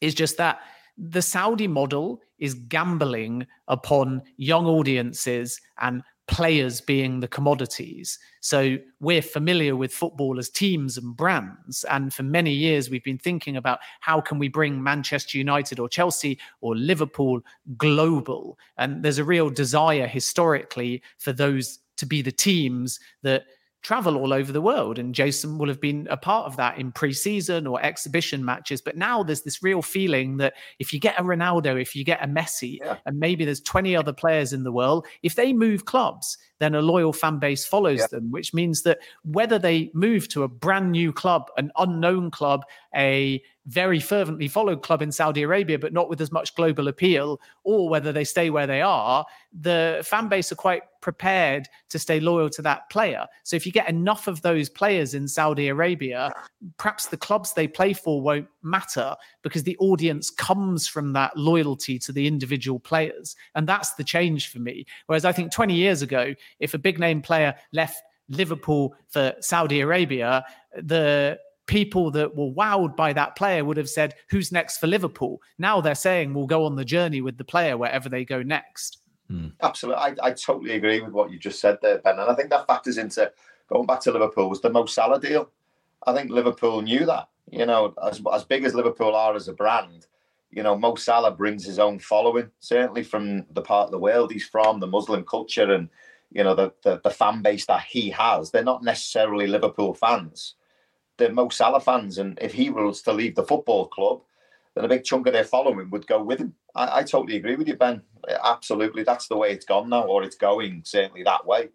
is 0.00 0.12
just 0.12 0.38
that 0.38 0.60
the 0.96 1.22
Saudi 1.22 1.66
model 1.66 2.20
is 2.38 2.54
gambling 2.54 3.46
upon 3.68 4.22
young 4.36 4.66
audiences 4.66 5.60
and 5.80 6.02
players 6.26 6.80
being 6.80 7.20
the 7.20 7.28
commodities. 7.28 8.18
So 8.40 8.78
we're 9.00 9.22
familiar 9.22 9.76
with 9.76 9.92
football 9.92 10.38
as 10.38 10.48
teams 10.48 10.96
and 10.96 11.16
brands. 11.16 11.84
And 11.84 12.14
for 12.14 12.22
many 12.22 12.52
years, 12.52 12.88
we've 12.88 13.04
been 13.04 13.18
thinking 13.18 13.56
about 13.56 13.80
how 14.00 14.20
can 14.20 14.38
we 14.38 14.48
bring 14.48 14.82
Manchester 14.82 15.36
United 15.36 15.78
or 15.78 15.88
Chelsea 15.88 16.38
or 16.60 16.76
Liverpool 16.76 17.42
global. 17.76 18.58
And 18.78 19.02
there's 19.02 19.18
a 19.18 19.24
real 19.24 19.50
desire 19.50 20.06
historically 20.06 21.02
for 21.18 21.32
those 21.32 21.80
to 21.98 22.06
be 22.06 22.22
the 22.22 22.32
teams 22.32 23.00
that 23.22 23.44
travel 23.84 24.16
all 24.16 24.32
over 24.32 24.50
the 24.50 24.62
world. 24.62 24.98
And 24.98 25.14
Jason 25.14 25.58
will 25.58 25.68
have 25.68 25.80
been 25.80 26.08
a 26.10 26.16
part 26.16 26.46
of 26.46 26.56
that 26.56 26.78
in 26.78 26.90
preseason 26.90 27.70
or 27.70 27.80
exhibition 27.84 28.44
matches. 28.44 28.80
But 28.80 28.96
now 28.96 29.22
there's 29.22 29.42
this 29.42 29.62
real 29.62 29.82
feeling 29.82 30.38
that 30.38 30.54
if 30.78 30.92
you 30.92 30.98
get 30.98 31.20
a 31.20 31.22
Ronaldo, 31.22 31.80
if 31.80 31.94
you 31.94 32.02
get 32.02 32.24
a 32.24 32.26
Messi, 32.26 32.78
yeah. 32.78 32.96
and 33.06 33.20
maybe 33.20 33.44
there's 33.44 33.60
20 33.60 33.94
other 33.94 34.12
players 34.12 34.52
in 34.52 34.64
the 34.64 34.72
world, 34.72 35.06
if 35.22 35.34
they 35.36 35.52
move 35.52 35.84
clubs, 35.84 36.38
then 36.58 36.74
a 36.74 36.80
loyal 36.80 37.12
fan 37.12 37.38
base 37.38 37.66
follows 37.66 38.00
yeah. 38.00 38.06
them, 38.10 38.30
which 38.30 38.54
means 38.54 38.82
that 38.82 38.98
whether 39.22 39.58
they 39.58 39.90
move 39.92 40.28
to 40.28 40.42
a 40.42 40.48
brand 40.48 40.90
new 40.90 41.12
club, 41.12 41.50
an 41.58 41.70
unknown 41.76 42.30
club, 42.30 42.64
a 42.96 43.42
very 43.66 43.98
fervently 43.98 44.46
followed 44.46 44.82
club 44.82 45.00
in 45.00 45.10
Saudi 45.10 45.42
Arabia, 45.42 45.78
but 45.78 45.92
not 45.92 46.08
with 46.08 46.20
as 46.20 46.30
much 46.30 46.54
global 46.54 46.88
appeal, 46.88 47.40
or 47.62 47.88
whether 47.88 48.12
they 48.12 48.24
stay 48.24 48.50
where 48.50 48.66
they 48.66 48.82
are, 48.82 49.24
the 49.58 50.02
fan 50.04 50.28
base 50.28 50.52
are 50.52 50.56
quite 50.56 50.82
prepared 51.00 51.66
to 51.88 51.98
stay 51.98 52.20
loyal 52.20 52.50
to 52.50 52.62
that 52.62 52.88
player. 52.90 53.26
So 53.42 53.56
if 53.56 53.64
you 53.64 53.72
get 53.72 53.88
enough 53.88 54.26
of 54.26 54.42
those 54.42 54.68
players 54.68 55.14
in 55.14 55.28
Saudi 55.28 55.68
Arabia, 55.68 56.30
perhaps 56.76 57.06
the 57.06 57.16
clubs 57.16 57.52
they 57.52 57.66
play 57.66 57.94
for 57.94 58.20
won't 58.20 58.48
matter 58.62 59.14
because 59.42 59.62
the 59.62 59.76
audience 59.78 60.30
comes 60.30 60.86
from 60.86 61.12
that 61.14 61.36
loyalty 61.36 61.98
to 62.00 62.12
the 62.12 62.26
individual 62.26 62.78
players. 62.78 63.34
And 63.54 63.66
that's 63.66 63.94
the 63.94 64.04
change 64.04 64.48
for 64.48 64.58
me. 64.58 64.86
Whereas 65.06 65.24
I 65.24 65.32
think 65.32 65.52
20 65.52 65.74
years 65.74 66.02
ago, 66.02 66.34
if 66.58 66.74
a 66.74 66.78
big 66.78 66.98
name 66.98 67.22
player 67.22 67.54
left 67.72 68.02
Liverpool 68.28 68.94
for 69.08 69.34
Saudi 69.40 69.80
Arabia, 69.80 70.44
the 70.74 71.38
people 71.66 72.10
that 72.12 72.36
were 72.36 72.50
wowed 72.50 72.96
by 72.96 73.12
that 73.12 73.36
player 73.36 73.64
would 73.64 73.76
have 73.76 73.88
said, 73.88 74.14
Who's 74.30 74.52
next 74.52 74.78
for 74.78 74.86
Liverpool? 74.86 75.40
Now 75.58 75.80
they're 75.80 75.94
saying 75.94 76.34
we'll 76.34 76.46
go 76.46 76.64
on 76.64 76.76
the 76.76 76.84
journey 76.84 77.20
with 77.20 77.38
the 77.38 77.44
player 77.44 77.76
wherever 77.76 78.08
they 78.08 78.24
go 78.24 78.42
next. 78.42 78.98
Mm. 79.30 79.52
Absolutely. 79.62 80.02
I, 80.02 80.14
I 80.22 80.30
totally 80.32 80.72
agree 80.72 81.00
with 81.00 81.12
what 81.12 81.30
you 81.30 81.38
just 81.38 81.60
said 81.60 81.78
there, 81.80 81.98
Ben. 81.98 82.18
And 82.18 82.30
I 82.30 82.34
think 82.34 82.50
that 82.50 82.66
factors 82.66 82.98
into 82.98 83.32
going 83.68 83.86
back 83.86 84.00
to 84.00 84.12
Liverpool 84.12 84.50
was 84.50 84.60
the 84.60 84.70
Mo 84.70 84.86
Salah 84.86 85.20
deal. 85.20 85.50
I 86.06 86.12
think 86.12 86.30
Liverpool 86.30 86.82
knew 86.82 87.06
that. 87.06 87.28
You 87.50 87.66
know, 87.66 87.94
as, 88.02 88.22
as 88.32 88.44
big 88.44 88.64
as 88.64 88.74
Liverpool 88.74 89.14
are 89.14 89.34
as 89.34 89.48
a 89.48 89.52
brand, 89.52 90.06
you 90.50 90.62
know, 90.62 90.76
Mo 90.76 90.94
Salah 90.94 91.30
brings 91.30 91.64
his 91.64 91.78
own 91.78 91.98
following, 91.98 92.50
certainly 92.60 93.02
from 93.02 93.44
the 93.52 93.62
part 93.62 93.86
of 93.86 93.90
the 93.90 93.98
world 93.98 94.32
he's 94.32 94.46
from, 94.46 94.80
the 94.80 94.86
Muslim 94.86 95.24
culture 95.24 95.72
and, 95.72 95.88
you 96.30 96.44
know, 96.44 96.54
the, 96.54 96.72
the, 96.82 97.00
the 97.02 97.10
fan 97.10 97.42
base 97.42 97.66
that 97.66 97.82
he 97.82 98.10
has. 98.10 98.50
They're 98.50 98.64
not 98.64 98.82
necessarily 98.82 99.46
Liverpool 99.46 99.94
fans 99.94 100.54
they're 101.16 101.32
Mo 101.32 101.48
Salah 101.48 101.80
fans, 101.80 102.18
and 102.18 102.38
if 102.40 102.52
he 102.52 102.70
was 102.70 103.02
to 103.02 103.12
leave 103.12 103.34
the 103.34 103.44
football 103.44 103.86
club, 103.86 104.22
then 104.74 104.84
a 104.84 104.88
big 104.88 105.04
chunk 105.04 105.26
of 105.26 105.32
their 105.32 105.44
following 105.44 105.90
would 105.90 106.06
go 106.06 106.22
with 106.22 106.40
him. 106.40 106.54
I, 106.74 106.98
I 106.98 107.02
totally 107.02 107.36
agree 107.36 107.56
with 107.56 107.68
you, 107.68 107.76
Ben. 107.76 108.02
Absolutely, 108.42 109.04
that's 109.04 109.28
the 109.28 109.36
way 109.36 109.52
it's 109.52 109.64
gone 109.64 109.88
now, 109.88 110.02
or 110.02 110.22
it's 110.22 110.36
going 110.36 110.82
certainly 110.84 111.22
that 111.22 111.46
way. 111.46 111.68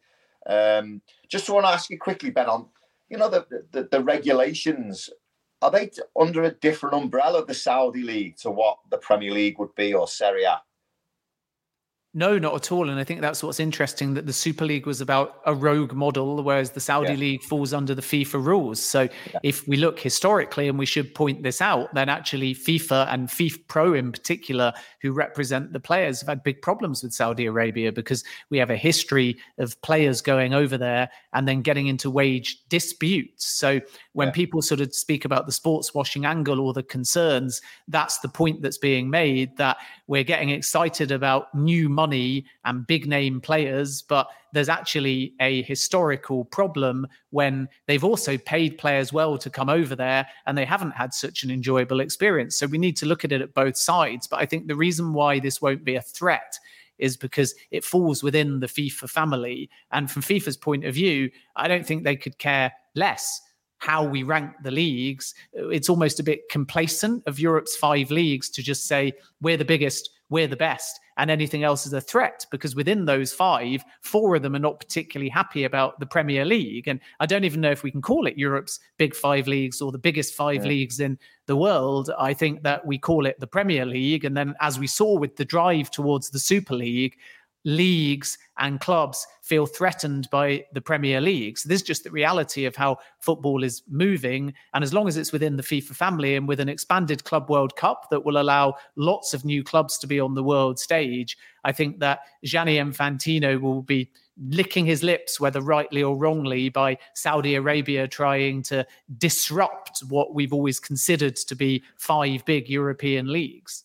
Um, 0.46 1.02
just 1.28 1.50
want 1.50 1.66
to 1.66 1.72
ask 1.72 1.90
you 1.90 2.00
quickly, 2.00 2.30
Ben, 2.30 2.48
on 2.48 2.68
you 3.10 3.18
know 3.18 3.30
the, 3.30 3.46
the, 3.72 3.88
the 3.92 4.04
regulations. 4.04 5.10
Are 5.62 5.72
they 5.72 5.92
under 6.18 6.44
a 6.44 6.52
different 6.52 6.96
umbrella, 6.96 7.46
the 7.46 7.54
Saudi 7.54 8.02
league, 8.02 8.38
to 8.38 8.50
what 8.50 8.78
the 8.90 8.98
Premier 8.98 9.32
League 9.32 9.60
would 9.60 9.76
be 9.76 9.94
or 9.94 10.08
Serie 10.08 10.46
A? 10.46 10.62
No, 12.16 12.40
not 12.40 12.56
at 12.56 12.72
all. 12.72 12.90
And 12.90 13.00
I 13.00 13.04
think 13.04 13.22
that's 13.22 13.44
what's 13.44 13.60
interesting 13.60 14.16
that 14.16 14.26
the 14.26 14.34
Super 14.34 14.66
League 14.66 14.88
was 14.88 15.00
about 15.00 15.42
a 15.46 15.54
rogue 15.54 15.94
model, 15.94 16.42
whereas 16.42 16.72
the 16.72 16.80
Saudi 16.80 17.14
yeah. 17.14 17.20
League 17.20 17.44
falls 17.44 17.72
under 17.72 17.94
the 17.94 18.02
FIFA 18.02 18.44
rules. 18.44 18.82
So 18.82 19.02
yeah. 19.02 19.40
if 19.44 19.68
we 19.68 19.78
look 19.78 20.00
historically, 20.00 20.68
and 20.68 20.80
we 20.80 20.88
should 20.88 21.14
point 21.14 21.44
this 21.44 21.62
out, 21.62 21.94
then 21.94 22.10
actually 22.10 22.56
FIFA 22.56 23.14
and 23.14 23.28
FIFPRO 23.28 23.96
in 23.96 24.12
particular, 24.12 24.74
who 25.04 25.12
represent 25.12 25.72
the 25.72 25.80
players, 25.80 26.20
have 26.22 26.30
had 26.30 26.42
big 26.42 26.64
problems 26.64 27.04
with 27.04 27.14
Saudi 27.14 27.46
Arabia 27.46 27.92
because 27.92 28.24
we 28.50 28.58
have 28.58 28.72
a 28.72 28.76
history 28.76 29.38
of 29.60 29.80
players 29.84 30.20
going 30.20 30.52
over 30.52 30.80
there 30.80 31.12
and 31.34 31.48
then 31.48 31.62
getting 31.62 31.86
into 31.86 32.10
wage 32.10 32.68
disputes. 32.70 33.46
So 33.46 33.82
when 34.14 34.30
yeah. 34.30 34.34
people 34.34 34.64
sort 34.64 34.82
of 34.82 34.96
speak 34.96 35.26
about 35.26 35.46
the 35.46 35.52
sports 35.52 35.94
washing 35.94 36.26
angle 36.26 36.60
or 36.60 36.74
the 36.74 36.82
concerns, 36.82 37.62
that's 37.88 38.18
the 38.18 38.30
point 38.30 38.64
that's 38.64 38.80
being 38.80 39.12
made 39.12 39.56
that 39.58 39.78
we're 40.10 40.24
getting 40.24 40.50
excited 40.50 41.12
about 41.12 41.54
new 41.54 41.88
money 41.88 42.44
and 42.66 42.88
big 42.88 43.06
name 43.06 43.40
players, 43.40 44.02
but 44.02 44.28
there's 44.54 44.68
actually 44.68 45.36
a 45.40 45.62
historical 45.62 46.46
problem 46.46 47.06
when 47.30 47.70
they've 47.86 48.04
also 48.04 48.36
paid 48.36 48.80
players 48.80 49.14
well 49.14 49.38
to 49.38 49.52
come 49.52 49.70
over 49.70 49.96
there 49.96 50.28
and 50.48 50.58
they 50.58 50.66
haven't 50.66 50.94
had 50.94 51.14
such 51.14 51.44
an 51.44 51.52
enjoyable 51.52 52.00
experience. 52.00 52.56
So 52.56 52.66
we 52.66 52.80
need 52.80 52.98
to 52.98 53.06
look 53.06 53.24
at 53.24 53.32
it 53.32 53.40
at 53.40 53.54
both 53.54 53.78
sides. 53.78 54.26
But 54.26 54.40
I 54.40 54.48
think 54.48 54.66
the 54.66 54.76
reason 54.76 55.14
why 55.14 55.38
this 55.38 55.62
won't 55.62 55.86
be 55.86 55.94
a 55.94 56.02
threat 56.02 56.58
is 56.98 57.16
because 57.16 57.54
it 57.70 57.86
falls 57.86 58.24
within 58.24 58.62
the 58.62 58.68
FIFA 58.68 59.12
family. 59.12 59.70
And 59.92 60.10
from 60.10 60.24
FIFA's 60.24 60.58
point 60.58 60.86
of 60.86 60.96
view, 60.96 61.30
I 61.56 61.68
don't 61.68 61.86
think 61.86 62.04
they 62.04 62.16
could 62.16 62.40
care 62.40 62.74
less 62.96 63.42
how 63.80 64.04
we 64.04 64.24
rank 64.24 64.52
the 64.64 64.72
leagues. 64.72 65.34
It's 65.54 65.90
almost 65.90 66.20
a 66.20 66.24
bit 66.24 66.50
complacent 66.50 67.24
of 67.26 67.40
Europe's 67.40 67.76
five 67.76 68.12
leagues 68.12 68.50
to 68.52 68.62
just 68.62 68.86
say 68.86 69.14
we're 69.42 69.58
the 69.58 69.66
biggest, 69.66 70.12
we're 70.30 70.48
the 70.48 70.56
best 70.56 71.00
and 71.20 71.30
anything 71.30 71.64
else 71.66 71.86
is 71.86 71.92
a 71.92 72.00
threat 72.00 72.46
because 72.50 72.76
within 72.76 73.04
those 73.04 73.34
five, 73.34 73.84
four 74.02 74.38
of 74.38 74.42
them 74.42 74.56
are 74.56 74.60
not 74.60 74.80
particularly 74.80 75.30
happy 75.30 75.66
about 75.66 76.00
the 76.00 76.06
Premier 76.06 76.46
League. 76.46 76.88
And 76.88 77.02
I 77.20 77.26
don't 77.26 77.44
even 77.44 77.60
know 77.60 77.72
if 77.72 77.84
we 77.84 77.92
can 77.92 78.02
call 78.02 78.26
it 78.26 78.38
Europe's 78.38 78.80
big 78.98 79.14
five 79.14 79.46
leagues 79.46 79.82
or 79.82 79.92
the 79.92 79.98
biggest 79.98 80.34
five 80.34 80.64
yeah. 80.64 80.70
leagues 80.70 81.02
in 81.02 81.20
the 81.46 81.58
world. 81.58 82.10
I 82.18 82.34
think 82.34 82.64
that 82.64 82.86
we 82.86 82.98
call 82.98 83.26
it 83.26 83.38
the 83.42 83.48
Premier 83.48 83.86
League. 83.86 84.24
And 84.24 84.36
then, 84.36 84.56
as 84.62 84.80
we 84.80 84.88
saw 84.88 85.20
with 85.20 85.36
the 85.36 85.44
drive 85.44 85.92
towards 85.92 86.30
the 86.30 86.40
Super 86.40 86.74
League, 86.74 87.18
leagues 87.66 88.38
and 88.58 88.80
clubs 88.80 89.26
feel 89.42 89.66
threatened 89.66 90.30
by 90.32 90.66
the 90.74 90.82
Premier 90.82 91.20
League. 91.20 91.58
So 91.58 91.68
this 91.70 91.82
is 91.82 91.88
just 91.88 92.04
the 92.04 92.12
reality 92.12 92.66
of 92.66 92.76
how 92.76 92.98
football 93.20 93.64
is 93.64 93.84
moving. 93.90 94.54
And 94.74 94.84
as 94.84 94.94
long 94.94 95.08
as 95.08 95.18
it's 95.18 95.32
within 95.32 95.58
the 95.58 95.64
FIFA 95.64 95.96
family 95.96 96.36
and 96.36 96.48
with 96.48 96.60
an 96.60 96.70
expanded 96.70 97.24
Club 97.24 97.50
World 97.50 97.76
Cup 97.76 98.08
that 98.12 98.24
will 98.24 98.40
allow 98.40 98.76
lots 98.96 99.34
of 99.34 99.46
new 99.46 99.64
clubs 99.64 99.98
to 100.00 100.08
be 100.08 100.20
on 100.20 100.36
the 100.36 100.44
world 100.44 100.80
stage, 100.80 101.38
I 101.64 101.72
think 101.72 102.00
that 102.00 102.20
Gianni 102.44 102.78
Infantino 102.78 103.60
will 103.60 103.82
be 103.82 104.12
licking 104.42 104.86
his 104.86 105.04
lips, 105.04 105.40
whether 105.40 105.62
rightly 105.62 106.02
or 106.02 106.16
wrongly, 106.16 106.70
by 106.70 106.98
Saudi 107.14 107.56
Arabia 107.56 108.08
trying 108.08 108.64
to 108.64 108.86
disrupt 109.18 110.00
what 110.08 110.34
we've 110.34 110.54
always 110.54 110.80
considered 110.80 111.36
to 111.36 111.56
be 111.56 111.84
five 111.98 112.46
big 112.46 112.70
European 112.70 113.32
leagues. 113.32 113.84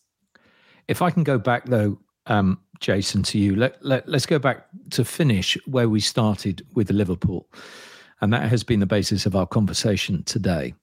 If 0.87 1.01
I 1.01 1.11
can 1.11 1.23
go 1.23 1.37
back 1.37 1.65
though 1.65 1.97
um, 2.27 2.59
Jason, 2.79 3.23
to 3.23 3.37
you. 3.37 3.55
Let, 3.55 3.83
let, 3.83 4.07
let's 4.07 4.25
go 4.25 4.39
back 4.39 4.67
to 4.91 5.05
finish 5.05 5.57
where 5.65 5.89
we 5.89 5.99
started 5.99 6.65
with 6.73 6.91
Liverpool. 6.91 7.47
And 8.21 8.31
that 8.33 8.49
has 8.49 8.63
been 8.63 8.79
the 8.79 8.85
basis 8.85 9.25
of 9.25 9.35
our 9.35 9.45
conversation 9.45 10.23
today. 10.23 10.73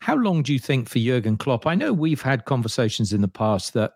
How 0.00 0.14
long 0.14 0.42
do 0.42 0.52
you 0.52 0.58
think 0.58 0.88
for 0.88 0.98
Jurgen 0.98 1.36
Klopp? 1.36 1.66
I 1.66 1.74
know 1.74 1.92
we've 1.92 2.22
had 2.22 2.44
conversations 2.44 3.12
in 3.12 3.20
the 3.20 3.28
past 3.28 3.74
that 3.74 3.94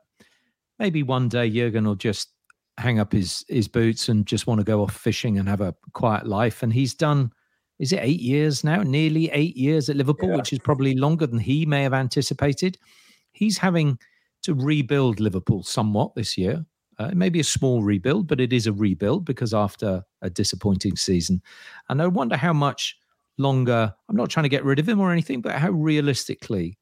maybe 0.78 1.02
one 1.02 1.28
day 1.28 1.48
Jurgen 1.48 1.86
will 1.86 1.94
just 1.94 2.30
hang 2.78 2.98
up 2.98 3.12
his 3.12 3.44
his 3.48 3.68
boots 3.68 4.08
and 4.08 4.26
just 4.26 4.46
want 4.46 4.58
to 4.58 4.64
go 4.64 4.82
off 4.82 4.96
fishing 4.96 5.38
and 5.38 5.48
have 5.48 5.60
a 5.60 5.74
quiet 5.92 6.26
life. 6.26 6.62
And 6.62 6.72
he's 6.72 6.94
done, 6.94 7.30
is 7.78 7.92
it 7.92 8.00
eight 8.02 8.20
years 8.20 8.64
now? 8.64 8.82
Nearly 8.82 9.30
eight 9.30 9.56
years 9.56 9.88
at 9.88 9.96
Liverpool, 9.96 10.30
yeah. 10.30 10.36
which 10.36 10.52
is 10.52 10.58
probably 10.58 10.94
longer 10.94 11.26
than 11.26 11.38
he 11.38 11.66
may 11.66 11.82
have 11.82 11.94
anticipated. 11.94 12.78
He's 13.30 13.58
having 13.58 13.98
to 14.42 14.54
rebuild 14.54 15.20
Liverpool 15.20 15.62
somewhat 15.62 16.14
this 16.14 16.36
year. 16.36 16.66
Uh, 17.02 17.08
it 17.08 17.16
may 17.16 17.28
be 17.28 17.40
a 17.40 17.44
small 17.44 17.82
rebuild, 17.82 18.28
but 18.28 18.40
it 18.40 18.52
is 18.52 18.66
a 18.66 18.72
rebuild 18.72 19.24
because 19.24 19.52
after 19.52 20.04
a 20.20 20.30
disappointing 20.30 20.94
season. 20.94 21.42
And 21.88 22.00
I 22.00 22.06
wonder 22.06 22.36
how 22.36 22.52
much 22.52 22.96
longer, 23.38 23.92
I'm 24.08 24.16
not 24.16 24.30
trying 24.30 24.44
to 24.44 24.48
get 24.48 24.64
rid 24.64 24.78
of 24.78 24.88
him 24.88 25.00
or 25.00 25.10
anything, 25.10 25.40
but 25.40 25.56
how 25.56 25.70
realistically 25.70 26.78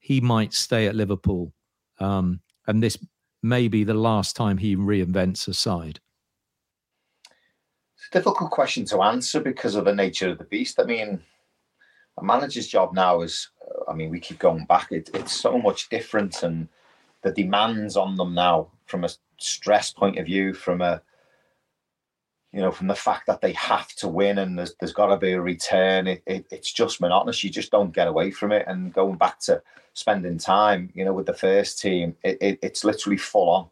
he 0.00 0.20
might 0.20 0.52
stay 0.52 0.86
at 0.86 0.94
Liverpool. 0.94 1.54
Um, 1.98 2.40
and 2.66 2.82
this 2.82 2.98
may 3.42 3.68
be 3.68 3.84
the 3.84 3.94
last 3.94 4.36
time 4.36 4.58
he 4.58 4.76
reinvents 4.76 5.48
a 5.48 5.54
side. 5.54 6.00
It's 7.96 8.08
a 8.12 8.18
difficult 8.18 8.50
question 8.50 8.84
to 8.86 9.02
answer 9.02 9.40
because 9.40 9.76
of 9.76 9.86
the 9.86 9.94
nature 9.94 10.30
of 10.30 10.38
the 10.38 10.44
beast. 10.44 10.78
I 10.78 10.84
mean, 10.84 11.20
a 12.18 12.24
manager's 12.24 12.68
job 12.68 12.92
now 12.92 13.22
is, 13.22 13.48
I 13.88 13.94
mean, 13.94 14.10
we 14.10 14.20
keep 14.20 14.38
going 14.38 14.66
back, 14.66 14.88
it, 14.90 15.08
it's 15.14 15.32
so 15.32 15.56
much 15.58 15.88
different 15.88 16.42
and 16.42 16.68
the 17.22 17.32
demands 17.32 17.96
on 17.96 18.16
them 18.16 18.34
now 18.34 18.68
from 18.86 19.04
a 19.04 19.08
stress 19.44 19.92
point 19.92 20.18
of 20.18 20.26
view, 20.26 20.54
from 20.54 20.80
a 20.80 21.02
you 22.54 22.60
know, 22.60 22.70
from 22.70 22.86
the 22.86 22.94
fact 22.94 23.26
that 23.26 23.40
they 23.40 23.52
have 23.54 23.88
to 23.94 24.06
win 24.06 24.38
and 24.38 24.56
there's, 24.56 24.76
there's 24.78 24.92
got 24.92 25.06
to 25.06 25.16
be 25.16 25.32
a 25.32 25.40
return, 25.40 26.06
it, 26.06 26.22
it, 26.24 26.46
it's 26.52 26.72
just 26.72 27.00
monotonous. 27.00 27.42
You 27.42 27.50
just 27.50 27.72
don't 27.72 27.92
get 27.92 28.06
away 28.06 28.30
from 28.30 28.52
it. 28.52 28.64
And 28.68 28.92
going 28.92 29.16
back 29.16 29.40
to 29.40 29.60
spending 29.92 30.38
time, 30.38 30.88
you 30.94 31.04
know, 31.04 31.12
with 31.12 31.26
the 31.26 31.34
first 31.34 31.80
team, 31.80 32.14
it, 32.22 32.38
it 32.40 32.58
it's 32.62 32.84
literally 32.84 33.16
full 33.16 33.50
on. 33.50 33.66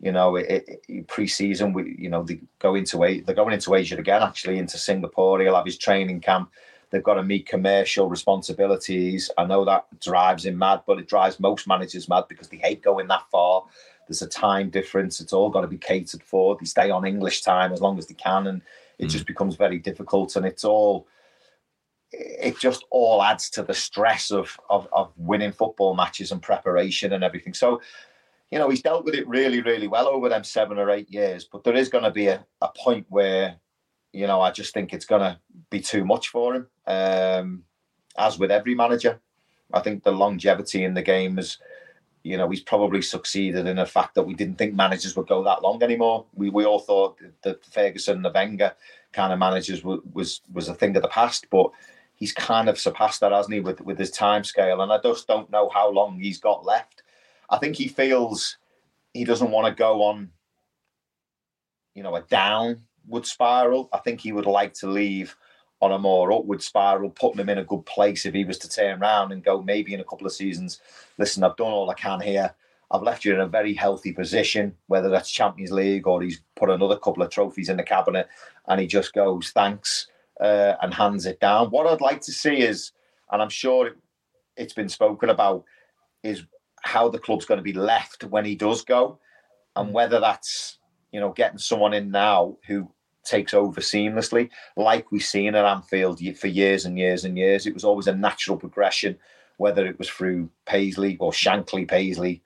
You 0.00 0.10
know, 0.10 0.34
it, 0.34 1.06
pre-season, 1.06 1.72
we, 1.72 1.96
you 1.96 2.10
know, 2.10 2.24
they 2.24 2.40
go 2.58 2.74
into 2.74 2.98
they're 2.98 3.34
going 3.34 3.54
into 3.54 3.76
Asia 3.76 3.96
again, 3.96 4.22
actually 4.22 4.58
into 4.58 4.76
Singapore. 4.76 5.40
He'll 5.40 5.54
have 5.54 5.64
his 5.64 5.78
training 5.78 6.20
camp. 6.20 6.50
They've 6.90 7.02
got 7.04 7.14
to 7.14 7.22
meet 7.22 7.46
commercial 7.46 8.08
responsibilities. 8.08 9.30
I 9.38 9.44
know 9.44 9.64
that 9.64 9.86
drives 10.00 10.46
him 10.46 10.58
mad, 10.58 10.82
but 10.84 10.98
it 10.98 11.08
drives 11.08 11.38
most 11.38 11.68
managers 11.68 12.08
mad 12.08 12.24
because 12.28 12.48
they 12.48 12.56
hate 12.56 12.82
going 12.82 13.06
that 13.06 13.30
far 13.30 13.64
there's 14.06 14.22
a 14.22 14.28
time 14.28 14.70
difference. 14.70 15.20
It's 15.20 15.32
all 15.32 15.50
got 15.50 15.62
to 15.62 15.66
be 15.68 15.78
catered 15.78 16.22
for. 16.22 16.56
They 16.56 16.66
stay 16.66 16.90
on 16.90 17.06
English 17.06 17.42
time 17.42 17.72
as 17.72 17.80
long 17.80 17.98
as 17.98 18.06
they 18.06 18.14
can, 18.14 18.46
and 18.46 18.62
it 18.98 19.06
mm. 19.06 19.10
just 19.10 19.26
becomes 19.26 19.56
very 19.56 19.78
difficult. 19.78 20.36
And 20.36 20.46
it's 20.46 20.64
all 20.64 21.06
it 22.12 22.58
just 22.58 22.84
all 22.90 23.22
adds 23.22 23.50
to 23.50 23.62
the 23.62 23.74
stress 23.74 24.30
of, 24.30 24.58
of 24.70 24.88
of 24.92 25.12
winning 25.16 25.52
football 25.52 25.94
matches 25.94 26.32
and 26.32 26.40
preparation 26.40 27.12
and 27.12 27.24
everything. 27.24 27.54
So, 27.54 27.80
you 28.50 28.58
know, 28.58 28.70
he's 28.70 28.82
dealt 28.82 29.04
with 29.04 29.14
it 29.14 29.28
really, 29.28 29.60
really 29.60 29.88
well 29.88 30.06
over 30.06 30.28
them 30.28 30.44
seven 30.44 30.78
or 30.78 30.90
eight 30.90 31.10
years. 31.10 31.44
But 31.44 31.64
there 31.64 31.74
is 31.74 31.88
going 31.88 32.04
to 32.04 32.10
be 32.12 32.28
a, 32.28 32.46
a 32.62 32.68
point 32.68 33.06
where, 33.08 33.56
you 34.12 34.26
know, 34.26 34.40
I 34.40 34.50
just 34.52 34.72
think 34.72 34.92
it's 34.92 35.04
going 35.04 35.22
to 35.22 35.38
be 35.70 35.80
too 35.80 36.04
much 36.04 36.28
for 36.28 36.54
him. 36.54 36.66
Um, 36.86 37.64
as 38.16 38.38
with 38.38 38.50
every 38.50 38.74
manager, 38.74 39.20
I 39.72 39.80
think 39.80 40.02
the 40.02 40.12
longevity 40.12 40.84
in 40.84 40.94
the 40.94 41.02
game 41.02 41.38
is 41.38 41.58
you 42.26 42.36
know, 42.36 42.48
he's 42.48 42.60
probably 42.60 43.02
succeeded 43.02 43.68
in 43.68 43.76
the 43.76 43.86
fact 43.86 44.16
that 44.16 44.24
we 44.24 44.34
didn't 44.34 44.56
think 44.56 44.74
managers 44.74 45.14
would 45.14 45.28
go 45.28 45.44
that 45.44 45.62
long 45.62 45.80
anymore. 45.80 46.26
We 46.34 46.50
we 46.50 46.64
all 46.64 46.80
thought 46.80 47.20
that 47.42 47.64
Ferguson, 47.64 48.22
the 48.22 48.32
Wenger 48.32 48.74
kind 49.12 49.32
of 49.32 49.38
managers 49.38 49.84
was 49.84 50.40
was 50.52 50.68
a 50.68 50.74
thing 50.74 50.96
of 50.96 51.02
the 51.02 51.08
past, 51.08 51.46
but 51.50 51.70
he's 52.16 52.32
kind 52.32 52.68
of 52.68 52.80
surpassed 52.80 53.20
that, 53.20 53.30
hasn't 53.30 53.54
he, 53.54 53.60
with 53.60 53.80
with 53.80 53.96
his 53.96 54.10
time 54.10 54.42
scale? 54.42 54.80
And 54.80 54.92
I 54.92 54.98
just 55.00 55.28
don't 55.28 55.50
know 55.50 55.68
how 55.68 55.88
long 55.88 56.18
he's 56.18 56.40
got 56.40 56.66
left. 56.66 57.04
I 57.48 57.58
think 57.58 57.76
he 57.76 57.86
feels 57.86 58.56
he 59.14 59.24
doesn't 59.24 59.52
want 59.52 59.68
to 59.68 59.78
go 59.78 60.02
on, 60.02 60.30
you 61.94 62.02
know, 62.02 62.16
a 62.16 62.22
downward 62.22 63.24
spiral. 63.24 63.88
I 63.92 63.98
think 63.98 64.20
he 64.20 64.32
would 64.32 64.46
like 64.46 64.74
to 64.74 64.88
leave 64.88 65.36
on 65.80 65.92
a 65.92 65.98
more 65.98 66.32
upward 66.32 66.62
spiral, 66.62 67.10
putting 67.10 67.40
him 67.40 67.48
in 67.48 67.58
a 67.58 67.64
good 67.64 67.84
place 67.84 68.24
if 68.24 68.34
he 68.34 68.44
was 68.44 68.58
to 68.58 68.68
turn 68.68 69.00
around 69.00 69.32
and 69.32 69.44
go 69.44 69.62
maybe 69.62 69.92
in 69.92 70.00
a 70.00 70.04
couple 70.04 70.26
of 70.26 70.32
seasons. 70.32 70.80
Listen, 71.18 71.44
I've 71.44 71.56
done 71.56 71.72
all 71.72 71.90
I 71.90 71.94
can 71.94 72.20
here. 72.20 72.54
I've 72.90 73.02
left 73.02 73.24
you 73.24 73.34
in 73.34 73.40
a 73.40 73.48
very 73.48 73.74
healthy 73.74 74.12
position, 74.12 74.74
whether 74.86 75.08
that's 75.08 75.30
Champions 75.30 75.72
League 75.72 76.06
or 76.06 76.22
he's 76.22 76.40
put 76.54 76.70
another 76.70 76.96
couple 76.96 77.22
of 77.22 77.30
trophies 77.30 77.68
in 77.68 77.76
the 77.76 77.82
cabinet, 77.82 78.28
and 78.68 78.80
he 78.80 78.86
just 78.86 79.12
goes 79.12 79.50
thanks 79.50 80.06
uh, 80.40 80.74
and 80.80 80.94
hands 80.94 81.26
it 81.26 81.40
down. 81.40 81.70
What 81.70 81.86
I'd 81.86 82.00
like 82.00 82.20
to 82.22 82.32
see 82.32 82.58
is, 82.58 82.92
and 83.30 83.42
I'm 83.42 83.50
sure 83.50 83.88
it, 83.88 83.96
it's 84.56 84.72
been 84.72 84.88
spoken 84.88 85.30
about, 85.30 85.64
is 86.22 86.44
how 86.82 87.08
the 87.08 87.18
club's 87.18 87.44
going 87.44 87.58
to 87.58 87.64
be 87.64 87.72
left 87.72 88.24
when 88.24 88.44
he 88.44 88.54
does 88.54 88.82
go, 88.82 89.18
and 89.74 89.92
whether 89.92 90.20
that's 90.20 90.78
you 91.12 91.20
know 91.20 91.32
getting 91.32 91.58
someone 91.58 91.92
in 91.92 92.10
now 92.10 92.56
who 92.66 92.88
takes 93.26 93.52
over 93.52 93.80
seamlessly, 93.80 94.50
like 94.76 95.10
we've 95.12 95.22
seen 95.22 95.54
at 95.54 95.64
Anfield 95.64 96.20
for 96.36 96.46
years 96.46 96.84
and 96.84 96.98
years 96.98 97.24
and 97.24 97.36
years. 97.36 97.66
It 97.66 97.74
was 97.74 97.84
always 97.84 98.06
a 98.06 98.14
natural 98.14 98.56
progression, 98.56 99.18
whether 99.58 99.86
it 99.86 99.98
was 99.98 100.08
through 100.08 100.50
Paisley 100.64 101.16
or 101.18 101.32
Shankly 101.32 101.86
Paisley 101.86 102.42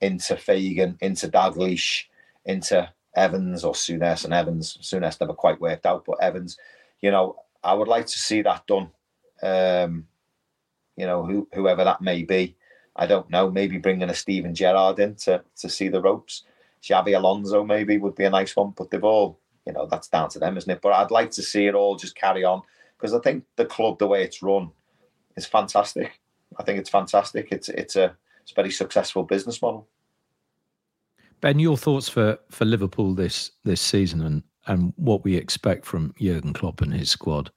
into 0.00 0.36
Fagan, 0.36 0.98
into 1.00 1.28
Dalglish, 1.28 2.04
into 2.44 2.88
Evans 3.16 3.64
or 3.64 3.72
Souness 3.72 4.24
and 4.24 4.34
Evans. 4.34 4.78
Souness 4.82 5.20
never 5.20 5.32
quite 5.32 5.60
worked 5.60 5.86
out, 5.86 6.04
but 6.04 6.22
Evans, 6.22 6.58
you 7.00 7.10
know, 7.10 7.36
I 7.62 7.74
would 7.74 7.88
like 7.88 8.06
to 8.06 8.18
see 8.18 8.42
that 8.42 8.66
done. 8.66 8.90
Um, 9.42 10.06
you 10.96 11.06
know, 11.06 11.24
who, 11.24 11.48
whoever 11.54 11.84
that 11.84 12.00
may 12.00 12.22
be. 12.22 12.56
I 12.96 13.06
don't 13.06 13.28
know. 13.30 13.50
Maybe 13.50 13.78
bringing 13.78 14.10
a 14.10 14.14
Steven 14.14 14.54
Gerrard 14.54 15.00
in 15.00 15.16
to, 15.16 15.42
to 15.56 15.68
see 15.68 15.88
the 15.88 16.00
ropes. 16.00 16.44
Xabi 16.82 17.16
Alonso 17.16 17.64
maybe 17.64 17.98
would 17.98 18.14
be 18.14 18.24
a 18.24 18.30
nice 18.30 18.54
one, 18.54 18.72
but 18.76 18.90
they've 18.90 19.02
all 19.02 19.40
you 19.66 19.72
know 19.72 19.86
that's 19.86 20.08
down 20.08 20.28
to 20.30 20.38
them, 20.38 20.56
isn't 20.56 20.70
it? 20.70 20.80
But 20.82 20.92
I'd 20.92 21.10
like 21.10 21.30
to 21.32 21.42
see 21.42 21.66
it 21.66 21.74
all 21.74 21.96
just 21.96 22.14
carry 22.14 22.44
on 22.44 22.62
because 22.96 23.14
I 23.14 23.20
think 23.20 23.44
the 23.56 23.64
club, 23.64 23.98
the 23.98 24.06
way 24.06 24.22
it's 24.22 24.42
run, 24.42 24.70
is 25.36 25.46
fantastic. 25.46 26.20
I 26.58 26.62
think 26.62 26.78
it's 26.78 26.90
fantastic. 26.90 27.48
It's 27.50 27.68
it's 27.68 27.96
a 27.96 28.16
it's 28.42 28.52
a 28.52 28.54
very 28.54 28.70
successful 28.70 29.22
business 29.22 29.60
model. 29.60 29.88
Ben, 31.40 31.58
your 31.58 31.76
thoughts 31.76 32.08
for 32.08 32.38
for 32.50 32.64
Liverpool 32.64 33.14
this 33.14 33.50
this 33.64 33.80
season 33.80 34.22
and 34.22 34.42
and 34.66 34.92
what 34.96 35.24
we 35.24 35.36
expect 35.36 35.84
from 35.84 36.14
Jurgen 36.18 36.52
Klopp 36.52 36.80
and 36.80 36.92
his 36.92 37.10
squad. 37.10 37.50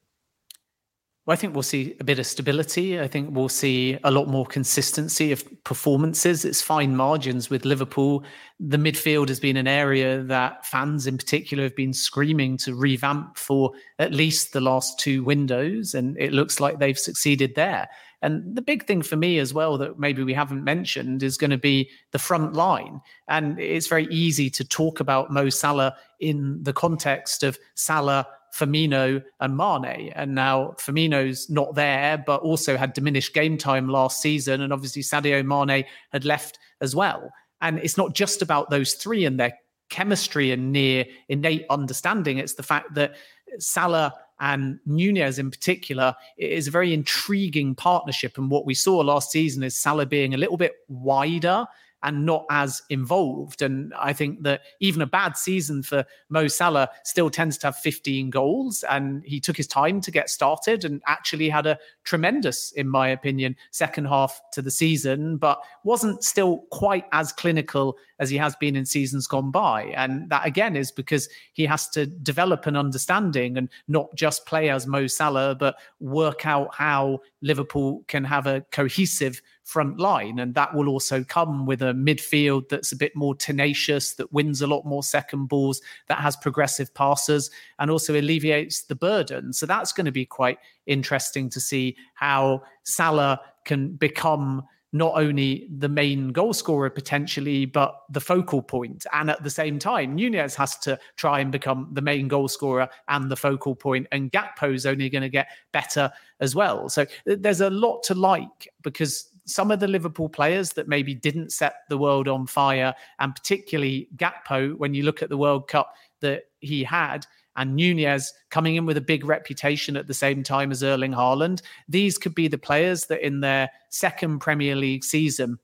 Well, 1.27 1.33
I 1.33 1.35
think 1.35 1.53
we'll 1.53 1.63
see 1.63 1.93
a 1.99 2.05
bit 2.05 2.19
of 2.19 2.25
stability. 2.25 3.01
I 3.01 3.09
think 3.09 3.35
we'll 3.35 3.49
see 3.49 3.97
a 4.05 4.11
lot 4.11 4.29
more 4.29 4.45
consistency 4.45 5.33
of 5.33 5.43
performances. 5.65 6.45
It's 6.45 6.61
fine 6.61 6.95
margins 6.95 7.49
with 7.49 7.65
Liverpool. 7.65 8.23
The 8.61 8.77
midfield 8.77 9.27
has 9.27 9.37
been 9.37 9.57
an 9.57 9.67
area 9.67 10.23
that 10.23 10.65
fans 10.65 11.05
in 11.05 11.17
particular 11.17 11.65
have 11.65 11.75
been 11.75 11.91
screaming 11.91 12.55
to 12.59 12.73
revamp 12.73 13.37
for 13.37 13.73
at 13.99 14.13
least 14.13 14.53
the 14.53 14.61
last 14.61 14.99
two 14.99 15.21
windows. 15.21 15.93
And 15.93 16.17
it 16.17 16.31
looks 16.31 16.61
like 16.61 16.79
they've 16.79 16.97
succeeded 16.97 17.55
there. 17.55 17.89
And 18.21 18.55
the 18.55 18.61
big 18.61 18.87
thing 18.87 19.01
for 19.01 19.17
me 19.17 19.37
as 19.39 19.53
well 19.53 19.77
that 19.79 19.99
maybe 19.99 20.23
we 20.23 20.33
haven't 20.33 20.63
mentioned 20.63 21.23
is 21.23 21.37
going 21.37 21.51
to 21.51 21.57
be 21.57 21.89
the 22.11 22.19
front 22.19 22.53
line. 22.53 23.01
And 23.27 23.59
it's 23.59 23.87
very 23.87 24.07
easy 24.07 24.49
to 24.51 24.63
talk 24.63 25.01
about 25.01 25.29
Mo 25.29 25.49
Salah 25.49 25.93
in 26.21 26.63
the 26.63 26.73
context 26.73 27.43
of 27.43 27.59
Salah 27.75 28.25
Firmino 28.57 29.23
and 29.39 29.57
Mane. 29.57 30.11
And 30.15 30.33
now 30.33 30.75
Firmino's 30.79 31.49
not 31.49 31.75
there, 31.75 32.17
but 32.25 32.41
also 32.41 32.75
had 32.75 32.93
diminished 32.93 33.33
game 33.33 33.57
time 33.57 33.87
last 33.87 34.21
season. 34.21 34.61
And 34.61 34.73
obviously 34.73 35.03
Sadio 35.03 35.45
Mane 35.45 35.85
had 36.11 36.25
left 36.25 36.59
as 36.81 36.95
well. 36.95 37.31
And 37.61 37.79
it's 37.79 37.97
not 37.97 38.15
just 38.15 38.41
about 38.41 38.69
those 38.69 38.93
three 38.95 39.25
and 39.25 39.39
their 39.39 39.53
chemistry 39.89 40.51
and 40.51 40.71
near 40.71 41.05
innate 41.29 41.65
understanding. 41.69 42.37
It's 42.37 42.55
the 42.55 42.63
fact 42.63 42.93
that 42.95 43.15
Salah 43.59 44.13
and 44.39 44.79
Nunez 44.85 45.39
in 45.39 45.49
particular 45.49 46.15
is 46.37 46.67
a 46.67 46.71
very 46.71 46.93
intriguing 46.93 47.73
partnership. 47.73 48.37
And 48.37 48.51
what 48.51 48.65
we 48.65 48.73
saw 48.73 48.97
last 48.97 49.31
season 49.31 49.63
is 49.63 49.77
Salah 49.77 50.05
being 50.05 50.33
a 50.33 50.37
little 50.37 50.57
bit 50.57 50.73
wider 50.87 51.65
and 52.03 52.25
not 52.25 52.45
as 52.49 52.81
involved. 52.89 53.61
And 53.61 53.93
I 53.95 54.13
think 54.13 54.43
that 54.43 54.61
even 54.79 55.01
a 55.01 55.07
bad 55.07 55.35
season 55.35 55.83
for 55.83 56.05
Mo 56.29 56.47
Salah 56.47 56.89
still 57.03 57.29
tends 57.29 57.57
to 57.59 57.67
have 57.67 57.77
15 57.77 58.29
goals. 58.29 58.83
And 58.89 59.23
he 59.25 59.39
took 59.39 59.57
his 59.57 59.67
time 59.67 60.01
to 60.01 60.11
get 60.11 60.29
started 60.29 60.85
and 60.85 61.01
actually 61.07 61.49
had 61.49 61.65
a 61.65 61.79
tremendous, 62.03 62.71
in 62.73 62.87
my 62.87 63.09
opinion, 63.09 63.55
second 63.71 64.05
half 64.05 64.39
to 64.53 64.61
the 64.61 64.71
season, 64.71 65.37
but 65.37 65.59
wasn't 65.83 66.23
still 66.23 66.59
quite 66.71 67.05
as 67.11 67.31
clinical 67.31 67.97
as 68.19 68.29
he 68.29 68.37
has 68.37 68.55
been 68.55 68.75
in 68.75 68.85
seasons 68.85 69.27
gone 69.27 69.51
by. 69.51 69.83
And 69.95 70.29
that 70.29 70.45
again 70.45 70.75
is 70.75 70.91
because 70.91 71.29
he 71.53 71.65
has 71.65 71.87
to 71.89 72.05
develop 72.05 72.67
an 72.67 72.75
understanding 72.75 73.57
and 73.57 73.69
not 73.87 74.13
just 74.15 74.45
play 74.45 74.69
as 74.69 74.87
Mo 74.87 75.07
Salah, 75.07 75.55
but 75.55 75.75
work 75.99 76.45
out 76.45 76.73
how 76.73 77.19
Liverpool 77.41 78.03
can 78.07 78.23
have 78.23 78.47
a 78.47 78.61
cohesive 78.71 79.41
front 79.67 79.99
line. 79.99 80.39
And 80.39 80.55
that 80.55 80.73
will 80.73 80.87
also 80.87 81.25
come 81.25 81.65
with 81.65 81.81
a 81.81 81.93
midfield 81.93 82.69
that's 82.69 82.93
a 82.93 82.95
bit 82.95 83.13
more 83.17 83.35
tenacious, 83.35 84.13
that 84.13 84.31
wins 84.31 84.61
a 84.61 84.67
lot 84.67 84.85
more 84.85 85.03
second 85.03 85.47
balls, 85.47 85.81
that 86.07 86.19
has 86.19 86.37
progressive 86.37 86.93
passes, 86.93 87.51
and 87.77 87.91
also 87.91 88.17
alleviates 88.17 88.83
the 88.83 88.95
burden. 88.95 89.51
So 89.51 89.65
that's 89.65 89.91
going 89.91 90.05
to 90.05 90.11
be 90.11 90.25
quite 90.25 90.59
interesting 90.85 91.49
to 91.49 91.59
see 91.59 91.97
how 92.13 92.63
Salah 92.83 93.41
can 93.65 93.89
become 93.89 94.63
not 94.93 95.15
only 95.15 95.67
the 95.69 95.89
main 95.89 96.29
goal 96.29 96.53
scorer 96.53 96.89
potentially, 96.89 97.65
but 97.65 98.03
the 98.09 98.21
focal 98.21 98.61
point. 98.61 99.05
And 99.11 99.29
at 99.29 99.43
the 99.43 99.49
same 99.49 99.79
time, 99.79 100.15
Nunez 100.15 100.55
has 100.55 100.77
to 100.77 100.97
try 101.17 101.41
and 101.41 101.51
become 101.51 101.89
the 101.91 102.01
main 102.01 102.29
goal 102.29 102.47
scorer 102.47 102.87
and 103.09 103.29
the 103.29 103.35
focal 103.35 103.75
point. 103.75 104.07
And 104.13 104.31
Gakpo 104.31 104.73
is 104.73 104.85
only 104.85 105.09
going 105.09 105.23
to 105.23 105.29
get 105.29 105.49
better 105.73 106.09
as 106.39 106.55
well. 106.55 106.87
So 106.87 107.01
uh, 107.01 107.35
there's 107.37 107.59
a 107.59 107.69
lot 107.69 108.01
to 108.03 108.15
like 108.15 108.69
because 108.81 109.29
some 109.47 109.71
of 109.71 109.79
the 109.79 109.87
Liverpool 109.87 110.29
players 110.29 110.73
that 110.73 110.87
maybe 110.87 111.15
didn't 111.15 111.51
set 111.51 111.77
the 111.89 111.97
world 111.97 112.27
on 112.27 112.45
fire, 112.45 112.93
and 113.19 113.33
particularly 113.33 114.09
Gakpo, 114.17 114.77
when 114.77 114.93
you 114.93 115.03
look 115.03 115.23
at 115.23 115.29
the 115.29 115.37
World 115.37 115.67
Cup 115.67 115.93
that 116.19 116.43
he 116.59 116.83
had, 116.83 117.25
and 117.55 117.75
Nunez 117.75 118.33
coming 118.51 118.75
in 118.75 118.85
with 118.85 118.97
a 118.97 119.01
big 119.01 119.25
reputation 119.25 119.97
at 119.97 120.05
the 120.05 120.13
same 120.13 120.43
time 120.43 120.71
as 120.71 120.83
Erling 120.83 121.13
Haaland, 121.13 121.61
these 121.89 122.17
could 122.17 122.35
be 122.35 122.47
the 122.47 122.57
players 122.57 123.07
that 123.07 123.25
in 123.25 123.39
their 123.39 123.69
second 123.89 124.39
Premier 124.39 124.75
League 124.75 125.03
season 125.03 125.57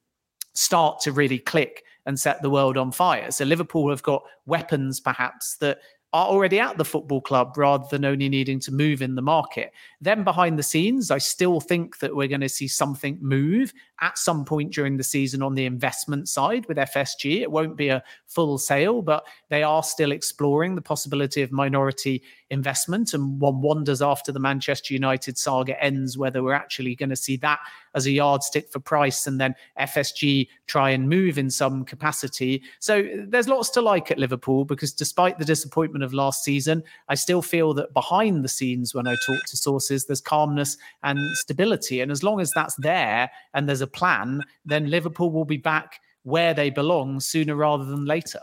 start 0.53 0.99
to 1.01 1.11
really 1.11 1.37
click 1.37 1.83
and 2.05 2.19
set 2.19 2.41
the 2.41 2.49
world 2.49 2.77
on 2.77 2.91
fire. 2.91 3.31
So 3.31 3.45
Liverpool 3.45 3.89
have 3.89 4.03
got 4.03 4.23
weapons 4.45 4.99
perhaps 4.99 5.55
that 5.57 5.79
are 6.13 6.27
already 6.27 6.59
at 6.59 6.77
the 6.77 6.85
football 6.85 7.19
club 7.19 7.57
rather 7.57 7.85
than 7.89 8.05
only 8.05 8.29
needing 8.29 8.59
to 8.59 8.71
move 8.71 9.01
in 9.01 9.15
the 9.15 9.21
market. 9.21 9.73
Then 9.99 10.23
behind 10.23 10.59
the 10.59 10.63
scenes, 10.63 11.09
I 11.09 11.17
still 11.17 11.59
think 11.59 11.97
that 11.99 12.15
we're 12.15 12.27
going 12.27 12.41
to 12.41 12.49
see 12.49 12.67
something 12.67 13.17
move 13.19 13.73
at 13.99 14.17
some 14.19 14.45
point 14.45 14.71
during 14.73 14.97
the 14.97 15.03
season 15.03 15.41
on 15.41 15.55
the 15.55 15.65
investment 15.65 16.29
side 16.29 16.67
with 16.67 16.77
FSG. 16.77 17.41
It 17.41 17.49
won't 17.49 17.75
be 17.75 17.87
a 17.87 18.03
full 18.27 18.59
sale, 18.59 19.01
but 19.01 19.25
they 19.49 19.63
are 19.63 19.81
still 19.81 20.11
exploring 20.11 20.75
the 20.75 20.81
possibility 20.81 21.41
of 21.41 21.51
minority 21.51 22.21
investment. 22.51 23.13
And 23.13 23.39
one 23.39 23.61
wonders 23.61 24.01
after 24.01 24.31
the 24.31 24.39
Manchester 24.39 24.93
United 24.93 25.37
saga 25.37 25.81
ends 25.83 26.17
whether 26.17 26.43
we're 26.43 26.53
actually 26.53 26.95
going 26.95 27.09
to 27.09 27.15
see 27.15 27.37
that 27.37 27.59
as 27.95 28.05
a 28.05 28.11
yardstick 28.11 28.71
for 28.71 28.79
price 28.79 29.25
and 29.25 29.39
then 29.39 29.55
FSG 29.79 30.47
try 30.67 30.89
and 30.91 31.09
move 31.09 31.37
in 31.37 31.49
some 31.49 31.85
capacity. 31.85 32.61
So 32.79 33.07
there's 33.27 33.47
lots 33.47 33.69
to 33.71 33.81
like 33.81 34.11
at 34.11 34.19
Liverpool 34.19 34.65
because 34.65 34.93
despite 34.93 35.39
the 35.39 35.45
disappointment 35.45 36.02
of 36.03 36.13
last 36.13 36.43
season, 36.43 36.83
I 37.09 37.15
still 37.15 37.41
feel 37.41 37.73
that 37.75 37.93
behind 37.93 38.43
the 38.43 38.49
scenes, 38.49 38.93
when 38.93 39.07
I 39.07 39.15
talk 39.25 39.43
to 39.45 39.57
sources, 39.57 40.05
there's 40.05 40.21
calmness 40.21 40.77
and 41.03 41.19
stability. 41.37 42.01
And 42.01 42.11
as 42.11 42.23
long 42.23 42.39
as 42.39 42.51
that's 42.51 42.75
there 42.75 43.29
and 43.53 43.67
there's 43.67 43.81
a 43.81 43.87
plan, 43.87 44.41
then 44.65 44.89
Liverpool 44.89 45.31
will 45.31 45.45
be 45.45 45.57
back 45.57 45.99
where 46.23 46.53
they 46.53 46.69
belong 46.69 47.19
sooner 47.19 47.55
rather 47.55 47.85
than 47.85 48.05
later. 48.05 48.39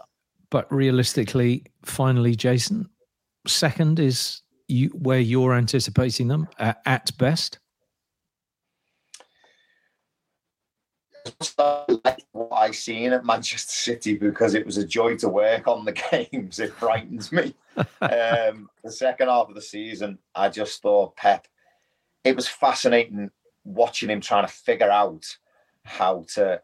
But 0.50 0.70
realistically, 0.72 1.64
finally, 1.84 2.34
Jason, 2.34 2.88
second 3.46 4.00
is 4.00 4.42
you, 4.68 4.88
where 4.88 5.20
you're 5.20 5.54
anticipating 5.54 6.28
them 6.28 6.48
uh, 6.58 6.74
at 6.86 7.16
best. 7.18 7.58
I 12.52 12.70
seen 12.70 13.12
at 13.12 13.24
Manchester 13.24 13.70
City 13.70 14.16
because 14.16 14.54
it 14.54 14.66
was 14.66 14.76
a 14.76 14.86
joy 14.86 15.16
to 15.18 15.28
work 15.28 15.68
on 15.68 15.84
the 15.84 15.92
games. 16.30 16.58
It 16.58 16.72
frightens 16.72 17.32
me. 17.32 17.54
um, 17.76 18.68
the 18.82 18.90
second 18.90 19.28
half 19.28 19.48
of 19.48 19.54
the 19.54 19.62
season, 19.62 20.18
I 20.34 20.48
just 20.48 20.82
thought 20.82 21.16
Pep. 21.16 21.46
It 22.24 22.36
was 22.36 22.48
fascinating 22.48 23.30
watching 23.64 24.10
him 24.10 24.20
trying 24.20 24.46
to 24.46 24.52
figure 24.52 24.90
out 24.90 25.24
how 25.84 26.24
to 26.34 26.60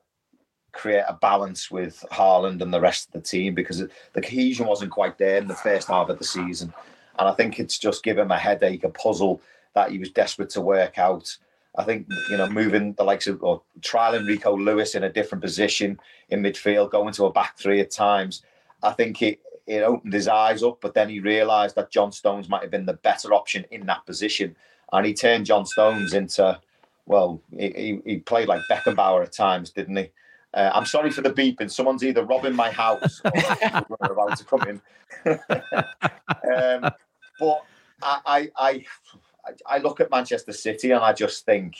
create 0.72 1.04
a 1.08 1.14
balance 1.14 1.70
with 1.70 2.04
Haaland 2.12 2.60
and 2.60 2.72
the 2.72 2.80
rest 2.80 3.08
of 3.08 3.12
the 3.14 3.20
team 3.20 3.54
because 3.54 3.78
the 3.78 4.20
cohesion 4.20 4.66
wasn't 4.66 4.90
quite 4.90 5.16
there 5.16 5.38
in 5.38 5.48
the 5.48 5.54
first 5.54 5.88
half 5.88 6.10
of 6.10 6.18
the 6.18 6.24
season. 6.24 6.72
And 7.18 7.28
I 7.28 7.32
think 7.32 7.58
it's 7.58 7.78
just 7.78 8.04
given 8.04 8.24
him 8.24 8.30
a 8.30 8.38
headache, 8.38 8.84
a 8.84 8.90
puzzle 8.90 9.40
that 9.74 9.90
he 9.90 9.98
was 9.98 10.10
desperate 10.10 10.50
to 10.50 10.60
work 10.60 10.98
out. 10.98 11.36
I 11.78 11.84
think 11.84 12.06
you 12.30 12.36
know 12.36 12.48
moving 12.48 12.94
the 12.94 13.04
likes 13.04 13.26
of 13.26 13.42
or 13.42 13.62
trialing 13.80 14.26
Rico 14.26 14.56
Lewis 14.56 14.94
in 14.94 15.04
a 15.04 15.12
different 15.12 15.42
position 15.42 15.98
in 16.30 16.42
midfield, 16.42 16.90
going 16.90 17.12
to 17.14 17.26
a 17.26 17.32
back 17.32 17.58
three 17.58 17.80
at 17.80 17.90
times. 17.90 18.42
I 18.82 18.92
think 18.92 19.22
it 19.22 19.40
it 19.66 19.82
opened 19.82 20.12
his 20.12 20.28
eyes 20.28 20.62
up, 20.62 20.78
but 20.80 20.94
then 20.94 21.08
he 21.08 21.20
realised 21.20 21.74
that 21.76 21.90
John 21.90 22.12
Stones 22.12 22.48
might 22.48 22.62
have 22.62 22.70
been 22.70 22.86
the 22.86 22.94
better 22.94 23.34
option 23.34 23.64
in 23.70 23.86
that 23.86 24.06
position, 24.06 24.56
and 24.92 25.04
he 25.04 25.12
turned 25.12 25.46
John 25.46 25.66
Stones 25.66 26.14
into 26.14 26.58
well, 27.06 27.40
he, 27.56 28.00
he 28.04 28.18
played 28.18 28.48
like 28.48 28.60
Beckenbauer 28.70 29.22
at 29.22 29.32
times, 29.32 29.70
didn't 29.70 29.96
he? 29.96 30.10
Uh, 30.52 30.70
I'm 30.74 30.86
sorry 30.86 31.10
for 31.10 31.20
the 31.20 31.30
beeping. 31.30 31.70
Someone's 31.70 32.04
either 32.04 32.24
robbing 32.24 32.54
my 32.54 32.70
house 32.70 33.20
or 33.24 33.30
about 34.10 34.36
to 34.38 34.44
come 34.44 34.62
in. 34.62 34.80
um, 36.52 36.90
but 37.38 37.62
I, 38.02 38.20
I, 38.26 38.50
I 38.56 38.84
look 39.78 40.00
at 40.00 40.10
Manchester 40.10 40.52
City 40.52 40.90
and 40.92 41.04
I 41.04 41.12
just 41.12 41.44
think, 41.44 41.76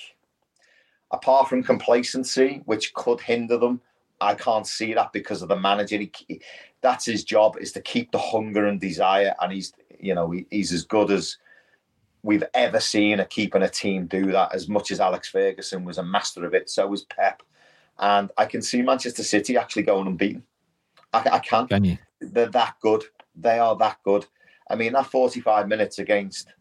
apart 1.11 1.49
from 1.49 1.62
complacency, 1.62 2.62
which 2.64 2.95
could 2.95 3.21
hinder 3.21 3.59
them, 3.59 3.81
I 4.21 4.35
can't 4.35 4.67
see 4.67 4.95
that 4.95 5.12
because 5.12 5.43
of 5.43 5.49
the 5.49 5.57
manager. 5.57 5.99
He, 5.99 6.41
that's 6.81 7.05
his 7.05 7.25
job 7.25 7.57
is 7.61 7.73
to 7.73 7.81
keep 7.81 8.12
the 8.12 8.19
hunger 8.19 8.67
and 8.67 8.81
desire, 8.81 9.35
and 9.41 9.53
he's 9.53 9.73
you 10.01 10.14
know 10.14 10.31
he, 10.31 10.47
he's 10.51 10.73
as 10.73 10.85
good 10.85 11.11
as 11.11 11.37
we've 12.23 12.45
ever 12.55 12.81
seen 12.81 13.21
at 13.21 13.31
keeping 13.31 13.62
a 13.62 13.69
team 13.69 14.07
do 14.07 14.33
that. 14.33 14.55
As 14.55 14.69
much 14.69 14.91
as 14.91 15.01
Alex 15.01 15.29
Ferguson 15.29 15.85
was 15.85 15.99
a 15.99 16.03
master 16.03 16.47
of 16.47 16.55
it, 16.55 16.71
so 16.71 16.87
was 16.87 17.05
Pep, 17.05 17.43
and 17.99 18.31
I 18.39 18.47
can 18.47 18.62
see 18.62 18.83
Manchester 18.83 19.23
City 19.23 19.57
actually 19.57 19.83
going 19.83 20.07
unbeaten. 20.07 20.43
I, 21.12 21.29
I 21.33 21.39
can. 21.41 21.67
Can 21.67 21.85
you? 21.85 21.99
They're 22.21 22.47
that 22.47 22.77
good. 22.81 23.05
They 23.35 23.59
are 23.59 23.77
that 23.77 23.99
good. 24.03 24.27
I 24.71 24.77
mean, 24.77 24.95
that 24.95 25.07
forty-five 25.07 25.69
minutes 25.69 25.99
against 25.99 26.55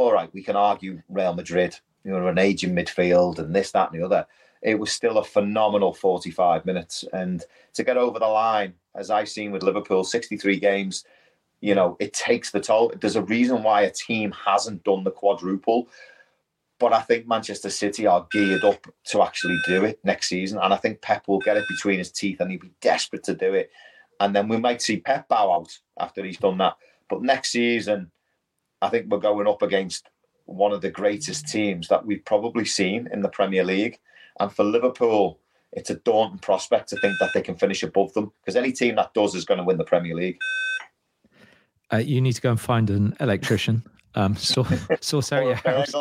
all 0.00 0.14
right, 0.14 0.32
we 0.32 0.42
can 0.42 0.56
argue 0.56 1.02
Real 1.10 1.34
Madrid, 1.34 1.78
you 2.04 2.10
know, 2.10 2.26
an 2.26 2.38
aging 2.38 2.74
midfield 2.74 3.38
and 3.38 3.54
this, 3.54 3.70
that, 3.72 3.92
and 3.92 4.00
the 4.00 4.04
other. 4.04 4.26
It 4.62 4.78
was 4.78 4.90
still 4.90 5.18
a 5.18 5.24
phenomenal 5.24 5.92
45 5.92 6.64
minutes. 6.64 7.04
And 7.12 7.44
to 7.74 7.84
get 7.84 7.98
over 7.98 8.18
the 8.18 8.26
line, 8.26 8.72
as 8.94 9.10
I've 9.10 9.28
seen 9.28 9.52
with 9.52 9.62
Liverpool, 9.62 10.02
63 10.02 10.58
games, 10.58 11.04
you 11.60 11.74
know, 11.74 11.98
it 12.00 12.14
takes 12.14 12.50
the 12.50 12.60
toll. 12.60 12.94
There's 12.98 13.16
a 13.16 13.22
reason 13.24 13.62
why 13.62 13.82
a 13.82 13.90
team 13.90 14.32
hasn't 14.32 14.84
done 14.84 15.04
the 15.04 15.10
quadruple. 15.10 15.88
But 16.78 16.94
I 16.94 17.02
think 17.02 17.28
Manchester 17.28 17.68
City 17.68 18.06
are 18.06 18.26
geared 18.32 18.64
up 18.64 18.86
to 19.08 19.22
actually 19.22 19.58
do 19.66 19.84
it 19.84 20.00
next 20.02 20.30
season. 20.30 20.58
And 20.62 20.72
I 20.72 20.78
think 20.78 21.02
Pep 21.02 21.28
will 21.28 21.40
get 21.40 21.58
it 21.58 21.68
between 21.68 21.98
his 21.98 22.10
teeth 22.10 22.40
and 22.40 22.50
he'll 22.50 22.58
be 22.58 22.72
desperate 22.80 23.24
to 23.24 23.34
do 23.34 23.52
it. 23.52 23.70
And 24.18 24.34
then 24.34 24.48
we 24.48 24.56
might 24.56 24.80
see 24.80 24.96
Pep 24.96 25.28
bow 25.28 25.52
out 25.52 25.78
after 25.98 26.24
he's 26.24 26.38
done 26.38 26.56
that. 26.56 26.78
But 27.10 27.20
next 27.20 27.50
season, 27.50 28.10
I 28.82 28.88
think 28.88 29.06
we're 29.10 29.18
going 29.18 29.46
up 29.46 29.62
against 29.62 30.08
one 30.46 30.72
of 30.72 30.80
the 30.80 30.90
greatest 30.90 31.46
teams 31.46 31.88
that 31.88 32.04
we've 32.04 32.24
probably 32.24 32.64
seen 32.64 33.08
in 33.12 33.22
the 33.22 33.28
Premier 33.28 33.64
League. 33.64 33.98
And 34.38 34.52
for 34.52 34.64
Liverpool, 34.64 35.38
it's 35.72 35.90
a 35.90 35.96
daunting 35.96 36.38
prospect 36.38 36.88
to 36.88 36.96
think 37.00 37.14
that 37.20 37.30
they 37.34 37.42
can 37.42 37.56
finish 37.56 37.82
above 37.82 38.12
them 38.14 38.32
because 38.40 38.56
any 38.56 38.72
team 38.72 38.96
that 38.96 39.14
does 39.14 39.34
is 39.34 39.44
going 39.44 39.58
to 39.58 39.64
win 39.64 39.78
the 39.78 39.84
Premier 39.84 40.14
League. 40.14 40.38
Uh, 41.92 41.98
you 41.98 42.20
need 42.20 42.32
to 42.32 42.40
go 42.40 42.50
and 42.50 42.60
find 42.60 42.88
an 42.90 43.16
electrician, 43.20 43.82
um, 44.14 44.36
sort, 44.36 44.68
source 45.00 45.32
out 45.32 45.44
your 45.44 45.54
house, 45.56 45.92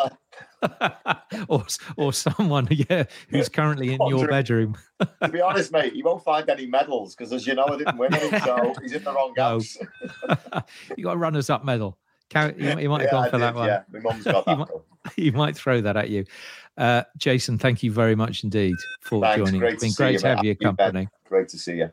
or 1.47 1.65
or 1.97 2.13
someone, 2.13 2.67
yeah, 2.69 3.03
who's 3.29 3.49
currently 3.49 3.93
in 3.93 3.99
your 4.07 4.27
bedroom. 4.27 4.77
to 5.21 5.29
be 5.29 5.41
honest, 5.41 5.71
mate, 5.73 5.93
you 5.93 6.03
won't 6.03 6.23
find 6.23 6.47
any 6.49 6.67
medals 6.67 7.15
because, 7.15 7.33
as 7.33 7.47
you 7.47 7.55
know, 7.55 7.65
I 7.65 7.77
didn't 7.77 7.97
win 7.97 8.13
any, 8.13 8.39
so 8.39 8.73
he's 8.81 8.93
in 8.93 9.03
the 9.03 9.13
wrong 9.13 9.33
house. 9.35 9.77
you 10.97 11.03
got 11.03 11.13
a 11.13 11.17
runners-up 11.17 11.65
medal. 11.65 11.97
You, 12.35 12.79
you 12.79 12.89
might 12.89 13.01
have 13.01 13.07
yeah, 13.07 13.11
gone 13.11 13.25
for 13.25 13.31
did, 13.31 13.41
that 13.41 13.55
one. 13.55 13.67
Yeah, 13.67 13.83
my 13.91 13.99
mum's 13.99 14.23
got 14.23 14.45
that. 14.45 14.51
you, 14.51 14.57
might, 14.57 14.69
you 15.17 15.31
might 15.31 15.55
throw 15.55 15.81
that 15.81 15.97
at 15.97 16.09
you. 16.09 16.25
Uh, 16.77 17.03
Jason, 17.17 17.57
thank 17.57 17.83
you 17.83 17.91
very 17.91 18.15
much 18.15 18.43
indeed 18.43 18.75
for 19.01 19.21
Thanks, 19.21 19.37
joining. 19.37 19.59
Great 19.59 19.73
it's 19.73 19.83
been 19.83 19.91
great 19.93 20.19
to, 20.19 20.27
have 20.27 20.45
your 20.45 20.55
company. 20.55 21.09
Great 21.27 21.49
to 21.49 21.57
see 21.57 21.77
you. 21.77 21.89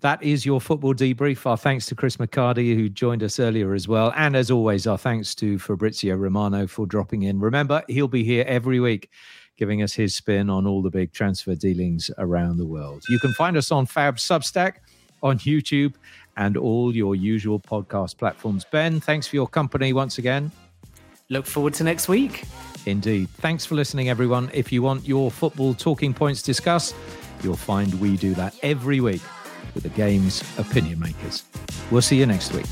That 0.00 0.22
is 0.22 0.46
your 0.46 0.60
football 0.60 0.94
debrief. 0.94 1.44
Our 1.44 1.56
thanks 1.56 1.86
to 1.86 1.94
Chris 1.94 2.16
McHardy, 2.16 2.74
who 2.74 2.88
joined 2.88 3.22
us 3.22 3.38
earlier 3.38 3.74
as 3.74 3.86
well. 3.86 4.12
And 4.16 4.34
as 4.34 4.50
always, 4.50 4.86
our 4.86 4.96
thanks 4.96 5.34
to 5.36 5.58
Fabrizio 5.58 6.16
Romano 6.16 6.66
for 6.66 6.86
dropping 6.86 7.24
in. 7.24 7.38
Remember, 7.38 7.82
he'll 7.88 8.08
be 8.08 8.24
here 8.24 8.44
every 8.46 8.80
week 8.80 9.10
giving 9.58 9.82
us 9.82 9.92
his 9.92 10.14
spin 10.14 10.48
on 10.48 10.66
all 10.66 10.80
the 10.80 10.90
big 10.90 11.12
transfer 11.12 11.54
dealings 11.54 12.10
around 12.16 12.56
the 12.56 12.66
world. 12.66 13.04
You 13.10 13.18
can 13.18 13.32
find 13.34 13.58
us 13.58 13.70
on 13.70 13.84
Fab 13.84 14.16
Substack, 14.16 14.76
on 15.22 15.38
YouTube, 15.38 15.96
and 16.40 16.56
all 16.56 16.96
your 16.96 17.14
usual 17.14 17.60
podcast 17.60 18.16
platforms. 18.16 18.64
Ben, 18.64 18.98
thanks 18.98 19.26
for 19.28 19.36
your 19.36 19.46
company 19.46 19.92
once 19.92 20.16
again. 20.18 20.50
Look 21.28 21.46
forward 21.46 21.74
to 21.74 21.84
next 21.84 22.08
week. 22.08 22.44
Indeed. 22.86 23.28
Thanks 23.28 23.66
for 23.66 23.74
listening, 23.74 24.08
everyone. 24.08 24.50
If 24.54 24.72
you 24.72 24.82
want 24.82 25.06
your 25.06 25.30
football 25.30 25.74
talking 25.74 26.14
points 26.14 26.42
discussed, 26.42 26.96
you'll 27.42 27.56
find 27.56 27.92
we 28.00 28.16
do 28.16 28.34
that 28.34 28.58
every 28.62 29.00
week 29.00 29.22
with 29.74 29.82
the 29.84 29.90
game's 29.90 30.42
opinion 30.58 30.98
makers. 30.98 31.44
We'll 31.90 32.02
see 32.02 32.18
you 32.18 32.26
next 32.26 32.52
week. 32.54 32.66